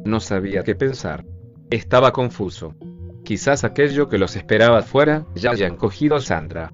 No 0.07 0.21
sabía 0.21 0.63
qué 0.63 0.73
pensar. 0.73 1.25
Estaba 1.69 2.13
confuso. 2.13 2.75
Quizás 3.25 3.65
aquello 3.65 4.07
que 4.07 4.17
los 4.17 4.37
esperaba 4.37 4.81
fuera, 4.81 5.25
ya 5.35 5.51
hayan 5.51 5.75
cogido 5.75 6.15
a 6.15 6.21
Sandra. 6.21 6.71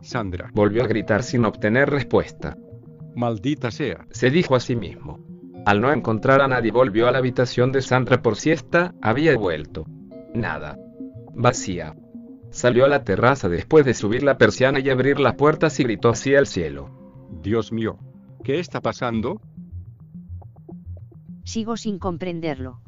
Sandra. 0.00 0.50
Volvió 0.54 0.82
a 0.82 0.86
gritar 0.86 1.22
sin 1.22 1.44
obtener 1.44 1.90
respuesta. 1.90 2.56
Maldita 3.14 3.70
sea. 3.70 4.06
Se 4.12 4.30
dijo 4.30 4.56
a 4.56 4.60
sí 4.60 4.76
mismo. 4.76 5.18
Al 5.66 5.82
no 5.82 5.92
encontrar 5.92 6.40
a 6.40 6.48
nadie 6.48 6.72
volvió 6.72 7.06
a 7.06 7.12
la 7.12 7.18
habitación 7.18 7.70
de 7.70 7.82
Sandra 7.82 8.22
por 8.22 8.36
siesta, 8.36 8.94
había 9.02 9.36
vuelto. 9.36 9.84
Nada. 10.32 10.78
Vacía. 11.34 11.94
Salió 12.48 12.86
a 12.86 12.88
la 12.88 13.04
terraza 13.04 13.50
después 13.50 13.84
de 13.84 13.92
subir 13.92 14.22
la 14.22 14.38
persiana 14.38 14.80
y 14.80 14.88
abrir 14.88 15.20
las 15.20 15.34
puertas 15.34 15.78
y 15.80 15.82
gritó 15.82 16.08
hacia 16.08 16.38
el 16.38 16.46
cielo. 16.46 16.88
Dios 17.42 17.72
mío, 17.72 17.98
¿qué 18.42 18.58
está 18.58 18.80
pasando? 18.80 19.38
Sigo 21.50 21.76
sin 21.76 21.98
comprenderlo. 21.98 22.80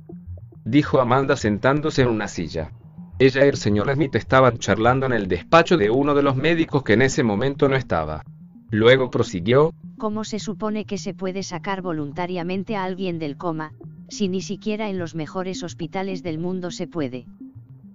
Dijo 0.65 1.01
Amanda 1.01 1.35
sentándose 1.35 2.03
en 2.03 2.09
una 2.09 2.29
silla. 2.29 2.71
Ella 3.19 3.45
y 3.45 3.49
el 3.49 3.57
señor 3.57 3.93
Smith 3.93 4.15
estaban 4.15 4.59
charlando 4.59 5.07
en 5.07 5.13
el 5.13 5.27
despacho 5.27 5.77
de 5.77 5.91
uno 5.91 6.15
de 6.15 6.23
los 6.23 6.37
médicos 6.37 6.85
que 6.85 6.93
en 6.93 7.03
ese 7.03 7.25
momento 7.25 7.69
no 7.69 7.75
estaba. 7.75 8.23
Luego 8.71 9.11
prosiguió, 9.11 9.75
¿Cómo 9.99 10.23
se 10.23 10.39
supone 10.39 10.85
que 10.85 10.97
se 10.97 11.13
puede 11.13 11.43
sacar 11.43 11.83
voluntariamente 11.83 12.77
a 12.77 12.85
alguien 12.85 13.19
del 13.19 13.37
coma, 13.37 13.73
si 14.09 14.29
ni 14.29 14.41
siquiera 14.41 14.89
en 14.89 15.01
los 15.01 15.17
mejores 15.17 15.65
hospitales 15.65 16.23
del 16.23 16.39
mundo 16.39 16.71
se 16.71 16.87
puede? 16.87 17.27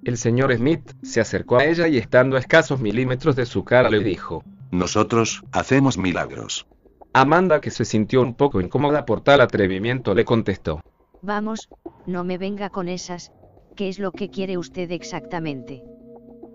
El 0.04 0.18
señor 0.18 0.54
Smith 0.54 0.92
se 1.02 1.22
acercó 1.22 1.60
a 1.60 1.64
ella 1.64 1.88
y 1.88 1.96
estando 1.96 2.36
a 2.36 2.40
escasos 2.40 2.82
milímetros 2.82 3.38
de 3.38 3.46
su 3.46 3.64
cara 3.64 3.90
le 3.90 4.04
dijo. 4.04 4.44
Nosotros, 4.72 5.46
hacemos 5.54 5.98
milagros. 5.98 6.68
Amanda, 7.22 7.62
que 7.62 7.72
se 7.72 7.86
sintió 7.86 8.22
un 8.22 8.36
poco 8.36 8.62
incómoda 8.62 9.06
por 9.06 9.22
tal 9.22 9.42
atrevimiento, 9.42 10.14
le 10.14 10.26
contestó. 10.26 10.82
Vamos, 11.22 11.70
no 12.06 12.24
me 12.24 12.38
venga 12.38 12.70
con 12.70 12.88
esas, 12.88 13.32
¿qué 13.76 13.90
es 13.90 14.00
lo 14.00 14.12
que 14.12 14.30
quiere 14.30 14.58
usted 14.58 14.92
exactamente? 14.92 15.84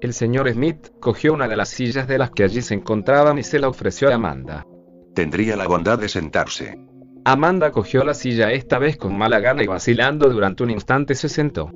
El 0.01 0.15
señor 0.15 0.51
Smith 0.51 0.89
cogió 1.01 1.33
una 1.33 1.49
de 1.49 1.57
las 1.57 1.69
sillas 1.69 2.09
de 2.09 2.19
las 2.19 2.31
que 2.31 2.45
allí 2.45 2.63
se 2.63 2.75
encontraban 2.75 3.39
y 3.39 3.43
se 3.43 3.59
la 3.59 3.69
ofreció 3.69 4.11
a 4.11 4.15
Amanda. 4.15 4.67
Tendría 5.15 5.57
la 5.57 5.67
bondad 5.67 5.99
de 5.99 6.09
sentarse. 6.09 6.79
Amanda 7.25 7.71
cogió 7.71 8.03
la 8.03 8.15
silla 8.15 8.51
esta 8.51 8.79
vez 8.79 8.97
con 8.97 9.17
mala 9.17 9.39
gana 9.39 9.63
y 9.63 9.67
vacilando 9.67 10.29
durante 10.29 10.65
un 10.65 10.71
instante 10.71 11.15
se 11.15 11.29
sentó. 11.29 11.71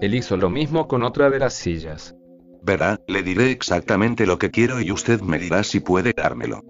Él 0.00 0.14
hizo 0.14 0.36
lo 0.36 0.48
mismo 0.48 0.86
con 0.86 1.02
otra 1.02 1.28
de 1.28 1.40
las 1.40 1.54
sillas. 1.54 2.14
Verá, 2.62 3.00
le 3.08 3.22
diré 3.24 3.50
exactamente 3.50 4.26
lo 4.26 4.38
que 4.38 4.50
quiero 4.50 4.80
y 4.80 4.92
usted 4.92 5.20
me 5.20 5.38
dirá 5.38 5.64
si 5.64 5.80
puede 5.80 6.12
dármelo. 6.12 6.62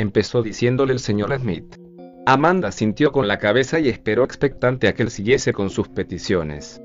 Empezó 0.00 0.42
diciéndole 0.42 0.94
el 0.94 0.98
señor 0.98 1.38
Smith. 1.38 1.76
Amanda 2.24 2.72
sintió 2.72 3.12
con 3.12 3.28
la 3.28 3.38
cabeza 3.38 3.80
y 3.80 3.90
esperó 3.90 4.24
expectante 4.24 4.88
a 4.88 4.94
que 4.94 5.02
él 5.02 5.10
siguiese 5.10 5.52
con 5.52 5.68
sus 5.68 5.90
peticiones. 5.90 6.80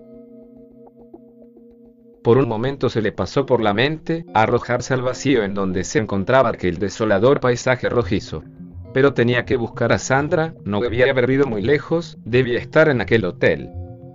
Por 2.22 2.38
un 2.38 2.50
momento 2.50 2.90
se 2.90 3.02
le 3.02 3.14
pasó 3.14 3.46
por 3.46 3.62
la 3.62 3.74
mente 3.74 4.26
arrojarse 4.34 4.94
al 4.94 5.02
vacío 5.02 5.46
en 5.46 5.54
donde 5.54 5.86
se 5.86 6.00
encontraba 6.00 6.50
aquel 6.50 6.78
desolador 6.78 7.40
paisaje 7.40 7.88
rojizo. 7.88 8.44
Pero 8.94 9.14
tenía 9.14 9.46
que 9.46 9.56
buscar 9.56 9.94
a 9.94 9.98
Sandra, 9.98 10.54
no 10.66 10.82
debía 10.82 11.10
haber 11.10 11.30
ido 11.30 11.48
muy 11.48 11.62
lejos, 11.62 12.18
debía 12.26 12.60
estar 12.60 12.90
en 12.90 13.00
aquel 13.00 13.24
hotel. 13.24 13.70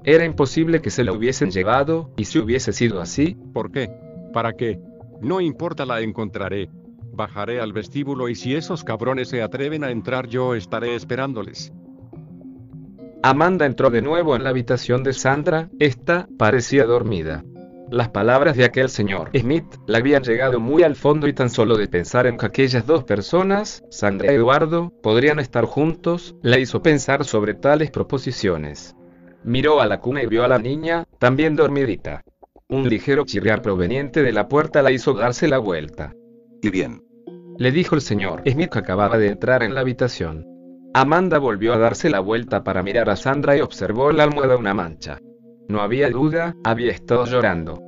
Era 0.04 0.26
imposible 0.26 0.82
que 0.82 0.90
se 0.90 1.04
la 1.04 1.14
hubiesen 1.14 1.50
llevado, 1.50 2.10
y 2.18 2.26
si 2.26 2.38
hubiese 2.38 2.74
sido 2.74 3.00
así, 3.00 3.34
¿por 3.54 3.72
qué? 3.72 3.88
¿Para 4.34 4.52
qué? 4.52 4.78
No 5.22 5.40
importa, 5.40 5.86
la 5.86 6.02
encontraré. 6.02 6.68
Bajaré 7.20 7.60
al 7.60 7.74
vestíbulo 7.74 8.30
y 8.30 8.34
si 8.34 8.54
esos 8.54 8.82
cabrones 8.82 9.28
se 9.28 9.42
atreven 9.42 9.84
a 9.84 9.90
entrar 9.90 10.26
yo 10.26 10.54
estaré 10.54 10.94
esperándoles. 10.94 11.70
Amanda 13.22 13.66
entró 13.66 13.90
de 13.90 14.00
nuevo 14.00 14.36
en 14.36 14.42
la 14.42 14.48
habitación 14.48 15.02
de 15.02 15.12
Sandra, 15.12 15.68
esta 15.78 16.26
parecía 16.38 16.86
dormida. 16.86 17.44
Las 17.90 18.08
palabras 18.08 18.56
de 18.56 18.64
aquel 18.64 18.88
señor 18.88 19.28
Smith 19.38 19.66
le 19.86 19.98
habían 19.98 20.22
llegado 20.22 20.60
muy 20.60 20.82
al 20.82 20.96
fondo 20.96 21.28
y 21.28 21.34
tan 21.34 21.50
solo 21.50 21.76
de 21.76 21.88
pensar 21.88 22.26
en 22.26 22.38
que 22.38 22.46
aquellas 22.46 22.86
dos 22.86 23.04
personas, 23.04 23.84
Sandra 23.90 24.32
y 24.32 24.36
Eduardo, 24.36 24.90
podrían 25.02 25.40
estar 25.40 25.66
juntos, 25.66 26.36
la 26.40 26.58
hizo 26.58 26.80
pensar 26.80 27.26
sobre 27.26 27.52
tales 27.52 27.90
proposiciones. 27.90 28.96
Miró 29.44 29.82
a 29.82 29.86
la 29.86 30.00
cuna 30.00 30.22
y 30.22 30.26
vio 30.26 30.42
a 30.42 30.48
la 30.48 30.58
niña, 30.58 31.06
también 31.18 31.54
dormidita. 31.54 32.22
Un 32.70 32.88
ligero 32.88 33.26
chirriar 33.26 33.60
proveniente 33.60 34.22
de 34.22 34.32
la 34.32 34.48
puerta 34.48 34.80
la 34.80 34.90
hizo 34.90 35.12
darse 35.12 35.48
la 35.48 35.58
vuelta. 35.58 36.14
Y 36.62 36.70
bien. 36.70 37.09
Le 37.60 37.72
dijo 37.72 37.94
el 37.94 38.00
señor 38.00 38.42
Smith 38.50 38.70
que 38.70 38.78
acababa 38.78 39.18
de 39.18 39.28
entrar 39.28 39.62
en 39.62 39.74
la 39.74 39.82
habitación. 39.82 40.46
Amanda 40.94 41.38
volvió 41.38 41.74
a 41.74 41.78
darse 41.78 42.08
la 42.08 42.20
vuelta 42.20 42.64
para 42.64 42.82
mirar 42.82 43.10
a 43.10 43.16
Sandra 43.16 43.54
y 43.54 43.60
observó 43.60 44.12
la 44.12 44.22
almohada 44.22 44.56
una 44.56 44.72
mancha. 44.72 45.18
No 45.68 45.82
había 45.82 46.08
duda, 46.08 46.56
había 46.64 46.90
estado 46.90 47.26
llorando. 47.26 47.78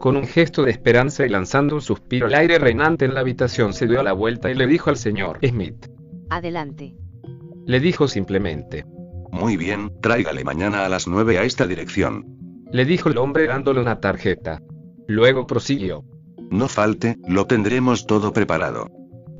Con 0.00 0.16
un 0.16 0.24
gesto 0.24 0.62
de 0.62 0.70
esperanza 0.70 1.26
y 1.26 1.28
lanzando 1.28 1.74
un 1.74 1.82
suspiro 1.82 2.26
al 2.26 2.32
aire 2.36 2.58
reinante 2.58 3.04
en 3.04 3.12
la 3.12 3.20
habitación 3.20 3.74
se 3.74 3.86
dio 3.86 4.02
la 4.02 4.14
vuelta 4.14 4.50
y 4.50 4.54
le 4.54 4.66
dijo 4.66 4.88
al 4.88 4.96
señor 4.96 5.38
Smith. 5.46 5.90
Adelante. 6.30 6.96
Le 7.66 7.80
dijo 7.80 8.08
simplemente. 8.08 8.86
Muy 9.30 9.58
bien, 9.58 9.92
tráigale 10.00 10.42
mañana 10.42 10.86
a 10.86 10.88
las 10.88 11.06
nueve 11.06 11.36
a 11.36 11.42
esta 11.42 11.66
dirección. 11.66 12.24
Le 12.72 12.86
dijo 12.86 13.10
el 13.10 13.18
hombre 13.18 13.46
dándole 13.46 13.82
una 13.82 14.00
tarjeta. 14.00 14.62
Luego 15.06 15.46
prosiguió. 15.46 16.02
No 16.50 16.66
falte, 16.66 17.18
lo 17.28 17.44
tendremos 17.44 18.06
todo 18.06 18.32
preparado. 18.32 18.88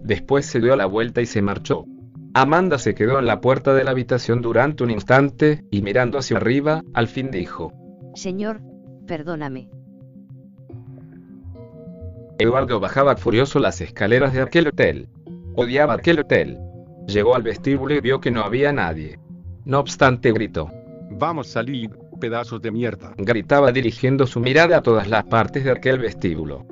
Después 0.03 0.47
se 0.47 0.61
dio 0.61 0.75
la 0.77 0.87
vuelta 0.87 1.21
y 1.21 1.27
se 1.27 1.43
marchó. 1.43 1.85
Amanda 2.35 2.79
se 2.79 2.95
quedó 2.95 3.19
en 3.19 3.27
la 3.27 3.41
puerta 3.41 3.75
de 3.75 3.85
la 3.85 3.91
habitación 3.91 4.43
durante 4.43 4.85
un 4.85 4.91
instante, 4.91 5.65
y 5.71 5.83
mirando 5.83 6.19
hacia 6.19 6.37
arriba, 6.37 6.85
al 6.95 7.09
fin 7.09 7.31
dijo. 7.31 7.73
Señor, 8.15 8.61
perdóname. 9.07 9.71
Eduardo 12.39 12.79
bajaba 12.79 13.17
furioso 13.17 13.59
las 13.59 13.81
escaleras 13.81 14.33
de 14.33 14.43
aquel 14.43 14.69
hotel. 14.69 15.09
Odiaba 15.57 15.95
aquel 15.95 16.21
hotel. 16.21 16.59
Llegó 17.09 17.35
al 17.35 17.43
vestíbulo 17.43 17.95
y 17.95 18.01
vio 18.01 18.21
que 18.21 18.31
no 18.31 18.43
había 18.43 18.73
nadie. 18.73 19.19
No 19.65 19.81
obstante 19.81 20.31
gritó. 20.31 20.71
Vamos 21.11 21.49
a 21.49 21.53
salir, 21.55 21.91
pedazos 22.21 22.63
de 22.63 22.71
mierda. 22.71 23.15
Gritaba 23.17 23.73
dirigiendo 23.73 24.27
su 24.27 24.39
mirada 24.39 24.77
a 24.77 24.83
todas 24.83 25.09
las 25.09 25.25
partes 25.25 25.65
de 25.65 25.73
aquel 25.73 25.99
vestíbulo. 25.99 26.65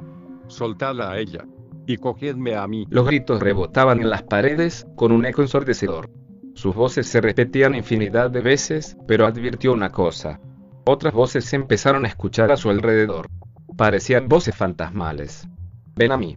Soltadla 0.46 1.10
a 1.10 1.18
ella. 1.18 1.44
Y 1.86 1.98
cogedme 1.98 2.56
a 2.56 2.66
mí. 2.66 2.86
Los 2.90 3.06
gritos 3.06 3.40
rebotaban 3.40 4.00
en 4.00 4.10
las 4.10 4.22
paredes, 4.22 4.86
con 4.96 5.12
un 5.12 5.24
eco 5.24 5.42
ensordecedor. 5.42 6.10
Sus 6.54 6.74
voces 6.74 7.06
se 7.06 7.20
repetían 7.20 7.74
infinidad 7.74 8.30
de 8.30 8.40
veces, 8.40 8.96
pero 9.06 9.26
advirtió 9.26 9.72
una 9.72 9.90
cosa. 9.90 10.40
Otras 10.84 11.14
voces 11.14 11.44
se 11.44 11.56
empezaron 11.56 12.04
a 12.04 12.08
escuchar 12.08 12.50
a 12.50 12.56
su 12.56 12.70
alrededor. 12.70 13.28
Parecían 13.76 14.28
voces 14.28 14.56
fantasmales. 14.56 15.46
Ven 15.94 16.12
a 16.12 16.16
mí. 16.16 16.36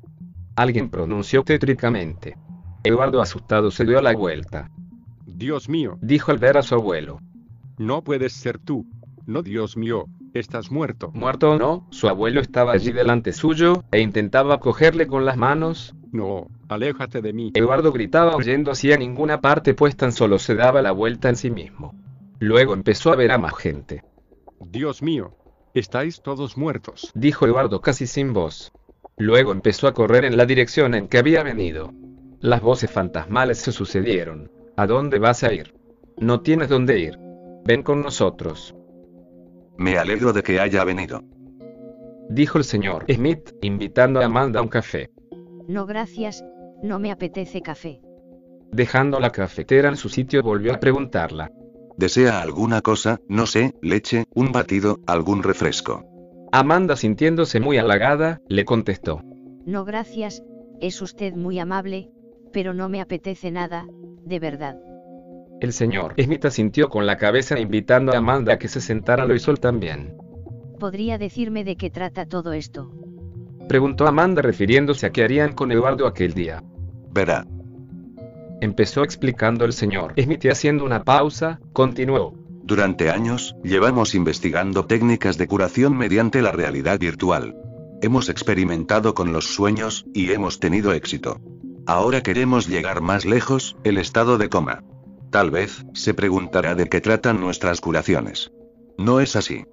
Alguien 0.55 0.89
pronunció 0.89 1.43
tétricamente. 1.43 2.37
Eduardo 2.83 3.21
asustado 3.21 3.71
se 3.71 3.85
dio 3.85 4.01
la 4.01 4.13
vuelta. 4.13 4.69
Dios 5.25 5.69
mío, 5.69 5.97
dijo 6.01 6.31
al 6.31 6.37
ver 6.37 6.57
a 6.57 6.63
su 6.63 6.75
abuelo. 6.75 7.19
No 7.77 8.03
puedes 8.03 8.33
ser 8.33 8.59
tú. 8.59 8.85
No, 9.25 9.41
Dios 9.41 9.77
mío, 9.77 10.05
estás 10.33 10.71
muerto. 10.71 11.11
Muerto 11.13 11.51
o 11.51 11.57
no, 11.57 11.87
su 11.91 12.07
abuelo 12.07 12.41
estaba 12.41 12.73
allí 12.73 12.91
delante 12.91 13.33
suyo, 13.33 13.83
e 13.91 14.01
intentaba 14.01 14.59
cogerle 14.59 15.07
con 15.07 15.25
las 15.25 15.37
manos. 15.37 15.95
No, 16.11 16.47
aléjate 16.67 17.21
de 17.21 17.33
mí. 17.33 17.51
Eduardo 17.53 17.91
gritaba 17.91 18.35
oyendo 18.35 18.71
hacia 18.71 18.97
ninguna 18.97 19.41
parte 19.41 19.73
pues 19.73 19.95
tan 19.95 20.11
solo 20.11 20.39
se 20.39 20.55
daba 20.55 20.81
la 20.81 20.91
vuelta 20.91 21.29
en 21.29 21.35
sí 21.35 21.51
mismo. 21.51 21.93
Luego 22.39 22.73
empezó 22.73 23.11
a 23.11 23.15
ver 23.15 23.31
a 23.31 23.37
más 23.37 23.55
gente. 23.55 24.03
Dios 24.59 25.01
mío, 25.01 25.35
estáis 25.73 26.21
todos 26.21 26.57
muertos, 26.57 27.11
dijo 27.13 27.45
Eduardo 27.45 27.81
casi 27.81 28.07
sin 28.07 28.33
voz. 28.33 28.71
Luego 29.17 29.51
empezó 29.51 29.87
a 29.87 29.93
correr 29.93 30.23
en 30.25 30.37
la 30.37 30.45
dirección 30.45 30.95
en 30.95 31.07
que 31.07 31.17
había 31.17 31.43
venido. 31.43 31.93
Las 32.39 32.61
voces 32.61 32.89
fantasmales 32.89 33.57
se 33.57 33.73
sucedieron. 33.73 34.49
¿A 34.77 34.87
dónde 34.87 35.19
vas 35.19 35.43
a 35.43 35.53
ir? 35.53 35.73
No 36.17 36.39
tienes 36.39 36.69
dónde 36.69 36.99
ir. 36.99 37.19
Ven 37.65 37.83
con 37.83 38.01
nosotros. 38.01 38.73
Me 39.79 39.97
alegro 39.97 40.33
de 40.33 40.43
que 40.43 40.59
haya 40.59 40.83
venido. 40.83 41.23
Dijo 42.29 42.57
el 42.57 42.65
señor 42.65 43.05
Smith, 43.09 43.51
invitando 43.61 44.19
a 44.19 44.25
Amanda 44.25 44.59
a 44.59 44.61
un 44.61 44.67
café. 44.67 45.09
No 45.69 45.85
gracias, 45.85 46.43
no 46.83 46.99
me 46.99 47.11
apetece 47.11 47.61
café. 47.61 48.01
Dejando 48.73 49.21
la 49.21 49.29
cafetera 49.29 49.87
en 49.87 49.95
su 49.95 50.09
sitio 50.09 50.43
volvió 50.43 50.73
a 50.73 50.81
preguntarla. 50.81 51.49
¿Desea 51.95 52.41
alguna 52.41 52.81
cosa, 52.81 53.21
no 53.29 53.45
sé, 53.45 53.73
leche, 53.81 54.25
un 54.35 54.51
batido, 54.51 54.99
algún 55.07 55.43
refresco? 55.43 56.03
Amanda, 56.51 56.97
sintiéndose 56.97 57.61
muy 57.61 57.77
halagada, 57.77 58.41
le 58.49 58.65
contestó. 58.65 59.21
No 59.65 59.85
gracias, 59.85 60.43
es 60.81 61.01
usted 61.01 61.35
muy 61.35 61.57
amable, 61.57 62.11
pero 62.51 62.73
no 62.73 62.89
me 62.89 62.99
apetece 62.99 63.49
nada, 63.49 63.85
de 64.25 64.39
verdad. 64.39 64.88
El 65.61 65.73
señor 65.73 66.15
Smith 66.17 66.45
asintió 66.45 66.89
con 66.89 67.05
la 67.05 67.17
cabeza 67.17 67.59
invitando 67.59 68.13
a 68.13 68.17
Amanda 68.17 68.53
a 68.53 68.57
que 68.57 68.69
se 68.69 68.79
sentara, 68.79 69.25
lo 69.25 69.35
hizo 69.35 69.51
él 69.51 69.59
también. 69.59 70.15
¿Podría 70.79 71.17
decirme 71.17 71.65
de 71.65 71.75
qué 71.75 71.89
trata 71.89 72.25
todo 72.25 72.53
esto? 72.53 72.91
Preguntó 73.67 74.07
Amanda 74.07 74.41
refiriéndose 74.41 75.05
a 75.05 75.09
qué 75.11 75.23
harían 75.23 75.53
con 75.53 75.71
Eduardo 75.71 76.07
aquel 76.07 76.33
día. 76.33 76.63
Verá. 77.11 77.45
Empezó 78.61 79.03
explicando 79.03 79.65
el 79.65 79.73
señor 79.73 80.13
Smith 80.17 80.45
y 80.45 80.49
haciendo 80.49 80.85
una 80.85 81.03
pausa, 81.03 81.59
continuó. 81.73 82.33
Durante 82.63 83.09
años, 83.09 83.55
llevamos 83.63 84.15
investigando 84.15 84.85
técnicas 84.85 85.37
de 85.37 85.47
curación 85.47 85.97
mediante 85.97 86.41
la 86.41 86.51
realidad 86.51 86.99
virtual. 86.99 87.55
Hemos 88.01 88.29
experimentado 88.29 89.13
con 89.13 89.33
los 89.33 89.45
sueños, 89.45 90.05
y 90.13 90.31
hemos 90.31 90.59
tenido 90.59 90.93
éxito. 90.93 91.41
Ahora 91.85 92.21
queremos 92.21 92.67
llegar 92.67 93.01
más 93.01 93.25
lejos, 93.25 93.75
el 93.83 93.97
estado 93.97 94.37
de 94.37 94.49
coma. 94.49 94.83
Tal 95.31 95.51
vez, 95.51 95.85
se 95.93 96.13
preguntará 96.13 96.75
de 96.75 96.89
qué 96.89 97.01
tratan 97.01 97.39
nuestras 97.39 97.81
curaciones. 97.81 98.51
No 98.97 99.19
es 99.19 99.35
así. 99.35 99.65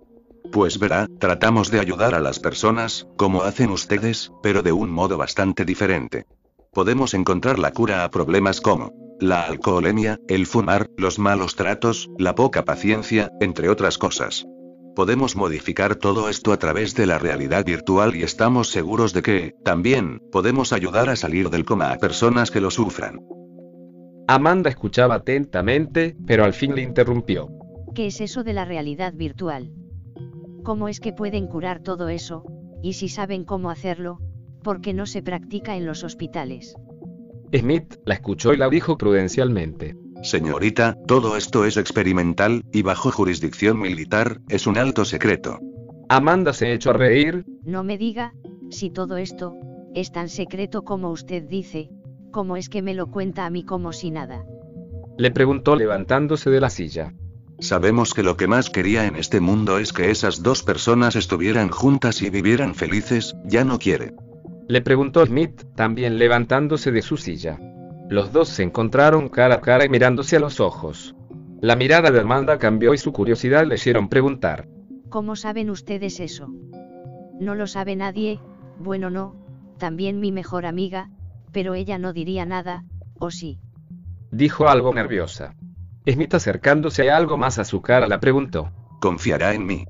Pues 0.53 0.79
verá, 0.79 1.09
tratamos 1.19 1.71
de 1.71 1.81
ayudar 1.81 2.15
a 2.15 2.21
las 2.21 2.39
personas, 2.39 3.09
como 3.17 3.43
hacen 3.43 3.71
ustedes, 3.71 4.33
pero 4.43 4.63
de 4.63 4.73
un 4.73 4.91
modo 4.91 5.17
bastante 5.17 5.65
diferente. 5.65 6.27
Podemos 6.73 7.15
encontrar 7.15 7.59
la 7.59 7.73
cura 7.73 8.05
a 8.05 8.11
problemas 8.11 8.61
como 8.61 8.93
la 9.19 9.43
alcoholemia, 9.43 10.21
el 10.29 10.47
fumar, 10.47 10.91
los 10.99 11.19
malos 11.19 11.57
tratos, 11.57 12.11
la 12.19 12.35
poca 12.35 12.65
paciencia, 12.67 13.33
entre 13.41 13.71
otras 13.71 13.97
cosas. 13.97 14.47
Podemos 14.95 15.37
modificar 15.37 15.97
todo 15.97 16.29
esto 16.29 16.53
a 16.53 16.59
través 16.59 16.95
de 16.95 17.07
la 17.07 17.19
realidad 17.19 17.65
virtual 17.65 18.15
y 18.15 18.23
estamos 18.23 18.69
seguros 18.69 19.15
de 19.15 19.23
que, 19.23 19.55
también, 19.65 20.21
podemos 20.31 20.73
ayudar 20.73 21.09
a 21.09 21.17
salir 21.17 21.49
del 21.49 21.65
coma 21.65 21.93
a 21.93 21.97
personas 21.97 22.51
que 22.51 22.61
lo 22.61 22.71
sufran. 22.71 23.21
Amanda 24.29 24.71
escuchaba 24.71 25.17
atentamente, 25.17 26.17
pero 26.27 26.45
al 26.45 26.53
fin 26.53 26.75
le 26.75 26.83
interrumpió. 26.83 27.49
¿Qué 27.95 28.09
es 28.09 28.21
eso 28.21 28.43
de 28.43 28.53
la 28.53 28.65
realidad 28.65 29.15
virtual? 29.15 29.71
¿Cómo 30.65 30.89
es 30.89 30.99
que 30.99 31.13
pueden 31.13 31.47
curar 31.47 31.81
todo 31.81 32.09
eso? 32.09 32.45
Y 32.83 32.95
si 32.95 33.09
saben 33.09 33.45
cómo 33.45 33.71
hacerlo, 33.71 34.19
¿por 34.65 34.81
qué 34.81 34.95
no 34.95 35.07
se 35.07 35.23
practica 35.23 35.77
en 35.77 35.87
los 35.87 36.03
hospitales? 36.03 36.75
Smith 37.55 37.95
la 38.05 38.15
escuchó 38.15 38.53
y 38.53 38.57
la 38.57 38.69
dijo 38.69 38.99
prudencialmente. 38.99 39.97
Señorita, 40.23 40.97
todo 41.07 41.37
esto 41.37 41.65
es 41.65 41.77
experimental, 41.77 42.65
y 42.73 42.83
bajo 42.83 43.13
jurisdicción 43.13 43.79
militar, 43.79 44.41
es 44.49 44.67
un 44.67 44.77
alto 44.77 45.05
secreto. 45.05 45.61
Amanda 46.09 46.53
se 46.53 46.73
echó 46.73 46.91
a 46.91 46.95
reír. 46.95 47.45
No 47.65 47.85
me 47.85 47.97
diga, 47.97 48.35
si 48.71 48.91
todo 48.91 49.19
esto, 49.19 49.55
es 49.95 50.11
tan 50.11 50.29
secreto 50.29 50.83
como 50.83 51.11
usted 51.11 51.45
dice, 51.45 51.91
¿cómo 52.37 52.59
es 52.59 52.69
que 52.69 52.83
me 52.83 52.93
lo 52.93 53.11
cuenta 53.11 53.47
a 53.47 53.51
mí 53.51 53.65
como 53.65 53.95
si 53.95 54.11
nada? 54.11 54.45
Le 55.17 55.31
preguntó 55.31 55.75
levantándose 55.75 56.51
de 56.51 56.61
la 56.61 56.69
silla. 56.69 57.15
Sabemos 57.61 58.13
que 58.13 58.23
lo 58.23 58.37
que 58.37 58.47
más 58.47 58.69
quería 58.69 59.07
en 59.07 59.17
este 59.17 59.41
mundo 59.41 59.79
es 59.79 59.95
que 59.95 60.11
esas 60.11 60.43
dos 60.43 60.63
personas 60.63 61.17
estuvieran 61.17 61.71
juntas 61.71 62.21
y 62.21 62.29
vivieran 62.29 62.75
felices, 62.75 63.35
ya 63.47 63.65
no 63.65 63.79
quiere. 63.79 64.13
Le 64.69 64.83
preguntó 64.83 65.25
Smith, 65.25 65.63
también 65.77 66.19
levantándose 66.19 66.93
de 66.93 67.01
su 67.01 67.17
silla. 67.17 67.59
Los 68.11 68.33
dos 68.33 68.51
se 68.51 68.65
encontraron 68.65 69.31
cara 69.31 69.55
a 69.55 69.61
cara 69.63 69.87
y 69.87 69.89
mirándose 69.89 70.37
a 70.37 70.41
los 70.41 70.61
ojos. 70.61 71.17
La 71.63 71.75
mirada 71.75 72.11
de 72.11 72.21
Amanda 72.21 72.59
cambió 72.59 72.93
y 72.93 72.99
su 72.99 73.15
curiosidad 73.15 73.67
le 73.67 73.77
hicieron 73.77 74.11
preguntar. 74.11 74.69
¿Cómo 75.09 75.37
saben 75.37 75.71
ustedes 75.71 76.21
eso? 76.21 76.49
No 77.41 77.55
lo 77.55 77.67
sabe 77.67 77.97
nadie, 77.97 78.41
bueno 78.79 79.09
no, 79.09 79.37
también 79.79 80.21
mi 80.21 80.33
mejor 80.33 80.67
amiga, 80.67 81.09
pero 81.53 81.75
ella 81.75 81.99
no 81.99 82.13
diría 82.13 82.45
nada, 82.45 82.85
¿o 83.19 83.31
sí? 83.31 83.59
Dijo 84.31 84.69
algo 84.69 84.93
nerviosa. 84.93 85.55
Smith 86.07 86.35
acercándose 86.35 87.11
a 87.11 87.17
algo 87.17 87.37
más 87.37 87.59
a 87.59 87.65
su 87.65 87.83
cara 87.83 88.07
la 88.07 88.21
preguntó. 88.21 88.71
¿Confiará 89.01 89.55
en 89.55 89.67
mí? 89.67 89.87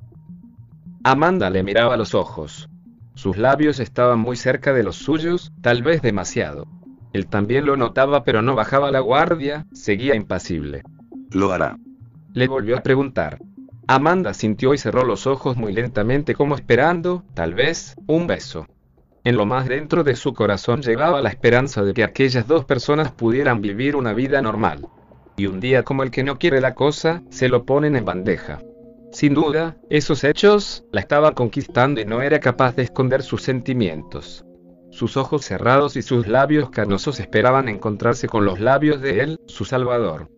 Amanda 1.05 1.51
le 1.51 1.63
miraba 1.63 1.97
los 1.97 2.15
ojos. 2.15 2.69
Sus 3.15 3.37
labios 3.37 3.81
estaban 3.81 4.19
muy 4.19 4.37
cerca 4.37 4.73
de 4.73 4.83
los 4.83 4.97
suyos, 4.97 5.53
tal 5.61 5.83
vez 5.83 6.03
demasiado. 6.03 6.67
Él 7.13 7.29
también 7.29 7.65
lo 7.65 7.77
notaba 7.77 8.25
pero 8.25 8.43
no 8.43 8.55
bajaba 8.55 8.91
la 8.91 9.01
guardia, 9.01 9.67
seguía 9.73 10.15
impasible. 10.15 10.83
Lo 11.31 11.53
hará. 11.53 11.79
Le 12.33 12.49
volvió 12.49 12.77
a 12.77 12.83
preguntar. 12.83 13.39
Amanda 13.87 14.35
sintió 14.35 14.75
y 14.75 14.79
cerró 14.79 15.05
los 15.05 15.27
ojos 15.27 15.57
muy 15.57 15.73
lentamente 15.73 16.35
como 16.35 16.57
esperando, 16.57 17.25
tal 17.35 17.55
vez, 17.55 17.95
un 18.07 18.27
beso. 18.27 18.67
En 19.27 19.37
lo 19.37 19.45
más 19.45 19.67
dentro 19.67 20.05
de 20.05 20.15
su 20.15 20.35
corazón 20.35 20.83
llevaba 20.83 21.21
la 21.21 21.31
esperanza 21.31 21.83
de 21.83 21.95
que 21.95 22.05
aquellas 22.05 22.47
dos 22.47 22.65
personas 22.65 23.11
pudieran 23.11 23.61
vivir 23.61 23.97
una 23.97 24.13
vida 24.13 24.41
normal. 24.41 24.87
Y 25.37 25.47
un 25.47 25.59
día 25.59 25.83
como 25.83 26.05
el 26.05 26.13
que 26.13 26.23
no 26.23 26.39
quiere 26.39 26.61
la 26.61 26.77
cosa, 26.77 27.25
se 27.29 27.49
lo 27.49 27.65
ponen 27.65 27.97
en 27.97 28.05
bandeja. 28.05 28.61
Sin 29.11 29.35
duda, 29.35 29.79
esos 29.91 30.23
hechos 30.23 30.85
la 30.93 31.01
estaban 31.01 31.35
conquistando 31.35 32.01
y 32.01 32.05
no 32.05 32.23
era 32.23 32.39
capaz 32.39 32.77
de 32.77 32.85
esconder 32.85 33.25
sus 33.25 33.43
sentimientos. 33.43 34.45
Sus 34.93 35.17
ojos 35.17 35.45
cerrados 35.45 35.97
y 35.97 36.03
sus 36.03 36.29
labios 36.29 36.71
canosos 36.71 37.19
esperaban 37.19 37.69
encontrarse 37.69 38.29
con 38.29 38.45
los 38.45 38.61
labios 38.61 39.01
de 39.01 39.23
él, 39.23 39.41
su 39.49 39.65
Salvador. 39.65 40.31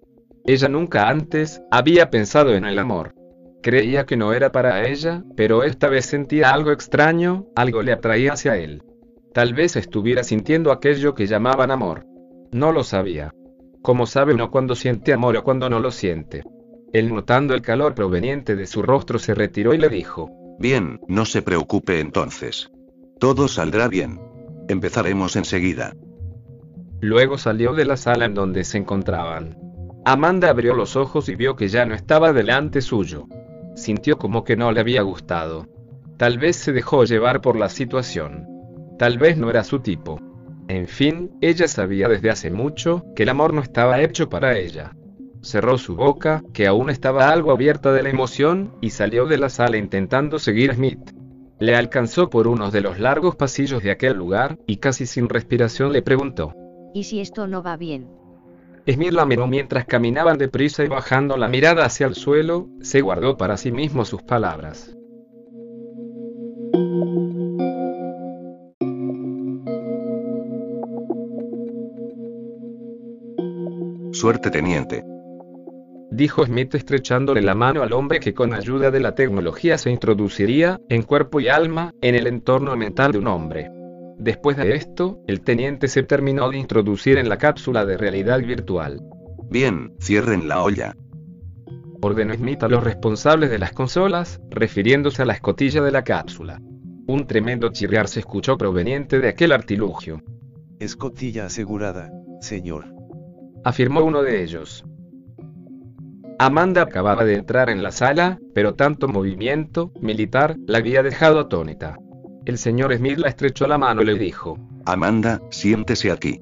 Ella 0.46 0.68
nunca 0.68 1.10
antes 1.10 1.60
había 1.70 2.08
pensado 2.08 2.54
en 2.54 2.64
el 2.64 2.78
amor. 2.78 3.17
Creía 3.62 4.06
que 4.06 4.16
no 4.16 4.32
era 4.32 4.52
para 4.52 4.88
ella, 4.88 5.24
pero 5.36 5.64
esta 5.64 5.88
vez 5.88 6.06
sentía 6.06 6.50
algo 6.50 6.70
extraño, 6.70 7.46
algo 7.56 7.82
le 7.82 7.92
atraía 7.92 8.32
hacia 8.32 8.56
él. 8.56 8.82
Tal 9.34 9.54
vez 9.54 9.76
estuviera 9.76 10.22
sintiendo 10.24 10.72
aquello 10.72 11.14
que 11.14 11.26
llamaban 11.26 11.70
amor. 11.70 12.06
No 12.52 12.72
lo 12.72 12.84
sabía. 12.84 13.34
Como 13.82 14.06
sabe 14.06 14.34
uno 14.34 14.50
cuando 14.50 14.74
siente 14.74 15.12
amor 15.12 15.36
o 15.36 15.44
cuando 15.44 15.68
no 15.68 15.80
lo 15.80 15.90
siente. 15.90 16.44
Él 16.92 17.12
notando 17.12 17.54
el 17.54 17.62
calor 17.62 17.94
proveniente 17.94 18.56
de 18.56 18.66
su 18.66 18.82
rostro 18.82 19.18
se 19.18 19.34
retiró 19.34 19.74
y 19.74 19.78
le 19.78 19.88
dijo. 19.88 20.30
Bien, 20.58 20.98
no 21.08 21.24
se 21.24 21.42
preocupe 21.42 22.00
entonces. 22.00 22.70
Todo 23.18 23.48
saldrá 23.48 23.88
bien. 23.88 24.18
Empezaremos 24.68 25.36
enseguida. 25.36 25.94
Luego 27.00 27.38
salió 27.38 27.74
de 27.74 27.84
la 27.84 27.96
sala 27.96 28.24
en 28.24 28.34
donde 28.34 28.64
se 28.64 28.78
encontraban. 28.78 29.56
Amanda 30.04 30.50
abrió 30.50 30.74
los 30.74 30.96
ojos 30.96 31.28
y 31.28 31.36
vio 31.36 31.54
que 31.54 31.68
ya 31.68 31.84
no 31.84 31.94
estaba 31.94 32.32
delante 32.32 32.80
suyo. 32.80 33.26
Sintió 33.78 34.18
como 34.18 34.42
que 34.42 34.56
no 34.56 34.72
le 34.72 34.80
había 34.80 35.02
gustado. 35.02 35.68
Tal 36.16 36.36
vez 36.38 36.56
se 36.56 36.72
dejó 36.72 37.04
llevar 37.04 37.40
por 37.40 37.56
la 37.56 37.68
situación. 37.68 38.44
Tal 38.98 39.18
vez 39.18 39.38
no 39.38 39.50
era 39.50 39.62
su 39.62 39.78
tipo. 39.78 40.20
En 40.66 40.88
fin, 40.88 41.30
ella 41.40 41.68
sabía 41.68 42.08
desde 42.08 42.28
hace 42.28 42.50
mucho 42.50 43.04
que 43.14 43.22
el 43.22 43.28
amor 43.28 43.54
no 43.54 43.62
estaba 43.62 44.02
hecho 44.02 44.28
para 44.28 44.58
ella. 44.58 44.96
Cerró 45.42 45.78
su 45.78 45.94
boca, 45.94 46.42
que 46.52 46.66
aún 46.66 46.90
estaba 46.90 47.30
algo 47.30 47.52
abierta 47.52 47.92
de 47.92 48.02
la 48.02 48.10
emoción, 48.10 48.74
y 48.80 48.90
salió 48.90 49.26
de 49.26 49.38
la 49.38 49.48
sala 49.48 49.76
intentando 49.76 50.40
seguir 50.40 50.72
a 50.72 50.74
Smith. 50.74 51.12
Le 51.60 51.76
alcanzó 51.76 52.28
por 52.30 52.48
uno 52.48 52.72
de 52.72 52.80
los 52.80 52.98
largos 52.98 53.36
pasillos 53.36 53.84
de 53.84 53.92
aquel 53.92 54.16
lugar, 54.16 54.58
y 54.66 54.78
casi 54.78 55.06
sin 55.06 55.28
respiración 55.28 55.92
le 55.92 56.02
preguntó. 56.02 56.52
¿Y 56.94 57.04
si 57.04 57.20
esto 57.20 57.46
no 57.46 57.62
va 57.62 57.76
bien? 57.76 58.08
Smith 58.90 59.12
la 59.12 59.26
miró 59.26 59.46
mientras 59.46 59.84
caminaban 59.84 60.38
deprisa 60.38 60.82
y 60.82 60.88
bajando 60.88 61.36
la 61.36 61.48
mirada 61.48 61.84
hacia 61.84 62.06
el 62.06 62.14
suelo, 62.14 62.68
se 62.80 63.02
guardó 63.02 63.36
para 63.36 63.58
sí 63.58 63.70
mismo 63.70 64.06
sus 64.06 64.22
palabras. 64.22 64.94
Suerte, 74.12 74.50
teniente. 74.50 75.04
Dijo 76.10 76.46
Smith 76.46 76.74
estrechándole 76.74 77.42
la 77.42 77.54
mano 77.54 77.82
al 77.82 77.92
hombre 77.92 78.20
que 78.20 78.32
con 78.32 78.54
ayuda 78.54 78.90
de 78.90 79.00
la 79.00 79.14
tecnología 79.14 79.76
se 79.76 79.90
introduciría, 79.90 80.80
en 80.88 81.02
cuerpo 81.02 81.40
y 81.40 81.48
alma, 81.48 81.92
en 82.00 82.14
el 82.14 82.26
entorno 82.26 82.74
mental 82.74 83.12
de 83.12 83.18
un 83.18 83.26
hombre. 83.26 83.77
Después 84.18 84.56
de 84.56 84.74
esto, 84.74 85.20
el 85.28 85.42
teniente 85.42 85.86
se 85.86 86.02
terminó 86.02 86.50
de 86.50 86.58
introducir 86.58 87.18
en 87.18 87.28
la 87.28 87.38
cápsula 87.38 87.84
de 87.84 87.96
realidad 87.96 88.40
virtual. 88.40 89.00
Bien, 89.48 89.92
cierren 90.00 90.48
la 90.48 90.62
olla. 90.62 90.96
Ordenó 92.02 92.34
Smith 92.34 92.62
a 92.64 92.68
los 92.68 92.82
responsables 92.82 93.48
de 93.50 93.58
las 93.58 93.72
consolas, 93.72 94.40
refiriéndose 94.50 95.22
a 95.22 95.24
la 95.24 95.34
escotilla 95.34 95.82
de 95.82 95.92
la 95.92 96.02
cápsula. 96.02 96.60
Un 97.06 97.26
tremendo 97.26 97.70
chirriar 97.70 98.08
se 98.08 98.20
escuchó 98.20 98.58
proveniente 98.58 99.20
de 99.20 99.28
aquel 99.28 99.52
artilugio. 99.52 100.20
Escotilla 100.80 101.46
asegurada, 101.46 102.10
señor. 102.40 102.86
Afirmó 103.64 104.04
uno 104.04 104.22
de 104.22 104.42
ellos. 104.42 104.84
Amanda 106.40 106.82
acababa 106.82 107.24
de 107.24 107.34
entrar 107.34 107.70
en 107.70 107.82
la 107.82 107.92
sala, 107.92 108.38
pero 108.54 108.74
tanto 108.74 109.08
movimiento 109.08 109.92
militar 110.00 110.56
la 110.66 110.78
había 110.78 111.02
dejado 111.02 111.40
atónita. 111.40 111.98
El 112.48 112.56
señor 112.56 112.96
Smith 112.96 113.18
la 113.18 113.28
estrechó 113.28 113.66
la 113.66 113.76
mano 113.76 114.00
y 114.00 114.06
le 114.06 114.14
dijo, 114.14 114.58
Amanda, 114.86 115.42
siéntese 115.50 116.10
aquí. 116.10 116.40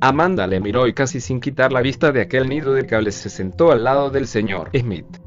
Amanda 0.00 0.46
le 0.46 0.60
miró 0.60 0.86
y 0.86 0.92
casi 0.92 1.18
sin 1.20 1.40
quitar 1.40 1.72
la 1.72 1.82
vista 1.82 2.12
de 2.12 2.20
aquel 2.20 2.48
nido 2.48 2.72
de 2.72 2.86
cables 2.86 3.16
se 3.16 3.28
sentó 3.28 3.72
al 3.72 3.82
lado 3.82 4.10
del 4.10 4.28
señor 4.28 4.70
Smith. 4.72 5.18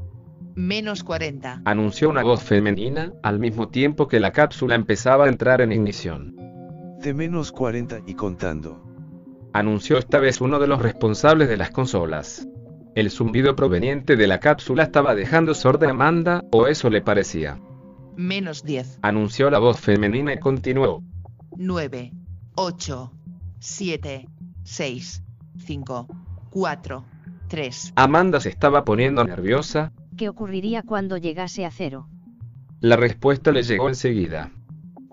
Menos 0.54 1.04
40. 1.04 1.60
Anunció 1.66 2.08
una 2.08 2.22
voz 2.22 2.42
femenina, 2.42 3.12
al 3.22 3.38
mismo 3.38 3.68
tiempo 3.68 4.08
que 4.08 4.18
la 4.18 4.32
cápsula 4.32 4.76
empezaba 4.76 5.26
a 5.26 5.28
entrar 5.28 5.60
en 5.60 5.72
ignición. 5.72 6.34
De 7.02 7.12
menos 7.12 7.52
40 7.52 8.00
y 8.06 8.14
contando. 8.14 8.82
Anunció 9.52 9.98
esta 9.98 10.18
vez 10.20 10.40
uno 10.40 10.58
de 10.58 10.68
los 10.68 10.80
responsables 10.80 11.50
de 11.50 11.58
las 11.58 11.70
consolas. 11.70 12.48
El 12.94 13.10
zumbido 13.10 13.54
proveniente 13.54 14.16
de 14.16 14.26
la 14.26 14.40
cápsula 14.40 14.84
estaba 14.84 15.14
dejando 15.14 15.52
sorda 15.52 15.88
a 15.88 15.90
Amanda, 15.90 16.42
o 16.50 16.66
eso 16.66 16.88
le 16.88 17.02
parecía. 17.02 17.60
Menos 18.16 18.64
10. 18.64 19.00
Anunció 19.02 19.50
la 19.50 19.58
voz 19.58 19.78
femenina 19.78 20.32
y 20.32 20.38
continuó. 20.38 21.02
9, 21.56 22.12
8, 22.54 23.12
7, 23.58 24.28
6, 24.64 25.22
5, 25.58 26.08
4, 26.50 27.04
3. 27.48 27.92
Amanda 27.96 28.40
se 28.40 28.48
estaba 28.48 28.84
poniendo 28.84 29.24
nerviosa. 29.24 29.92
¿Qué 30.16 30.28
ocurriría 30.28 30.82
cuando 30.82 31.18
llegase 31.18 31.66
a 31.66 31.70
cero? 31.70 32.08
La 32.80 32.96
respuesta 32.96 33.52
le 33.52 33.62
llegó 33.62 33.88
enseguida. 33.88 34.50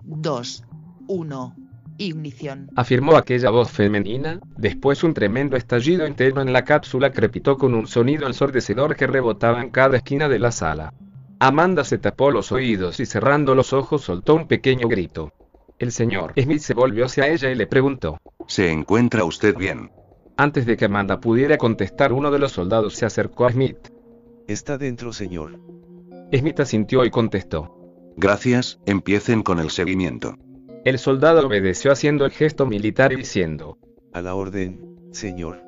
2, 0.04 0.64
1. 1.06 1.56
Ignición. 1.98 2.70
Afirmó 2.74 3.16
aquella 3.16 3.50
voz 3.50 3.70
femenina, 3.70 4.40
después 4.56 5.04
un 5.04 5.14
tremendo 5.14 5.56
estallido 5.56 6.06
interno 6.06 6.40
en 6.40 6.52
la 6.52 6.64
cápsula 6.64 7.12
crepitó 7.12 7.56
con 7.56 7.74
un 7.74 7.86
sonido 7.86 8.26
ensordecedor 8.26 8.96
que 8.96 9.06
rebotaba 9.06 9.62
en 9.62 9.70
cada 9.70 9.98
esquina 9.98 10.28
de 10.28 10.38
la 10.38 10.50
sala. 10.50 10.92
Amanda 11.46 11.84
se 11.84 11.98
tapó 11.98 12.30
los 12.30 12.52
oídos 12.52 13.00
y 13.00 13.06
cerrando 13.06 13.54
los 13.54 13.74
ojos 13.74 14.00
soltó 14.00 14.34
un 14.34 14.48
pequeño 14.48 14.88
grito. 14.88 15.30
El 15.78 15.92
señor 15.92 16.32
Smith 16.40 16.60
se 16.60 16.72
volvió 16.72 17.04
hacia 17.04 17.28
ella 17.28 17.50
y 17.50 17.54
le 17.54 17.66
preguntó. 17.66 18.16
¿Se 18.46 18.72
encuentra 18.72 19.24
usted 19.24 19.54
bien? 19.54 19.90
Antes 20.38 20.64
de 20.64 20.78
que 20.78 20.86
Amanda 20.86 21.20
pudiera 21.20 21.58
contestar, 21.58 22.14
uno 22.14 22.30
de 22.30 22.38
los 22.38 22.52
soldados 22.52 22.94
se 22.94 23.04
acercó 23.04 23.44
a 23.44 23.52
Smith. 23.52 23.76
Está 24.48 24.78
dentro, 24.78 25.12
señor. 25.12 25.60
Smith 26.32 26.60
asintió 26.60 27.04
y 27.04 27.10
contestó. 27.10 27.76
Gracias, 28.16 28.80
empiecen 28.86 29.42
con 29.42 29.58
el 29.58 29.68
seguimiento. 29.68 30.36
El 30.86 30.98
soldado 30.98 31.46
obedeció 31.46 31.92
haciendo 31.92 32.24
el 32.24 32.30
gesto 32.30 32.64
militar 32.64 33.12
y 33.12 33.16
diciendo. 33.16 33.76
A 34.14 34.22
la 34.22 34.34
orden, 34.34 35.10
señor. 35.12 35.62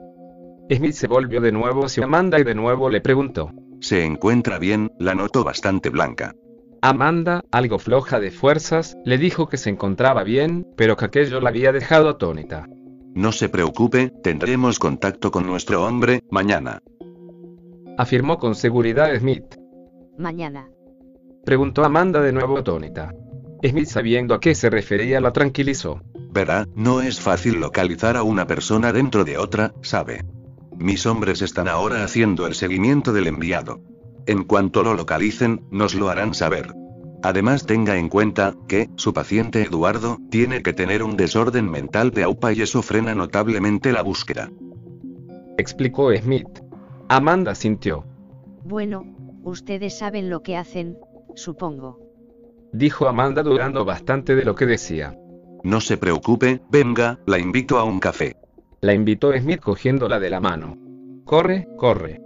Smith 0.70 0.94
se 0.94 1.06
volvió 1.06 1.42
de 1.42 1.52
nuevo 1.52 1.84
hacia 1.84 2.04
Amanda 2.04 2.40
y 2.40 2.44
de 2.44 2.54
nuevo 2.54 2.88
le 2.88 3.02
preguntó. 3.02 3.52
Se 3.80 4.04
encuentra 4.04 4.58
bien, 4.58 4.90
la 4.98 5.14
noto 5.14 5.44
bastante 5.44 5.90
blanca. 5.90 6.34
Amanda, 6.82 7.44
algo 7.50 7.78
floja 7.78 8.20
de 8.20 8.30
fuerzas, 8.30 8.96
le 9.04 9.18
dijo 9.18 9.48
que 9.48 9.56
se 9.56 9.70
encontraba 9.70 10.22
bien, 10.22 10.66
pero 10.76 10.96
que 10.96 11.06
aquello 11.06 11.40
la 11.40 11.48
había 11.48 11.72
dejado 11.72 12.08
atónita. 12.08 12.66
No 13.14 13.32
se 13.32 13.48
preocupe, 13.48 14.12
tendremos 14.22 14.78
contacto 14.78 15.30
con 15.30 15.46
nuestro 15.46 15.84
hombre, 15.84 16.20
mañana. 16.30 16.80
Afirmó 17.98 18.38
con 18.38 18.54
seguridad 18.54 19.18
Smith. 19.18 19.56
Mañana. 20.18 20.68
Preguntó 21.44 21.84
Amanda 21.84 22.20
de 22.20 22.32
nuevo 22.32 22.58
atónita. 22.58 23.12
Smith 23.64 23.86
sabiendo 23.86 24.34
a 24.34 24.40
qué 24.40 24.54
se 24.54 24.68
refería 24.68 25.20
la 25.20 25.32
tranquilizó. 25.32 26.02
Verá, 26.30 26.66
no 26.74 27.00
es 27.00 27.20
fácil 27.20 27.58
localizar 27.58 28.16
a 28.16 28.22
una 28.22 28.46
persona 28.46 28.92
dentro 28.92 29.24
de 29.24 29.38
otra, 29.38 29.72
sabe. 29.80 30.22
Mis 30.78 31.06
hombres 31.06 31.42
están 31.42 31.68
ahora 31.68 32.04
haciendo 32.04 32.46
el 32.46 32.54
seguimiento 32.54 33.12
del 33.12 33.26
enviado. 33.26 33.80
En 34.26 34.44
cuanto 34.44 34.82
lo 34.82 34.94
localicen, 34.94 35.66
nos 35.70 35.94
lo 35.94 36.08
harán 36.08 36.34
saber. 36.34 36.74
Además 37.22 37.64
tenga 37.66 37.96
en 37.96 38.08
cuenta, 38.08 38.54
que, 38.68 38.90
su 38.96 39.12
paciente 39.12 39.62
Eduardo, 39.62 40.18
tiene 40.30 40.62
que 40.62 40.72
tener 40.72 41.02
un 41.02 41.16
desorden 41.16 41.70
mental 41.70 42.10
de 42.10 42.24
AUPA 42.24 42.52
y 42.52 42.62
eso 42.62 42.82
frena 42.82 43.14
notablemente 43.14 43.92
la 43.92 44.02
búsqueda. 44.02 44.50
Explicó 45.56 46.14
Smith. 46.14 46.60
Amanda 47.08 47.54
sintió. 47.54 48.04
Bueno, 48.64 49.04
ustedes 49.44 49.96
saben 49.98 50.28
lo 50.28 50.42
que 50.42 50.56
hacen, 50.56 50.98
supongo. 51.34 52.00
Dijo 52.72 53.08
Amanda 53.08 53.42
dudando 53.42 53.84
bastante 53.84 54.34
de 54.34 54.44
lo 54.44 54.54
que 54.54 54.66
decía. 54.66 55.16
No 55.62 55.80
se 55.80 55.96
preocupe, 55.96 56.60
venga, 56.70 57.18
la 57.26 57.38
invito 57.38 57.78
a 57.78 57.84
un 57.84 57.98
café. 57.98 58.36
La 58.80 58.92
invitó 58.92 59.32
Smith 59.36 59.60
cogiéndola 59.60 60.20
de 60.20 60.30
la 60.30 60.40
mano. 60.40 60.76
Corre, 61.24 61.66
corre. 61.76 62.20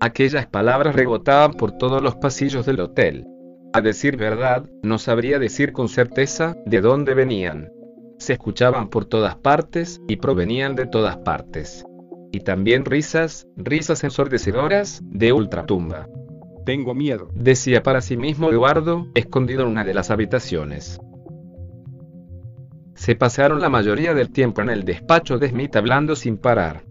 Aquellas 0.00 0.46
palabras 0.46 0.94
rebotaban 0.94 1.52
por 1.54 1.72
todos 1.72 2.02
los 2.02 2.16
pasillos 2.16 2.66
del 2.66 2.80
hotel. 2.80 3.26
A 3.72 3.80
decir 3.80 4.16
verdad, 4.16 4.68
no 4.82 4.98
sabría 4.98 5.38
decir 5.38 5.72
con 5.72 5.88
certeza 5.88 6.56
de 6.66 6.80
dónde 6.80 7.14
venían. 7.14 7.72
Se 8.18 8.34
escuchaban 8.34 8.90
por 8.90 9.06
todas 9.06 9.34
partes, 9.36 10.00
y 10.06 10.16
provenían 10.16 10.76
de 10.76 10.86
todas 10.86 11.16
partes. 11.16 11.84
Y 12.30 12.40
también 12.40 12.84
risas, 12.84 13.48
risas 13.56 14.04
ensordecedoras, 14.04 15.00
de 15.04 15.32
ultratumba. 15.32 16.08
Tengo 16.66 16.94
miedo, 16.94 17.30
decía 17.34 17.82
para 17.82 18.00
sí 18.00 18.16
mismo 18.16 18.50
Eduardo, 18.50 19.08
escondido 19.14 19.62
en 19.62 19.68
una 19.68 19.84
de 19.84 19.94
las 19.94 20.10
habitaciones. 20.10 21.00
Se 23.04 23.14
pasaron 23.14 23.60
la 23.60 23.68
mayoría 23.68 24.14
del 24.14 24.30
tiempo 24.30 24.62
en 24.62 24.70
el 24.70 24.82
despacho 24.82 25.36
de 25.36 25.50
Smith 25.50 25.76
hablando 25.76 26.16
sin 26.16 26.38
parar. 26.38 26.84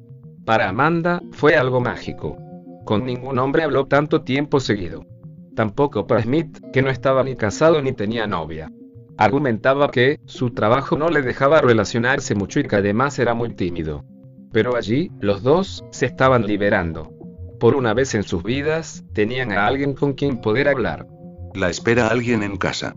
Para 0.45 0.69
Amanda, 0.69 1.23
fue 1.31 1.56
algo 1.56 1.81
mágico. 1.81 2.38
Con 2.85 3.03
ningún 3.03 3.40
hombre 3.40 3.64
habló 3.64 3.88
tanto 3.88 4.22
tiempo 4.22 4.60
seguido. 4.60 5.07
Tampoco 5.56 6.06
para 6.06 6.22
Smith, 6.22 6.60
que 6.72 6.84
no 6.84 6.91
estaba 6.91 7.23
ni 7.23 7.35
casado 7.35 7.81
ni 7.81 7.94
tenía 7.94 8.27
novia. 8.27 8.72
Argumentaba 9.18 9.90
que, 9.90 10.19
su 10.26 10.52
trabajo 10.52 10.99
no 10.99 11.10
le 11.10 11.23
dejaba 11.23 11.61
relacionarse 11.61 12.35
mucho 12.35 12.60
y 12.60 12.65
que 12.65 12.76
además 12.76 13.18
era 13.18 13.34
muy 13.34 13.49
tímido. 13.56 14.06
Pero 14.52 14.76
allí, 14.76 15.10
los 15.19 15.41
dos, 15.41 15.84
se 15.90 16.06
estaban 16.06 16.45
liberando. 16.45 17.11
Por 17.60 17.76
una 17.76 17.95
vez 17.95 18.14
en 18.14 18.22
sus 18.22 18.44
vidas, 18.44 19.03
tenían 19.14 19.52
a 19.52 19.65
alguien 19.65 19.95
con 19.95 20.14
quien 20.14 20.41
poder 20.41 20.68
hablar. 20.69 21.07
¿La 21.56 21.72
espera 21.72 22.10
alguien 22.10 22.44
en 22.44 22.57
casa? 22.57 22.95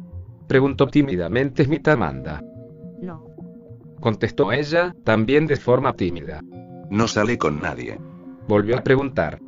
Preguntó 0.48 0.88
tímidamente 0.88 1.64
Smith 1.64 1.88
a 1.88 1.92
Amanda. 1.92 2.42
No. 3.00 3.24
Contestó 4.00 4.52
ella, 4.52 4.94
también 5.04 5.46
de 5.46 5.56
forma 5.56 5.94
tímida. 5.94 6.42
No 6.90 7.08
sale 7.08 7.38
con 7.38 7.60
nadie. 7.60 7.98
Volvió 8.48 8.78
a 8.78 8.82
preguntar. 8.82 9.40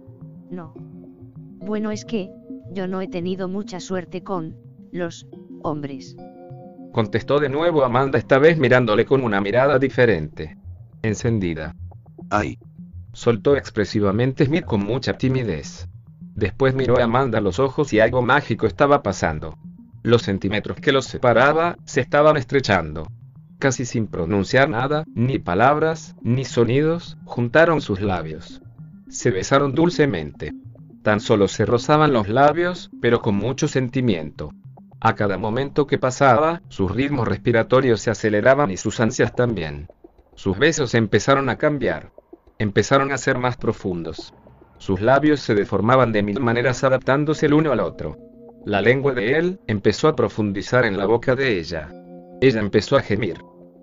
No. 0.51 0.75
Bueno, 0.75 1.91
es 1.91 2.05
que, 2.05 2.31
yo 2.73 2.89
no 2.89 3.01
he 3.01 3.09
tenido 3.09 3.49
mucha 3.49 3.81
suerte 3.81 4.23
con, 4.23 4.57
los, 4.91 5.27
hombres. 5.63 6.17
Contestó 6.93 7.39
de 7.39 7.49
nuevo 7.49 7.85
Amanda 7.85 8.19
esta 8.19 8.39
vez 8.39 8.59
mirándole 8.59 9.05
con 9.05 9.23
una 9.23 9.41
mirada 9.41 9.79
diferente. 9.79 10.57
Encendida. 11.03 11.75
Ay. 12.31 12.59
Soltó 13.13 13.57
expresivamente 13.57 14.45
Smith 14.47 14.65
con 14.65 14.85
mucha 14.85 15.19
timidez. 15.19 15.89
Después 16.35 16.75
miró 16.75 16.99
a 16.99 17.05
Amanda 17.05 17.39
a 17.39 17.41
los 17.41 17.59
ojos 17.59 17.93
y 17.93 18.01
algo 18.01 18.23
mágico 18.23 18.67
estaba 18.67 19.03
pasando. 19.03 19.57
Los 20.03 20.23
centímetros 20.23 20.79
que 20.79 20.93
los 20.93 21.07
separaba, 21.07 21.77
se 21.85 22.01
estaban 22.01 22.37
estrechando. 22.37 23.09
Casi 23.59 23.85
sin 23.85 24.07
pronunciar 24.07 24.69
nada, 24.69 25.05
ni 25.15 25.41
palabras, 25.41 26.15
ni 26.23 26.45
sonidos, 26.45 27.19
juntaron 27.25 27.81
sus 27.81 28.01
labios. 28.01 28.63
Se 29.09 29.31
besaron 29.31 29.75
dulcemente. 29.75 30.53
Tan 31.03 31.21
solo 31.21 31.49
se 31.49 31.67
rozaban 31.67 32.13
los 32.13 32.29
labios, 32.29 32.91
pero 33.01 33.21
con 33.21 33.35
mucho 33.35 33.67
sentimiento. 33.67 34.53
A 35.01 35.15
cada 35.15 35.39
momento 35.39 35.87
que 35.87 35.99
pasaba, 35.99 36.63
sus 36.69 36.91
ritmos 36.91 37.27
respiratorios 37.27 38.01
se 38.01 38.11
aceleraban 38.11 38.71
y 38.71 38.77
sus 38.77 39.01
ansias 39.01 39.35
también. 39.35 39.89
Sus 40.35 40.59
besos 40.59 40.95
empezaron 40.95 41.49
a 41.49 41.57
cambiar. 41.57 42.13
Empezaron 42.59 43.11
a 43.11 43.19
ser 43.19 43.39
más 43.39 43.57
profundos. 43.57 44.35
Sus 44.79 45.01
labios 45.01 45.41
se 45.41 45.57
deformaban 45.57 46.13
de 46.13 46.23
mil 46.23 46.41
maneras 46.41 46.85
adaptándose 46.85 47.47
el 47.47 47.55
uno 47.55 47.73
al 47.73 47.81
otro. 47.81 48.17
La 48.65 48.81
lengua 48.83 49.15
de 49.15 49.39
él 49.39 49.61
empezó 49.67 50.07
a 50.07 50.15
profundizar 50.15 50.85
en 50.85 50.97
la 50.97 51.07
boca 51.07 51.35
de 51.35 51.59
ella. 51.59 51.89
Ella 52.41 52.61
empezó 52.61 52.97
a 52.97 53.03
gemir. 53.03 53.39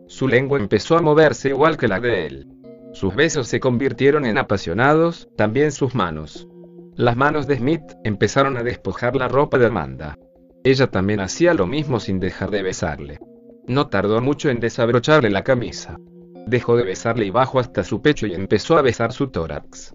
Su 0.07 0.27
lengua 0.27 0.59
empezó 0.59 0.97
a 0.97 1.01
moverse 1.01 1.49
igual 1.49 1.77
que 1.77 1.87
la 1.87 1.99
de 1.99 2.25
él. 2.25 2.47
Sus 2.93 3.13
besos 3.13 3.47
se 3.47 3.59
convirtieron 3.59 4.25
en 4.25 4.37
apasionados, 4.37 5.27
también 5.35 5.73
sus 5.73 5.95
manos. 5.95 6.47
Las 6.95 7.17
manos 7.17 7.47
de 7.47 7.57
Smith 7.57 7.83
empezaron 8.05 8.55
a 8.55 8.63
despojar 8.63 9.17
la 9.17 9.27
ropa 9.27 9.57
de 9.57 9.65
Amanda. 9.65 10.17
Ella 10.63 10.87
también 10.87 11.19
hacía 11.19 11.53
lo 11.53 11.67
mismo 11.67 11.99
sin 11.99 12.21
dejar 12.21 12.51
de 12.51 12.63
besarle. 12.63 13.19
No 13.67 13.89
tardó 13.89 14.21
mucho 14.21 14.49
en 14.49 14.61
desabrocharle 14.61 15.29
la 15.29 15.43
camisa. 15.43 15.99
Dejó 16.47 16.77
de 16.77 16.83
besarle 16.83 17.25
y 17.25 17.31
bajó 17.31 17.59
hasta 17.59 17.83
su 17.83 18.01
pecho 18.01 18.27
y 18.27 18.33
empezó 18.33 18.77
a 18.77 18.81
besar 18.81 19.11
su 19.11 19.27
tórax. 19.27 19.93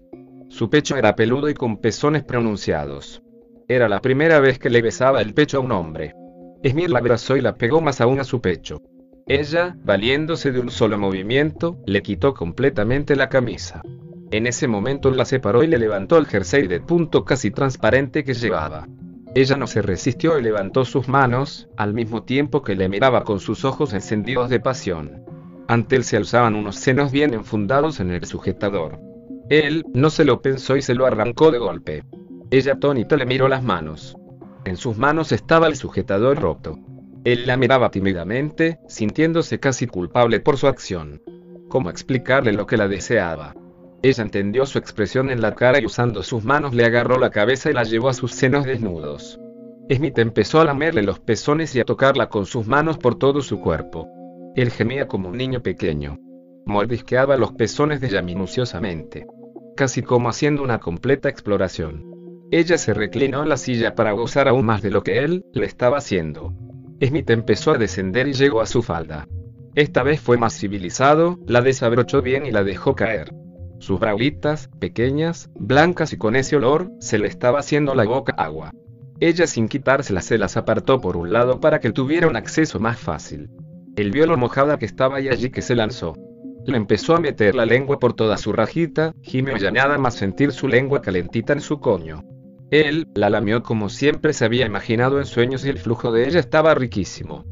Su 0.49 0.69
pecho 0.69 0.95
era 0.95 1.15
peludo 1.15 1.49
y 1.49 1.55
con 1.55 1.77
pezones 1.77 2.23
pronunciados. 2.23 3.23
Era 3.67 3.89
la 3.89 4.01
primera 4.01 4.39
vez 4.39 4.59
que 4.59 4.69
le 4.69 4.81
besaba 4.81 5.21
el 5.21 5.33
pecho 5.33 5.57
a 5.57 5.61
un 5.61 5.71
hombre. 5.71 6.13
Smith 6.63 6.89
la 6.89 6.99
abrazó 6.99 7.37
y 7.37 7.41
la 7.41 7.55
pegó 7.55 7.81
más 7.81 8.01
aún 8.01 8.19
a 8.19 8.23
su 8.23 8.41
pecho. 8.41 8.81
Ella, 9.27 9.75
valiéndose 9.83 10.51
de 10.51 10.59
un 10.59 10.69
solo 10.69 10.97
movimiento, 10.97 11.77
le 11.85 12.01
quitó 12.01 12.33
completamente 12.33 13.15
la 13.15 13.29
camisa. 13.29 13.81
En 14.31 14.47
ese 14.47 14.67
momento 14.67 15.11
la 15.11 15.25
separó 15.25 15.63
y 15.63 15.67
le 15.67 15.77
levantó 15.77 16.17
el 16.17 16.25
jersey 16.25 16.67
de 16.67 16.79
punto 16.79 17.25
casi 17.25 17.51
transparente 17.51 18.23
que 18.23 18.33
llevaba. 18.33 18.87
Ella 19.33 19.55
no 19.55 19.67
se 19.67 19.81
resistió 19.81 20.37
y 20.37 20.43
levantó 20.43 20.85
sus 20.85 21.07
manos, 21.07 21.69
al 21.77 21.93
mismo 21.93 22.23
tiempo 22.23 22.61
que 22.61 22.75
le 22.75 22.89
miraba 22.89 23.23
con 23.23 23.39
sus 23.39 23.63
ojos 23.65 23.93
encendidos 23.93 24.49
de 24.49 24.59
pasión. 24.59 25.23
Ante 25.67 25.95
él 25.95 26.03
se 26.03 26.17
alzaban 26.17 26.55
unos 26.55 26.75
senos 26.75 27.11
bien 27.11 27.33
enfundados 27.33 27.99
en 28.01 28.11
el 28.11 28.25
sujetador. 28.25 28.99
Él, 29.49 29.85
no 29.93 30.09
se 30.09 30.25
lo 30.25 30.41
pensó 30.41 30.75
y 30.75 30.81
se 30.81 30.95
lo 30.95 31.05
arrancó 31.05 31.51
de 31.51 31.59
golpe. 31.59 32.03
Ella 32.51 32.73
atónita 32.73 33.15
le 33.15 33.25
miró 33.25 33.47
las 33.47 33.63
manos. 33.63 34.17
En 34.63 34.77
sus 34.77 34.97
manos 34.97 35.31
estaba 35.31 35.67
el 35.67 35.75
sujetador 35.75 36.39
roto. 36.39 36.77
Él 37.23 37.47
la 37.47 37.57
miraba 37.57 37.89
tímidamente, 37.89 38.79
sintiéndose 38.87 39.59
casi 39.59 39.87
culpable 39.87 40.39
por 40.39 40.57
su 40.57 40.67
acción. 40.67 41.21
¿Cómo 41.67 41.89
explicarle 41.89 42.53
lo 42.53 42.67
que 42.67 42.77
la 42.77 42.87
deseaba? 42.87 43.55
Ella 44.03 44.23
entendió 44.23 44.65
su 44.65 44.77
expresión 44.77 45.29
en 45.29 45.41
la 45.41 45.53
cara 45.53 45.79
y 45.79 45.85
usando 45.85 46.23
sus 46.23 46.43
manos 46.43 46.73
le 46.73 46.85
agarró 46.85 47.19
la 47.19 47.29
cabeza 47.29 47.69
y 47.69 47.73
la 47.73 47.83
llevó 47.83 48.09
a 48.09 48.13
sus 48.13 48.31
senos 48.31 48.65
desnudos. 48.65 49.39
Smith 49.89 50.17
empezó 50.19 50.61
a 50.61 50.65
lamerle 50.65 51.03
los 51.03 51.19
pezones 51.19 51.75
y 51.75 51.79
a 51.79 51.85
tocarla 51.85 52.29
con 52.29 52.45
sus 52.45 52.67
manos 52.67 52.97
por 52.97 53.15
todo 53.15 53.41
su 53.41 53.59
cuerpo. 53.59 54.07
Él 54.55 54.71
gemía 54.71 55.07
como 55.07 55.29
un 55.29 55.37
niño 55.37 55.61
pequeño. 55.61 56.17
Mordisqueaba 56.65 57.37
los 57.37 57.53
pezones 57.53 58.01
de 58.01 58.07
ella 58.07 58.21
minuciosamente. 58.21 59.25
Casi 59.75 60.01
como 60.01 60.29
haciendo 60.29 60.63
una 60.63 60.79
completa 60.79 61.29
exploración. 61.29 62.10
Ella 62.53 62.77
se 62.77 62.93
reclinó 62.93 63.43
en 63.43 63.49
la 63.49 63.55
silla 63.55 63.95
para 63.95 64.11
gozar 64.11 64.49
aún 64.49 64.65
más 64.65 64.81
de 64.81 64.91
lo 64.91 65.03
que 65.03 65.19
él 65.19 65.45
le 65.53 65.65
estaba 65.65 65.99
haciendo. 65.99 66.53
Smith 67.01 67.29
empezó 67.29 67.71
a 67.71 67.77
descender 67.77 68.27
y 68.27 68.33
llegó 68.33 68.59
a 68.59 68.65
su 68.65 68.83
falda. 68.83 69.25
Esta 69.73 70.03
vez 70.03 70.19
fue 70.19 70.37
más 70.37 70.59
civilizado, 70.59 71.39
la 71.47 71.61
desabrochó 71.61 72.21
bien 72.21 72.45
y 72.45 72.51
la 72.51 72.65
dejó 72.65 72.93
caer. 72.93 73.33
Sus 73.79 74.01
braulitas, 74.01 74.69
pequeñas, 74.79 75.49
blancas 75.55 76.11
y 76.11 76.17
con 76.17 76.35
ese 76.35 76.57
olor, 76.57 76.91
se 76.99 77.19
le 77.19 77.27
estaba 77.27 77.59
haciendo 77.59 77.95
la 77.95 78.03
boca 78.03 78.33
agua. 78.37 78.73
Ella 79.21 79.47
sin 79.47 79.69
quitárselas 79.69 80.25
se 80.25 80.37
las 80.37 80.57
apartó 80.57 80.99
por 80.99 81.15
un 81.15 81.31
lado 81.31 81.61
para 81.61 81.79
que 81.79 81.91
tuviera 81.91 82.27
un 82.27 82.35
acceso 82.35 82.81
más 82.81 82.99
fácil. 82.99 83.49
Él 83.95 84.11
vio 84.11 84.25
lo 84.25 84.35
mojada 84.35 84.77
que 84.77 84.85
estaba 84.85 85.21
y 85.21 85.29
allí 85.29 85.51
que 85.51 85.61
se 85.61 85.75
lanzó. 85.75 86.15
Le 86.65 86.75
empezó 86.75 87.15
a 87.15 87.21
meter 87.21 87.55
la 87.55 87.65
lengua 87.65 87.97
por 87.97 88.13
toda 88.13 88.35
su 88.35 88.51
rajita, 88.51 89.13
gimió 89.21 89.55
ya 89.55 89.71
nada 89.71 89.97
más 89.97 90.15
sentir 90.15 90.51
su 90.51 90.67
lengua 90.67 91.01
calentita 91.01 91.53
en 91.53 91.61
su 91.61 91.79
coño. 91.79 92.25
Él 92.71 93.09
la 93.15 93.29
lamió 93.29 93.63
como 93.63 93.89
siempre 93.89 94.31
se 94.31 94.45
había 94.45 94.65
imaginado 94.65 95.19
en 95.19 95.25
sueños 95.25 95.65
y 95.65 95.69
el 95.69 95.77
flujo 95.77 96.13
de 96.13 96.25
ella 96.25 96.39
estaba 96.39 96.73
riquísimo. 96.73 97.43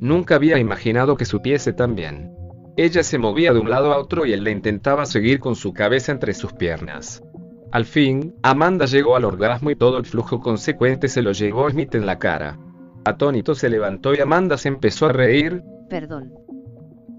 Nunca 0.00 0.36
había 0.36 0.56
imaginado 0.58 1.16
que 1.16 1.24
supiese 1.24 1.72
tan 1.72 1.96
bien. 1.96 2.32
Ella 2.76 3.02
se 3.02 3.18
movía 3.18 3.52
de 3.52 3.58
un 3.58 3.70
lado 3.70 3.92
a 3.92 3.98
otro 3.98 4.24
y 4.24 4.32
él 4.32 4.44
le 4.44 4.52
intentaba 4.52 5.04
seguir 5.04 5.40
con 5.40 5.56
su 5.56 5.72
cabeza 5.72 6.12
entre 6.12 6.32
sus 6.32 6.52
piernas. 6.52 7.24
Al 7.72 7.86
fin, 7.86 8.36
Amanda 8.44 8.86
llegó 8.86 9.16
al 9.16 9.24
orgasmo 9.24 9.72
y 9.72 9.74
todo 9.74 9.98
el 9.98 10.06
flujo 10.06 10.38
consecuente 10.38 11.08
se 11.08 11.22
lo 11.22 11.32
llevó 11.32 11.68
Smith 11.68 11.96
en 11.96 12.06
la 12.06 12.20
cara. 12.20 12.56
Atónito 13.04 13.56
se 13.56 13.68
levantó 13.68 14.14
y 14.14 14.20
Amanda 14.20 14.56
se 14.56 14.68
empezó 14.68 15.06
a 15.06 15.12
reír. 15.12 15.60
Perdón. 15.90 16.32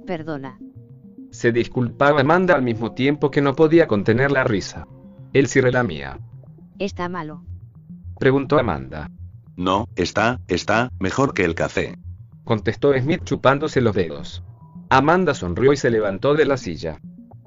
Perdona. 0.08 0.58
Se 1.30 1.52
disculpaba 1.52 2.22
Amanda 2.22 2.56
al 2.56 2.62
mismo 2.62 2.94
tiempo 2.94 3.30
que 3.30 3.42
no 3.42 3.54
podía 3.54 3.86
contener 3.86 4.32
la 4.32 4.46
risa. 4.46 4.88
Él 5.34 5.48
sí 5.48 5.60
relamía. 5.60 6.18
Está 6.80 7.10
malo. 7.10 7.44
Preguntó 8.20 8.60
Amanda. 8.60 9.10
No, 9.56 9.88
está, 9.96 10.42
está, 10.48 10.92
mejor 11.00 11.34
que 11.34 11.46
el 11.46 11.56
café. 11.56 11.98
Contestó 12.44 12.94
Smith 12.94 13.24
chupándose 13.24 13.80
los 13.80 13.96
dedos. 13.96 14.44
Amanda 14.90 15.34
sonrió 15.34 15.72
y 15.72 15.78
se 15.78 15.90
levantó 15.90 16.34
de 16.34 16.46
la 16.46 16.58
silla. 16.58 17.00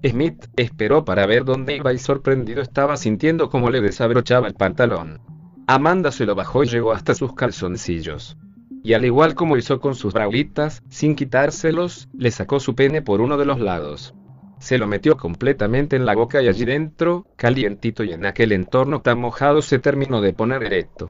Smith 0.03 0.47
esperó 0.57 1.05
para 1.05 1.27
ver 1.27 1.45
dónde 1.45 1.77
iba 1.77 1.93
y 1.93 1.99
sorprendido 1.99 2.63
estaba 2.63 2.97
sintiendo 2.97 3.51
cómo 3.51 3.69
le 3.69 3.81
desabrochaba 3.81 4.49
el 4.49 4.55
pantalón. 4.55 5.21
Amanda 5.67 6.11
se 6.11 6.25
lo 6.25 6.35
bajó 6.35 6.65
y 6.65 6.69
llegó 6.69 6.93
hasta 6.93 7.15
sus 7.15 7.35
calzoncillos. 7.35 8.39
Y 8.83 8.95
al 8.95 9.05
igual 9.05 9.35
como 9.35 9.57
hizo 9.57 9.79
con 9.79 9.95
sus 9.95 10.15
braulitas, 10.15 10.83
sin 10.89 11.15
quitárselos, 11.15 12.09
le 12.15 12.31
sacó 12.31 12.61
su 12.61 12.75
pene 12.75 13.03
por 13.03 13.21
uno 13.21 13.37
de 13.37 13.45
los 13.45 13.61
lados. 13.61 14.15
Se 14.63 14.79
lo 14.79 14.87
metió 14.87 15.17
completamente 15.17 15.97
en 15.97 16.07
la 16.07 16.15
boca 16.15 16.41
y 16.41 16.47
allí 16.47 16.65
dentro, 16.65 17.27
calientito 17.35 18.05
y 18.05 18.13
en 18.13 18.25
aquel 18.25 18.53
entorno 18.53 19.03
tan 19.03 19.19
mojado 19.19 19.61
se 19.61 19.81
terminó 19.81 20.21
de 20.21 20.35
poner 20.35 20.63
erecto. 20.63 21.09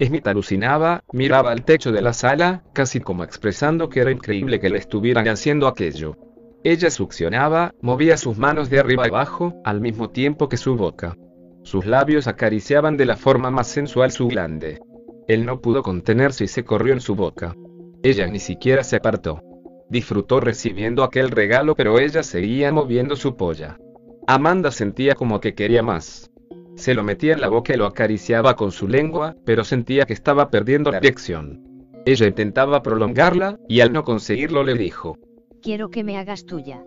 Smith 0.00 0.24
alucinaba, 0.28 1.02
miraba 1.12 1.50
al 1.50 1.64
techo 1.64 1.90
de 1.90 2.00
la 2.00 2.12
sala, 2.12 2.62
casi 2.72 3.00
como 3.00 3.24
expresando 3.24 3.88
que 3.88 3.98
era 3.98 4.12
increíble 4.12 4.60
que 4.60 4.70
le 4.70 4.78
estuvieran 4.78 5.26
haciendo 5.26 5.66
aquello. 5.66 6.16
Ella 6.62 6.90
succionaba, 6.90 7.74
movía 7.80 8.16
sus 8.16 8.38
manos 8.38 8.70
de 8.70 8.78
arriba 8.78 9.06
abajo, 9.06 9.60
al 9.64 9.80
mismo 9.80 10.10
tiempo 10.10 10.48
que 10.48 10.56
su 10.56 10.76
boca. 10.76 11.16
Sus 11.64 11.84
labios 11.86 12.28
acariciaban 12.28 12.96
de 12.96 13.06
la 13.06 13.16
forma 13.16 13.50
más 13.50 13.66
sensual 13.66 14.12
su 14.12 14.28
glande. 14.28 14.78
Él 15.26 15.44
no 15.44 15.60
pudo 15.60 15.82
contenerse 15.82 16.44
y 16.44 16.48
se 16.48 16.62
corrió 16.62 16.92
en 16.92 17.00
su 17.00 17.16
boca. 17.16 17.56
Ella 18.04 18.28
ni 18.28 18.38
siquiera 18.38 18.84
se 18.84 18.94
apartó. 18.94 19.42
Disfrutó 19.92 20.40
recibiendo 20.40 21.04
aquel 21.04 21.30
regalo 21.30 21.74
pero 21.74 21.98
ella 21.98 22.22
seguía 22.22 22.72
moviendo 22.72 23.14
su 23.14 23.36
polla. 23.36 23.76
Amanda 24.26 24.70
sentía 24.70 25.14
como 25.14 25.38
que 25.38 25.54
quería 25.54 25.82
más. 25.82 26.30
Se 26.76 26.94
lo 26.94 27.04
metía 27.04 27.34
en 27.34 27.42
la 27.42 27.48
boca 27.48 27.74
y 27.74 27.76
lo 27.76 27.84
acariciaba 27.84 28.56
con 28.56 28.72
su 28.72 28.88
lengua, 28.88 29.36
pero 29.44 29.64
sentía 29.64 30.06
que 30.06 30.14
estaba 30.14 30.48
perdiendo 30.48 30.90
la 30.90 30.96
erección. 30.96 31.60
Ella 32.06 32.26
intentaba 32.26 32.82
prolongarla, 32.82 33.58
y 33.68 33.80
al 33.80 33.92
no 33.92 34.02
conseguirlo 34.02 34.64
le 34.64 34.76
dijo. 34.76 35.18
Quiero 35.60 35.90
que 35.90 36.04
me 36.04 36.16
hagas 36.16 36.46
tuya. 36.46 36.82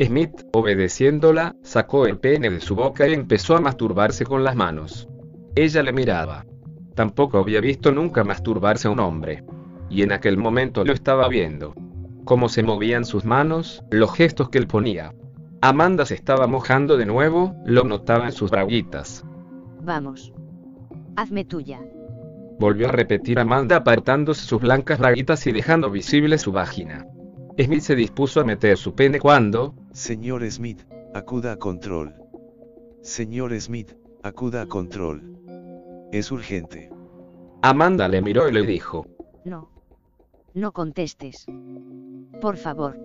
Smith, 0.00 0.32
obedeciéndola, 0.54 1.54
sacó 1.62 2.06
el 2.06 2.18
pene 2.18 2.48
de 2.48 2.60
su 2.60 2.74
boca 2.74 3.06
y 3.06 3.12
empezó 3.12 3.56
a 3.56 3.60
masturbarse 3.60 4.24
con 4.24 4.42
las 4.42 4.56
manos. 4.56 5.06
Ella 5.54 5.82
le 5.82 5.92
miraba. 5.92 6.46
Tampoco 6.94 7.36
había 7.36 7.60
visto 7.60 7.92
nunca 7.92 8.24
masturbarse 8.24 8.88
a 8.88 8.90
un 8.90 9.00
hombre. 9.00 9.44
Y 9.90 10.00
en 10.00 10.12
aquel 10.12 10.38
momento 10.38 10.82
lo 10.82 10.94
estaba 10.94 11.28
viendo. 11.28 11.74
Cómo 12.24 12.48
se 12.48 12.62
movían 12.62 13.04
sus 13.04 13.24
manos, 13.24 13.82
los 13.90 14.12
gestos 14.14 14.48
que 14.48 14.58
él 14.58 14.66
ponía. 14.66 15.14
Amanda 15.60 16.06
se 16.06 16.14
estaba 16.14 16.46
mojando 16.46 16.96
de 16.96 17.06
nuevo, 17.06 17.54
lo 17.64 17.84
notaba 17.84 18.26
en 18.26 18.32
sus 18.32 18.50
braguitas. 18.50 19.24
Vamos. 19.80 20.32
Hazme 21.16 21.44
tuya. 21.44 21.80
Volvió 22.58 22.88
a 22.88 22.92
repetir 22.92 23.38
Amanda 23.38 23.76
apartándose 23.76 24.46
sus 24.46 24.60
blancas 24.60 24.98
braguitas 24.98 25.46
y 25.46 25.52
dejando 25.52 25.90
visible 25.90 26.38
su 26.38 26.52
vagina. 26.52 27.06
Smith 27.60 27.80
se 27.80 27.96
dispuso 27.96 28.40
a 28.40 28.44
meter 28.44 28.76
su 28.76 28.94
pene 28.94 29.18
cuando... 29.18 29.74
Señor 29.92 30.48
Smith, 30.50 30.82
acuda 31.14 31.52
a 31.52 31.56
control. 31.56 32.14
Señor 33.02 33.58
Smith, 33.60 33.92
acuda 34.22 34.62
a 34.62 34.66
control. 34.66 35.36
Es 36.12 36.30
urgente. 36.30 36.90
Amanda 37.62 38.06
le 38.08 38.22
miró 38.22 38.48
y 38.48 38.52
le 38.52 38.62
dijo. 38.62 39.06
No. 39.44 39.71
No 40.54 40.72
contestes. 40.72 41.46
Por 42.40 42.56
favor. 42.56 42.98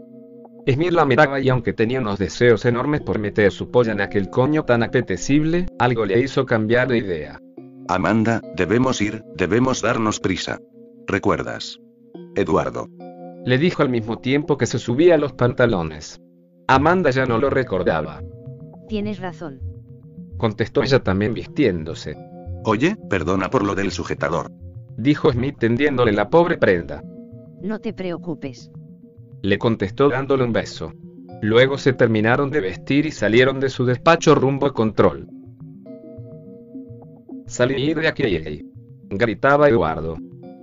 Smith 0.68 0.92
la 0.92 1.06
miraba 1.06 1.40
y 1.40 1.48
aunque 1.48 1.72
tenía 1.72 2.02
unos 2.02 2.20
deseos 2.20 2.66
enormes 2.66 3.02
por 3.02 3.20
meter 3.20 3.52
su 3.54 3.72
polla 3.72 3.94
en 3.94 4.02
aquel 4.02 4.30
coño 4.30 4.66
tan 4.66 4.84
apetecible, 4.84 5.66
algo 5.80 6.06
le 6.06 6.20
hizo 6.20 6.46
cambiar 6.46 6.90
de 6.90 6.98
idea. 6.98 7.42
Amanda, 7.88 8.42
debemos 8.56 9.02
ir, 9.02 9.24
debemos 9.36 9.82
darnos 9.82 10.20
prisa. 10.20 10.60
¿Recuerdas? 11.08 11.80
Eduardo. 12.36 12.90
Le 13.46 13.58
dijo 13.58 13.82
al 13.82 13.90
mismo 13.90 14.20
tiempo 14.20 14.58
que 14.58 14.66
se 14.66 14.78
subía 14.78 15.16
a 15.16 15.18
los 15.18 15.32
pantalones. 15.32 16.20
Amanda 16.68 17.12
ya 17.12 17.26
no 17.26 17.38
lo 17.38 17.50
recordaba. 17.50 18.22
Tienes 18.90 19.20
razón. 19.20 19.62
Contestó 20.38 20.84
ella 20.84 21.00
también 21.00 21.34
vistiéndose. 21.34 22.18
Oye, 22.66 22.98
perdona 23.10 23.50
por 23.50 23.64
lo 23.64 23.74
del 23.74 23.92
sujetador. 23.92 24.52
Dijo 24.98 25.32
Smith 25.32 25.58
tendiéndole 25.58 26.12
la 26.12 26.30
pobre 26.30 26.58
prenda. 26.58 27.02
No 27.62 27.80
te 27.80 27.94
preocupes. 27.94 28.72
Le 29.42 29.58
contestó 29.58 30.10
dándole 30.10 30.44
un 30.44 30.54
beso. 30.54 30.94
Luego 31.42 31.78
se 31.78 31.94
terminaron 31.94 32.50
de 32.50 32.62
vestir 32.62 33.06
y 33.06 33.12
salieron 33.12 33.60
de 33.60 33.70
su 33.70 33.86
despacho 33.86 34.36
rumbo 34.36 34.68
a 34.68 34.74
control. 34.74 35.28
Salir 37.46 38.00
de 38.00 38.08
aquí. 38.08 38.64
Gritaba 39.10 39.70
Eduardo. 39.70 40.18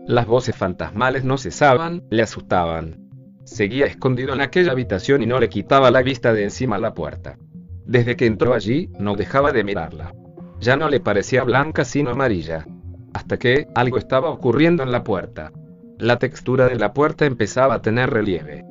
Las 0.06 0.26
voces 0.26 0.54
fantasmales 0.54 1.24
no 1.24 1.38
cesaban, 1.38 2.02
le 2.10 2.22
asustaban. 2.22 3.08
Seguía 3.44 3.86
escondido 3.86 4.34
en 4.34 4.40
aquella 4.40 4.72
habitación 4.72 5.22
y 5.22 5.26
no 5.26 5.38
le 5.38 5.48
quitaba 5.48 5.90
la 5.90 6.02
vista 6.02 6.32
de 6.32 6.44
encima 6.44 6.78
la 6.78 6.94
puerta. 6.94 7.38
Desde 7.86 8.16
que 8.16 8.26
entró 8.26 8.54
allí, 8.54 8.90
no 8.98 9.16
dejaba 9.16 9.52
de 9.52 9.64
mirarla. 9.64 10.14
Ya 10.60 10.76
no 10.76 10.88
le 10.88 11.00
parecía 11.00 11.44
blanca 11.44 11.84
sino 11.84 12.10
amarilla. 12.10 12.66
Hasta 13.12 13.38
que, 13.38 13.66
algo 13.74 13.98
estaba 13.98 14.30
ocurriendo 14.30 14.82
en 14.82 14.92
la 14.92 15.04
puerta. 15.04 15.52
La 15.98 16.18
textura 16.18 16.68
de 16.68 16.76
la 16.76 16.92
puerta 16.92 17.24
empezaba 17.24 17.74
a 17.74 17.82
tener 17.82 18.10
relieve. 18.10 18.64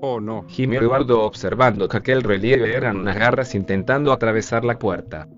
Oh 0.00 0.20
no. 0.20 0.44
Gimió 0.48 0.80
Eduardo 0.80 1.22
observando 1.22 1.88
que 1.88 1.96
aquel 1.96 2.22
relieve 2.22 2.76
eran 2.76 2.96
unas 2.96 3.16
garras 3.16 3.54
intentando 3.54 4.12
atravesar 4.12 4.64
la 4.64 4.78
puerta. 4.78 5.28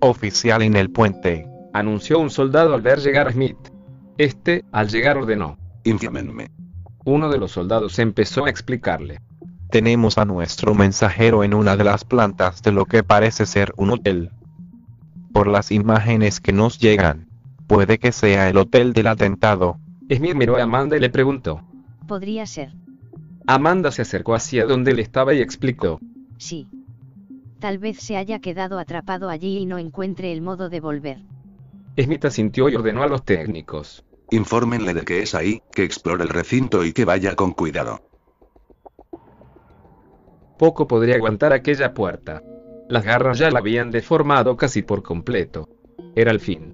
Oficial 0.00 0.62
en 0.62 0.74
el 0.76 0.90
puente. 0.90 1.46
Anunció 1.72 2.18
un 2.18 2.30
soldado 2.30 2.74
al 2.74 2.82
ver 2.82 2.98
llegar 2.98 3.28
a 3.28 3.32
Smith. 3.32 3.58
Este, 4.16 4.64
al 4.72 4.88
llegar 4.88 5.18
ordenó. 5.18 5.58
Inflámenme. 5.84 6.50
Uno 7.04 7.28
de 7.28 7.38
los 7.38 7.52
soldados 7.52 7.98
empezó 7.98 8.46
a 8.46 8.50
explicarle. 8.50 9.20
Tenemos 9.70 10.16
a 10.18 10.24
nuestro 10.24 10.74
mensajero 10.74 11.44
en 11.44 11.52
una 11.52 11.76
de 11.76 11.84
las 11.84 12.04
plantas 12.04 12.62
de 12.62 12.72
lo 12.72 12.86
que 12.86 13.02
parece 13.02 13.44
ser 13.44 13.72
un 13.76 13.90
hotel. 13.90 14.30
Por 15.32 15.46
las 15.46 15.70
imágenes 15.70 16.40
que 16.40 16.52
nos 16.52 16.78
llegan, 16.78 17.28
puede 17.66 17.98
que 17.98 18.12
sea 18.12 18.48
el 18.48 18.56
hotel 18.56 18.92
del 18.92 19.06
atentado. 19.06 19.78
Smith 20.10 20.34
miró 20.34 20.56
a 20.56 20.62
Amanda 20.62 20.96
y 20.96 21.00
le 21.00 21.10
preguntó. 21.10 21.62
Podría 22.06 22.46
ser. 22.46 22.72
Amanda 23.46 23.90
se 23.90 24.02
acercó 24.02 24.34
hacia 24.34 24.66
donde 24.66 24.92
él 24.92 24.98
estaba 24.98 25.34
y 25.34 25.40
explicó. 25.40 26.00
Sí. 26.38 26.66
Tal 27.60 27.78
vez 27.78 27.98
se 27.98 28.16
haya 28.16 28.40
quedado 28.40 28.78
atrapado 28.78 29.28
allí 29.28 29.58
y 29.58 29.66
no 29.66 29.78
encuentre 29.78 30.32
el 30.32 30.42
modo 30.42 30.68
de 30.68 30.80
volver. 30.80 31.18
Smith 31.98 32.24
asintió 32.24 32.68
y 32.68 32.74
ordenó 32.74 33.02
a 33.02 33.06
los 33.06 33.24
técnicos. 33.24 34.04
Infórmenle 34.30 34.94
de 34.94 35.02
que 35.02 35.22
es 35.22 35.34
ahí, 35.34 35.62
que 35.72 35.84
explore 35.84 36.24
el 36.24 36.28
recinto 36.28 36.84
y 36.84 36.92
que 36.92 37.04
vaya 37.04 37.36
con 37.36 37.52
cuidado. 37.52 38.00
Poco 40.58 40.86
podría 40.86 41.16
aguantar 41.16 41.52
aquella 41.52 41.94
puerta. 41.94 42.42
Las 42.88 43.04
garras 43.04 43.38
ya 43.38 43.50
la 43.50 43.60
habían 43.60 43.90
deformado 43.90 44.56
casi 44.56 44.82
por 44.82 45.02
completo. 45.02 45.68
Era 46.14 46.30
el 46.30 46.40
fin. 46.40 46.73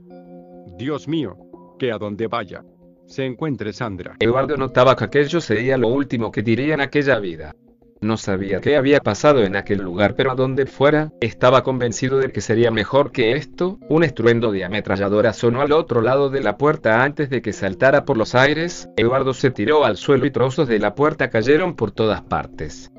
Dios 0.76 1.08
mío, 1.08 1.36
que 1.78 1.92
a 1.92 1.98
donde 1.98 2.26
vaya, 2.26 2.64
se 3.06 3.24
encuentre 3.24 3.72
Sandra. 3.72 4.16
Eduardo 4.20 4.56
notaba 4.56 4.96
que 4.96 5.04
aquello 5.04 5.40
sería 5.40 5.76
lo 5.76 5.88
último 5.88 6.30
que 6.30 6.42
diría 6.42 6.74
en 6.74 6.80
aquella 6.80 7.18
vida. 7.18 7.54
No 8.02 8.16
sabía 8.16 8.60
qué 8.60 8.76
había 8.76 9.00
pasado 9.00 9.42
en 9.42 9.56
aquel 9.56 9.80
lugar, 9.80 10.14
pero 10.16 10.30
a 10.30 10.34
donde 10.34 10.64
fuera, 10.64 11.12
estaba 11.20 11.62
convencido 11.62 12.18
de 12.18 12.32
que 12.32 12.40
sería 12.40 12.70
mejor 12.70 13.12
que 13.12 13.32
esto. 13.32 13.78
Un 13.90 14.04
estruendo 14.04 14.52
de 14.52 14.64
ametralladora 14.64 15.34
sonó 15.34 15.60
al 15.60 15.72
otro 15.72 16.00
lado 16.00 16.30
de 16.30 16.40
la 16.42 16.56
puerta 16.56 17.02
antes 17.02 17.28
de 17.28 17.42
que 17.42 17.52
saltara 17.52 18.06
por 18.06 18.16
los 18.16 18.34
aires. 18.34 18.88
Eduardo 18.96 19.34
se 19.34 19.50
tiró 19.50 19.84
al 19.84 19.98
suelo 19.98 20.24
y 20.24 20.30
trozos 20.30 20.66
de 20.66 20.78
la 20.78 20.94
puerta 20.94 21.28
cayeron 21.28 21.76
por 21.76 21.90
todas 21.90 22.22
partes. 22.22 22.90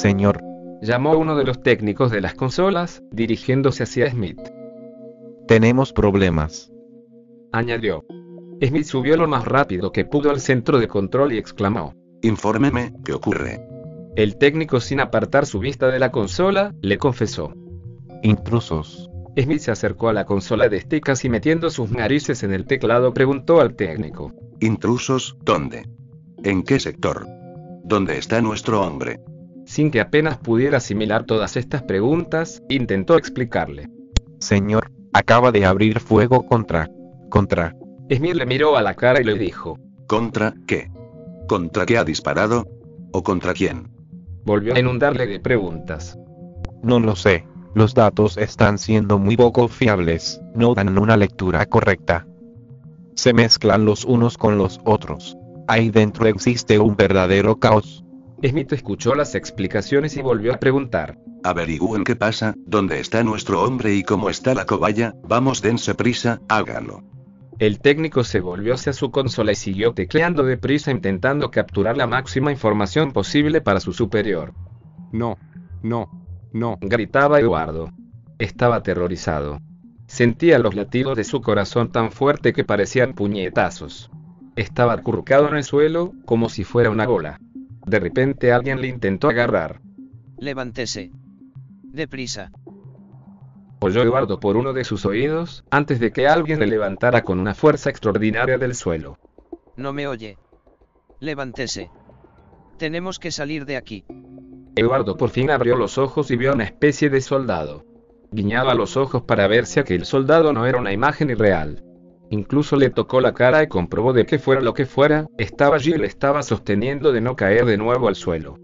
Señor, 0.00 0.40
Llamó 0.80 1.12
uno 1.18 1.36
de 1.36 1.44
los 1.44 1.62
técnicos 1.62 2.10
de 2.10 2.22
las 2.22 2.32
consolas, 2.32 3.02
dirigiéndose 3.10 3.82
hacia 3.82 4.10
Smith. 4.10 4.40
tenemos 5.46 5.92
problemas. 5.92 6.72
Añadió. 7.52 8.06
Smith 8.62 8.84
subió 8.84 9.18
lo 9.18 9.28
más 9.28 9.44
rápido 9.44 9.92
que 9.92 10.06
pudo 10.06 10.30
al 10.30 10.40
centro 10.40 10.78
de 10.78 10.88
control 10.88 11.34
y 11.34 11.38
exclamó. 11.38 11.94
Infórmeme, 12.22 12.94
¿qué 13.04 13.12
ocurre? 13.12 13.60
El 14.16 14.38
técnico 14.38 14.80
sin 14.80 15.00
apartar 15.00 15.44
su 15.44 15.58
vista 15.58 15.88
de 15.88 15.98
la 15.98 16.10
consola, 16.10 16.74
le 16.80 16.96
confesó. 16.96 17.52
Intrusos. 18.22 19.10
Smith 19.38 19.60
se 19.60 19.70
acercó 19.70 20.08
a 20.08 20.14
la 20.14 20.24
consola 20.24 20.70
de 20.70 20.78
esticas 20.78 21.26
y 21.26 21.28
metiendo 21.28 21.68
sus 21.68 21.90
narices 21.90 22.42
en 22.42 22.54
el 22.54 22.64
teclado 22.64 23.12
preguntó 23.12 23.60
al 23.60 23.74
técnico. 23.74 24.32
¿Intrusos? 24.60 25.36
¿Dónde? 25.42 25.86
¿En 26.42 26.62
qué 26.62 26.80
sector? 26.80 27.26
¿Dónde 27.84 28.16
está 28.16 28.40
nuestro 28.40 28.80
hombre? 28.80 29.20
Sin 29.70 29.92
que 29.92 30.00
apenas 30.00 30.36
pudiera 30.36 30.78
asimilar 30.78 31.26
todas 31.26 31.56
estas 31.56 31.84
preguntas, 31.84 32.60
intentó 32.68 33.16
explicarle. 33.16 33.88
Señor, 34.40 34.90
acaba 35.12 35.52
de 35.52 35.64
abrir 35.64 36.00
fuego 36.00 36.44
contra... 36.44 36.90
contra... 37.28 37.76
Smith 38.12 38.34
le 38.34 38.46
miró 38.46 38.76
a 38.76 38.82
la 38.82 38.94
cara 38.94 39.20
y 39.20 39.24
le 39.24 39.38
dijo. 39.38 39.78
¿Contra 40.08 40.54
qué? 40.66 40.90
¿Contra 41.46 41.86
qué 41.86 41.98
ha 41.98 42.02
disparado? 42.02 42.66
¿O 43.12 43.22
contra 43.22 43.52
quién? 43.52 43.88
Volvió 44.44 44.74
a 44.74 44.80
inundarle 44.80 45.28
de 45.28 45.38
preguntas. 45.38 46.18
No 46.82 46.98
lo 46.98 47.14
sé. 47.14 47.46
Los 47.72 47.94
datos 47.94 48.38
están 48.38 48.76
siendo 48.76 49.20
muy 49.20 49.36
poco 49.36 49.68
fiables, 49.68 50.40
no 50.52 50.74
dan 50.74 50.98
una 50.98 51.16
lectura 51.16 51.64
correcta. 51.66 52.26
Se 53.14 53.32
mezclan 53.32 53.84
los 53.84 54.04
unos 54.04 54.36
con 54.36 54.58
los 54.58 54.80
otros. 54.84 55.36
Ahí 55.68 55.90
dentro 55.90 56.26
existe 56.26 56.80
un 56.80 56.96
verdadero 56.96 57.60
caos. 57.60 58.04
Smith 58.42 58.72
escuchó 58.72 59.14
las 59.14 59.34
explicaciones 59.34 60.16
y 60.16 60.22
volvió 60.22 60.54
a 60.54 60.58
preguntar. 60.58 61.18
Averigüen 61.42 62.04
qué 62.04 62.16
pasa, 62.16 62.54
dónde 62.66 63.00
está 63.00 63.22
nuestro 63.22 63.62
hombre 63.62 63.94
y 63.94 64.02
cómo 64.02 64.30
está 64.30 64.54
la 64.54 64.66
cobaya, 64.66 65.14
vamos 65.22 65.62
dense 65.62 65.94
prisa, 65.94 66.40
hágalo. 66.48 67.02
El 67.58 67.80
técnico 67.80 68.24
se 68.24 68.40
volvió 68.40 68.72
hacia 68.72 68.94
su 68.94 69.10
consola 69.10 69.52
y 69.52 69.54
siguió 69.54 69.92
tecleando 69.92 70.44
deprisa 70.44 70.90
intentando 70.90 71.50
capturar 71.50 71.96
la 71.96 72.06
máxima 72.06 72.50
información 72.50 73.12
posible 73.12 73.60
para 73.60 73.80
su 73.80 73.92
superior. 73.92 74.54
No, 75.12 75.36
no, 75.82 76.08
no. 76.52 76.78
Gritaba 76.80 77.38
Eduardo. 77.38 77.92
Estaba 78.38 78.76
aterrorizado. 78.76 79.60
Sentía 80.06 80.58
los 80.58 80.74
latidos 80.74 81.16
de 81.18 81.24
su 81.24 81.42
corazón 81.42 81.92
tan 81.92 82.10
fuerte 82.10 82.54
que 82.54 82.64
parecían 82.64 83.12
puñetazos. 83.12 84.10
Estaba 84.56 84.94
acurrucado 84.94 85.46
en 85.48 85.56
el 85.56 85.64
suelo, 85.64 86.12
como 86.24 86.48
si 86.48 86.64
fuera 86.64 86.90
una 86.90 87.06
bola. 87.06 87.38
De 87.86 88.00
repente 88.00 88.52
alguien 88.52 88.80
le 88.80 88.88
intentó 88.88 89.28
agarrar. 89.28 89.80
Levántese. 90.38 91.10
Deprisa. 91.82 92.50
Oyó 93.80 94.02
Eduardo 94.02 94.40
por 94.40 94.56
uno 94.56 94.72
de 94.72 94.84
sus 94.84 95.06
oídos, 95.06 95.64
antes 95.70 96.00
de 96.00 96.12
que 96.12 96.28
alguien 96.28 96.60
le 96.60 96.66
levantara 96.66 97.22
con 97.22 97.40
una 97.40 97.54
fuerza 97.54 97.88
extraordinaria 97.90 98.58
del 98.58 98.74
suelo. 98.74 99.18
No 99.76 99.92
me 99.92 100.06
oye. 100.06 100.36
Levántese. 101.18 101.90
Tenemos 102.78 103.18
que 103.18 103.30
salir 103.30 103.64
de 103.64 103.76
aquí. 103.76 104.04
Eduardo 104.76 105.16
por 105.16 105.30
fin 105.30 105.50
abrió 105.50 105.76
los 105.76 105.98
ojos 105.98 106.30
y 106.30 106.36
vio 106.36 106.50
a 106.50 106.54
una 106.54 106.64
especie 106.64 107.10
de 107.10 107.20
soldado. 107.20 107.84
Guiñaba 108.30 108.74
los 108.74 108.96
ojos 108.96 109.22
para 109.22 109.48
ver 109.48 109.66
si 109.66 109.80
aquel 109.80 110.04
soldado 110.04 110.52
no 110.52 110.66
era 110.66 110.78
una 110.78 110.92
imagen 110.92 111.30
irreal. 111.30 111.82
Incluso 112.30 112.76
le 112.76 112.90
tocó 112.90 113.20
la 113.20 113.34
cara 113.34 113.62
y 113.62 113.66
comprobó 113.66 114.12
de 114.12 114.24
que 114.24 114.38
fuera 114.38 114.60
lo 114.60 114.72
que 114.72 114.86
fuera, 114.86 115.26
estaba 115.36 115.76
allí 115.76 115.94
y 115.94 115.98
le 115.98 116.06
estaba 116.06 116.42
sosteniendo 116.44 117.12
de 117.12 117.20
no 117.20 117.34
caer 117.34 117.64
de 117.64 117.76
nuevo 117.76 118.06
al 118.06 118.14
suelo. 118.14 118.56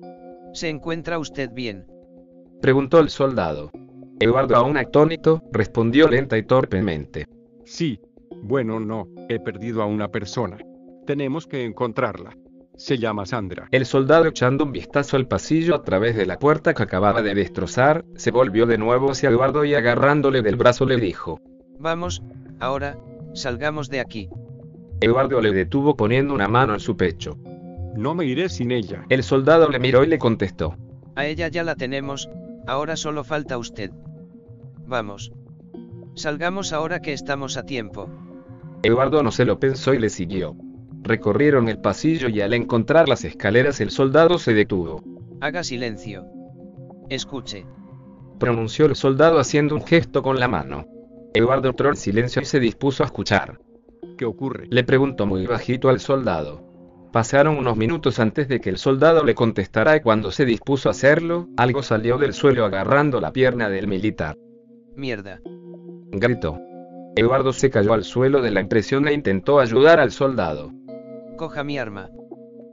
¿Se 0.52 0.68
encuentra 0.68 1.18
usted 1.18 1.51
bien? 1.52 1.84
Preguntó 2.62 3.01
el 3.01 3.10
soldado. 3.10 3.72
Eduardo, 4.20 4.56
aún 4.56 4.76
atónito, 4.76 5.43
respondió 5.52 6.09
lenta 6.09 6.38
y 6.38 6.44
torpemente. 6.44 7.26
Sí. 7.64 8.01
Bueno, 8.43 8.78
no, 8.78 9.09
he 9.28 9.40
perdido 9.40 9.82
a 9.82 9.86
una 9.86 10.09
persona. 10.09 10.59
Tenemos 11.05 11.47
que 11.47 11.64
encontrarla. 11.64 12.36
Se 12.76 12.98
llama 12.98 13.26
Sandra. 13.26 13.68
El 13.72 13.84
soldado 13.84 14.26
echando 14.26 14.64
un 14.64 14.72
vistazo 14.72 15.16
al 15.16 15.26
pasillo 15.26 15.74
a 15.74 15.82
través 15.82 16.14
de 16.14 16.26
la 16.26 16.38
puerta 16.38 16.72
que 16.72 16.82
acababa 16.82 17.22
de 17.22 17.34
destrozar, 17.34 18.05
se 18.14 18.30
volvió 18.30 18.66
de 18.66 18.78
nuevo 18.78 19.10
hacia 19.10 19.30
Eduardo 19.30 19.64
y 19.64 19.74
agarrándole 19.74 20.43
del 20.43 20.56
brazo 20.56 20.86
le 20.86 20.98
dijo. 20.98 21.40
Vamos, 21.78 22.22
ahora, 22.60 22.98
salgamos 23.36 23.88
de 23.88 24.00
aquí. 24.00 24.28
Eduardo 25.00 25.40
le 25.40 25.52
detuvo 25.52 25.96
poniendo 25.96 26.34
una 26.34 26.48
mano 26.48 26.74
en 26.74 26.80
su 26.80 26.96
pecho. 26.96 27.36
No 27.94 28.14
me 28.14 28.24
iré 28.24 28.48
sin 28.48 28.72
ella. 28.72 29.04
El 29.08 29.22
soldado 29.22 29.68
le 29.68 29.78
miró 29.78 30.04
y 30.04 30.06
le 30.06 30.18
contestó. 30.18 30.76
A 31.14 31.26
ella 31.26 31.48
ya 31.48 31.64
la 31.64 31.76
tenemos, 31.76 32.28
ahora 32.66 32.96
solo 32.96 33.24
falta 33.24 33.58
usted. 33.58 33.90
Vamos. 34.86 35.32
Salgamos 36.14 36.72
ahora 36.72 37.00
que 37.00 37.12
estamos 37.12 37.56
a 37.56 37.64
tiempo. 37.64 38.08
Eduardo 38.82 39.22
no 39.22 39.30
se 39.30 39.44
lo 39.44 39.58
pensó 39.58 39.94
y 39.94 39.98
le 39.98 40.10
siguió. 40.10 40.56
Recorrieron 41.02 41.68
el 41.68 41.78
pasillo 41.78 42.28
y 42.28 42.40
al 42.40 42.52
encontrar 42.52 43.08
las 43.08 43.24
escaleras 43.24 43.80
el 43.80 43.90
soldado 43.90 44.38
se 44.38 44.54
detuvo. 44.54 45.02
Haga 45.40 45.62
silencio. 45.62 46.24
Escuche. 47.08 47.66
Pronunció 48.38 48.86
el 48.86 48.96
soldado 48.96 49.38
haciendo 49.38 49.74
un 49.74 49.84
gesto 49.84 50.22
con 50.22 50.40
la 50.40 50.48
mano. 50.48 50.86
Eduardo 51.35 51.69
entró 51.69 51.89
en 51.89 51.97
silencio 51.97 52.43
y 52.43 52.44
se 52.44 52.61
dispuso 52.61 53.03
a 53.03 53.07
escuchar. 53.07 53.59
¿Qué 54.16 54.24
ocurre? 54.24 54.66
Le 54.70 54.85
preguntó 54.85 55.27
muy 55.27 55.47
bajito 55.47 55.89
al 55.89 56.01
soldado. 56.01 56.62
Pasaron 57.12 57.57
unos 57.57 57.77
minutos 57.77 58.19
antes 58.19 58.48
de 58.48 58.61
que 58.61 58.70
el 58.70 58.78
soldado 58.78 59.24
le 59.24 59.35
contestara 59.35 59.97
y 59.97 60.01
cuando 60.01 60.31
se 60.31 60.44
dispuso 60.44 60.89
a 60.89 60.93
hacerlo, 60.93 61.48
algo 61.57 61.82
salió 61.82 62.19
del 62.19 62.32
suelo 62.32 62.65
agarrando 62.65 63.20
la 63.20 63.32
pierna 63.32 63.69
del 63.69 63.86
militar. 63.86 64.36
Mierda. 64.94 65.40
Gritó. 66.12 66.59
Eduardo 67.15 67.53
se 67.53 67.70
cayó 67.70 67.94
al 67.94 68.05
suelo 68.05 68.43
de 68.43 68.51
la 68.51 68.61
impresión 68.61 69.09
e 69.09 69.15
intentó 69.15 69.61
ayudar 69.61 70.01
al 70.01 70.11
soldado. 70.11 70.73
Coja 71.36 71.65
mi 71.65 71.78
arma. 71.78 72.11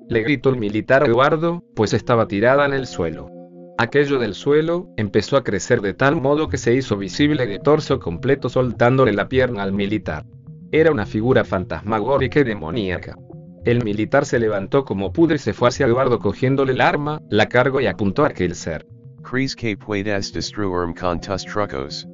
Le 0.10 0.22
gritó 0.22 0.50
el 0.50 0.58
militar 0.58 1.04
a 1.04 1.06
Eduardo, 1.06 1.64
pues 1.76 1.94
estaba 1.94 2.28
tirada 2.28 2.66
en 2.66 2.74
el 2.74 2.86
suelo. 2.86 3.30
Aquello 3.78 4.20
del 4.20 4.36
suelo 4.36 4.88
empezó 4.98 5.36
a 5.36 5.44
crecer 5.44 5.82
de 5.82 5.96
tal 5.96 6.16
modo 6.16 6.48
que 6.48 6.58
se 6.58 6.76
hizo 6.76 6.96
visible 6.96 7.48
de 7.48 7.58
torso 7.58 8.00
completo 8.00 8.48
soltándole 8.48 9.14
la 9.14 9.28
pierna 9.28 9.64
al 9.64 9.74
militar. 9.74 10.26
Era 10.72 10.92
una 10.92 11.08
figura 11.08 11.44
fantasmagórica 11.44 12.40
y 12.40 12.44
demoníaca. 12.44 13.18
El 13.66 13.84
militar 13.84 14.26
se 14.26 14.40
levantó 14.40 14.86
como 14.86 15.12
pudo 15.12 15.34
y 15.34 15.40
se 15.40 15.54
fue 15.54 15.70
hacia 15.70 15.88
Eduardo 15.88 16.20
cogiéndole 16.20 16.74
el 16.74 16.82
arma, 16.82 17.20
la 17.30 17.48
cargó 17.48 17.82
y 17.82 17.88
apuntó 17.88 18.26
a 18.26 18.28
aquel 18.28 18.54
ser. 18.54 18.86
Kris 19.24 19.56
que 19.56 19.76
puedes 19.76 20.34
destruirme 20.34 20.94
con 20.94 21.20
tus 21.20 21.46
trucos. 21.46 22.08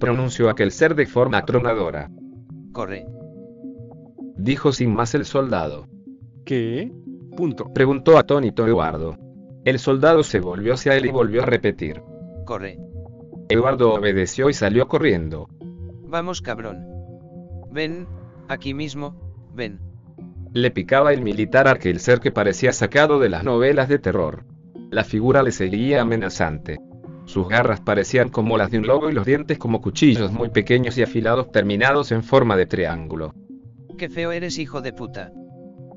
Pronunció 0.00 0.48
aquel 0.50 0.72
ser 0.72 0.94
de 0.96 1.06
forma 1.06 1.38
atronadora. 1.38 2.10
Corre. 2.72 3.06
Dijo 4.36 4.72
sin 4.72 4.92
más 4.94 5.14
el 5.14 5.24
soldado. 5.24 5.86
¿Qué? 6.44 6.90
Punto. 7.36 7.72
Preguntó 7.72 8.18
atónito 8.18 8.66
Eduardo. 8.66 9.16
El 9.64 9.78
soldado 9.78 10.22
se 10.22 10.40
volvió 10.40 10.74
hacia 10.74 10.96
él 10.96 11.06
y 11.06 11.10
volvió 11.10 11.42
a 11.42 11.46
repetir. 11.46 12.02
Corre. 12.46 12.78
Eduardo 13.48 13.92
obedeció 13.94 14.48
y 14.48 14.54
salió 14.54 14.88
corriendo. 14.88 15.48
Vamos, 16.06 16.40
cabrón. 16.40 16.86
Ven, 17.70 18.06
aquí 18.48 18.74
mismo, 18.74 19.14
ven. 19.54 19.80
Le 20.52 20.70
picaba 20.70 21.12
el 21.12 21.22
militar 21.22 21.68
a 21.68 21.72
aquel 21.72 22.00
ser 22.00 22.20
que 22.20 22.32
parecía 22.32 22.72
sacado 22.72 23.18
de 23.18 23.28
las 23.28 23.44
novelas 23.44 23.88
de 23.88 23.98
terror. 23.98 24.44
La 24.90 25.04
figura 25.04 25.42
le 25.42 25.52
seguía 25.52 26.00
amenazante. 26.00 26.80
Sus 27.26 27.46
garras 27.48 27.80
parecían 27.80 28.28
como 28.28 28.56
las 28.56 28.70
de 28.70 28.78
un 28.78 28.86
lobo 28.86 29.10
y 29.10 29.12
los 29.12 29.26
dientes 29.26 29.58
como 29.58 29.80
cuchillos 29.80 30.32
muy 30.32 30.48
pequeños 30.48 30.98
y 30.98 31.02
afilados 31.02 31.52
terminados 31.52 32.10
en 32.10 32.24
forma 32.24 32.56
de 32.56 32.66
triángulo. 32.66 33.34
Qué 33.98 34.08
feo 34.08 34.32
eres, 34.32 34.58
hijo 34.58 34.80
de 34.80 34.92
puta. 34.92 35.30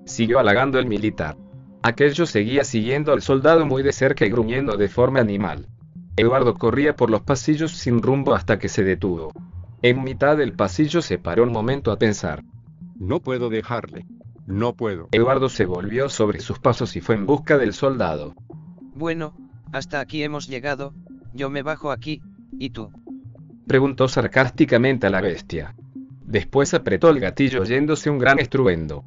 Siguió 0.06 0.38
halagando 0.38 0.77
el 0.77 0.85
militar. 0.85 1.38
Aquello 1.84 2.26
seguía 2.26 2.64
siguiendo 2.64 3.11
al 3.11 3.22
soldado 3.22 3.65
muy 3.65 3.84
de 3.84 3.91
cerca 3.91 4.26
y 4.26 4.30
gruñendo 4.30 4.77
de 4.77 4.88
forma 4.88 5.19
animal. 5.19 5.68
Eduardo 6.15 6.53
corría 6.53 6.95
por 6.95 7.10
los 7.10 7.22
pasillos 7.23 7.73
sin 7.73 8.01
rumbo 8.01 8.34
hasta 8.34 8.57
que 8.57 8.69
se 8.69 8.85
detuvo. 8.85 9.34
En 9.81 10.01
mitad 10.01 10.38
del 10.38 10.53
pasillo 10.53 11.01
se 11.01 11.18
paró 11.18 11.43
un 11.43 11.51
momento 11.51 11.91
a 11.91 11.99
pensar. 11.99 12.41
No 12.95 13.19
puedo 13.19 13.49
dejarle. 13.49 14.05
No 14.47 14.73
puedo. 14.76 15.10
Eduardo 15.11 15.49
se 15.49 15.65
volvió 15.65 16.07
sobre 16.07 16.39
sus 16.39 16.57
pasos 16.57 16.95
y 16.95 17.01
fue 17.01 17.15
en 17.15 17.26
busca 17.26 17.57
del 17.57 17.73
soldado. 17.73 18.34
Bueno, 18.95 19.35
hasta 19.73 19.99
aquí 19.99 20.23
hemos 20.23 20.47
llegado, 20.47 20.93
yo 21.34 21.49
me 21.49 21.64
bajo 21.64 21.91
aquí, 21.91 22.22
¿y 22.60 22.69
tú? 22.69 22.91
Preguntó 23.68 24.07
sarcásticamente 24.07 25.07
a 25.07 25.10
la 25.10 25.19
bestia. 25.19 25.76
Después 26.22 26.73
apretó 26.73 27.10
el 27.10 27.19
gatillo 27.19 27.61
oyéndose 27.61 28.10
un 28.10 28.19
gran 28.19 28.39
estruendo. 28.39 29.03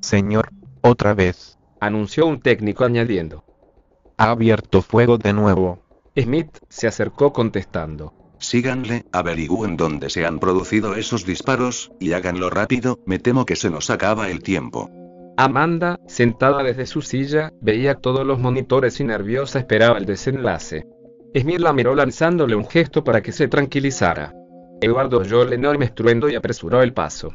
Señor, 0.00 0.50
otra 0.80 1.14
vez. 1.14 1.59
Anunció 1.80 2.26
un 2.26 2.40
técnico 2.40 2.84
añadiendo. 2.84 3.42
Ha 4.18 4.30
abierto 4.30 4.82
fuego 4.82 5.16
de 5.16 5.32
nuevo. 5.32 5.82
Smith 6.14 6.58
se 6.68 6.86
acercó 6.86 7.32
contestando. 7.32 8.12
Síganle, 8.38 9.06
averigüen 9.12 9.76
dónde 9.76 10.10
se 10.10 10.26
han 10.26 10.38
producido 10.38 10.94
esos 10.94 11.24
disparos, 11.24 11.90
y 11.98 12.12
háganlo 12.12 12.50
rápido, 12.50 12.98
me 13.06 13.18
temo 13.18 13.46
que 13.46 13.56
se 13.56 13.70
nos 13.70 13.88
acaba 13.88 14.28
el 14.28 14.42
tiempo. 14.42 14.90
Amanda, 15.38 15.98
sentada 16.06 16.62
desde 16.62 16.84
su 16.84 17.00
silla, 17.00 17.52
veía 17.62 17.94
todos 17.94 18.26
los 18.26 18.38
monitores 18.38 19.00
y 19.00 19.04
nerviosa 19.04 19.58
esperaba 19.58 19.96
el 19.96 20.04
desenlace. 20.04 20.86
Smith 21.34 21.60
la 21.60 21.72
miró 21.72 21.94
lanzándole 21.94 22.56
un 22.56 22.66
gesto 22.66 23.04
para 23.04 23.22
que 23.22 23.32
se 23.32 23.48
tranquilizara. 23.48 24.34
Eduardo 24.82 25.18
oyó 25.18 25.42
el 25.42 25.54
enorme 25.54 25.86
estruendo 25.86 26.28
y 26.28 26.34
apresuró 26.34 26.82
el 26.82 26.92
paso. 26.92 27.32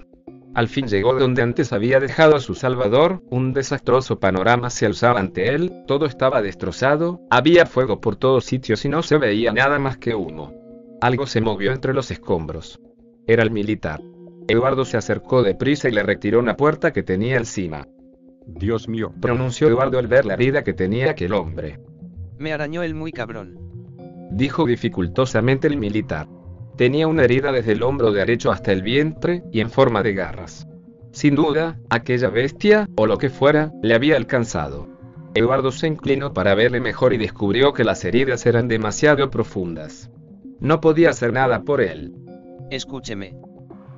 Al 0.55 0.69
fin 0.69 0.87
llegó 0.87 1.13
donde 1.13 1.41
antes 1.41 1.73
había 1.73 1.99
dejado 1.99 2.37
a 2.37 2.39
su 2.39 2.55
salvador, 2.55 3.21
un 3.29 3.51
desastroso 3.51 4.21
panorama 4.21 4.69
se 4.69 4.85
alzaba 4.85 5.19
ante 5.19 5.53
él, 5.53 5.83
todo 5.85 6.05
estaba 6.05 6.41
destrozado, 6.41 7.19
había 7.29 7.65
fuego 7.65 7.99
por 7.99 8.15
todos 8.15 8.45
sitios 8.45 8.85
y 8.85 8.89
no 8.89 9.03
se 9.03 9.17
veía 9.17 9.51
nada 9.51 9.79
más 9.79 9.97
que 9.97 10.15
humo. 10.15 10.53
Algo 11.01 11.27
se 11.27 11.41
movió 11.41 11.73
entre 11.73 11.93
los 11.93 12.09
escombros. 12.09 12.79
Era 13.27 13.43
el 13.43 13.51
militar. 13.51 14.01
Eduardo 14.47 14.85
se 14.85 14.95
acercó 14.95 15.43
deprisa 15.43 15.89
y 15.89 15.91
le 15.91 16.03
retiró 16.03 16.39
una 16.39 16.55
puerta 16.55 16.93
que 16.93 17.03
tenía 17.03 17.35
encima. 17.35 17.85
Dios 18.47 18.87
mío, 18.87 19.13
pronunció 19.19 19.67
Eduardo 19.67 19.99
al 19.99 20.07
ver 20.07 20.25
la 20.25 20.35
herida 20.35 20.63
que 20.63 20.73
tenía 20.73 21.11
aquel 21.11 21.33
hombre. 21.33 21.81
Me 22.37 22.53
arañó 22.53 22.81
el 22.81 22.95
muy 22.95 23.11
cabrón. 23.11 23.59
Dijo 24.31 24.65
dificultosamente 24.65 25.67
el 25.67 25.75
militar. 25.75 26.29
Tenía 26.77 27.07
una 27.07 27.23
herida 27.23 27.53
desde 27.53 27.71
el 27.71 27.83
hombro 27.83 28.11
derecho 28.11 28.51
hasta 28.51 28.73
el 28.73 28.81
vientre, 28.81 29.43
y 29.51 29.61
en 29.61 29.69
forma 29.69 30.03
de 30.03 30.13
garras. 30.13 30.67
Sin 31.11 31.35
duda, 31.35 31.79
aquella 31.89 32.29
bestia, 32.29 32.89
o 32.97 33.07
lo 33.07 33.17
que 33.17 33.29
fuera, 33.29 33.71
le 33.81 33.95
había 33.95 34.17
alcanzado. 34.17 34.89
Eduardo 35.33 35.71
se 35.71 35.87
inclinó 35.87 36.33
para 36.33 36.53
verle 36.53 36.81
mejor 36.81 37.13
y 37.13 37.17
descubrió 37.17 37.71
que 37.71 37.85
las 37.85 38.03
heridas 38.03 38.45
eran 38.45 38.67
demasiado 38.67 39.29
profundas. 39.29 40.11
No 40.59 40.81
podía 40.81 41.11
hacer 41.11 41.31
nada 41.31 41.61
por 41.61 41.79
él. 41.79 42.13
Escúcheme. 42.69 43.37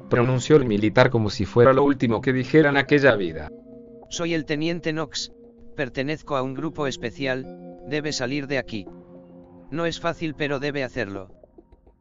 Pronunció 0.09 0.55
el 0.57 0.65
militar 0.65 1.09
como 1.09 1.31
si 1.31 1.45
fuera 1.45 1.73
lo 1.73 1.83
último 1.83 2.21
que 2.21 2.33
dijera 2.33 2.69
en 2.69 2.77
aquella 2.77 3.15
vida. 3.15 3.49
Soy 4.09 4.35
el 4.35 4.45
teniente 4.45 4.91
Knox. 4.91 5.31
Pertenezco 5.75 6.35
a 6.35 6.43
un 6.43 6.53
grupo 6.53 6.85
especial, 6.85 7.45
debe 7.87 8.13
salir 8.13 8.45
de 8.45 8.59
aquí. 8.59 8.85
No 9.71 9.87
es 9.87 9.99
fácil 9.99 10.35
pero 10.35 10.59
debe 10.59 10.83
hacerlo 10.83 11.37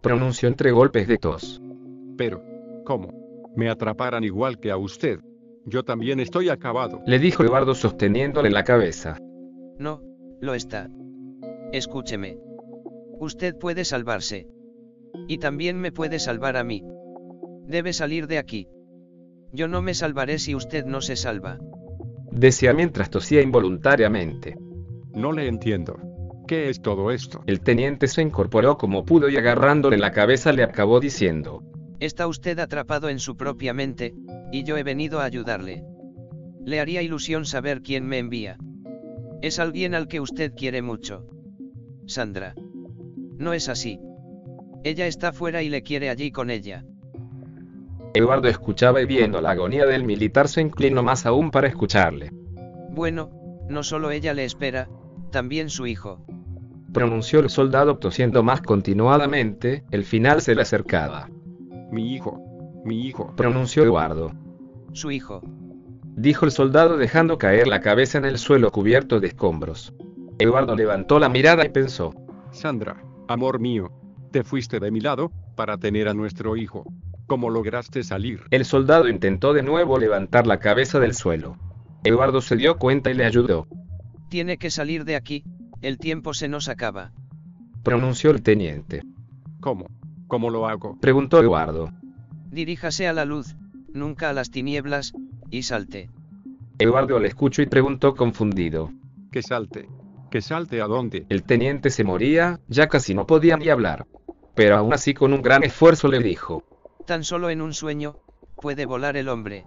pronunció 0.06 0.48
entre 0.48 0.70
golpes 0.70 1.08
de 1.08 1.18
tos. 1.18 1.60
Pero, 2.16 2.42
¿cómo? 2.84 3.52
Me 3.56 3.68
atraparan 3.68 4.22
igual 4.22 4.60
que 4.60 4.70
a 4.70 4.76
usted. 4.76 5.18
Yo 5.64 5.82
también 5.82 6.20
estoy 6.20 6.48
acabado. 6.48 7.00
Le 7.06 7.18
dijo 7.18 7.42
Eduardo 7.42 7.74
sosteniéndole 7.74 8.50
la 8.50 8.62
cabeza. 8.62 9.18
No, 9.78 10.00
lo 10.40 10.54
está. 10.54 10.88
Escúcheme. 11.72 12.38
Usted 13.18 13.56
puede 13.58 13.84
salvarse. 13.84 14.46
Y 15.26 15.38
también 15.38 15.80
me 15.80 15.90
puede 15.90 16.20
salvar 16.20 16.56
a 16.56 16.62
mí. 16.62 16.84
Debe 17.66 17.92
salir 17.92 18.28
de 18.28 18.38
aquí. 18.38 18.68
Yo 19.52 19.66
no 19.66 19.82
me 19.82 19.94
salvaré 19.94 20.38
si 20.38 20.54
usted 20.54 20.84
no 20.84 21.00
se 21.00 21.16
salva. 21.16 21.58
Decía 22.30 22.72
mientras 22.72 23.10
tosía 23.10 23.42
involuntariamente. 23.42 24.56
No 25.14 25.32
le 25.32 25.48
entiendo. 25.48 25.96
¿Qué 26.46 26.68
es 26.68 26.80
todo 26.80 27.10
esto? 27.10 27.42
El 27.46 27.60
teniente 27.60 28.06
se 28.06 28.22
incorporó 28.22 28.78
como 28.78 29.04
pudo 29.04 29.28
y 29.28 29.36
agarrándole 29.36 29.98
la 29.98 30.12
cabeza 30.12 30.52
le 30.52 30.62
acabó 30.62 31.00
diciendo. 31.00 31.64
Está 31.98 32.28
usted 32.28 32.58
atrapado 32.60 33.08
en 33.08 33.18
su 33.18 33.36
propia 33.36 33.74
mente, 33.74 34.14
y 34.52 34.62
yo 34.62 34.76
he 34.76 34.84
venido 34.84 35.18
a 35.20 35.24
ayudarle. 35.24 35.84
Le 36.64 36.78
haría 36.78 37.02
ilusión 37.02 37.46
saber 37.46 37.82
quién 37.82 38.06
me 38.06 38.18
envía. 38.18 38.58
Es 39.42 39.58
alguien 39.58 39.94
al 39.94 40.06
que 40.06 40.20
usted 40.20 40.52
quiere 40.54 40.82
mucho. 40.82 41.26
Sandra. 42.06 42.54
No 43.38 43.52
es 43.52 43.68
así. 43.68 43.98
Ella 44.84 45.06
está 45.06 45.32
fuera 45.32 45.62
y 45.62 45.68
le 45.68 45.82
quiere 45.82 46.10
allí 46.10 46.30
con 46.30 46.50
ella. 46.50 46.84
Eduardo 48.14 48.48
escuchaba 48.48 49.02
y 49.02 49.06
viendo 49.06 49.40
la 49.40 49.50
agonía 49.50 49.84
del 49.84 50.04
militar 50.04 50.48
se 50.48 50.60
inclinó 50.60 51.02
más 51.02 51.26
aún 51.26 51.50
para 51.50 51.66
escucharle. 51.66 52.30
Bueno, 52.90 53.30
no 53.68 53.82
solo 53.82 54.10
ella 54.10 54.32
le 54.32 54.44
espera, 54.44 54.88
también 55.36 55.68
su 55.68 55.86
hijo 55.86 56.24
pronunció 56.94 57.40
el 57.40 57.50
soldado 57.50 57.98
tosiendo 57.98 58.42
más 58.42 58.62
continuadamente, 58.62 59.84
el 59.90 60.02
final 60.02 60.40
se 60.40 60.54
le 60.54 60.62
acercaba. 60.62 61.28
Mi 61.92 62.14
hijo, 62.14 62.40
mi 62.86 63.06
hijo, 63.06 63.34
pronunció 63.36 63.82
Eduardo. 63.82 64.32
Su 64.94 65.10
hijo. 65.10 65.42
Dijo 66.16 66.46
el 66.46 66.52
soldado 66.52 66.96
dejando 66.96 67.36
caer 67.36 67.68
la 67.68 67.82
cabeza 67.82 68.16
en 68.16 68.24
el 68.24 68.38
suelo 68.38 68.72
cubierto 68.72 69.20
de 69.20 69.26
escombros. 69.26 69.92
Eduardo 70.38 70.74
levantó 70.74 71.18
la 71.18 71.28
mirada 71.28 71.66
y 71.66 71.68
pensó. 71.68 72.14
Sandra, 72.50 73.04
amor 73.28 73.60
mío, 73.60 73.90
te 74.32 74.42
fuiste 74.42 74.80
de 74.80 74.90
mi 74.90 75.00
lado, 75.00 75.30
para 75.54 75.76
tener 75.76 76.08
a 76.08 76.14
nuestro 76.14 76.56
hijo. 76.56 76.84
¿Cómo 77.26 77.50
lograste 77.50 78.04
salir? 78.04 78.40
El 78.50 78.64
soldado 78.64 79.06
intentó 79.06 79.52
de 79.52 79.62
nuevo 79.62 79.98
levantar 79.98 80.46
la 80.46 80.60
cabeza 80.60 80.98
del 80.98 81.12
suelo. 81.12 81.58
Eduardo 82.04 82.40
se 82.40 82.56
dio 82.56 82.78
cuenta 82.78 83.10
y 83.10 83.14
le 83.14 83.26
ayudó. 83.26 83.66
Tiene 84.28 84.58
que 84.58 84.70
salir 84.70 85.04
de 85.04 85.16
aquí, 85.16 85.44
el 85.82 85.98
tiempo 85.98 86.34
se 86.34 86.48
nos 86.48 86.68
acaba. 86.68 87.12
Pronunció 87.82 88.30
el 88.30 88.42
teniente. 88.42 89.02
¿Cómo? 89.60 89.86
¿Cómo 90.26 90.50
lo 90.50 90.66
hago? 90.66 90.98
Preguntó 91.00 91.40
Eduardo. 91.40 91.92
Diríjase 92.50 93.06
a 93.06 93.12
la 93.12 93.24
luz, 93.24 93.56
nunca 93.92 94.30
a 94.30 94.32
las 94.32 94.50
tinieblas, 94.50 95.12
y 95.50 95.62
salte. 95.62 96.10
Eduardo 96.78 97.18
le 97.18 97.28
escuchó 97.28 97.62
y 97.62 97.66
preguntó 97.66 98.14
confundido. 98.14 98.90
¿Que 99.30 99.42
salte? 99.42 99.88
¿Que 100.30 100.40
salte 100.40 100.80
a 100.80 100.86
dónde? 100.86 101.26
El 101.28 101.44
teniente 101.44 101.90
se 101.90 102.04
moría, 102.04 102.60
ya 102.68 102.88
casi 102.88 103.14
no 103.14 103.26
podía 103.26 103.56
ni 103.56 103.68
hablar. 103.68 104.06
Pero 104.54 104.76
aún 104.76 104.92
así 104.92 105.14
con 105.14 105.32
un 105.32 105.42
gran 105.42 105.62
esfuerzo 105.62 106.08
le 106.08 106.18
dijo. 106.18 106.64
Tan 107.06 107.22
solo 107.22 107.50
en 107.50 107.62
un 107.62 107.72
sueño, 107.72 108.16
puede 108.56 108.86
volar 108.86 109.16
el 109.16 109.28
hombre. 109.28 109.64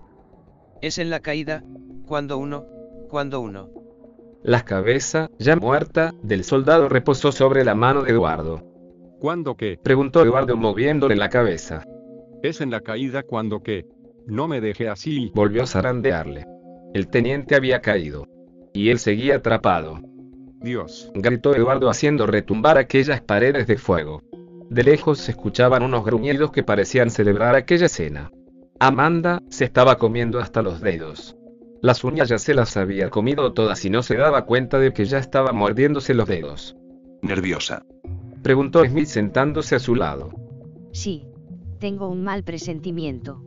Es 0.81 0.98
en 0.98 1.10
la 1.10 1.22
caída, 1.22 1.64
cuando 2.06 2.38
uno, 2.38 2.65
cuando 3.10 3.40
uno. 3.40 3.69
La 4.44 4.64
cabeza, 4.64 5.30
ya 5.38 5.57
muerta, 5.57 6.14
del 6.24 6.44
soldado 6.44 6.88
reposó 6.88 7.32
sobre 7.32 7.66
la 7.66 7.76
mano 7.76 8.03
de 8.03 8.11
Eduardo. 8.11 8.64
¿Cuándo 9.20 9.56
qué? 9.56 9.78
preguntó 9.84 10.24
Eduardo 10.24 10.56
moviéndole 10.56 11.18
la 11.18 11.30
cabeza. 11.30 11.84
Es 12.41 12.61
en 12.61 12.72
la 12.72 12.80
caída 12.80 13.24
cuando 13.24 13.61
qué. 13.61 13.86
No 14.26 14.48
me 14.48 14.61
dejé 14.61 14.88
así. 14.88 15.30
Volvió 15.36 15.64
a 15.64 15.68
zarandearle. 15.68 16.45
El 16.94 17.10
teniente 17.10 17.56
había 17.56 17.82
caído. 17.82 18.28
Y 18.74 18.90
él 18.90 18.99
seguía 18.99 19.36
atrapado. 19.36 19.99
Dios. 20.61 21.11
gritó 21.16 21.53
Eduardo 21.53 21.90
haciendo 21.90 22.26
retumbar 22.26 22.78
aquellas 22.78 23.22
paredes 23.22 23.68
de 23.68 23.78
fuego. 23.78 24.24
De 24.70 24.84
lejos 24.84 25.20
se 25.20 25.32
escuchaban 25.32 25.84
unos 25.84 26.06
gruñidos 26.06 26.52
que 26.52 26.64
parecían 26.64 27.10
celebrar 27.10 27.56
aquella 27.56 27.88
escena. 27.88 28.32
Amanda 28.80 29.41
se 29.49 29.66
estaba 29.66 29.98
comiendo 29.98 30.40
hasta 30.40 30.61
los 30.61 30.80
dedos. 30.80 31.36
Las 31.81 32.03
uñas 32.03 32.27
ya 32.27 32.38
se 32.38 32.53
las 32.53 32.76
había 32.76 33.10
comido 33.10 33.53
todas 33.53 33.84
y 33.85 33.89
no 33.89 34.03
se 34.03 34.18
daba 34.18 34.45
cuenta 34.45 34.80
de 34.80 34.91
que 34.91 35.06
ya 35.06 35.18
estaba 35.18 35.53
mordiéndose 35.53 36.14
los 36.14 36.27
dedos. 36.27 36.76
Nerviosa. 37.22 37.85
Preguntó 38.43 38.84
Smith 38.85 39.07
sentándose 39.07 39.76
a 39.76 39.80
su 39.80 39.95
lado. 39.95 40.30
Sí, 40.91 41.26
tengo 41.80 42.10
un 42.10 42.23
mal 42.23 42.43
presentimiento. 42.43 43.41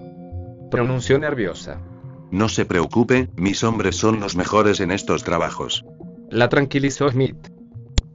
Pronunció 0.70 1.18
nerviosa. 1.18 1.82
No 2.30 2.48
se 2.48 2.64
preocupe, 2.64 3.28
mis 3.36 3.62
hombres 3.62 3.96
son 3.96 4.20
los 4.20 4.36
mejores 4.36 4.80
en 4.80 4.90
estos 4.90 5.22
trabajos. 5.22 5.84
La 6.30 6.48
tranquilizó 6.48 7.10
Smith. 7.10 7.36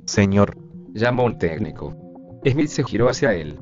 Señor. 0.06 0.58
Llamó 0.94 1.26
un 1.26 1.38
técnico. 1.38 1.96
Smith 2.44 2.70
se 2.70 2.84
giró 2.84 3.10
hacia 3.10 3.34
él. 3.36 3.60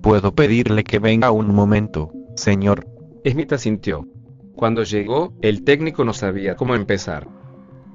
¿Puedo 0.00 0.34
pedirle 0.34 0.82
que 0.82 0.98
venga 0.98 1.30
un 1.30 1.54
momento, 1.54 2.10
señor? 2.34 2.88
Smith 3.24 3.52
asintió. 3.52 4.08
Cuando 4.56 4.84
llegó, 4.84 5.34
el 5.42 5.64
técnico 5.64 6.04
no 6.04 6.14
sabía 6.14 6.56
cómo 6.56 6.74
empezar. 6.74 7.28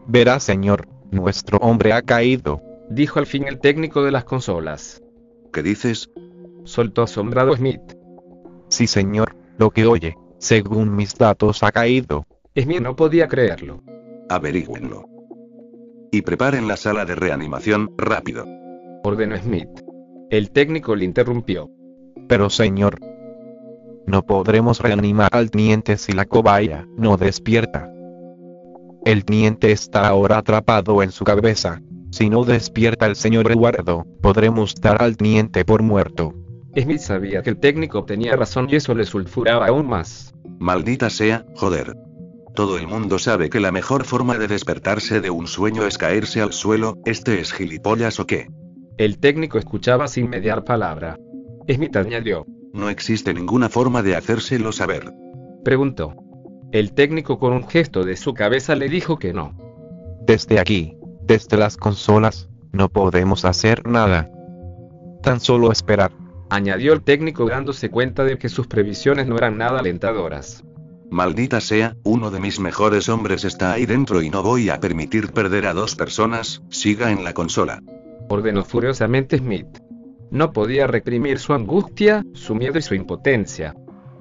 Verá, 0.07 0.39
señor, 0.39 0.87
nuestro 1.09 1.57
hombre 1.57 1.91
ha 1.91 2.03
caído, 2.03 2.61
dijo 2.87 3.17
al 3.17 3.25
fin 3.25 3.47
el 3.47 3.59
técnico 3.59 4.03
de 4.03 4.11
las 4.11 4.25
consolas. 4.25 5.01
¿Qué 5.51 5.63
dices? 5.63 6.11
Soltó 6.63 7.01
asombrado 7.01 7.55
Smith. 7.55 7.81
Sí, 8.69 8.85
señor, 8.85 9.35
lo 9.57 9.71
que 9.71 9.87
oye, 9.87 10.15
según 10.37 10.95
mis 10.95 11.15
datos 11.15 11.63
ha 11.63 11.71
caído. 11.71 12.27
Smith 12.55 12.81
no 12.81 12.95
podía 12.95 13.27
creerlo. 13.27 13.81
Averígüenlo. 14.29 15.05
Y 16.11 16.21
preparen 16.21 16.67
la 16.67 16.77
sala 16.77 17.05
de 17.05 17.15
reanimación, 17.15 17.91
rápido. 17.97 18.45
Ordenó 19.03 19.35
Smith. 19.37 19.69
El 20.29 20.51
técnico 20.51 20.95
le 20.95 21.05
interrumpió. 21.05 21.71
Pero 22.27 22.49
señor, 22.49 22.99
no 24.05 24.23
podremos 24.23 24.79
reanimar 24.79 25.29
al 25.33 25.51
teniente 25.51 25.97
si 25.97 26.11
la 26.11 26.25
cobaya 26.25 26.87
no 26.97 27.17
despierta. 27.17 27.91
El 29.05 29.25
teniente 29.25 29.71
está 29.71 30.07
ahora 30.07 30.37
atrapado 30.37 31.01
en 31.01 31.11
su 31.11 31.23
cabeza. 31.23 31.81
Si 32.11 32.29
no 32.29 32.43
despierta 32.43 33.05
el 33.05 33.15
señor 33.15 33.51
Eduardo, 33.51 34.05
podremos 34.21 34.75
dar 34.75 35.01
al 35.01 35.17
teniente 35.17 35.65
por 35.65 35.81
muerto. 35.81 36.33
Smith 36.77 36.99
sabía 36.99 37.41
que 37.41 37.49
el 37.49 37.57
técnico 37.57 38.05
tenía 38.05 38.35
razón 38.35 38.67
y 38.69 38.75
eso 38.75 38.93
le 38.93 39.05
sulfuraba 39.05 39.67
aún 39.67 39.87
más. 39.87 40.33
Maldita 40.59 41.09
sea, 41.09 41.45
joder. 41.55 41.95
Todo 42.53 42.77
el 42.77 42.87
mundo 42.87 43.17
sabe 43.17 43.49
que 43.49 43.59
la 43.59 43.71
mejor 43.71 44.03
forma 44.03 44.37
de 44.37 44.47
despertarse 44.47 45.21
de 45.21 45.29
un 45.29 45.47
sueño 45.47 45.85
es 45.85 45.97
caerse 45.97 46.41
al 46.41 46.53
suelo, 46.53 46.97
¿este 47.05 47.39
es 47.39 47.53
gilipollas 47.53 48.19
o 48.19 48.27
qué? 48.27 48.49
El 48.97 49.19
técnico 49.19 49.57
escuchaba 49.57 50.07
sin 50.07 50.29
mediar 50.29 50.63
palabra. 50.63 51.17
Smith 51.67 51.95
añadió. 51.95 52.45
No 52.73 52.89
existe 52.89 53.33
ninguna 53.33 53.69
forma 53.69 54.01
de 54.01 54.15
hacérselo 54.15 54.71
saber. 54.71 55.11
Preguntó. 55.63 56.15
El 56.71 56.93
técnico 56.93 57.37
con 57.37 57.51
un 57.51 57.67
gesto 57.67 58.03
de 58.03 58.15
su 58.15 58.33
cabeza 58.33 58.75
le 58.75 58.87
dijo 58.87 59.19
que 59.19 59.33
no. 59.33 59.57
Desde 60.25 60.59
aquí, 60.59 60.95
desde 61.21 61.57
las 61.57 61.75
consolas, 61.75 62.49
no 62.71 62.87
podemos 62.87 63.43
hacer 63.43 63.85
nada. 63.85 64.31
Tan 65.21 65.41
solo 65.41 65.71
esperar. 65.71 66.11
Añadió 66.49 66.93
el 66.93 67.01
técnico 67.01 67.45
dándose 67.45 67.89
cuenta 67.89 68.23
de 68.23 68.37
que 68.37 68.49
sus 68.49 68.67
previsiones 68.67 69.27
no 69.27 69.37
eran 69.37 69.57
nada 69.57 69.79
alentadoras. 69.79 70.63
Maldita 71.09 71.59
sea, 71.59 71.97
uno 72.03 72.31
de 72.31 72.39
mis 72.39 72.61
mejores 72.61 73.09
hombres 73.09 73.43
está 73.43 73.73
ahí 73.73 73.85
dentro 73.85 74.21
y 74.21 74.29
no 74.29 74.43
voy 74.43 74.69
a 74.69 74.79
permitir 74.79 75.33
perder 75.33 75.65
a 75.65 75.73
dos 75.73 75.95
personas, 75.95 76.61
siga 76.69 77.11
en 77.11 77.25
la 77.25 77.33
consola. 77.33 77.83
Ordenó 78.29 78.63
furiosamente 78.63 79.37
Smith. 79.37 79.80
No 80.31 80.53
podía 80.53 80.87
reprimir 80.87 81.39
su 81.39 81.53
angustia, 81.53 82.25
su 82.33 82.55
miedo 82.55 82.79
y 82.79 82.81
su 82.81 82.95
impotencia. 82.95 83.75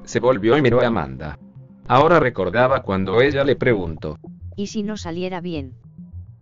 Se 0.05 0.19
volvió 0.19 0.59
y 0.59 0.62
miró 0.62 0.81
a 0.81 0.89
Amanda. 0.89 1.39
Ahora 1.87 2.19
recordaba 2.19 2.82
cuando 2.82 3.23
ella 3.23 3.45
le 3.45 3.55
preguntó. 3.55 4.19
¿Y 4.57 4.66
si 4.66 4.82
no 4.82 4.97
saliera 4.97 5.41
bien? 5.41 5.73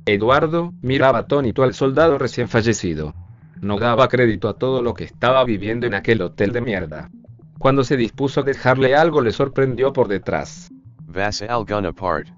Eduardo 0.06 0.72
miraba 0.80 1.18
atónito 1.18 1.62
al 1.62 1.74
soldado 1.74 2.16
recién 2.16 2.48
fallecido. 2.48 3.14
No 3.60 3.78
daba 3.78 4.08
crédito 4.08 4.48
a 4.48 4.54
todo 4.54 4.80
lo 4.80 4.94
que 4.94 5.04
estaba 5.04 5.44
viviendo 5.44 5.86
en 5.86 5.92
aquel 5.92 6.22
hotel 6.22 6.52
de 6.52 6.62
mierda. 6.62 7.10
Cuando 7.58 7.84
se 7.84 7.98
dispuso 7.98 8.40
a 8.40 8.44
dejarle 8.44 8.94
algo 8.94 9.20
le 9.20 9.32
sorprendió 9.32 9.92
por 9.92 10.08
detrás. 10.08 10.70
Vas 11.06 11.42
al 11.42 11.66
gun 11.66 11.84
apart. 11.84 12.28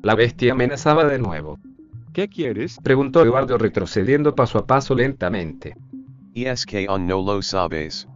La 0.00 0.14
bestia 0.14 0.52
amenazaba 0.52 1.06
de 1.06 1.18
nuevo. 1.18 1.58
¿Qué 2.12 2.28
quieres? 2.28 2.78
Preguntó 2.84 3.22
Eduardo 3.22 3.58
retrocediendo 3.58 4.36
paso 4.36 4.58
a 4.58 4.66
paso 4.66 4.94
lentamente. 4.94 5.74
Y 6.34 6.46
es 6.46 6.66
que 6.66 6.88
on 6.88 7.06
no 7.06 7.22
lo 7.22 7.42
sabes. 7.42 8.08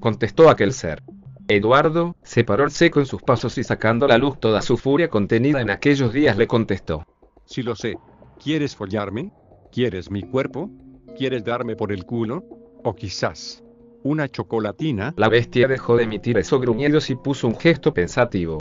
Contestó 0.00 0.48
aquel 0.48 0.72
ser. 0.72 1.02
Eduardo, 1.48 2.16
se 2.22 2.44
paró 2.44 2.64
el 2.64 2.70
seco 2.70 3.00
en 3.00 3.06
sus 3.06 3.22
pasos 3.22 3.58
y 3.58 3.64
sacando 3.64 4.06
a 4.06 4.08
la 4.08 4.18
luz 4.18 4.38
toda 4.38 4.62
su 4.62 4.76
furia 4.76 5.08
contenida 5.08 5.60
en 5.60 5.70
aquellos 5.70 6.12
días 6.12 6.36
le 6.36 6.46
contestó. 6.46 7.04
Sí 7.44 7.62
lo 7.62 7.74
sé. 7.74 7.96
¿Quieres 8.42 8.76
follarme? 8.76 9.32
¿Quieres 9.72 10.10
mi 10.10 10.22
cuerpo? 10.22 10.70
¿Quieres 11.18 11.44
darme 11.44 11.74
por 11.74 11.92
el 11.92 12.04
culo? 12.04 12.44
O 12.84 12.94
quizás 12.94 13.64
una 14.02 14.28
chocolatina. 14.28 15.12
La 15.16 15.28
bestia 15.28 15.68
dejó 15.68 15.96
de 15.96 16.04
emitir 16.04 16.38
esos 16.38 16.60
gruñidos 16.60 17.10
y 17.10 17.16
puso 17.16 17.48
un 17.48 17.58
gesto 17.58 17.92
pensativo. 17.92 18.58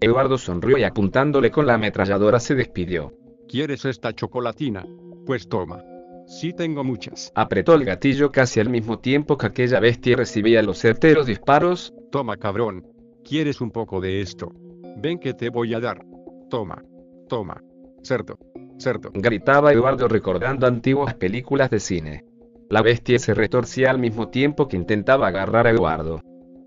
Eduardo 0.00 0.38
sonrió 0.38 0.78
y 0.78 0.84
apuntándole 0.84 1.50
con 1.50 1.66
la 1.66 1.74
ametralladora 1.74 2.40
se 2.40 2.54
despidió. 2.54 3.12
¿Quieres 3.48 3.84
esta 3.84 4.14
chocolatina? 4.14 4.86
Pues 5.26 5.48
toma. 5.48 5.84
Sí 6.30 6.52
tengo 6.52 6.84
muchas. 6.84 7.32
Apretó 7.34 7.74
el 7.74 7.84
gatillo 7.84 8.30
casi 8.30 8.60
al 8.60 8.68
mismo 8.68 9.00
tiempo 9.00 9.36
que 9.36 9.48
aquella 9.48 9.80
bestia 9.80 10.16
recibía 10.16 10.62
los 10.62 10.78
certeros 10.78 11.26
disparos. 11.26 11.92
Toma 12.12 12.36
cabrón. 12.36 12.86
¿Quieres 13.24 13.60
un 13.60 13.72
poco 13.72 14.00
de 14.00 14.20
esto? 14.20 14.52
Ven 14.98 15.18
que 15.18 15.34
te 15.34 15.50
voy 15.50 15.74
a 15.74 15.80
dar. 15.80 16.06
Toma. 16.48 16.84
Toma. 17.28 17.60
Cerdo. 18.04 18.38
Cerdo. 18.78 19.10
Gritaba 19.12 19.72
Eduardo 19.72 20.06
recordando 20.06 20.68
antiguas 20.68 21.14
películas 21.14 21.68
de 21.68 21.80
cine. 21.80 22.24
La 22.68 22.80
bestia 22.80 23.18
se 23.18 23.34
retorcía 23.34 23.90
al 23.90 23.98
mismo 23.98 24.28
tiempo 24.28 24.68
que 24.68 24.76
intentaba 24.76 25.26
agarrar 25.26 25.66
a 25.66 25.70
Eduardo. 25.70 26.20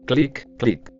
Clic, 0.06 0.46
clic. 0.58 0.92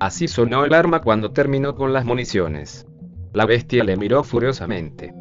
Así 0.00 0.26
sonó 0.26 0.64
el 0.64 0.72
arma 0.72 1.02
cuando 1.02 1.32
terminó 1.32 1.74
con 1.74 1.92
las 1.92 2.06
municiones. 2.06 2.86
La 3.34 3.44
bestia 3.44 3.84
le 3.84 3.98
miró 3.98 4.24
furiosamente. 4.24 5.12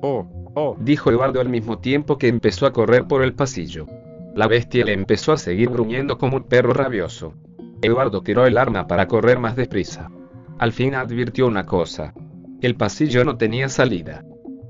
Oh, 0.00 0.52
oh, 0.54 0.76
dijo 0.80 1.10
Eduardo 1.10 1.40
al 1.40 1.48
mismo 1.48 1.78
tiempo 1.78 2.18
que 2.18 2.28
empezó 2.28 2.66
a 2.66 2.72
correr 2.72 3.06
por 3.06 3.22
el 3.22 3.34
pasillo. 3.34 3.86
La 4.34 4.46
bestia 4.46 4.84
le 4.84 4.92
empezó 4.92 5.32
a 5.32 5.38
seguir 5.38 5.70
gruñendo 5.70 6.18
como 6.18 6.36
un 6.36 6.44
perro 6.44 6.72
rabioso. 6.72 7.34
Eduardo 7.82 8.22
tiró 8.22 8.46
el 8.46 8.58
arma 8.58 8.86
para 8.86 9.08
correr 9.08 9.38
más 9.38 9.56
deprisa. 9.56 10.10
Al 10.58 10.72
fin 10.72 10.94
advirtió 10.94 11.46
una 11.46 11.66
cosa. 11.66 12.14
El 12.60 12.76
pasillo 12.76 13.24
no 13.24 13.36
tenía 13.36 13.68
salida. 13.68 14.24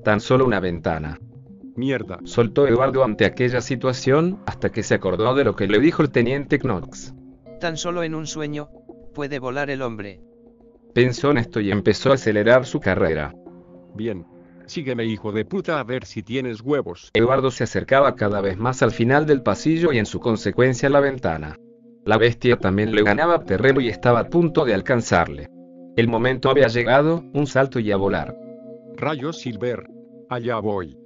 Tan 0.04 0.20
solo 0.20 0.44
una 0.46 0.60
ventana. 0.60 1.18
Mierda. 1.76 2.18
Soltó 2.24 2.66
Eduardo 2.66 3.04
ante 3.04 3.24
aquella 3.24 3.60
situación, 3.60 4.40
hasta 4.46 4.70
que 4.70 4.82
se 4.82 4.94
acordó 4.94 5.34
de 5.34 5.44
lo 5.44 5.54
que 5.54 5.66
le 5.66 5.78
dijo 5.78 6.02
el 6.02 6.10
teniente 6.10 6.58
Knox. 6.58 7.14
Tan 7.60 7.76
solo 7.76 8.02
en 8.02 8.14
un 8.14 8.26
sueño, 8.26 8.68
puede 9.14 9.38
volar 9.38 9.70
el 9.70 9.82
hombre. 9.82 10.20
Pensó 10.92 11.30
en 11.30 11.38
esto 11.38 11.60
y 11.60 11.70
empezó 11.70 12.10
a 12.10 12.14
acelerar 12.14 12.66
su 12.66 12.80
carrera. 12.80 13.34
Bien. 13.94 14.26
Sígueme 14.68 15.04
hijo 15.04 15.32
de 15.32 15.44
puta 15.44 15.80
a 15.80 15.84
ver 15.84 16.04
si 16.04 16.22
tienes 16.22 16.60
huevos. 16.60 17.10
Eduardo 17.14 17.50
se 17.50 17.64
acercaba 17.64 18.14
cada 18.14 18.40
vez 18.40 18.56
más 18.56 18.82
al 18.82 18.92
final 18.92 19.26
del 19.26 19.42
pasillo 19.42 19.92
y 19.92 19.98
en 19.98 20.06
su 20.06 20.20
consecuencia 20.20 20.88
a 20.88 20.92
la 20.92 21.00
ventana. 21.00 21.56
La 22.04 22.18
bestia 22.18 22.56
también 22.56 22.94
le 22.94 23.02
ganaba 23.02 23.44
terreno 23.44 23.80
y 23.80 23.88
estaba 23.88 24.20
a 24.20 24.28
punto 24.28 24.64
de 24.64 24.74
alcanzarle. 24.74 25.48
El 25.96 26.08
momento 26.08 26.50
había 26.50 26.68
llegado, 26.68 27.24
un 27.34 27.46
salto 27.46 27.80
y 27.80 27.90
a 27.90 27.96
volar. 27.96 28.34
Rayos 28.96 29.40
Silver. 29.40 29.84
Allá 30.30 30.58
voy 30.60 30.96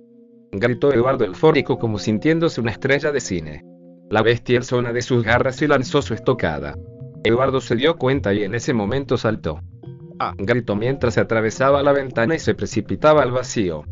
gritó 0.52 0.92
Eduardo 0.92 1.24
eufórico 1.24 1.78
como 1.78 1.98
sintiéndose 1.98 2.60
una 2.60 2.72
estrella 2.72 3.10
de 3.10 3.20
cine. 3.20 3.64
La 4.10 4.22
bestia 4.22 4.58
alzó 4.58 4.78
una 4.78 4.92
de 4.92 5.00
sus 5.00 5.24
garras 5.24 5.62
y 5.62 5.66
lanzó 5.66 6.02
su 6.02 6.12
estocada. 6.12 6.76
Eduardo 7.24 7.60
se 7.60 7.74
dio 7.74 7.96
cuenta 7.96 8.34
y 8.34 8.42
en 8.44 8.54
ese 8.54 8.74
momento 8.74 9.16
saltó. 9.16 9.60
Ah, 10.18 10.34
gritó 10.36 10.76
mientras 10.76 11.14
se 11.14 11.20
atravesaba 11.20 11.82
la 11.82 11.92
ventana 11.92 12.34
y 12.34 12.38
se 12.38 12.54
precipitaba 12.54 13.22
al 13.22 13.32
vacío. 13.32 13.84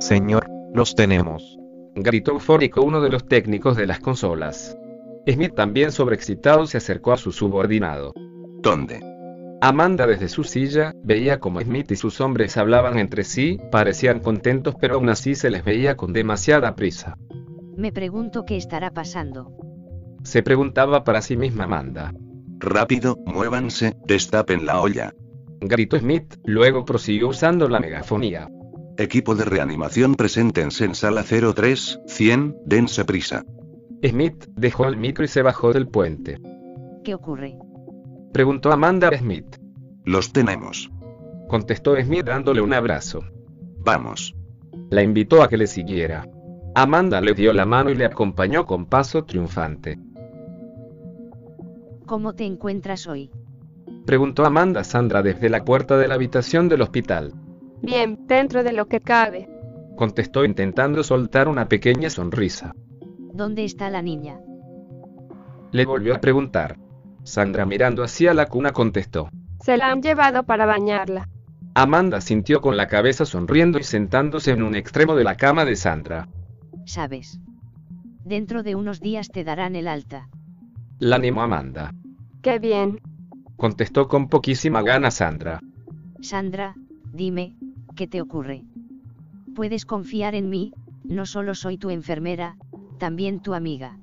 Señor, 0.00 0.46
los 0.74 0.94
tenemos. 0.94 1.58
Gritó 1.94 2.32
eufórico 2.32 2.82
uno 2.82 3.00
de 3.00 3.10
los 3.10 3.26
técnicos 3.28 3.76
de 3.76 3.86
las 3.86 4.00
consolas. 4.00 4.76
Smith 5.28 5.54
también 5.54 5.92
sobreexcitado 5.92 6.66
se 6.66 6.78
acercó 6.78 7.12
a 7.12 7.16
su 7.16 7.32
subordinado. 7.32 8.12
¿Dónde? 8.60 9.11
Amanda 9.64 10.08
desde 10.08 10.28
su 10.28 10.42
silla, 10.42 10.92
veía 11.04 11.38
como 11.38 11.60
Smith 11.60 11.92
y 11.92 11.94
sus 11.94 12.20
hombres 12.20 12.56
hablaban 12.56 12.98
entre 12.98 13.22
sí, 13.22 13.60
parecían 13.70 14.18
contentos 14.18 14.74
pero 14.80 14.96
aún 14.96 15.08
así 15.08 15.36
se 15.36 15.50
les 15.50 15.64
veía 15.64 15.96
con 15.96 16.12
demasiada 16.12 16.74
prisa. 16.74 17.16
Me 17.76 17.92
pregunto 17.92 18.44
qué 18.44 18.56
estará 18.56 18.90
pasando. 18.90 19.52
Se 20.24 20.42
preguntaba 20.42 21.04
para 21.04 21.22
sí 21.22 21.36
misma 21.36 21.64
Amanda. 21.64 22.12
Rápido, 22.58 23.16
muévanse, 23.24 23.94
destapen 24.04 24.66
la 24.66 24.80
olla. 24.80 25.14
Gritó 25.60 25.96
Smith, 25.96 26.34
luego 26.44 26.84
prosiguió 26.84 27.28
usando 27.28 27.68
la 27.68 27.78
megafonía. 27.78 28.48
Equipo 28.98 29.36
de 29.36 29.44
reanimación 29.44 30.16
preséntense 30.16 30.86
en 30.86 30.96
sala 30.96 31.22
03, 31.22 32.00
100, 32.04 32.56
dense 32.66 33.04
prisa. 33.04 33.44
Smith 34.04 34.44
dejó 34.56 34.86
el 34.86 34.96
micro 34.96 35.24
y 35.24 35.28
se 35.28 35.42
bajó 35.42 35.72
del 35.72 35.86
puente. 35.86 36.40
¿Qué 37.04 37.14
ocurre? 37.14 37.56
Preguntó 38.32 38.72
Amanda 38.72 39.10
Smith. 39.16 39.56
Los 40.04 40.32
tenemos. 40.32 40.90
Contestó 41.48 41.94
Smith 42.00 42.24
dándole 42.24 42.62
un 42.62 42.72
abrazo. 42.72 43.20
Vamos. 43.78 44.34
La 44.88 45.02
invitó 45.02 45.42
a 45.42 45.48
que 45.48 45.58
le 45.58 45.66
siguiera. 45.66 46.26
Amanda 46.74 47.20
le 47.20 47.34
dio 47.34 47.52
la 47.52 47.66
mano 47.66 47.90
y 47.90 47.94
le 47.94 48.06
acompañó 48.06 48.64
con 48.64 48.86
paso 48.86 49.24
triunfante. 49.24 49.98
¿Cómo 52.06 52.34
te 52.34 52.44
encuentras 52.44 53.06
hoy? 53.06 53.30
Preguntó 54.06 54.46
Amanda 54.46 54.80
a 54.80 54.84
Sandra 54.84 55.22
desde 55.22 55.50
la 55.50 55.64
puerta 55.64 55.98
de 55.98 56.08
la 56.08 56.14
habitación 56.14 56.70
del 56.70 56.80
hospital. 56.80 57.34
Bien, 57.82 58.26
dentro 58.26 58.64
de 58.64 58.72
lo 58.72 58.86
que 58.86 59.00
cabe. 59.00 59.48
Contestó 59.96 60.46
intentando 60.46 61.02
soltar 61.02 61.48
una 61.48 61.68
pequeña 61.68 62.08
sonrisa. 62.08 62.74
¿Dónde 63.34 63.64
está 63.64 63.90
la 63.90 64.00
niña? 64.00 64.40
Le 65.70 65.84
volvió 65.84 66.14
a 66.14 66.20
preguntar. 66.20 66.78
Sandra 67.24 67.66
mirando 67.66 68.02
hacia 68.02 68.34
la 68.34 68.46
cuna 68.46 68.72
contestó. 68.72 69.28
Se 69.60 69.76
la 69.76 69.92
han 69.92 70.02
llevado 70.02 70.42
para 70.42 70.66
bañarla. 70.66 71.28
Amanda 71.74 72.20
sintió 72.20 72.60
con 72.60 72.76
la 72.76 72.88
cabeza 72.88 73.24
sonriendo 73.24 73.78
y 73.78 73.84
sentándose 73.84 74.50
en 74.50 74.62
un 74.62 74.74
extremo 74.74 75.14
de 75.14 75.24
la 75.24 75.36
cama 75.36 75.64
de 75.64 75.76
Sandra. 75.76 76.28
Sabes. 76.84 77.40
Dentro 78.24 78.62
de 78.62 78.74
unos 78.74 79.00
días 79.00 79.30
te 79.30 79.44
darán 79.44 79.76
el 79.76 79.88
alta. 79.88 80.28
La 80.98 81.16
animó 81.16 81.42
Amanda. 81.42 81.94
Qué 82.42 82.58
bien. 82.58 83.00
Contestó 83.56 84.08
con 84.08 84.28
poquísima 84.28 84.82
gana 84.82 85.10
Sandra. 85.10 85.60
Sandra, 86.20 86.74
dime, 87.12 87.56
¿qué 87.96 88.06
te 88.06 88.20
ocurre? 88.20 88.64
Puedes 89.54 89.86
confiar 89.86 90.34
en 90.34 90.50
mí, 90.50 90.72
no 91.04 91.26
solo 91.26 91.54
soy 91.54 91.78
tu 91.78 91.90
enfermera, 91.90 92.56
también 92.98 93.40
tu 93.40 93.54
amiga. 93.54 93.96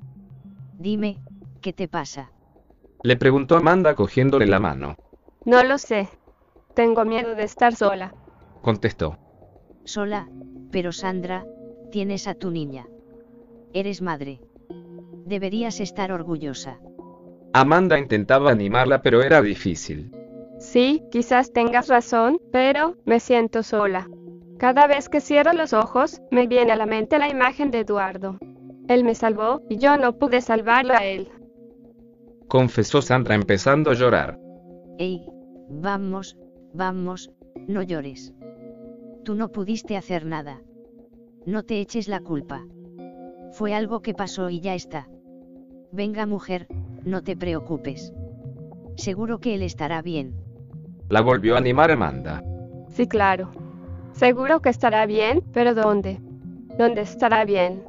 Dime, 0.78 1.20
¿qué 1.62 1.74
te 1.74 1.88
pasa? 1.88 2.32
Le 3.02 3.16
preguntó 3.16 3.56
Amanda 3.56 3.96
cogiéndole 3.96 4.46
la 4.46 4.60
mano. 4.60 4.98
No 5.46 5.64
lo 5.64 5.78
sé. 5.78 6.10
Tengo 6.74 7.06
miedo 7.06 7.36
de 7.36 7.44
estar 7.44 7.76
sola. 7.76 8.14
Contestó. 8.62 9.18
Sola, 9.86 10.28
pero 10.72 10.92
Sandra, 10.92 11.46
tienes 11.92 12.28
a 12.28 12.36
tu 12.36 12.52
niña. 12.52 12.88
Eres 13.74 14.02
madre. 14.02 14.42
Deberías 15.26 15.80
estar 15.80 16.12
orgullosa. 16.12 16.80
Amanda 17.54 17.98
intentaba 17.98 18.52
animarla 18.52 19.02
pero 19.02 19.24
era 19.24 19.42
difícil. 19.42 20.12
Sí, 20.60 21.04
quizás 21.10 21.54
tengas 21.54 21.88
razón, 21.88 22.40
pero 22.52 22.96
me 23.06 23.20
siento 23.20 23.64
sola. 23.64 24.10
Cada 24.58 24.88
vez 24.88 25.08
que 25.08 25.22
cierro 25.22 25.54
los 25.54 25.72
ojos, 25.72 26.22
me 26.32 26.48
viene 26.48 26.74
a 26.74 26.76
la 26.76 26.86
mente 26.86 27.18
la 27.18 27.30
imagen 27.30 27.72
de 27.72 27.80
Eduardo. 27.80 28.38
Él 28.90 29.06
me 29.06 29.16
salvó 29.16 29.62
y 29.70 29.78
yo 29.78 29.98
no 29.98 30.18
pude 30.18 30.42
salvarlo 30.42 30.94
a 30.94 31.06
él. 31.06 31.32
Confesó 32.50 33.04
Sandra 33.04 33.36
empezando 33.36 33.92
a 33.92 33.94
llorar. 33.94 34.40
Ey, 34.98 35.24
vamos, 35.70 36.36
vamos, 36.74 37.32
no 37.68 37.84
llores. 37.84 38.34
Tú 39.24 39.36
no 39.36 39.50
pudiste 39.50 39.96
hacer 39.96 40.26
nada. 40.26 40.60
No 41.46 41.62
te 41.62 41.80
eches 41.80 42.08
la 42.08 42.22
culpa. 42.22 42.66
Fue 43.52 43.76
algo 43.76 44.02
que 44.02 44.16
pasó 44.16 44.50
y 44.50 44.62
ya 44.62 44.74
está. 44.74 45.08
Venga 45.92 46.26
mujer, 46.26 46.68
no 47.06 47.22
te 47.22 47.38
preocupes. 47.38 48.14
Seguro 48.96 49.40
que 49.40 49.54
él 49.54 49.62
estará 49.62 50.02
bien. 50.02 50.34
La 51.08 51.22
volvió 51.22 51.54
a 51.54 51.60
animar 51.60 51.92
Amanda. 51.92 52.44
Sí, 52.88 53.08
claro. 53.08 53.52
Seguro 54.14 54.60
que 54.60 54.70
estará 54.70 55.06
bien, 55.06 55.44
pero 55.54 55.76
¿dónde? 55.76 56.20
¿Dónde 56.80 57.02
estará 57.02 57.46
bien? 57.46 57.84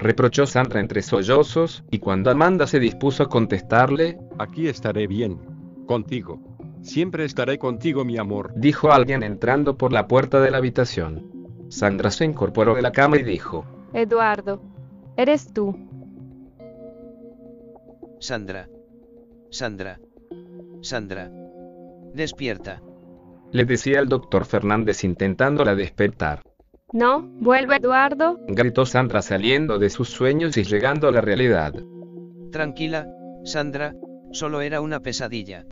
Reprochó 0.00 0.46
Sandra 0.46 0.80
entre 0.80 1.02
sollozos, 1.02 1.84
y 1.90 1.98
cuando 1.98 2.30
Amanda 2.30 2.66
se 2.66 2.80
dispuso 2.80 3.22
a 3.22 3.28
contestarle, 3.28 4.18
Aquí 4.38 4.66
estaré 4.66 5.06
bien. 5.06 5.38
Contigo. 5.86 6.40
Siempre 6.80 7.26
estaré 7.26 7.58
contigo, 7.58 8.06
mi 8.06 8.16
amor. 8.16 8.52
dijo 8.56 8.92
alguien 8.92 9.22
entrando 9.22 9.76
por 9.76 9.92
la 9.92 10.08
puerta 10.08 10.40
de 10.40 10.50
la 10.50 10.56
habitación. 10.56 11.66
Sandra 11.68 12.10
se 12.10 12.24
incorporó 12.24 12.74
de 12.74 12.80
la 12.80 12.92
cama 12.92 13.18
y 13.18 13.22
dijo, 13.22 13.66
Eduardo, 13.92 14.62
eres 15.18 15.52
tú. 15.52 15.76
Sandra. 18.18 18.68
Sandra. 19.50 20.00
Sandra. 20.80 21.30
Despierta. 22.14 22.80
le 23.52 23.64
decía 23.66 24.00
el 24.00 24.08
doctor 24.08 24.46
Fernández 24.46 25.04
intentándola 25.04 25.74
despertar. 25.74 26.40
No, 26.92 27.22
vuelve 27.40 27.76
Eduardo. 27.76 28.38
Gritó 28.48 28.84
Sandra 28.84 29.22
saliendo 29.22 29.78
de 29.78 29.90
sus 29.90 30.08
sueños 30.08 30.56
y 30.56 30.64
llegando 30.64 31.06
a 31.08 31.12
la 31.12 31.20
realidad. 31.20 31.74
Tranquila, 32.50 33.06
Sandra, 33.44 33.94
solo 34.32 34.60
era 34.60 34.80
una 34.80 35.00
pesadilla. 35.00 35.64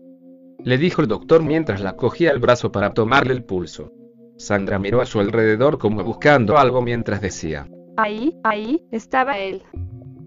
Le 0.65 0.79
dijo 0.79 1.03
el 1.03 1.09
doctor 1.09 1.43
mientras 1.43 1.81
la 1.81 1.95
cogía 1.97 2.31
el 2.31 2.39
brazo 2.39 2.71
para 2.71 2.95
tomarle 2.95 3.33
el 3.33 3.45
pulso. 3.45 3.93
Sandra 4.37 4.79
miró 4.79 5.01
a 5.01 5.07
su 5.07 5.19
alrededor 5.19 5.79
como 5.79 6.05
buscando 6.05 6.57
algo 6.57 6.83
mientras 6.83 7.21
decía, 7.21 7.67
Ahí, 7.97 8.39
ahí, 8.45 8.87
estaba 8.93 9.39
él. 9.39 9.63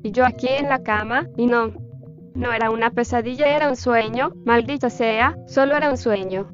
Y 0.03 0.11
yo 0.11 0.25
aquí 0.25 0.49
en 0.49 0.67
la 0.67 0.83
cama, 0.83 1.27
y 1.37 1.45
no. 1.45 1.71
No 2.35 2.51
era 2.51 2.69
una 2.69 2.91
pesadilla, 2.91 3.55
era 3.55 3.69
un 3.69 3.77
sueño, 3.77 4.31
maldita 4.45 4.89
sea, 4.89 5.37
solo 5.47 5.77
era 5.77 5.89
un 5.89 5.97
sueño. 5.97 6.49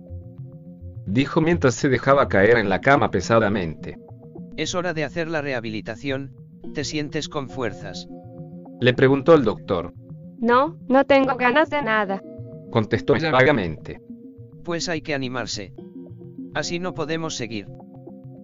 dijo 1.07 1.41
mientras 1.41 1.73
se 1.73 1.89
dejaba 1.89 2.27
caer 2.27 2.57
en 2.57 2.69
la 2.69 2.81
cama 2.81 3.09
pesadamente. 3.09 3.97
Es 4.57 4.73
hora 4.73 4.95
de 4.95 5.03
hacer 5.03 5.27
la 5.27 5.41
rehabilitación, 5.41 6.34
¿te 6.73 6.84
sientes 6.84 7.29
con 7.29 7.47
fuerzas? 7.47 8.07
Le 8.81 8.93
preguntó 8.95 9.35
el 9.35 9.43
doctor. 9.43 9.93
No, 10.39 10.77
no 10.89 11.03
tengo 11.05 11.35
ganas 11.35 11.69
de 11.69 11.84
nada. 11.84 12.23
Contestó 12.71 13.15
ella 13.15 13.29
vagamente. 13.31 14.01
Pues 14.63 14.89
hay 14.89 15.01
que 15.01 15.13
animarse. 15.13 15.73
Así 16.55 16.79
no 16.79 16.95
podemos 16.95 17.35
seguir. 17.35 17.67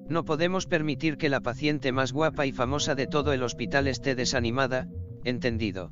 No 0.08 0.24
podemos 0.24 0.68
permitir 0.68 1.18
que 1.18 1.30
la 1.30 1.42
paciente 1.42 1.92
más 1.92 2.14
guapa 2.14 2.46
y 2.46 2.52
famosa 2.52 2.94
de 2.94 3.08
todo 3.08 3.34
el 3.34 3.42
hospital 3.42 3.88
esté 3.88 4.14
desanimada, 4.14 4.88
entendido. 5.24 5.90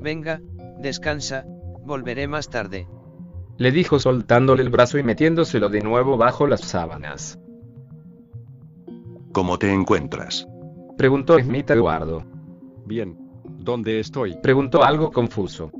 Venga, 0.00 0.40
descansa, 0.80 1.44
volveré 1.84 2.26
más 2.26 2.50
tarde. 2.50 2.88
Le 3.56 3.70
dijo 3.70 4.00
soltándole 4.00 4.64
el 4.64 4.70
brazo 4.70 4.98
y 4.98 5.04
metiéndoselo 5.04 5.68
de 5.68 5.80
nuevo 5.80 6.16
bajo 6.16 6.48
las 6.48 6.62
sábanas. 6.62 7.38
¿Cómo 9.32 9.58
te 9.58 9.72
encuentras? 9.72 10.46
Preguntó 10.96 11.38
Smith 11.38 11.70
a 11.70 11.74
Eduardo. 11.74 12.24
Bien. 12.86 13.16
¿Dónde 13.44 14.00
estoy? 14.00 14.36
Preguntó 14.42 14.82
algo 14.82 15.10
confuso. 15.10 15.70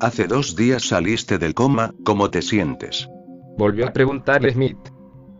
Hace 0.00 0.26
dos 0.26 0.54
días 0.54 0.84
saliste 0.88 1.38
del 1.38 1.54
coma, 1.54 1.92
¿cómo 2.04 2.30
te 2.30 2.42
sientes? 2.42 3.08
Volvió 3.56 3.86
a 3.86 3.92
preguntarle 3.92 4.52
Smith. 4.52 4.78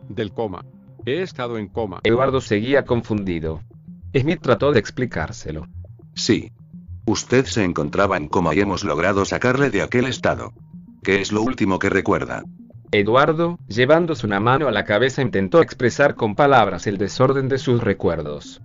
Del 0.09 0.33
coma. 0.33 0.65
He 1.07 1.23
estado 1.23 1.59
en 1.59 1.69
coma. 1.69 2.01
Eduardo 2.03 2.41
seguía 2.41 2.85
confundido. 2.85 3.61
Smith 4.17 4.41
trató 4.43 4.73
de 4.73 4.81
explicárselo. 4.81 5.67
Sí. 6.15 6.51
Usted 7.07 7.45
se 7.45 7.63
encontraba 7.63 8.17
en 8.17 8.29
coma 8.29 8.55
y 8.55 8.61
hemos 8.61 8.85
logrado 8.85 9.25
sacarle 9.25 9.71
de 9.71 9.83
aquel 9.83 10.07
estado. 10.07 10.53
¿Qué 11.03 11.21
es 11.21 11.31
lo 11.31 11.43
último 11.43 11.79
que 11.79 11.89
recuerda? 11.89 12.43
Eduardo, 12.91 13.59
llevándose 13.69 14.27
una 14.27 14.41
mano 14.41 14.67
a 14.67 14.73
la 14.73 14.85
cabeza, 14.85 15.21
intentó 15.21 15.61
expresar 15.61 16.15
con 16.15 16.35
palabras 16.35 16.87
el 16.87 16.97
desorden 16.97 17.49
de 17.49 17.59
sus 17.59 17.83
recuerdos. 17.83 18.63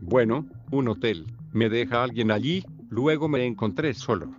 Bueno, 0.00 0.46
un 0.70 0.88
hotel. 0.88 1.26
Me 1.52 1.68
deja 1.68 2.02
alguien 2.02 2.30
allí, 2.30 2.64
luego 2.88 3.28
me 3.28 3.44
encontré 3.44 3.92
solo. 3.92 4.30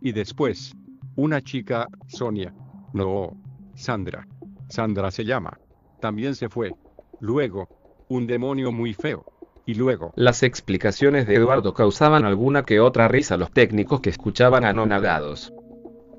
Y 0.00 0.12
después, 0.12 0.74
una 1.16 1.42
chica, 1.42 1.88
Sonia. 2.06 2.54
No, 2.94 3.36
Sandra. 3.74 4.26
Sandra 4.68 5.10
se 5.10 5.24
llama. 5.24 5.58
También 6.00 6.34
se 6.34 6.48
fue. 6.48 6.72
Luego, 7.20 7.68
un 8.08 8.26
demonio 8.26 8.72
muy 8.72 8.94
feo. 8.94 9.24
Y 9.66 9.74
luego, 9.74 10.14
Las 10.16 10.42
explicaciones 10.42 11.26
de 11.26 11.34
Eduardo 11.34 11.74
causaban 11.74 12.24
alguna 12.24 12.62
que 12.62 12.80
otra 12.80 13.06
risa 13.06 13.34
a 13.34 13.38
los 13.38 13.50
técnicos 13.50 14.00
que 14.00 14.08
escuchaban 14.08 14.64
anonadados. 14.64 15.52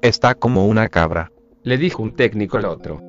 Está 0.04 0.36
como 0.36 0.68
una 0.68 0.88
cabra. 0.88 1.32
Le 1.64 1.78
dijo 1.78 2.02
un 2.02 2.16
técnico 2.16 2.58
al 2.58 2.66
otro. 2.66 3.02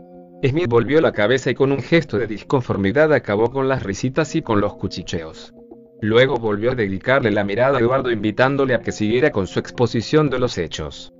Smith 0.42 0.68
volvió 0.68 1.00
la 1.00 1.12
cabeza 1.12 1.50
y 1.50 1.54
con 1.54 1.70
un 1.70 1.82
gesto 1.82 2.18
de 2.18 2.26
disconformidad 2.26 3.12
acabó 3.12 3.50
con 3.50 3.68
las 3.68 3.82
risitas 3.82 4.34
y 4.34 4.42
con 4.42 4.60
los 4.60 4.74
cuchicheos. 4.74 5.54
Luego 6.00 6.36
volvió 6.36 6.72
a 6.72 6.74
dedicarle 6.74 7.30
la 7.30 7.44
mirada 7.44 7.76
a 7.76 7.80
Eduardo 7.80 8.10
invitándole 8.10 8.74
a 8.74 8.80
que 8.80 8.90
siguiera 8.90 9.30
con 9.30 9.46
su 9.46 9.58
exposición 9.58 10.30
de 10.30 10.38
los 10.38 10.56
hechos. 10.56 11.12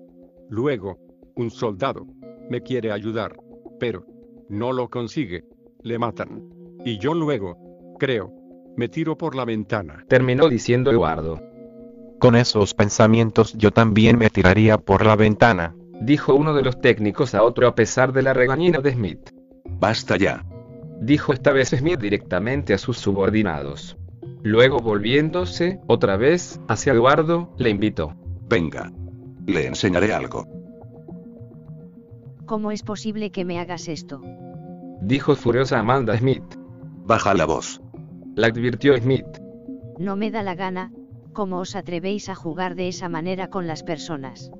luego, 0.49 0.99
un 1.37 1.51
soldado. 1.51 2.07
Me 2.49 2.63
quiere 2.63 2.91
ayudar. 2.91 3.37
Pero, 3.79 4.05
no 4.49 4.73
lo 4.73 4.89
consigue. 4.89 5.45
Le 5.83 5.99
matan. 5.99 6.43
Y 6.85 6.99
yo 6.99 7.15
luego, 7.15 7.57
creo, 7.99 8.33
me 8.77 8.89
tiro 8.89 9.17
por 9.17 9.37
la 9.37 9.45
ventana. 9.45 10.05
Terminó 10.09 10.49
diciendo 10.49 10.91
Eduardo. 10.91 11.41
Con 12.19 12.35
esos 12.37 12.75
pensamientos 12.75 13.53
yo 13.55 13.71
también 13.71 14.19
me 14.19 14.31
tiraría 14.31 14.79
por 14.79 15.05
la 15.05 15.17
ventana. 15.17 15.75
Dijo 16.01 16.35
uno 16.35 16.55
de 16.55 16.63
los 16.63 16.81
técnicos 16.81 17.35
a 17.35 17.43
otro 17.43 17.69
a 17.69 17.75
pesar 17.75 18.13
de 18.13 18.23
la 18.23 18.33
regañina 18.33 18.81
de 18.81 18.93
Smith. 18.93 19.31
Basta 19.65 20.17
ya. 20.17 20.47
Dijo 21.01 21.33
esta 21.33 21.53
vez 21.53 21.69
Smith 21.69 22.01
directamente 22.01 22.73
a 22.73 22.79
sus 22.79 22.99
subordinados. 22.99 23.99
Luego 24.43 24.79
volviéndose, 24.79 25.79
otra 25.87 26.17
vez, 26.17 26.59
hacia 26.69 26.95
Eduardo, 26.95 27.55
le 27.59 27.69
invitó. 27.69 28.17
Venga. 28.49 28.91
Le 29.47 29.67
enseñaré 29.67 30.15
algo. 30.15 30.47
¿Cómo 32.47 32.73
es 32.73 32.83
posible 32.83 33.31
que 33.31 33.45
me 33.45 33.61
hagas 33.61 33.87
esto? 33.87 34.23
Dijo 35.03 35.37
furiosa 35.37 35.79
Amanda 35.79 36.17
Smith. 36.17 36.45
Baja 37.05 37.35
la 37.35 37.45
voz. 37.45 37.81
La 38.35 38.47
advirtió 38.47 38.97
Smith. 38.97 39.27
No 39.99 40.17
me 40.17 40.31
da 40.31 40.43
la 40.43 40.55
gana, 40.55 40.93
¿cómo 41.35 41.59
os 41.59 41.77
atrevéis 41.77 42.31
a 42.31 42.35
jugar 42.35 42.75
de 42.75 42.89
esa 42.89 43.11
manera 43.11 43.51
con 43.51 43.67
las 43.67 43.83
personas? 43.83 44.51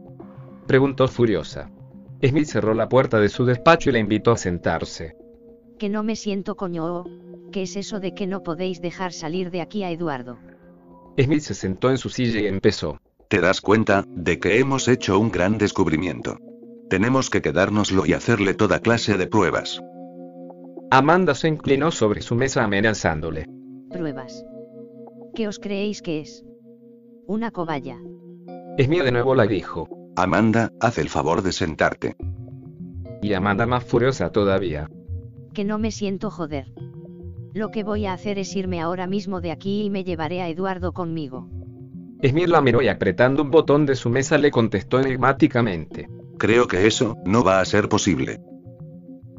Preguntó 0.67 1.09
furiosa. 1.09 1.71
Smith 2.23 2.47
cerró 2.47 2.75
la 2.75 2.89
puerta 2.89 3.19
de 3.19 3.29
su 3.29 3.45
despacho 3.45 3.91
y 3.91 3.93
la 3.95 3.99
invitó 3.99 4.33
a 4.33 4.37
sentarse. 4.37 5.17
Que 5.79 5.89
no 5.89 6.03
me 6.03 6.17
siento 6.17 6.57
coño. 6.57 7.05
¿Qué 7.53 7.63
es 7.63 7.77
eso 7.77 7.99
de 8.01 8.15
que 8.15 8.27
no 8.27 8.43
podéis 8.43 8.81
dejar 8.81 9.13
salir 9.13 9.51
de 9.51 9.63
aquí 9.63 9.83
a 9.83 9.91
Eduardo? 9.91 10.39
Smith 11.19 11.41
se 11.41 11.55
sentó 11.55 11.91
en 11.91 11.99
su 11.99 12.09
silla 12.11 12.41
y 12.41 12.47
empezó. 12.47 13.01
¿Te 13.29 13.41
das 13.41 13.61
cuenta 13.61 14.05
de 14.09 14.39
que 14.39 14.59
hemos 14.59 14.89
hecho 14.89 15.19
un 15.19 15.31
gran 15.31 15.57
descubrimiento? 15.57 16.39
Tenemos 16.89 17.31
que 17.31 17.41
quedárnoslo 17.41 18.05
y 18.05 18.13
hacerle 18.13 18.55
toda 18.55 18.81
clase 18.81 19.17
de 19.17 19.27
pruebas. 19.27 19.81
Amanda 20.91 21.35
se 21.35 21.49
inclinó 21.49 21.93
sobre 21.93 22.21
su 22.21 22.35
mesa 22.35 22.65
amenazándole. 22.65 23.47
Pruebas. 23.91 24.45
¿Qué 25.35 25.47
os 25.47 25.59
creéis 25.59 26.03
que 26.03 26.21
es? 26.21 26.45
Una 27.27 27.53
cobaya. 27.53 27.97
Smith 28.79 29.03
de 29.05 29.13
nuevo 29.13 29.35
la 29.37 29.47
dijo. 29.47 29.89
Amanda, 30.23 30.73
haz 30.81 30.99
el 30.99 31.09
favor 31.09 31.43
de 31.43 31.53
sentarte. 31.53 32.17
Y 33.23 33.35
Amanda 33.35 33.67
más 33.67 33.85
furiosa 33.85 34.31
todavía. 34.31 34.89
Que 35.53 35.65
no 35.65 35.79
me 35.79 35.91
siento 35.91 36.31
joder. 36.31 36.73
Lo 37.53 37.71
que 37.71 37.83
voy 37.83 38.07
a 38.07 38.13
hacer 38.13 38.39
es 38.39 38.55
irme 38.55 38.81
ahora 38.81 39.07
mismo 39.07 39.41
de 39.41 39.51
aquí 39.51 39.83
y 39.85 39.91
me 39.91 40.05
llevaré 40.05 40.41
a 40.41 40.49
Eduardo 40.49 40.93
conmigo. 40.93 41.49
Smith 42.23 42.49
la 42.49 42.61
miró 42.61 42.83
y 42.83 42.89
apretando 42.89 43.43
un 43.43 43.51
botón 43.51 43.87
de 43.87 43.97
su 43.97 44.11
mesa 44.11 44.39
le 44.39 44.51
contestó 44.51 45.01
enigmáticamente. 45.01 46.09
Creo 46.39 46.67
que 46.69 46.87
eso 46.87 47.17
no 47.25 47.43
va 47.43 47.61
a 47.61 47.65
ser 47.65 47.89
posible. 47.89 48.41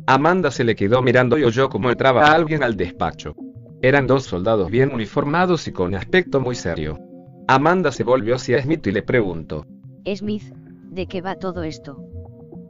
Amanda 0.08 0.52
se 0.52 0.64
le 0.64 0.76
quedó 0.76 1.02
mirando 1.02 1.38
y 1.38 1.44
oyó 1.44 1.70
como 1.70 1.90
entraba 1.90 2.32
alguien 2.32 2.64
al 2.64 2.76
despacho. 2.76 3.36
Eran 3.82 4.08
dos 4.08 4.24
soldados 4.24 4.70
bien 4.70 4.94
uniformados 4.94 5.68
y 5.68 5.72
con 5.72 5.95
aspecto 5.95 6.40
muy 6.40 6.56
serio. 6.56 6.99
Amanda 7.48 7.91
se 7.91 8.03
volvió 8.03 8.36
hacia 8.36 8.62
Smith 8.62 8.86
y 8.88 8.91
le 8.91 9.03
preguntó. 9.03 9.66
Smith, 10.16 10.44
¿de 10.92 11.08
qué 11.08 11.22
va 11.22 11.36
todo 11.36 11.64
esto? 11.64 11.98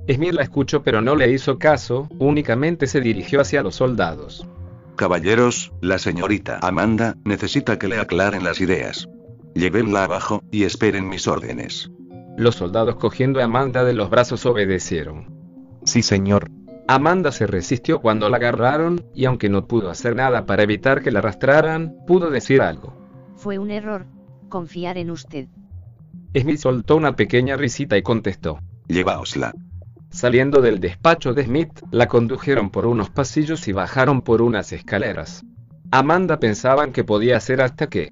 Smith 0.07 0.34
la 0.34 0.43
escuchó 0.43 0.84
pero 0.84 1.02
no 1.02 1.15
le 1.15 1.31
hizo 1.31 1.57
caso, 1.57 2.07
únicamente 2.19 2.88
se 2.88 3.02
dirigió 3.02 3.41
hacia 3.41 3.64
los 3.64 3.76
soldados. 3.76 4.48
Caballeros, 4.95 5.73
la 5.81 5.98
señorita 5.98 6.60
Amanda 6.61 7.18
necesita 7.26 7.80
que 7.80 7.88
le 7.88 7.99
aclaren 7.99 8.43
las 8.43 8.61
ideas. 8.61 9.10
Llévenla 9.56 10.06
abajo, 10.06 10.43
y 10.52 10.64
esperen 10.64 11.10
mis 11.10 11.27
órdenes. 11.27 11.91
Los 12.38 12.56
soldados 12.56 12.95
cogiendo 12.95 13.41
a 13.41 13.45
Amanda 13.45 13.84
de 13.84 13.93
los 13.93 14.10
brazos 14.10 14.45
obedecieron. 14.45 15.26
Sí, 15.84 16.02
señor. 16.03 16.49
Amanda 16.88 17.31
se 17.31 17.48
resistió 17.48 17.99
cuando 18.02 18.30
la 18.30 18.38
agarraron, 18.38 19.03
y 19.14 19.26
aunque 19.26 19.49
no 19.49 19.68
pudo 19.68 19.89
hacer 19.89 20.15
nada 20.15 20.45
para 20.45 20.64
evitar 20.64 21.02
que 21.02 21.11
la 21.11 21.19
arrastraran, 21.19 21.95
pudo 22.06 22.30
decir 22.30 22.61
algo. 22.61 22.93
Fue 23.35 23.57
un 23.57 23.72
error, 23.72 24.06
confiar 24.49 24.98
en 24.98 25.10
usted. 25.10 25.48
Smith 26.35 26.57
soltó 26.57 26.95
una 26.95 27.15
pequeña 27.15 27.57
risita 27.57 27.97
y 27.97 28.03
contestó. 28.03 28.59
Llevaosla. 28.87 29.53
Saliendo 30.09 30.61
del 30.61 30.79
despacho 30.79 31.33
de 31.33 31.45
Smith, 31.45 31.79
la 31.91 32.07
condujeron 32.07 32.69
por 32.69 32.85
unos 32.85 33.09
pasillos 33.09 33.67
y 33.67 33.71
bajaron 33.73 34.21
por 34.21 34.41
unas 34.41 34.71
escaleras. 34.71 35.45
Amanda 35.91 36.39
pensaban 36.39 36.91
que 36.91 37.03
podía 37.03 37.39
ser 37.39 37.61
hasta 37.61 37.87
que... 37.87 38.11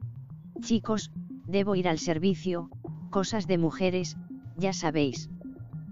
Chicos, 0.61 1.11
debo 1.45 1.75
ir 1.75 1.87
al 1.87 1.99
servicio, 1.99 2.69
cosas 3.09 3.47
de 3.47 3.57
mujeres, 3.57 4.17
ya 4.57 4.73
sabéis. 4.73 5.29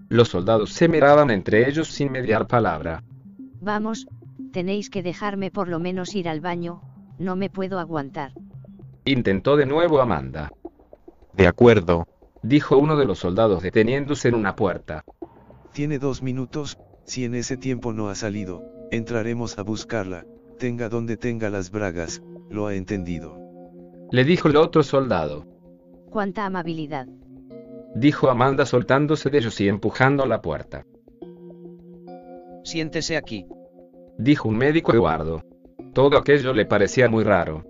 Los 0.08 0.28
soldados 0.28 0.72
se 0.72 0.88
miraban 0.88 1.30
entre 1.30 1.68
ellos 1.68 1.88
sin 1.88 2.12
mediar 2.12 2.46
palabra. 2.46 3.02
Vamos, 3.60 4.06
tenéis 4.52 4.88
que 4.90 5.02
dejarme 5.02 5.50
por 5.50 5.68
lo 5.68 5.78
menos 5.78 6.14
ir 6.14 6.28
al 6.28 6.40
baño, 6.40 6.80
no 7.18 7.36
me 7.36 7.50
puedo 7.50 7.78
aguantar. 7.78 8.32
Intentó 9.04 9.56
de 9.56 9.66
nuevo 9.66 10.00
Amanda. 10.00 10.50
De 11.34 11.46
acuerdo. 11.46 12.06
Dijo 12.42 12.78
uno 12.78 12.96
de 12.96 13.04
los 13.04 13.18
soldados 13.18 13.62
deteniéndose 13.62 14.28
en 14.28 14.34
una 14.34 14.54
puerta. 14.54 15.04
Tiene 15.72 15.98
dos 15.98 16.22
minutos, 16.22 16.78
si 17.04 17.24
en 17.24 17.34
ese 17.34 17.56
tiempo 17.56 17.92
no 17.92 18.08
ha 18.08 18.14
salido, 18.14 18.62
entraremos 18.90 19.58
a 19.58 19.62
buscarla, 19.62 20.24
tenga 20.58 20.88
donde 20.88 21.16
tenga 21.16 21.50
las 21.50 21.70
bragas, 21.70 22.22
lo 22.50 22.66
ha 22.66 22.74
entendido. 22.74 23.36
Le 24.10 24.24
dijo 24.24 24.48
el 24.48 24.56
otro 24.56 24.82
soldado. 24.82 25.46
Cuánta 26.10 26.46
amabilidad. 26.46 27.06
Dijo 27.94 28.30
Amanda 28.30 28.64
soltándose 28.64 29.30
de 29.30 29.38
ellos 29.38 29.60
y 29.60 29.68
empujando 29.68 30.24
la 30.26 30.40
puerta. 30.40 30.84
Siéntese 32.64 33.16
aquí. 33.16 33.46
Dijo 34.18 34.48
un 34.48 34.56
médico 34.56 34.92
Eduardo. 34.92 35.42
Todo 35.94 36.18
aquello 36.18 36.52
le 36.52 36.66
parecía 36.66 37.08
muy 37.08 37.24
raro. 37.24 37.64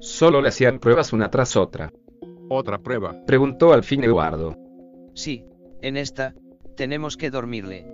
Solo 0.00 0.40
le 0.40 0.48
hacían 0.48 0.78
pruebas 0.78 1.12
una 1.12 1.30
tras 1.30 1.56
otra. 1.56 1.92
Otra 2.48 2.78
prueba. 2.78 3.14
Preguntó 3.26 3.72
al 3.72 3.84
fin 3.84 4.04
Eduardo. 4.04 4.56
Sí, 5.14 5.44
en 5.80 5.96
esta, 5.96 6.34
tenemos 6.76 7.16
que 7.16 7.30
dormirle. 7.30 7.86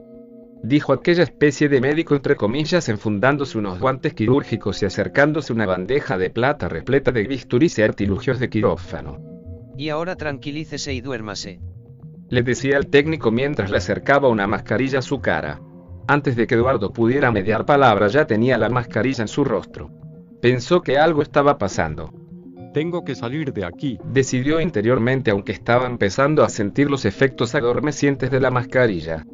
Dijo 0.62 0.92
aquella 0.92 1.22
especie 1.22 1.68
de 1.68 1.80
médico 1.80 2.14
entre 2.14 2.36
comillas 2.36 2.88
enfundándose 2.88 3.56
unos 3.56 3.80
guantes 3.80 4.12
quirúrgicos 4.12 4.82
y 4.82 4.86
acercándose 4.86 5.52
una 5.52 5.64
bandeja 5.64 6.18
de 6.18 6.28
plata 6.28 6.68
repleta 6.68 7.12
de 7.12 7.26
bisturís 7.26 7.78
y 7.78 7.82
artilugios 7.82 8.38
de 8.38 8.50
quirófano. 8.50 9.18
Y 9.78 9.88
ahora 9.88 10.16
tranquilícese 10.16 10.92
y 10.92 11.00
duérmase. 11.00 11.60
Le 12.28 12.42
decía 12.42 12.76
el 12.76 12.88
técnico 12.88 13.30
mientras 13.30 13.70
le 13.70 13.78
acercaba 13.78 14.28
una 14.28 14.46
mascarilla 14.46 14.98
a 14.98 15.02
su 15.02 15.20
cara. 15.20 15.60
Antes 16.06 16.36
de 16.36 16.46
que 16.46 16.56
Eduardo 16.56 16.92
pudiera 16.92 17.30
mediar 17.30 17.64
palabra 17.64 18.08
ya 18.08 18.26
tenía 18.26 18.58
la 18.58 18.68
mascarilla 18.68 19.22
en 19.22 19.28
su 19.28 19.44
rostro. 19.44 19.90
Pensó 20.42 20.82
que 20.82 20.98
algo 20.98 21.22
estaba 21.22 21.56
pasando. 21.56 22.12
Tengo 22.72 23.04
que 23.04 23.16
salir 23.16 23.52
de 23.52 23.64
aquí. 23.64 23.98
Decidió 24.04 24.60
interiormente 24.60 25.30
aunque 25.30 25.52
estaba 25.52 25.86
empezando 25.86 26.44
a 26.44 26.48
sentir 26.48 26.90
los 26.90 27.04
efectos 27.04 27.54
adormecientes 27.54 28.30
de 28.30 28.40
la 28.40 28.50
mascarilla. 28.50 29.26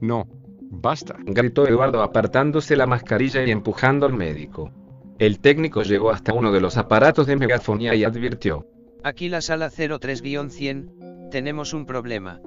No. 0.00 0.26
Basta. 0.60 1.16
Gritó 1.24 1.66
Eduardo 1.66 2.02
apartándose 2.02 2.76
la 2.76 2.86
mascarilla 2.86 3.44
y 3.44 3.50
empujando 3.50 4.06
al 4.06 4.12
médico. 4.12 4.70
El 5.18 5.40
técnico 5.40 5.82
llegó 5.82 6.10
hasta 6.10 6.32
uno 6.32 6.52
de 6.52 6.60
los 6.60 6.76
aparatos 6.76 7.26
de 7.26 7.36
megafonía 7.36 7.94
y 7.94 8.04
advirtió. 8.04 8.66
Aquí 9.02 9.28
la 9.28 9.40
sala 9.40 9.70
03-100, 9.70 11.30
tenemos 11.30 11.72
un 11.72 11.86
problema. 11.86 12.40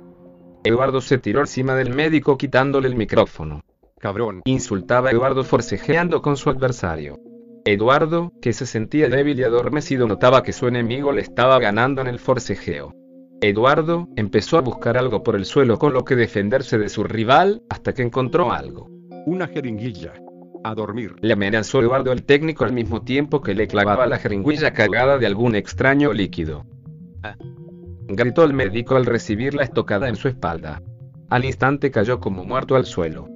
Eduardo 0.63 1.01
se 1.01 1.17
tiró 1.17 1.39
encima 1.39 1.75
del 1.75 1.93
médico 1.93 2.37
quitándole 2.37 2.87
el 2.87 2.95
micrófono. 2.95 3.61
Cabrón. 3.97 4.41
Insultaba 4.45 5.09
a 5.09 5.11
Eduardo 5.11 5.43
forcejeando 5.43 6.21
con 6.21 6.37
su 6.37 6.49
adversario. 6.49 7.17
Eduardo, 7.71 8.33
que 8.41 8.51
se 8.51 8.65
sentía 8.65 9.09
débil 9.09 9.39
y 9.39 9.43
adormecido, 9.43 10.07
notaba 10.07 10.41
que 10.41 10.53
su 10.53 10.67
enemigo 10.67 11.11
le 11.11 11.21
estaba 11.21 11.59
ganando 11.59 12.01
en 12.01 12.07
el 12.07 12.17
forcejeo. 12.17 12.95
Eduardo 13.41 14.07
empezó 14.15 14.57
a 14.57 14.61
buscar 14.61 14.97
algo 14.97 15.21
por 15.21 15.35
el 15.35 15.45
suelo 15.45 15.77
con 15.77 15.93
lo 15.93 16.03
que 16.03 16.15
defenderse 16.15 16.79
de 16.79 16.89
su 16.89 17.03
rival, 17.03 17.61
hasta 17.69 17.93
que 17.93 18.01
encontró 18.01 18.51
algo. 18.51 18.89
Una 19.27 19.47
jeringuilla. 19.47 20.13
A 20.63 20.73
dormir. 20.73 21.15
Le 21.21 21.33
amenazó 21.33 21.79
Eduardo 21.79 22.11
el 22.11 22.23
técnico 22.23 22.65
al 22.65 22.73
mismo 22.73 23.03
tiempo 23.03 23.39
que 23.39 23.53
le 23.53 23.67
clavaba 23.67 24.07
la 24.07 24.17
jeringuilla 24.17 24.73
cargada 24.73 25.19
de 25.19 25.27
algún 25.27 25.55
extraño 25.55 26.11
líquido. 26.11 26.65
Ah. 27.21 27.37
Gritó 28.07 28.43
el 28.43 28.53
médico 28.53 28.95
al 28.95 29.05
recibir 29.05 29.53
la 29.53 29.63
estocada 29.63 30.09
en 30.09 30.15
su 30.15 30.27
espalda. 30.27 30.81
Al 31.29 31.45
instante 31.45 31.91
cayó 31.91 32.19
como 32.19 32.43
muerto 32.45 32.75
al 32.75 32.85
suelo. 32.85 33.29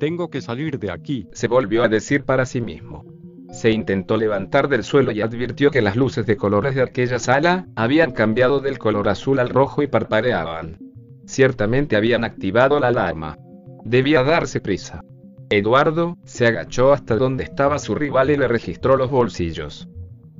Tengo 0.00 0.30
que 0.30 0.40
salir 0.40 0.80
de 0.80 0.90
aquí. 0.90 1.28
Se 1.32 1.46
volvió 1.46 1.84
a 1.84 1.88
decir 1.88 2.24
para 2.24 2.44
sí 2.44 2.60
mismo. 2.60 3.17
Se 3.50 3.70
intentó 3.70 4.16
levantar 4.16 4.68
del 4.68 4.84
suelo 4.84 5.10
y 5.10 5.22
advirtió 5.22 5.70
que 5.70 5.82
las 5.82 5.96
luces 5.96 6.26
de 6.26 6.36
colores 6.36 6.74
de 6.74 6.82
aquella 6.82 7.18
sala 7.18 7.66
habían 7.76 8.12
cambiado 8.12 8.60
del 8.60 8.78
color 8.78 9.08
azul 9.08 9.38
al 9.38 9.48
rojo 9.48 9.82
y 9.82 9.86
parpadeaban. 9.86 10.78
Ciertamente 11.26 11.96
habían 11.96 12.24
activado 12.24 12.78
la 12.78 12.88
alarma. 12.88 13.38
Debía 13.84 14.22
darse 14.22 14.60
prisa. 14.60 15.02
Eduardo 15.50 16.18
se 16.24 16.46
agachó 16.46 16.92
hasta 16.92 17.16
donde 17.16 17.44
estaba 17.44 17.78
su 17.78 17.94
rival 17.94 18.30
y 18.30 18.36
le 18.36 18.48
registró 18.48 18.96
los 18.96 19.10
bolsillos. 19.10 19.88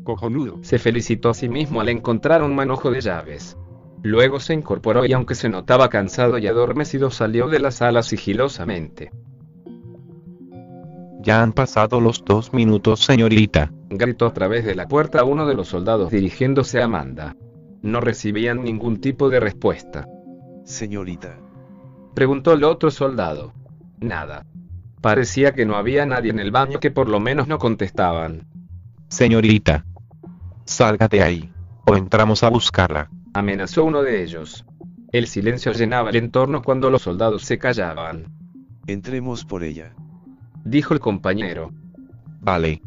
Cojonudo. 0.05 0.59
Se 0.63 0.79
felicitó 0.79 1.31
a 1.31 1.35
sí 1.35 1.49
mismo 1.49 1.81
al 1.81 1.89
encontrar 1.89 2.43
un 2.43 2.55
manojo 2.55 2.91
de 2.91 3.01
llaves. 3.01 3.57
Luego 4.03 4.39
se 4.39 4.55
incorporó 4.55 5.07
y 5.07 5.13
aunque 5.13 5.35
se 5.35 5.49
notaba 5.49 5.89
cansado 5.89 6.39
y 6.39 6.47
adormecido 6.47 7.11
salió 7.11 7.49
de 7.49 7.59
la 7.59 7.71
sala 7.71 8.03
sigilosamente. 8.03 9.11
Ya 11.21 11.43
han 11.43 11.53
pasado 11.53 12.01
los 12.01 12.25
dos 12.25 12.53
minutos, 12.53 13.01
señorita. 13.05 13.73
Gritó 13.91 14.27
a 14.27 14.33
través 14.33 14.65
de 14.65 14.75
la 14.75 14.87
puerta 14.87 15.21
a 15.21 15.25
uno 15.25 15.47
de 15.47 15.55
los 15.55 15.69
soldados 15.69 16.11
dirigiéndose 16.11 16.81
a 16.81 16.85
Amanda. 16.85 17.35
No 17.83 18.01
recibían 18.01 18.63
ningún 18.63 19.01
tipo 19.01 19.29
de 19.29 19.41
respuesta. 19.41 20.07
Señorita. 20.65 21.39
Preguntó 22.15 22.53
el 22.53 22.65
otro 22.65 22.91
soldado. 22.91 23.53
Nada. 24.01 24.47
Parecía 25.01 25.53
que 25.55 25.67
no 25.67 25.77
había 25.77 26.07
nadie 26.07 26.31
en 26.31 26.39
el 26.39 26.51
baño 26.51 26.81
que 26.81 26.91
por 26.91 27.09
lo 27.09 27.21
menos 27.21 27.49
no 27.49 27.59
contestaban. 27.59 28.47
Señorita. 29.09 29.85
Salga 30.65 31.09
de 31.09 31.23
ahí. 31.23 31.53
O 31.87 31.97
entramos 31.97 32.43
a 32.43 32.51
buscarla. 32.51 33.11
Amenazó 33.35 33.85
uno 33.85 34.03
de 34.03 34.23
ellos. 34.23 34.65
El 35.13 35.27
silencio 35.27 35.73
llenaba 35.73 36.11
el 36.11 36.17
entorno 36.17 36.63
cuando 36.63 36.91
los 36.91 37.03
soldados 37.03 37.43
se 37.43 37.59
callaban. 37.59 38.27
Entremos 38.87 39.45
por 39.45 39.65
ella. 39.65 39.95
Dijo 40.65 40.95
el 40.95 41.01
compañero. 41.01 41.73
Vale. 42.41 42.83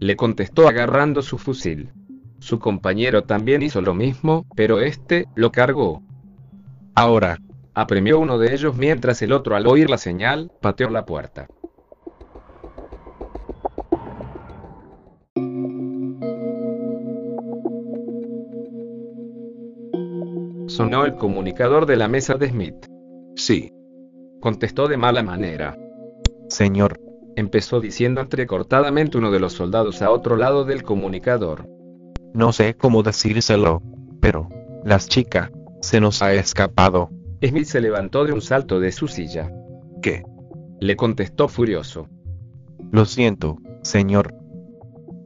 Le 0.00 0.16
contestó 0.16 0.68
agarrando 0.68 1.22
su 1.22 1.38
fusil. 1.38 1.92
Su 2.38 2.58
compañero 2.58 3.24
también 3.24 3.62
hizo 3.62 3.80
lo 3.80 3.94
mismo, 3.94 4.46
pero 4.54 4.80
este 4.80 5.26
lo 5.34 5.50
cargó. 5.52 6.02
Ahora. 6.94 7.38
Apremió 7.76 8.20
uno 8.20 8.38
de 8.38 8.54
ellos 8.54 8.76
mientras 8.76 9.20
el 9.22 9.32
otro 9.32 9.56
al 9.56 9.66
oír 9.66 9.90
la 9.90 9.98
señal, 9.98 10.52
pateó 10.60 10.90
la 10.90 11.04
puerta. 11.04 11.48
Sonó 20.68 21.04
el 21.04 21.16
comunicador 21.16 21.86
de 21.86 21.96
la 21.96 22.06
mesa 22.06 22.34
de 22.34 22.50
Smith. 22.50 22.86
Sí. 23.34 23.72
Contestó 24.40 24.86
de 24.86 24.96
mala 24.96 25.22
manera. 25.22 25.76
Señor. 26.54 27.00
Empezó 27.34 27.80
diciendo 27.80 28.20
entrecortadamente 28.20 29.18
uno 29.18 29.32
de 29.32 29.40
los 29.40 29.54
soldados 29.54 30.02
a 30.02 30.10
otro 30.12 30.36
lado 30.36 30.64
del 30.64 30.84
comunicador. 30.84 31.68
No 32.32 32.52
sé 32.52 32.74
cómo 32.74 33.02
decírselo, 33.02 33.82
pero, 34.20 34.48
las 34.84 35.08
chicas, 35.08 35.50
se 35.80 36.00
nos 36.00 36.22
ha 36.22 36.32
escapado. 36.32 37.10
Smith 37.44 37.64
se 37.64 37.80
levantó 37.80 38.24
de 38.24 38.32
un 38.32 38.40
salto 38.40 38.78
de 38.78 38.92
su 38.92 39.08
silla. 39.08 39.50
¿Qué? 40.00 40.22
Le 40.78 40.94
contestó 40.94 41.48
furioso. 41.48 42.08
Lo 42.92 43.04
siento, 43.04 43.58
señor. 43.82 44.32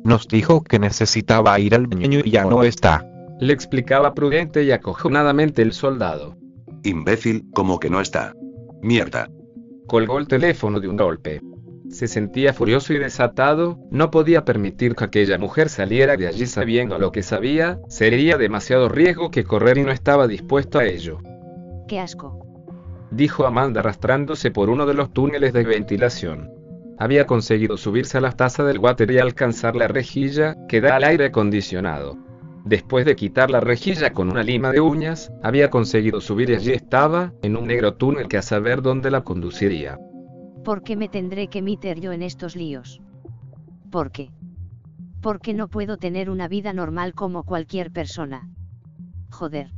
Nos 0.05 0.29
dijo 0.29 0.63
que 0.63 0.79
necesitaba 0.79 1.61
ir 1.61 1.75
al 1.75 1.89
baño 1.89 2.21
y 2.25 2.31
ya 2.31 2.47
no 2.47 2.63
está. 2.63 3.07
Le 3.39 3.53
explicaba 3.53 4.15
prudente 4.15 4.65
y 4.65 4.71
acojonadamente 4.71 5.61
el 5.61 5.75
soldado. 5.75 6.39
Imbécil, 6.85 7.45
como 7.53 7.79
que 7.79 7.91
no 7.91 8.01
está. 8.01 8.33
Mierda. 8.81 9.29
Colgó 9.89 10.19
el 10.19 10.29
teléfono 10.29 10.81
de 10.81 10.89
un 10.89 10.99
golpe. 10.99 11.41
Se 11.89 12.09
sentía 12.09 12.53
furioso 12.53 12.93
y 12.93 12.99
desatado, 12.99 13.79
no 13.91 14.11
podía 14.11 14.45
permitir 14.45 14.95
que 14.95 15.05
aquella 15.05 15.39
mujer 15.39 15.71
saliera 15.71 16.19
de 16.19 16.27
allí 16.27 16.45
sabiendo 16.45 16.99
lo 16.99 17.11
que 17.11 17.23
sabía, 17.23 17.81
sería 17.89 18.37
demasiado 18.37 18.91
riesgo 18.91 19.31
que 19.31 19.45
correr 19.45 19.79
y 19.79 19.85
no 19.85 19.91
estaba 19.91 20.27
dispuesto 20.27 20.79
a 20.79 20.85
ello. 20.85 21.21
¡Qué 21.89 22.01
asco! 22.01 22.39
Dijo 23.11 23.47
Amanda 23.47 23.81
arrastrándose 23.81 24.51
por 24.51 24.69
uno 24.69 24.85
de 24.85 24.93
los 24.93 25.11
túneles 25.15 25.55
de 25.55 25.65
ventilación. 25.65 26.51
había 26.99 27.27
conseguido 27.27 27.79
subirse 27.79 28.19
a 28.19 28.21
la 28.21 28.33
taza 28.33 28.65
del 28.65 28.81
water 28.81 29.11
y 29.11 29.19
alcanzar 29.19 29.75
la 29.75 29.89
rejilla 29.89 30.55
que 30.69 30.83
da 30.83 30.97
al 30.97 31.05
aire 31.05 31.27
acondicionado. 31.27 32.19
Después 32.65 33.07
de 33.07 33.17
quitar 33.17 33.51
la 33.51 33.61
rejilla 33.61 34.13
con 34.13 34.31
una 34.31 34.43
lima 34.43 34.71
de 34.73 34.81
uñas, 34.81 35.33
había 35.43 35.71
conseguido 35.71 36.21
subir 36.21 36.51
y 36.51 36.55
allí 36.55 36.73
estaba, 36.73 37.33
en 37.43 37.57
un 37.57 37.67
negro 37.67 37.95
túnel 37.95 38.29
que 38.29 38.37
a 38.37 38.43
saber 38.43 38.83
dónde 38.83 39.11
la 39.11 39.23
conduciría. 39.23 39.99
¿Por 40.65 40.83
qué 40.83 40.97
me 40.97 41.09
tendré 41.09 41.49
que 41.49 41.63
meter 41.63 42.01
yo 42.01 42.13
en 42.13 42.23
estos 42.23 42.57
líos? 42.57 43.01
¿Por 43.91 44.11
qué? 44.11 44.31
Porque 45.23 45.55
no 45.55 45.69
puedo 45.69 45.97
tener 45.97 46.31
una 46.31 46.49
vida 46.49 46.73
normal 46.73 47.15
como 47.15 47.45
cualquier 47.45 47.91
persona. 47.91 48.49
Joder. 49.31 49.73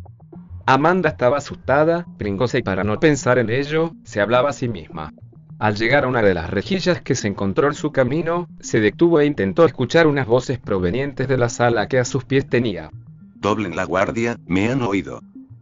Amanda 0.67 1.11
estaba 1.11 1.39
asustada, 1.39 2.07
pringosa 2.19 2.59
y 2.59 2.63
para 2.63 2.85
no 2.85 2.99
pensar 3.01 3.39
en 3.39 3.51
ello, 3.51 3.93
se 4.05 4.21
hablaba 4.21 4.51
a 4.51 4.53
sí 4.53 4.69
misma. 4.69 5.13
Al 5.61 5.77
llegar 5.77 6.05
a 6.05 6.09
una 6.09 6.23
de 6.23 6.33
las 6.33 6.49
rejillas 6.49 7.03
que 7.03 7.15
se 7.15 7.29
encontró 7.29 7.69
en 7.69 7.75
su 7.75 7.93
camino, 7.93 8.49
se 8.61 8.81
detuvo 8.81 9.21
e 9.21 9.27
intentó 9.27 9.67
escuchar 9.67 10.07
unas 10.07 10.27
voces 10.27 10.59
provenientes 10.59 11.29
de 11.29 11.37
la 11.37 11.51
sala 11.51 11.87
que 11.87 11.99
a 11.99 12.07
sus 12.07 12.25
pies 12.25 12.49
tenía. 12.49 12.91
Doblen 13.35 13.77
la 13.77 13.85
guardia, 13.85 14.39
me 14.47 14.71
han 14.71 14.81
oído. 14.81 15.21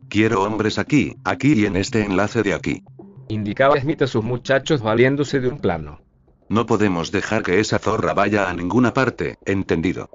Quiero 0.09 0.45
hombres 0.45 0.79
aquí, 0.79 1.17
aquí 1.25 1.55
y 1.55 1.67
en 1.67 1.75
este 1.75 2.05
enlace 2.05 2.45
de 2.45 2.55
aquí. 2.55 2.85
Indicaba 3.27 3.79
Smith 3.81 4.03
a 4.03 4.07
sus 4.07 4.23
muchachos 4.23 4.83
valiéndose 4.83 5.41
de 5.41 5.49
un 5.49 5.59
plano. 5.59 6.01
No 6.49 6.65
podemos 6.65 7.11
dejar 7.11 7.43
que 7.43 7.59
esa 7.59 7.81
zorra 7.81 8.15
vaya 8.15 8.49
a 8.49 8.55
ninguna 8.55 8.95
parte, 8.95 9.37
¿entendido? 9.47 10.11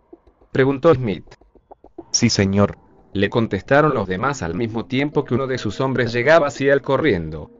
Preguntó 0.54 0.96
Smith. 0.96 1.26
Sí, 2.12 2.30
señor. 2.30 2.78
Le 3.12 3.30
contestaron 3.30 3.94
los 3.94 4.08
demás 4.08 4.44
al 4.44 4.56
mismo 4.56 4.86
tiempo 4.86 5.26
que 5.26 5.36
uno 5.36 5.46
de 5.46 5.58
sus 5.58 5.82
hombres 5.82 6.14
llegaba 6.14 6.48
hacia 6.48 6.72
él 6.72 6.82
corriendo. 6.82 7.52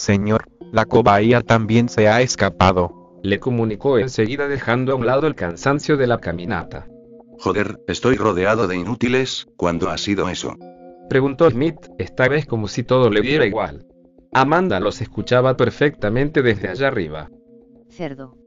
Señor, 0.00 0.44
la 0.72 0.86
cobaya 0.86 1.42
también 1.42 1.90
se 1.90 2.08
ha 2.08 2.22
escapado. 2.22 3.18
Le 3.22 3.38
comunicó 3.38 3.98
enseguida 3.98 4.48
dejando 4.48 4.92
a 4.92 4.94
un 4.94 5.04
lado 5.04 5.26
el 5.26 5.34
cansancio 5.34 5.98
de 5.98 6.06
la 6.06 6.18
caminata. 6.18 6.86
Joder, 7.38 7.78
estoy 7.86 8.16
rodeado 8.16 8.66
de 8.66 8.76
inútiles, 8.76 9.46
¿cuándo 9.58 9.90
ha 9.90 9.98
sido 9.98 10.30
eso? 10.30 10.56
Preguntó 11.10 11.50
Smith, 11.50 11.76
esta 11.98 12.28
vez 12.28 12.46
como 12.46 12.66
si 12.66 12.82
todo 12.82 13.10
le 13.10 13.20
diera 13.20 13.44
igual. 13.44 13.84
Amanda 14.32 14.80
los 14.80 15.02
escuchaba 15.02 15.58
perfectamente 15.58 16.40
desde 16.40 16.68
allá 16.68 16.88
arriba. 16.88 17.28
Cerdo. 17.90 18.38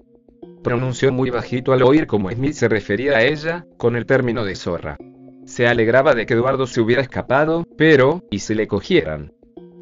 Pronunció 0.64 1.12
muy 1.12 1.30
bajito 1.30 1.72
al 1.72 1.84
oír 1.84 2.08
cómo 2.08 2.32
Smith 2.32 2.54
se 2.54 2.68
refería 2.68 3.18
a 3.18 3.24
ella, 3.24 3.68
con 3.78 3.96
el 3.96 4.08
término 4.08 4.44
de 4.44 4.56
zorra. 4.56 4.98
Se 5.46 5.68
alegraba 5.68 6.16
de 6.16 6.26
que 6.26 6.34
Eduardo 6.34 6.66
se 6.66 6.82
hubiera 6.82 7.04
escapado, 7.04 7.64
pero, 7.78 8.24
¿y 8.32 8.40
si 8.40 8.56
le 8.56 8.66
cogieran? 8.66 9.34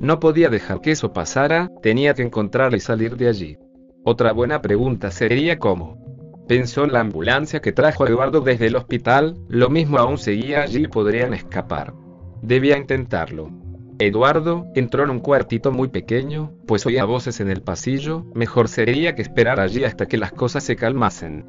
No 0.02 0.20
podía 0.20 0.50
dejar 0.50 0.82
que 0.82 0.90
eso 0.90 1.14
pasara, 1.14 1.70
tenía 1.84 2.16
que 2.16 2.24
encontrarle 2.24 2.78
y 2.78 2.80
salir 2.80 3.18
de 3.18 3.28
allí. 3.28 3.60
Otra 4.04 4.34
buena 4.34 4.60
pregunta 4.60 5.12
sería 5.12 5.60
cómo. 5.60 6.44
Pensó 6.48 6.86
en 6.86 6.92
la 6.92 7.02
ambulancia 7.02 7.62
que 7.62 7.72
trajo 7.72 8.04
a 8.04 8.08
Eduardo 8.08 8.42
desde 8.42 8.66
el 8.66 8.78
hospital, 8.78 9.38
lo 9.48 9.70
mismo 9.70 10.00
aún 10.00 10.18
seguía 10.18 10.64
allí 10.64 10.86
y 10.86 10.88
podrían 10.88 11.36
escapar. 11.36 11.94
Debía 12.42 12.80
intentarlo. 12.80 13.52
Eduardo 14.00 14.66
entró 14.74 15.04
en 15.04 15.12
un 15.12 15.20
cuartito 15.20 15.72
muy 15.72 15.90
pequeño, 15.90 16.52
pues 16.66 16.84
oía 16.88 17.06
voces 17.06 17.40
en 17.40 17.52
el 17.52 17.62
pasillo, 17.62 18.26
mejor 18.34 18.70
sería 18.70 19.14
que 19.14 19.22
esperar 19.22 19.60
allí 19.60 19.84
hasta 19.84 20.08
que 20.08 20.18
las 20.18 20.32
cosas 20.32 20.64
se 20.64 20.76
calmasen. 20.76 21.46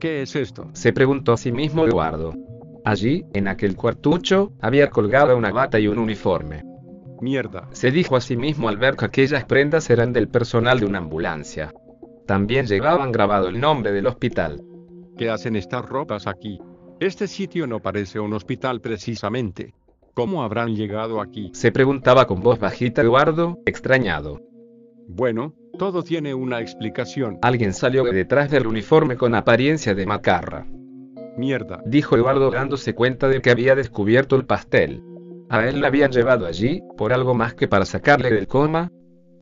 ¿Qué 0.00 0.22
es 0.22 0.34
esto? 0.36 0.70
Se 0.72 0.94
preguntó 0.94 1.34
a 1.34 1.36
sí 1.36 1.52
mismo 1.52 1.84
Eduardo. 1.84 2.32
Allí, 2.82 3.26
en 3.34 3.46
aquel 3.46 3.76
cuartucho, 3.76 4.52
había 4.62 4.88
colgado 4.88 5.36
una 5.36 5.52
bata 5.52 5.78
y 5.78 5.86
un 5.86 5.98
uniforme. 5.98 6.69
Mierda. 7.20 7.68
Se 7.72 7.90
dijo 7.90 8.16
a 8.16 8.20
sí 8.20 8.36
mismo 8.36 8.68
al 8.68 8.76
ver 8.76 8.96
que 8.96 9.04
aquellas 9.04 9.44
prendas 9.44 9.90
eran 9.90 10.12
del 10.12 10.28
personal 10.28 10.80
de 10.80 10.86
una 10.86 10.98
ambulancia. 10.98 11.72
También 12.26 12.66
llevaban 12.66 13.12
grabado 13.12 13.48
el 13.48 13.60
nombre 13.60 13.92
del 13.92 14.06
hospital. 14.06 14.62
¿Qué 15.16 15.28
hacen 15.28 15.56
estas 15.56 15.84
ropas 15.84 16.26
aquí? 16.26 16.60
Este 17.00 17.26
sitio 17.26 17.66
no 17.66 17.80
parece 17.80 18.20
un 18.20 18.32
hospital 18.32 18.80
precisamente. 18.80 19.74
¿Cómo 20.14 20.42
habrán 20.42 20.74
llegado 20.74 21.20
aquí? 21.20 21.50
Se 21.54 21.72
preguntaba 21.72 22.26
con 22.26 22.40
voz 22.40 22.58
bajita 22.58 23.02
Eduardo, 23.02 23.58
extrañado. 23.66 24.40
Bueno, 25.08 25.54
todo 25.78 26.02
tiene 26.02 26.34
una 26.34 26.60
explicación. 26.60 27.38
Alguien 27.42 27.72
salió 27.72 28.04
de 28.04 28.12
detrás 28.12 28.50
del 28.50 28.66
uniforme 28.66 29.16
con 29.16 29.34
apariencia 29.34 29.94
de 29.94 30.06
macarra. 30.06 30.66
Mierda, 31.36 31.82
dijo 31.86 32.16
Eduardo 32.16 32.50
dándose 32.50 32.94
cuenta 32.94 33.28
de 33.28 33.40
que 33.40 33.50
había 33.50 33.74
descubierto 33.74 34.36
el 34.36 34.44
pastel. 34.44 35.02
A 35.50 35.68
él 35.68 35.80
la 35.80 35.88
habían 35.88 36.12
llevado 36.12 36.46
allí, 36.46 36.80
por 36.96 37.12
algo 37.12 37.34
más 37.34 37.54
que 37.54 37.66
para 37.66 37.84
sacarle 37.84 38.30
del 38.30 38.46
coma. 38.46 38.92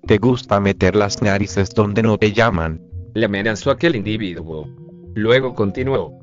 ¿Te 0.06 0.16
gusta 0.16 0.59
meter 0.59 0.97
las 0.97 1.20
narices 1.20 1.68
donde 1.74 2.02
no 2.02 2.16
te 2.16 2.32
llaman? 2.32 2.80
Le 3.12 3.26
amenazó 3.26 3.70
aquel 3.70 3.94
individuo. 3.94 4.66
Luego 5.14 5.55
continuó. 5.55 6.18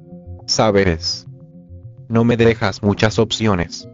Sabes. 0.47 1.27
No 2.09 2.23
me 2.23 2.35
dejas 2.35 2.81
muchas 2.81 3.19
opciones. 3.19 3.87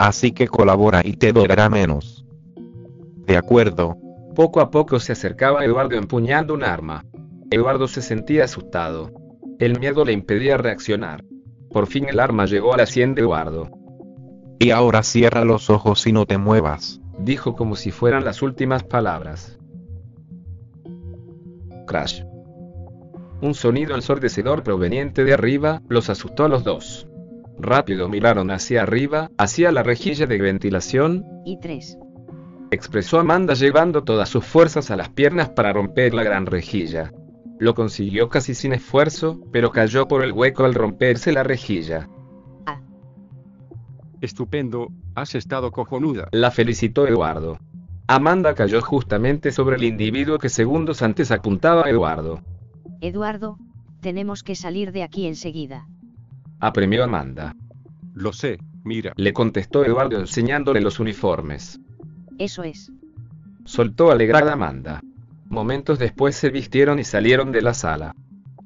Así 0.00 0.32
que 0.32 0.48
colabora 0.48 1.02
y 1.04 1.12
te 1.12 1.32
dolerá 1.32 1.70
menos. 1.70 2.26
De 3.26 3.36
acuerdo. 3.36 3.96
Poco 4.34 4.60
a 4.60 4.72
poco 4.72 4.98
se 4.98 5.12
acercaba 5.12 5.60
a 5.60 5.64
Eduardo 5.64 5.94
empuñando 5.94 6.52
un 6.52 6.64
arma. 6.64 7.04
Eduardo 7.52 7.86
se 7.86 8.02
sentía 8.02 8.42
asustado. 8.42 9.12
El 9.60 9.78
miedo 9.78 10.04
le 10.04 10.12
impedía 10.12 10.56
reaccionar. 10.56 11.22
Por 11.70 11.86
fin 11.86 12.08
el 12.08 12.18
arma 12.18 12.46
llegó 12.46 12.74
a 12.74 12.78
la 12.78 12.86
sien 12.86 13.14
de 13.14 13.22
Eduardo. 13.22 13.70
Y 14.62 14.72
ahora 14.72 15.02
cierra 15.02 15.46
los 15.46 15.70
ojos 15.70 16.06
y 16.06 16.12
no 16.12 16.26
te 16.26 16.36
muevas. 16.36 17.00
Dijo 17.18 17.56
como 17.56 17.76
si 17.76 17.90
fueran 17.90 18.26
las 18.26 18.42
últimas 18.42 18.84
palabras. 18.84 19.58
Crash. 21.86 22.22
Un 23.40 23.54
sonido 23.54 23.94
ensordecedor 23.94 24.62
proveniente 24.62 25.24
de 25.24 25.32
arriba 25.32 25.80
los 25.88 26.10
asustó 26.10 26.44
a 26.44 26.48
los 26.48 26.62
dos. 26.62 27.08
Rápido 27.58 28.10
miraron 28.10 28.50
hacia 28.50 28.82
arriba, 28.82 29.30
hacia 29.38 29.72
la 29.72 29.82
rejilla 29.82 30.26
de 30.26 30.38
ventilación. 30.38 31.24
Y 31.46 31.58
tres. 31.58 31.96
Expresó 32.70 33.18
Amanda 33.18 33.54
llevando 33.54 34.04
todas 34.04 34.28
sus 34.28 34.44
fuerzas 34.44 34.90
a 34.90 34.96
las 34.96 35.08
piernas 35.08 35.48
para 35.48 35.72
romper 35.72 36.12
la 36.12 36.22
gran 36.22 36.44
rejilla. 36.44 37.14
Lo 37.58 37.74
consiguió 37.74 38.28
casi 38.28 38.54
sin 38.54 38.74
esfuerzo, 38.74 39.40
pero 39.52 39.70
cayó 39.70 40.06
por 40.06 40.22
el 40.22 40.32
hueco 40.32 40.64
al 40.64 40.74
romperse 40.74 41.32
la 41.32 41.44
rejilla. 41.44 42.10
Estupendo, 44.20 44.88
has 45.14 45.34
estado 45.34 45.72
cojonuda. 45.72 46.28
La 46.32 46.50
felicitó 46.50 47.06
Eduardo. 47.06 47.58
Amanda 48.06 48.54
cayó 48.54 48.82
justamente 48.82 49.52
sobre 49.52 49.76
el 49.76 49.84
individuo 49.84 50.38
que 50.38 50.48
segundos 50.48 51.00
antes 51.00 51.30
apuntaba 51.30 51.86
a 51.86 51.90
Eduardo. 51.90 52.40
Eduardo, 53.00 53.56
tenemos 54.00 54.42
que 54.42 54.56
salir 54.56 54.92
de 54.92 55.02
aquí 55.02 55.26
enseguida. 55.26 55.86
Apremió 56.58 57.04
Amanda. 57.04 57.54
Lo 58.12 58.32
sé, 58.32 58.58
mira. 58.84 59.12
Le 59.16 59.32
contestó 59.32 59.84
Eduardo 59.84 60.18
enseñándole 60.18 60.80
los 60.80 61.00
uniformes. 61.00 61.80
Eso 62.38 62.62
es. 62.62 62.92
Soltó 63.64 64.10
alegrada 64.10 64.52
Amanda. 64.52 65.00
Momentos 65.48 65.98
después 65.98 66.36
se 66.36 66.50
vistieron 66.50 66.98
y 66.98 67.04
salieron 67.04 67.52
de 67.52 67.62
la 67.62 67.74
sala. 67.74 68.14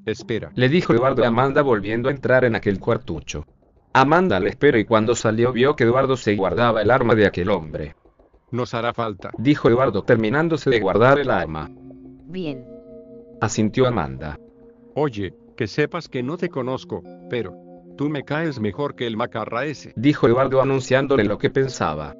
Espera. 0.06 0.50
Le 0.54 0.68
dijo 0.68 0.92
Eduardo 0.92 1.22
a 1.24 1.28
Amanda 1.28 1.62
volviendo 1.62 2.08
a 2.08 2.12
entrar 2.12 2.44
en 2.44 2.56
aquel 2.56 2.80
cuartucho. 2.80 3.46
Amanda 3.96 4.40
le 4.40 4.48
esperó 4.48 4.76
y 4.76 4.84
cuando 4.84 5.14
salió 5.14 5.52
vio 5.52 5.76
que 5.76 5.84
Eduardo 5.84 6.16
se 6.16 6.34
guardaba 6.34 6.82
el 6.82 6.90
arma 6.90 7.14
de 7.14 7.26
aquel 7.26 7.48
hombre. 7.48 7.94
Nos 8.50 8.74
hará 8.74 8.92
falta, 8.92 9.30
dijo 9.38 9.68
Eduardo 9.68 10.02
terminándose 10.02 10.68
de 10.68 10.80
guardar 10.80 11.20
el 11.20 11.30
arma. 11.30 11.70
Bien. 12.26 12.66
Asintió 13.40 13.86
Amanda. 13.86 14.40
Oye, 14.96 15.32
que 15.56 15.68
sepas 15.68 16.08
que 16.08 16.24
no 16.24 16.36
te 16.36 16.48
conozco, 16.48 17.04
pero 17.30 17.54
tú 17.96 18.08
me 18.08 18.24
caes 18.24 18.58
mejor 18.58 18.96
que 18.96 19.06
el 19.06 19.16
macarra 19.16 19.64
ese, 19.64 19.92
dijo 19.94 20.26
Eduardo 20.26 20.60
anunciándole 20.60 21.22
lo 21.22 21.38
que 21.38 21.50
pensaba. 21.50 22.16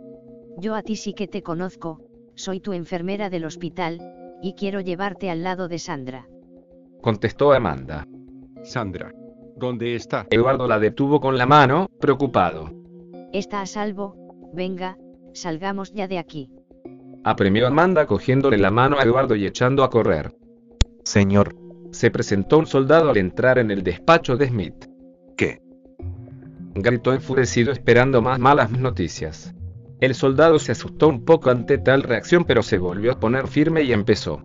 Yo 0.58 0.76
a 0.76 0.82
ti 0.82 0.94
sí 0.94 1.12
que 1.12 1.26
te 1.26 1.42
conozco, 1.42 2.00
soy 2.36 2.60
tu 2.60 2.72
enfermera 2.72 3.30
del 3.30 3.44
hospital, 3.44 4.00
y 4.40 4.54
quiero 4.54 4.80
llevarte 4.80 5.28
al 5.28 5.42
lado 5.42 5.66
de 5.66 5.80
Sandra. 5.80 6.28
Contestó 7.00 7.52
Amanda. 7.52 8.06
Sandra. 8.62 9.12
¿Dónde 9.56 9.94
está? 9.94 10.26
Eduardo 10.30 10.66
la 10.66 10.78
detuvo 10.78 11.20
con 11.20 11.38
la 11.38 11.46
mano, 11.46 11.88
preocupado. 12.00 12.70
Está 13.32 13.60
a 13.60 13.66
salvo, 13.66 14.16
venga, 14.52 14.98
salgamos 15.32 15.92
ya 15.92 16.08
de 16.08 16.18
aquí. 16.18 16.50
Apremió 17.24 17.66
Amanda 17.66 18.06
cogiéndole 18.06 18.58
la 18.58 18.70
mano 18.70 18.98
a 18.98 19.02
Eduardo 19.02 19.34
y 19.34 19.46
echando 19.46 19.82
a 19.84 19.90
correr. 19.90 20.34
Señor. 21.04 21.56
Se 21.92 22.10
presentó 22.10 22.58
un 22.58 22.66
soldado 22.66 23.10
al 23.10 23.16
entrar 23.16 23.56
en 23.58 23.70
el 23.70 23.84
despacho 23.84 24.36
de 24.36 24.48
Smith. 24.48 24.86
¿Qué? 25.36 25.62
Gritó 26.74 27.12
enfurecido 27.12 27.70
esperando 27.70 28.20
más 28.20 28.40
malas 28.40 28.72
noticias. 28.72 29.54
El 30.00 30.16
soldado 30.16 30.58
se 30.58 30.72
asustó 30.72 31.08
un 31.08 31.24
poco 31.24 31.50
ante 31.50 31.78
tal 31.78 32.02
reacción 32.02 32.44
pero 32.44 32.64
se 32.64 32.78
volvió 32.78 33.12
a 33.12 33.20
poner 33.20 33.46
firme 33.46 33.84
y 33.84 33.92
empezó. 33.92 34.42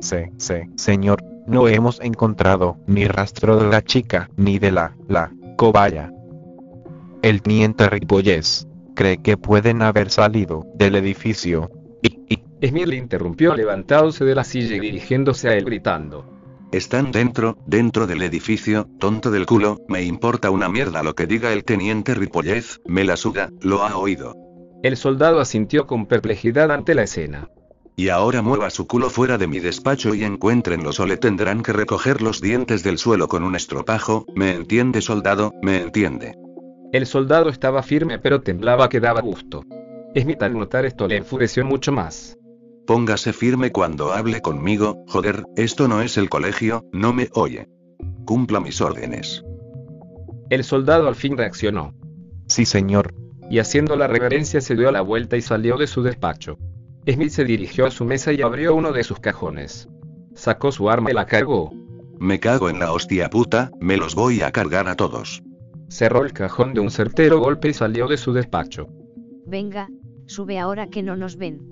Sí, 0.00 0.16
sí, 0.38 0.54
señor, 0.76 1.22
no 1.46 1.68
hemos 1.68 2.00
encontrado 2.00 2.78
ni 2.86 3.06
rastro 3.06 3.56
de 3.56 3.68
la 3.68 3.82
chica, 3.82 4.30
ni 4.36 4.58
de 4.58 4.72
la, 4.72 4.96
la, 5.08 5.32
cobaya. 5.56 6.12
El 7.22 7.42
teniente 7.42 7.88
Ripollés 7.88 8.66
cree 8.94 9.18
que 9.18 9.36
pueden 9.36 9.82
haber 9.82 10.10
salido 10.10 10.66
del 10.74 10.96
edificio, 10.96 11.70
y, 12.02 12.18
y, 12.28 12.66
Smith 12.66 12.86
le 12.86 12.96
interrumpió 12.96 13.54
levantándose 13.54 14.24
de 14.24 14.34
la 14.34 14.44
silla 14.44 14.76
y 14.76 14.80
dirigiéndose 14.80 15.48
a 15.48 15.54
él 15.54 15.64
gritando. 15.64 16.40
Están 16.72 17.10
dentro, 17.10 17.58
dentro 17.66 18.06
del 18.06 18.22
edificio, 18.22 18.88
tonto 18.98 19.30
del 19.30 19.44
culo, 19.44 19.78
me 19.88 20.04
importa 20.04 20.50
una 20.50 20.68
mierda 20.68 21.02
lo 21.02 21.14
que 21.14 21.26
diga 21.26 21.52
el 21.52 21.64
teniente 21.64 22.14
Ripollez, 22.14 22.80
me 22.86 23.04
la 23.04 23.16
suga, 23.16 23.50
lo 23.60 23.82
ha 23.82 23.96
oído. 23.96 24.34
El 24.82 24.96
soldado 24.96 25.40
asintió 25.40 25.86
con 25.86 26.06
perplejidad 26.06 26.70
ante 26.70 26.94
la 26.94 27.02
escena. 27.02 27.50
Y 28.00 28.08
ahora 28.08 28.40
mueva 28.40 28.70
su 28.70 28.86
culo 28.86 29.10
fuera 29.10 29.36
de 29.36 29.46
mi 29.46 29.60
despacho 29.60 30.14
y 30.14 30.24
encuéntrenlo 30.24 30.88
o 30.98 31.04
le 31.04 31.18
tendrán 31.18 31.62
que 31.62 31.74
recoger 31.74 32.22
los 32.22 32.40
dientes 32.40 32.82
del 32.82 32.96
suelo 32.96 33.28
con 33.28 33.44
un 33.44 33.54
estropajo, 33.54 34.24
¿me 34.34 34.54
entiende 34.54 35.02
soldado? 35.02 35.52
¿Me 35.60 35.82
entiende? 35.82 36.34
El 36.94 37.04
soldado 37.04 37.50
estaba 37.50 37.82
firme 37.82 38.18
pero 38.18 38.40
temblaba 38.40 38.88
que 38.88 39.00
daba 39.00 39.20
gusto. 39.20 39.66
Smith 40.18 40.42
al 40.42 40.54
notar 40.54 40.86
esto 40.86 41.06
le 41.08 41.18
enfureció 41.18 41.62
mucho 41.66 41.92
más. 41.92 42.38
Póngase 42.86 43.34
firme 43.34 43.70
cuando 43.70 44.14
hable 44.14 44.40
conmigo, 44.40 45.04
joder, 45.06 45.44
esto 45.56 45.86
no 45.86 46.00
es 46.00 46.16
el 46.16 46.30
colegio, 46.30 46.86
no 46.94 47.12
me 47.12 47.28
oye. 47.34 47.68
Cumpla 48.24 48.60
mis 48.60 48.80
órdenes. 48.80 49.44
El 50.48 50.64
soldado 50.64 51.06
al 51.06 51.16
fin 51.16 51.36
reaccionó. 51.36 51.92
Sí, 52.46 52.64
señor. 52.64 53.12
Y 53.50 53.58
haciendo 53.58 53.94
la 53.94 54.06
reverencia 54.06 54.62
se 54.62 54.74
dio 54.74 54.90
la 54.90 55.02
vuelta 55.02 55.36
y 55.36 55.42
salió 55.42 55.76
de 55.76 55.86
su 55.86 56.02
despacho. 56.02 56.56
Smith 57.08 57.30
se 57.30 57.44
dirigió 57.44 57.86
a 57.86 57.90
su 57.90 58.04
mesa 58.04 58.32
y 58.32 58.42
abrió 58.42 58.74
uno 58.74 58.92
de 58.92 59.04
sus 59.04 59.20
cajones. 59.20 59.88
Sacó 60.34 60.70
su 60.70 60.90
arma 60.90 61.10
y 61.10 61.14
la 61.14 61.26
cargó. 61.26 61.72
Me 62.18 62.38
cago 62.38 62.68
en 62.68 62.78
la 62.78 62.92
hostia 62.92 63.30
puta, 63.30 63.70
me 63.80 63.96
los 63.96 64.14
voy 64.14 64.42
a 64.42 64.52
cargar 64.52 64.88
a 64.88 64.96
todos. 64.96 65.42
Cerró 65.88 66.24
el 66.24 66.32
cajón 66.32 66.74
de 66.74 66.80
un 66.80 66.90
certero 66.90 67.40
golpe 67.40 67.68
y 67.68 67.72
salió 67.72 68.06
de 68.06 68.16
su 68.16 68.32
despacho. 68.32 68.88
Venga, 69.46 69.88
sube 70.26 70.58
ahora 70.58 70.88
que 70.88 71.02
no 71.02 71.16
nos 71.16 71.36
ven. 71.36 71.68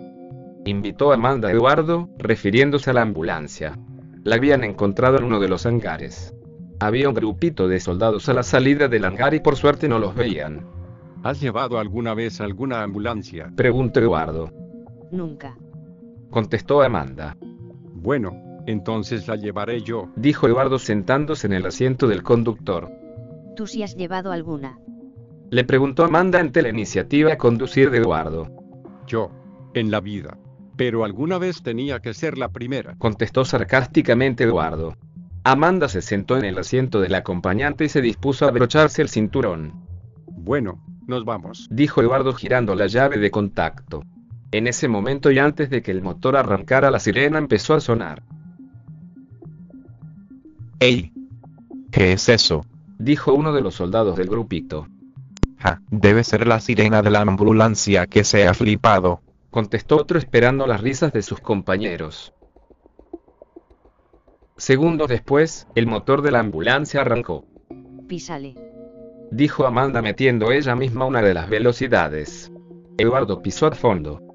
Invitó 0.64 1.12
a 1.12 1.14
Amanda 1.14 1.50
Eduardo, 1.52 2.08
refiriéndose 2.18 2.90
a 2.90 2.94
la 2.94 3.02
ambulancia. 3.02 3.78
La 4.24 4.36
habían 4.36 4.64
encontrado 4.64 5.18
en 5.18 5.24
uno 5.24 5.38
de 5.38 5.48
los 5.48 5.66
hangares. 5.66 6.34
Había 6.80 7.08
un 7.08 7.14
grupito 7.14 7.68
de 7.68 7.80
soldados 7.80 8.28
a 8.28 8.34
la 8.34 8.42
salida 8.42 8.88
del 8.88 9.04
hangar 9.04 9.34
y 9.34 9.40
por 9.40 9.56
suerte 9.56 9.88
no 9.88 9.98
los 9.98 10.14
veían. 10.14 10.66
¿Has 11.22 11.40
llevado 11.40 11.78
alguna 11.78 12.14
vez 12.14 12.40
alguna 12.40 12.82
ambulancia? 12.82 13.52
Preguntó 13.54 14.00
Eduardo. 14.00 14.50
Nunca. 15.10 15.56
Contestó 16.30 16.82
Amanda. 16.82 17.36
Bueno, 17.94 18.62
entonces 18.66 19.26
la 19.26 19.36
llevaré 19.36 19.80
yo, 19.80 20.08
dijo 20.16 20.46
Eduardo 20.46 20.78
sentándose 20.78 21.46
en 21.46 21.54
el 21.54 21.66
asiento 21.66 22.06
del 22.06 22.22
conductor. 22.22 22.90
¿Tú 23.56 23.66
sí 23.66 23.82
has 23.82 23.96
llevado 23.96 24.30
alguna? 24.30 24.78
Le 25.50 25.64
preguntó 25.64 26.04
Amanda 26.04 26.38
ante 26.38 26.60
la 26.60 26.68
iniciativa 26.68 27.32
a 27.32 27.38
conducir 27.38 27.90
de 27.90 27.98
Eduardo. 27.98 28.48
Yo, 29.06 29.30
en 29.74 29.90
la 29.90 30.00
vida. 30.00 30.36
Pero 30.76 31.04
alguna 31.04 31.38
vez 31.38 31.62
tenía 31.62 32.00
que 32.00 32.14
ser 32.14 32.36
la 32.36 32.50
primera, 32.50 32.94
contestó 32.98 33.44
sarcásticamente 33.44 34.44
Eduardo. 34.44 34.94
Amanda 35.44 35.88
se 35.88 36.02
sentó 36.02 36.36
en 36.36 36.44
el 36.44 36.58
asiento 36.58 37.00
del 37.00 37.14
acompañante 37.14 37.84
y 37.84 37.88
se 37.88 38.02
dispuso 38.02 38.44
a 38.44 38.48
abrocharse 38.48 39.00
el 39.00 39.08
cinturón. 39.08 39.72
Bueno, 40.26 40.84
nos 41.06 41.24
vamos, 41.24 41.66
dijo 41.70 42.02
Eduardo 42.02 42.34
girando 42.34 42.74
la 42.74 42.86
llave 42.86 43.16
de 43.16 43.30
contacto. 43.30 44.02
En 44.52 44.66
ese 44.66 44.88
momento 44.88 45.30
y 45.30 45.38
antes 45.38 45.70
de 45.70 45.82
que 45.82 45.90
el 45.90 46.02
motor 46.02 46.36
arrancara 46.36 46.90
la 46.90 47.00
sirena 47.00 47.38
empezó 47.38 47.74
a 47.74 47.80
sonar. 47.80 48.22
¡Ey! 50.80 51.12
¿Qué 51.90 52.12
es 52.12 52.28
eso? 52.28 52.64
dijo 52.98 53.32
uno 53.32 53.52
de 53.52 53.62
los 53.62 53.74
soldados 53.74 54.16
del 54.16 54.28
grupito. 54.28 54.88
Ja, 55.58 55.80
debe 55.90 56.24
ser 56.24 56.46
la 56.46 56.60
sirena 56.60 57.02
de 57.02 57.10
la 57.10 57.20
ambulancia 57.20 58.06
que 58.06 58.24
se 58.24 58.46
ha 58.46 58.54
flipado, 58.54 59.22
contestó 59.50 59.96
otro 59.96 60.18
esperando 60.18 60.66
las 60.66 60.80
risas 60.80 61.12
de 61.12 61.22
sus 61.22 61.40
compañeros. 61.40 62.32
Segundos 64.56 65.08
después, 65.08 65.68
el 65.74 65.86
motor 65.86 66.22
de 66.22 66.32
la 66.32 66.40
ambulancia 66.40 67.00
arrancó. 67.00 67.44
Písale. 68.08 68.54
Dijo 69.30 69.66
Amanda 69.66 70.02
metiendo 70.02 70.50
ella 70.50 70.74
misma 70.74 71.04
una 71.04 71.22
de 71.22 71.34
las 71.34 71.48
velocidades. 71.48 72.50
Eduardo 72.96 73.40
pisó 73.40 73.66
a 73.66 73.72
fondo. 73.72 74.27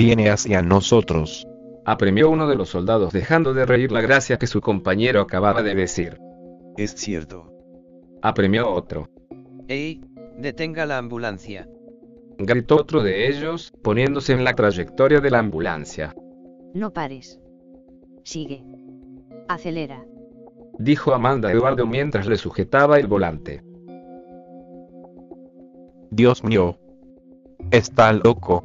Viene 0.00 0.30
hacia 0.30 0.62
nosotros. 0.62 1.46
Apremió 1.84 2.30
uno 2.30 2.48
de 2.48 2.56
los 2.56 2.70
soldados 2.70 3.12
dejando 3.12 3.52
de 3.52 3.66
reír 3.66 3.92
la 3.92 4.00
gracia 4.00 4.38
que 4.38 4.46
su 4.46 4.62
compañero 4.62 5.20
acababa 5.20 5.62
de 5.62 5.74
decir. 5.74 6.16
Es 6.78 6.92
cierto. 6.92 7.52
Apremió 8.22 8.72
otro. 8.72 9.10
¡Ey! 9.68 10.00
Detenga 10.38 10.86
la 10.86 10.96
ambulancia. 10.96 11.68
Gritó 12.38 12.76
otro 12.76 13.02
de 13.02 13.28
ellos, 13.28 13.74
poniéndose 13.82 14.32
en 14.32 14.42
la 14.42 14.54
trayectoria 14.54 15.20
de 15.20 15.30
la 15.30 15.40
ambulancia. 15.40 16.14
No 16.72 16.94
pares. 16.94 17.38
Sigue. 18.24 18.64
Acelera. 19.48 20.02
Dijo 20.78 21.12
Amanda 21.12 21.50
a 21.50 21.52
Eduardo 21.52 21.86
mientras 21.86 22.26
le 22.26 22.38
sujetaba 22.38 22.98
el 22.98 23.06
volante. 23.06 23.62
Dios 26.10 26.42
mío. 26.42 26.78
Está 27.70 28.14
loco. 28.14 28.64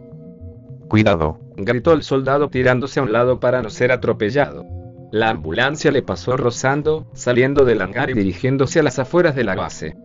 Cuidado. 0.88 1.40
Gritó 1.58 1.94
el 1.94 2.04
soldado 2.04 2.50
tirándose 2.50 3.00
a 3.00 3.04
un 3.04 3.12
lado 3.12 3.40
para 3.40 3.62
no 3.62 3.70
ser 3.70 3.92
atropellado. 3.92 4.66
La 5.12 5.30
ambulancia 5.30 5.92
le 5.92 6.02
pasó 6.02 6.36
rozando, 6.36 7.08
saliendo 7.14 7.64
del 7.64 7.82
hangar 7.82 8.10
y 8.10 8.14
dirigiéndose 8.14 8.80
a 8.80 8.84
las 8.84 9.00
afueras 9.00 9.36
de 9.36 9.44
la 9.44 9.56
base. 9.56 9.96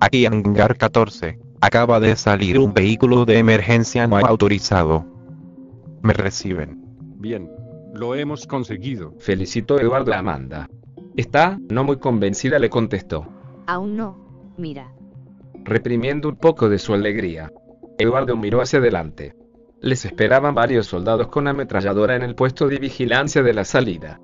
Aquí 0.00 0.26
hangar 0.26 0.76
14. 0.76 1.38
Acaba 1.60 2.00
de 2.00 2.16
salir 2.16 2.58
un 2.58 2.74
vehículo 2.74 3.24
de 3.24 3.38
emergencia 3.38 4.06
no 4.06 4.16
autorizado. 4.18 5.04
Me 6.02 6.12
reciben. 6.12 6.82
Bien. 7.18 7.50
Lo 7.94 8.14
hemos 8.14 8.46
conseguido. 8.46 9.14
Felicitó 9.18 9.78
Eduardo 9.78 10.12
a 10.12 10.18
Amanda. 10.18 10.68
Está, 11.16 11.58
no 11.68 11.84
muy 11.84 11.98
convencida, 11.98 12.58
le 12.58 12.70
contestó. 12.70 13.28
Aún 13.66 13.96
no. 13.96 14.16
Mira. 14.56 14.92
Reprimiendo 15.62 16.28
un 16.30 16.36
poco 16.36 16.68
de 16.68 16.78
su 16.78 16.94
alegría. 16.94 17.52
Eduardo 17.98 18.36
miró 18.36 18.62
hacia 18.62 18.78
adelante. 18.78 19.34
Les 19.82 20.04
esperaban 20.04 20.54
varios 20.54 20.86
soldados 20.86 21.26
con 21.26 21.48
ametralladora 21.48 22.14
en 22.14 22.22
el 22.22 22.36
puesto 22.36 22.68
de 22.68 22.78
vigilancia 22.78 23.42
de 23.42 23.52
la 23.52 23.64
salida. 23.64 24.20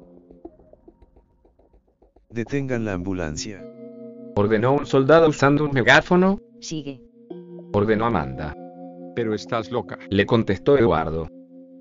Detengan 2.30 2.84
la 2.84 2.92
ambulancia. 2.92 3.60
Ordenó 4.36 4.74
un 4.74 4.86
soldado 4.86 5.28
usando 5.28 5.64
un 5.64 5.72
megáfono. 5.72 6.38
Sigue. 6.60 7.02
Ordenó 7.72 8.06
Amanda. 8.06 8.54
Pero 9.16 9.34
estás 9.34 9.72
loca. 9.72 9.98
Le 10.10 10.26
contestó 10.26 10.78
Eduardo. 10.78 11.26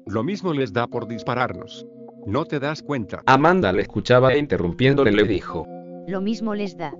Lo 0.07 0.23
mismo 0.23 0.53
les 0.53 0.73
da 0.73 0.87
por 0.87 1.07
dispararnos. 1.07 1.85
¿No 2.25 2.45
te 2.45 2.59
das 2.59 2.81
cuenta? 2.81 3.21
Amanda 3.27 3.71
le 3.71 3.83
escuchaba 3.83 4.33
e 4.33 4.39
interrumpiéndole 4.39 5.11
le 5.11 5.23
dijo. 5.23 5.67
Lo 6.07 6.19
mismo 6.19 6.55
les 6.55 6.75
da. 6.77 6.95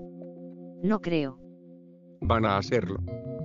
No 0.84 1.00
creo. 1.00 1.40
Van 2.20 2.44
a 2.44 2.56
hacerlo. 2.56 2.98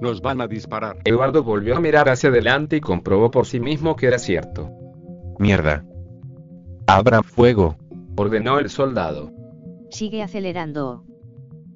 Nos 0.03 0.21
van 0.21 0.41
a 0.41 0.47
disparar. 0.47 0.97
Eduardo 1.05 1.43
volvió 1.43 1.77
a 1.77 1.80
mirar 1.80 2.09
hacia 2.09 2.27
adelante 2.27 2.75
y 2.75 2.81
comprobó 2.81 3.31
por 3.31 3.45
sí 3.45 3.61
mismo 3.61 3.95
que 3.95 4.07
era 4.07 4.19
cierto. 4.19 4.69
Mierda. 5.39 5.85
Abran 6.88 7.23
fuego. 7.23 7.77
Ordenó 8.17 8.59
el 8.59 8.69
soldado. 8.69 9.31
Sigue 9.91 10.21
acelerando. 10.21 11.05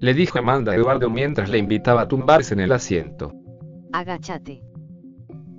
Le 0.01 0.13
dijo 0.13 0.39
Amanda 0.39 0.73
a 0.73 0.75
Eduardo 0.75 1.09
mientras 1.09 1.49
le 1.49 1.57
invitaba 1.57 2.01
a 2.01 2.07
tumbarse 2.09 2.53
en 2.53 2.59
el 2.59 2.73
asiento. 2.73 3.31
Agáchate. 3.93 4.61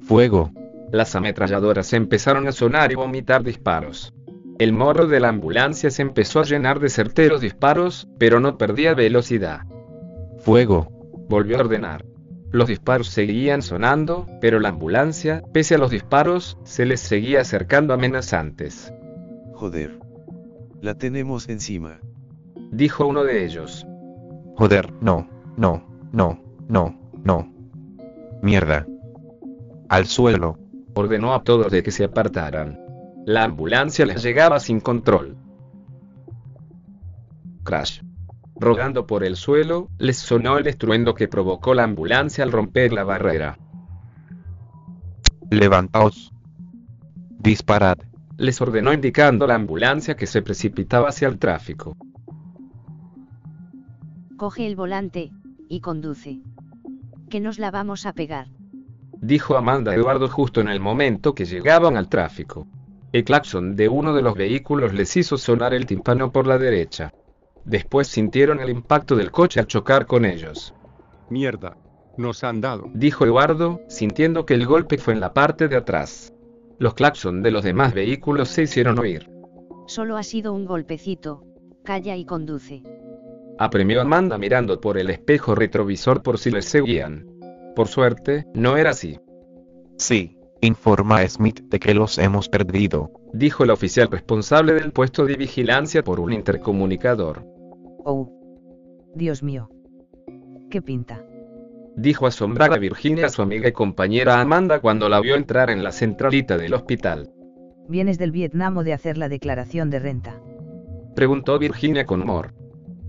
Fuego. 0.03 0.51
Las 0.93 1.17
ametralladoras 1.17 1.95
empezaron 1.95 2.49
a 2.49 2.53
sonar 2.53 2.93
y 2.93 2.97
vomitar 2.97 3.45
disparos. 3.45 4.13
El 4.59 4.75
morro 4.75 5.07
de 5.07 5.21
la 5.21 5.31
ambulancia 5.31 5.91
se 5.91 6.03
empezó 6.03 6.41
a 6.41 6.45
llenar 6.45 6.81
de 6.81 6.91
certeros 6.91 7.41
disparos, 7.41 8.09
pero 8.19 8.41
no 8.41 8.59
perdía 8.59 8.93
velocidad. 8.93 9.61
Fuego. 10.37 10.91
Volvió 11.31 11.57
a 11.57 11.61
ordenar. 11.61 12.05
Los 12.51 12.69
disparos 12.69 13.09
seguían 13.09 13.61
sonando, 13.61 14.27
pero 14.41 14.59
la 14.59 14.71
ambulancia, 14.71 15.43
pese 15.53 15.75
a 15.75 15.79
los 15.79 15.91
disparos, 15.91 16.57
se 16.65 16.87
les 16.87 17.01
seguía 17.01 17.43
acercando 17.43 17.93
amenazantes. 17.93 18.93
Joder. 19.55 19.99
La 20.81 20.95
tenemos 20.95 21.49
encima. 21.49 21.99
Dijo 22.71 23.07
uno 23.07 23.25
de 23.25 23.45
ellos. 23.45 23.87
Joder, 24.57 24.93
no, 25.01 25.29
no, 25.57 25.85
no, 26.13 26.41
no, 26.69 26.99
no. 27.25 27.53
Mierda. 28.43 28.87
Al 29.89 30.07
suelo. 30.07 30.59
Ordenó 30.95 31.35
a 31.35 31.43
todos 31.43 31.71
de 31.71 31.83
que 31.83 31.91
se 31.91 32.05
apartaran. 32.05 32.79
La 33.27 33.45
ambulancia 33.45 34.07
les 34.07 34.23
llegaba 34.23 34.59
sin 34.59 34.81
control. 34.81 35.37
Crash. 37.65 38.01
Rodando 38.61 39.07
por 39.07 39.25
el 39.25 39.37
suelo, 39.37 39.89
les 39.99 40.19
sonó 40.19 40.59
el 40.59 40.67
estruendo 40.67 41.15
que 41.15 41.29
provocó 41.29 41.75
la 41.75 41.85
ambulancia 41.85 42.43
al 42.43 42.51
romper 42.51 42.93
la 42.93 43.05
barrera. 43.05 43.59
Levantaos. 45.51 46.33
Disparad. 47.39 47.99
Les 48.37 48.61
ordenó 48.61 48.93
indicando 48.93 49.45
a 49.45 49.49
la 49.49 49.55
ambulancia 49.55 50.17
que 50.17 50.27
se 50.27 50.43
precipitaba 50.43 51.09
hacia 51.09 51.29
el 51.29 51.39
tráfico. 51.39 51.97
Coge 54.37 54.67
el 54.67 54.77
volante, 54.77 55.31
y 55.69 55.81
conduce. 55.81 56.41
Que 57.31 57.41
nos 57.41 57.59
la 57.59 57.71
vamos 57.71 58.07
a 58.07 58.13
pegar. 58.13 58.49
dijo 59.21 59.57
Amanda 59.57 59.93
a 59.93 59.95
Eduardo 59.95 60.29
justo 60.29 60.61
en 60.61 60.69
el 60.69 60.81
momento 60.81 61.35
que 61.35 61.45
llegaban 61.45 61.97
al 61.97 62.09
tráfico. 62.09 62.67
El 63.13 63.25
claxon 63.25 63.77
de 63.77 63.89
uno 63.89 64.15
de 64.15 64.23
los 64.23 64.35
vehículos 64.35 64.93
les 64.95 65.17
hizo 65.17 65.39
sonar 65.39 65.75
el 65.75 65.87
tímpano 65.87 66.31
por 66.31 66.47
la 66.47 66.59
derecha. 66.59 67.13
Después 67.65 68.09
sintieron 68.09 68.61
el 68.61 68.71
impacto 68.71 69.17
del 69.17 69.31
coche 69.31 69.61
al 69.61 69.67
chocar 69.67 70.07
con 70.07 70.25
ellos. 70.25 70.75
Mierda. 71.31 71.77
Nos 72.17 72.43
han 72.43 72.61
dado. 72.61 72.91
Dijo 72.95 73.25
Eduardo, 73.25 73.81
sintiendo 73.89 74.45
que 74.45 74.55
el 74.55 74.67
golpe 74.67 74.99
fue 74.99 75.15
en 75.15 75.21
la 75.21 75.35
parte 75.35 75.69
de 75.69 75.77
atrás. 75.77 76.33
Los 76.79 76.95
claxon 76.95 77.43
de 77.43 77.51
los 77.51 77.63
demás 77.63 77.95
vehículos 77.95 78.49
se 78.49 78.63
hicieron 78.63 78.99
oír. 78.99 79.31
Solo 79.87 80.17
ha 80.17 80.23
sido 80.23 80.53
un 80.53 80.65
golpecito. 80.65 81.45
Calla 81.85 82.17
y 82.17 82.25
conduce. 82.25 82.83
Apremió 83.59 84.01
Amanda 84.01 84.39
mirando 84.39 84.81
por 84.81 84.99
el 84.99 85.11
espejo 85.11 85.55
retrovisor 85.55 86.23
por 86.23 86.39
si 86.39 86.51
les 86.51 86.65
seguían. 86.65 87.27
Por 87.75 87.89
suerte, 87.89 88.47
no 88.55 88.77
era 88.77 88.91
así. 88.91 89.19
Sí, 89.97 90.38
informa 90.61 91.19
a 91.19 91.29
Smith 91.29 91.61
de 91.69 91.79
que 91.79 91.95
los 91.95 92.19
hemos 92.19 92.49
perdido. 92.49 93.11
Dijo 93.33 93.65
el 93.65 93.71
oficial 93.71 94.09
responsable 94.11 94.75
del 94.75 94.93
puesto 94.93 95.25
de 95.25 95.37
vigilancia 95.37 96.03
por 96.03 96.21
un 96.21 96.33
intercomunicador. 96.33 97.45
Oh. 98.05 98.33
Dios 99.15 99.43
mío. 99.43 99.71
¿Qué 100.71 100.83
pinta? 100.83 101.25
Dijo 101.97 102.27
asombrada 102.27 102.79
Virginia 102.79 103.27
a 103.27 103.31
su 103.31 103.43
amiga 103.43 103.69
y 103.69 103.73
compañera 103.73 104.41
Amanda 104.41 104.81
cuando 104.81 105.09
la 105.09 105.21
vio 105.21 105.35
entrar 105.35 105.71
en 105.71 105.83
la 105.83 105.93
centralita 105.93 106.57
del 106.57 106.75
hospital. 106.75 107.33
¿Vienes 107.89 108.19
del 108.19 108.33
Vietnam 108.33 108.77
o 108.77 108.85
de 108.85 108.93
hacer 108.93 109.19
la 109.19 109.29
declaración 109.29 109.91
de 109.91 109.99
renta? 109.99 110.41
Preguntó 111.17 111.59
Virginia 111.59 112.07
con 112.07 112.23
humor. 112.23 112.55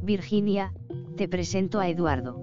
Virginia, 0.01 0.73
te 1.17 1.27
presento 1.27 1.79
a 1.79 1.89
Eduardo. 1.89 2.39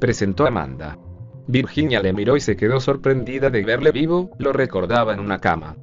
Presentó 0.00 0.46
Amanda. 0.46 0.98
Virginia 1.46 2.00
le 2.00 2.12
miró 2.12 2.36
y 2.36 2.40
se 2.40 2.56
quedó 2.56 2.80
sorprendida 2.80 3.50
de 3.50 3.64
verle 3.64 3.90
vivo, 3.90 4.30
lo 4.38 4.52
recordaba 4.52 5.12
en 5.12 5.20
una 5.20 5.38
cama. 5.38 5.76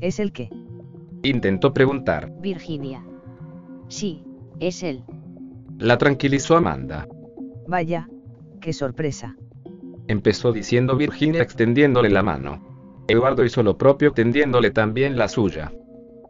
¿Es 0.00 0.18
el 0.18 0.32
qué? 0.32 0.50
Intentó 1.22 1.72
preguntar. 1.72 2.30
Virginia. 2.40 3.04
Sí, 3.88 4.24
es 4.60 4.82
él. 4.82 5.04
La 5.78 5.98
tranquilizó 5.98 6.56
Amanda. 6.56 7.08
Vaya, 7.66 8.08
qué 8.60 8.72
sorpresa. 8.72 9.36
Empezó 10.08 10.52
diciendo 10.52 10.96
Virginia 10.96 11.42
extendiéndole 11.42 12.10
la 12.10 12.22
mano. 12.22 13.04
Eduardo 13.08 13.44
hizo 13.44 13.62
lo 13.62 13.76
propio 13.76 14.12
tendiéndole 14.12 14.70
también 14.70 15.16
la 15.16 15.28
suya. 15.28 15.72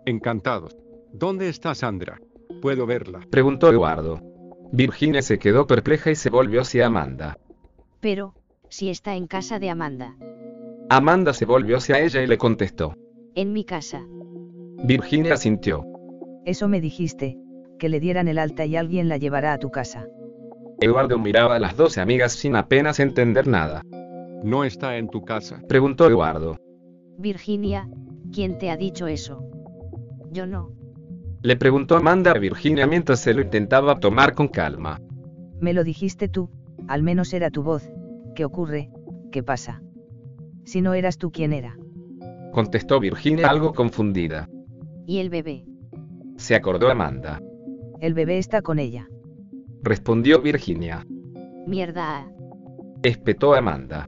Encantados. 0.05 0.77
¿Dónde 1.12 1.48
está 1.48 1.74
Sandra? 1.74 2.20
¿Puedo 2.61 2.86
verla? 2.86 3.20
Preguntó 3.31 3.70
Eduardo. 3.70 4.20
Virginia 4.73 5.23
se 5.23 5.39
quedó 5.39 5.66
perpleja 5.66 6.11
y 6.11 6.15
se 6.15 6.31
volvió 6.31 6.62
hacia 6.62 6.86
Amanda. 6.86 7.39
Pero, 8.01 8.35
si 8.69 8.89
está 8.89 9.17
en 9.17 9.27
casa 9.27 9.59
de 9.59 9.71
Amanda. 9.71 10.17
Amanda 10.89 11.33
se 11.33 11.45
volvió 11.45 11.79
hacia 11.79 12.01
ella 12.01 12.23
y 12.23 12.27
le 12.27 12.39
contestó. 12.39 12.95
En 13.35 13.53
mi 13.53 13.65
casa. 13.65 14.07
Virginia 14.85 15.37
sintió. 15.37 15.85
Eso 16.45 16.69
me 16.69 16.81
dijiste, 16.81 17.37
que 17.79 17.89
le 17.89 18.01
dieran 18.01 18.29
el 18.29 18.39
alta 18.39 18.65
y 18.65 18.77
alguien 18.77 19.09
la 19.09 19.17
llevará 19.17 19.53
a 19.53 19.59
tu 19.59 19.71
casa. 19.71 20.07
Eduardo 20.81 21.19
miraba 21.19 21.57
a 21.57 21.59
las 21.59 21.77
doce 21.77 22.01
amigas 22.01 22.33
sin 22.33 22.55
apenas 22.55 23.01
entender 23.01 23.47
nada. 23.47 23.83
No 24.43 24.65
está 24.65 24.97
en 24.99 25.09
tu 25.09 25.23
casa. 25.23 25.63
Preguntó 25.69 26.07
Eduardo. 26.07 26.59
Virginia, 27.19 27.89
¿quién 28.33 28.59
te 28.59 28.71
ha 28.71 28.77
dicho 28.77 29.07
eso? 29.07 29.43
Yo 30.31 30.47
no. 30.47 30.71
Le 31.43 31.57
preguntó 31.57 31.97
Amanda 31.97 32.33
a 32.33 32.39
Virginia 32.39 32.87
mientras 32.87 33.21
se 33.21 33.33
lo 33.33 33.41
intentaba 33.41 33.99
tomar 33.99 34.35
con 34.35 34.49
calma. 34.49 35.01
Me 35.61 35.73
lo 35.73 35.85
dijiste 35.85 36.29
tú, 36.29 36.51
al 36.89 37.03
menos 37.03 37.33
era 37.33 37.51
tu 37.51 37.63
voz. 37.63 37.91
¿Qué 38.37 38.45
ocurre? 38.45 38.91
¿Qué 39.33 39.43
pasa? 39.43 39.83
Si 40.65 40.83
no 40.83 40.93
eras 40.93 41.17
tú, 41.17 41.33
¿quién 41.33 41.55
era? 41.55 41.75
Contestó 42.53 43.01
Virginia 43.01 43.49
algo 43.49 43.73
confundida. 43.73 44.47
¿Y 45.07 45.19
el 45.21 45.31
bebé? 45.31 45.65
Se 46.37 46.55
acordó 46.55 46.91
Amanda. 46.91 47.41
El 47.99 48.13
bebé 48.13 48.37
está 48.37 48.61
con 48.61 48.79
ella. 48.79 49.09
Respondió 49.83 50.43
Virginia. 50.43 51.07
Mierda. 51.67 52.31
Espetó 53.03 53.55
Amanda. 53.55 54.07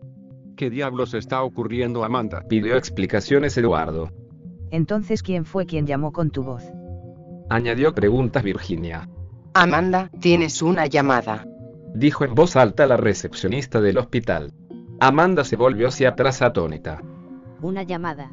¿Qué 0.56 0.68
diablos 0.68 1.14
está 1.14 1.42
ocurriendo, 1.42 2.04
Amanda? 2.04 2.42
Pidió 2.46 2.76
explicaciones 2.76 3.56
Eduardo. 3.56 4.10
Entonces, 4.70 5.22
¿quién 5.22 5.46
fue 5.46 5.64
quien 5.64 5.86
llamó 5.86 6.12
con 6.12 6.30
tu 6.30 6.42
voz? 6.42 6.64
Añadió 7.48 7.94
preguntas 7.94 8.42
Virginia. 8.42 9.08
Amanda, 9.54 10.10
tienes 10.20 10.60
una 10.60 10.84
llamada. 10.84 11.46
Dijo 11.94 12.24
en 12.24 12.34
voz 12.34 12.56
alta 12.56 12.86
la 12.86 12.96
recepcionista 12.96 13.80
del 13.80 13.98
hospital. 13.98 14.52
Amanda 15.00 15.44
se 15.44 15.56
volvió 15.56 15.88
hacia 15.88 16.10
atrás 16.10 16.42
atónita. 16.42 17.02
Una 17.62 17.82
llamada. 17.82 18.32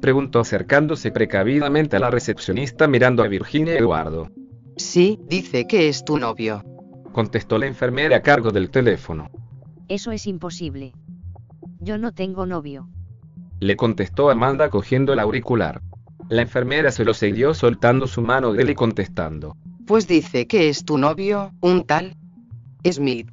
Preguntó 0.00 0.40
acercándose 0.40 1.10
precavidamente 1.10 1.96
a 1.96 2.00
la 2.00 2.10
recepcionista 2.10 2.88
mirando 2.88 3.22
a 3.22 3.28
Virginia 3.28 3.74
Eduardo. 3.74 4.30
Sí, 4.76 5.20
dice 5.28 5.66
que 5.66 5.88
es 5.88 6.04
tu 6.04 6.18
novio. 6.18 6.64
Contestó 7.12 7.58
la 7.58 7.66
enfermera 7.66 8.16
a 8.16 8.22
cargo 8.22 8.50
del 8.50 8.70
teléfono. 8.70 9.30
Eso 9.88 10.10
es 10.12 10.26
imposible. 10.26 10.92
Yo 11.80 11.98
no 11.98 12.12
tengo 12.12 12.46
novio. 12.46 12.88
Le 13.58 13.76
contestó 13.76 14.30
Amanda 14.30 14.70
cogiendo 14.70 15.12
el 15.12 15.18
auricular. 15.18 15.82
La 16.28 16.42
enfermera 16.42 16.92
se 16.92 17.04
lo 17.04 17.12
siguió 17.12 17.52
soltando 17.52 18.06
su 18.06 18.22
mano 18.22 18.52
de 18.52 18.62
él 18.62 18.70
y 18.70 18.74
contestando. 18.74 19.56
Pues 19.86 20.06
dice 20.06 20.46
que 20.46 20.68
es 20.68 20.84
tu 20.84 20.96
novio, 20.96 21.52
un 21.60 21.84
tal 21.84 22.16
Smith. 22.88 23.28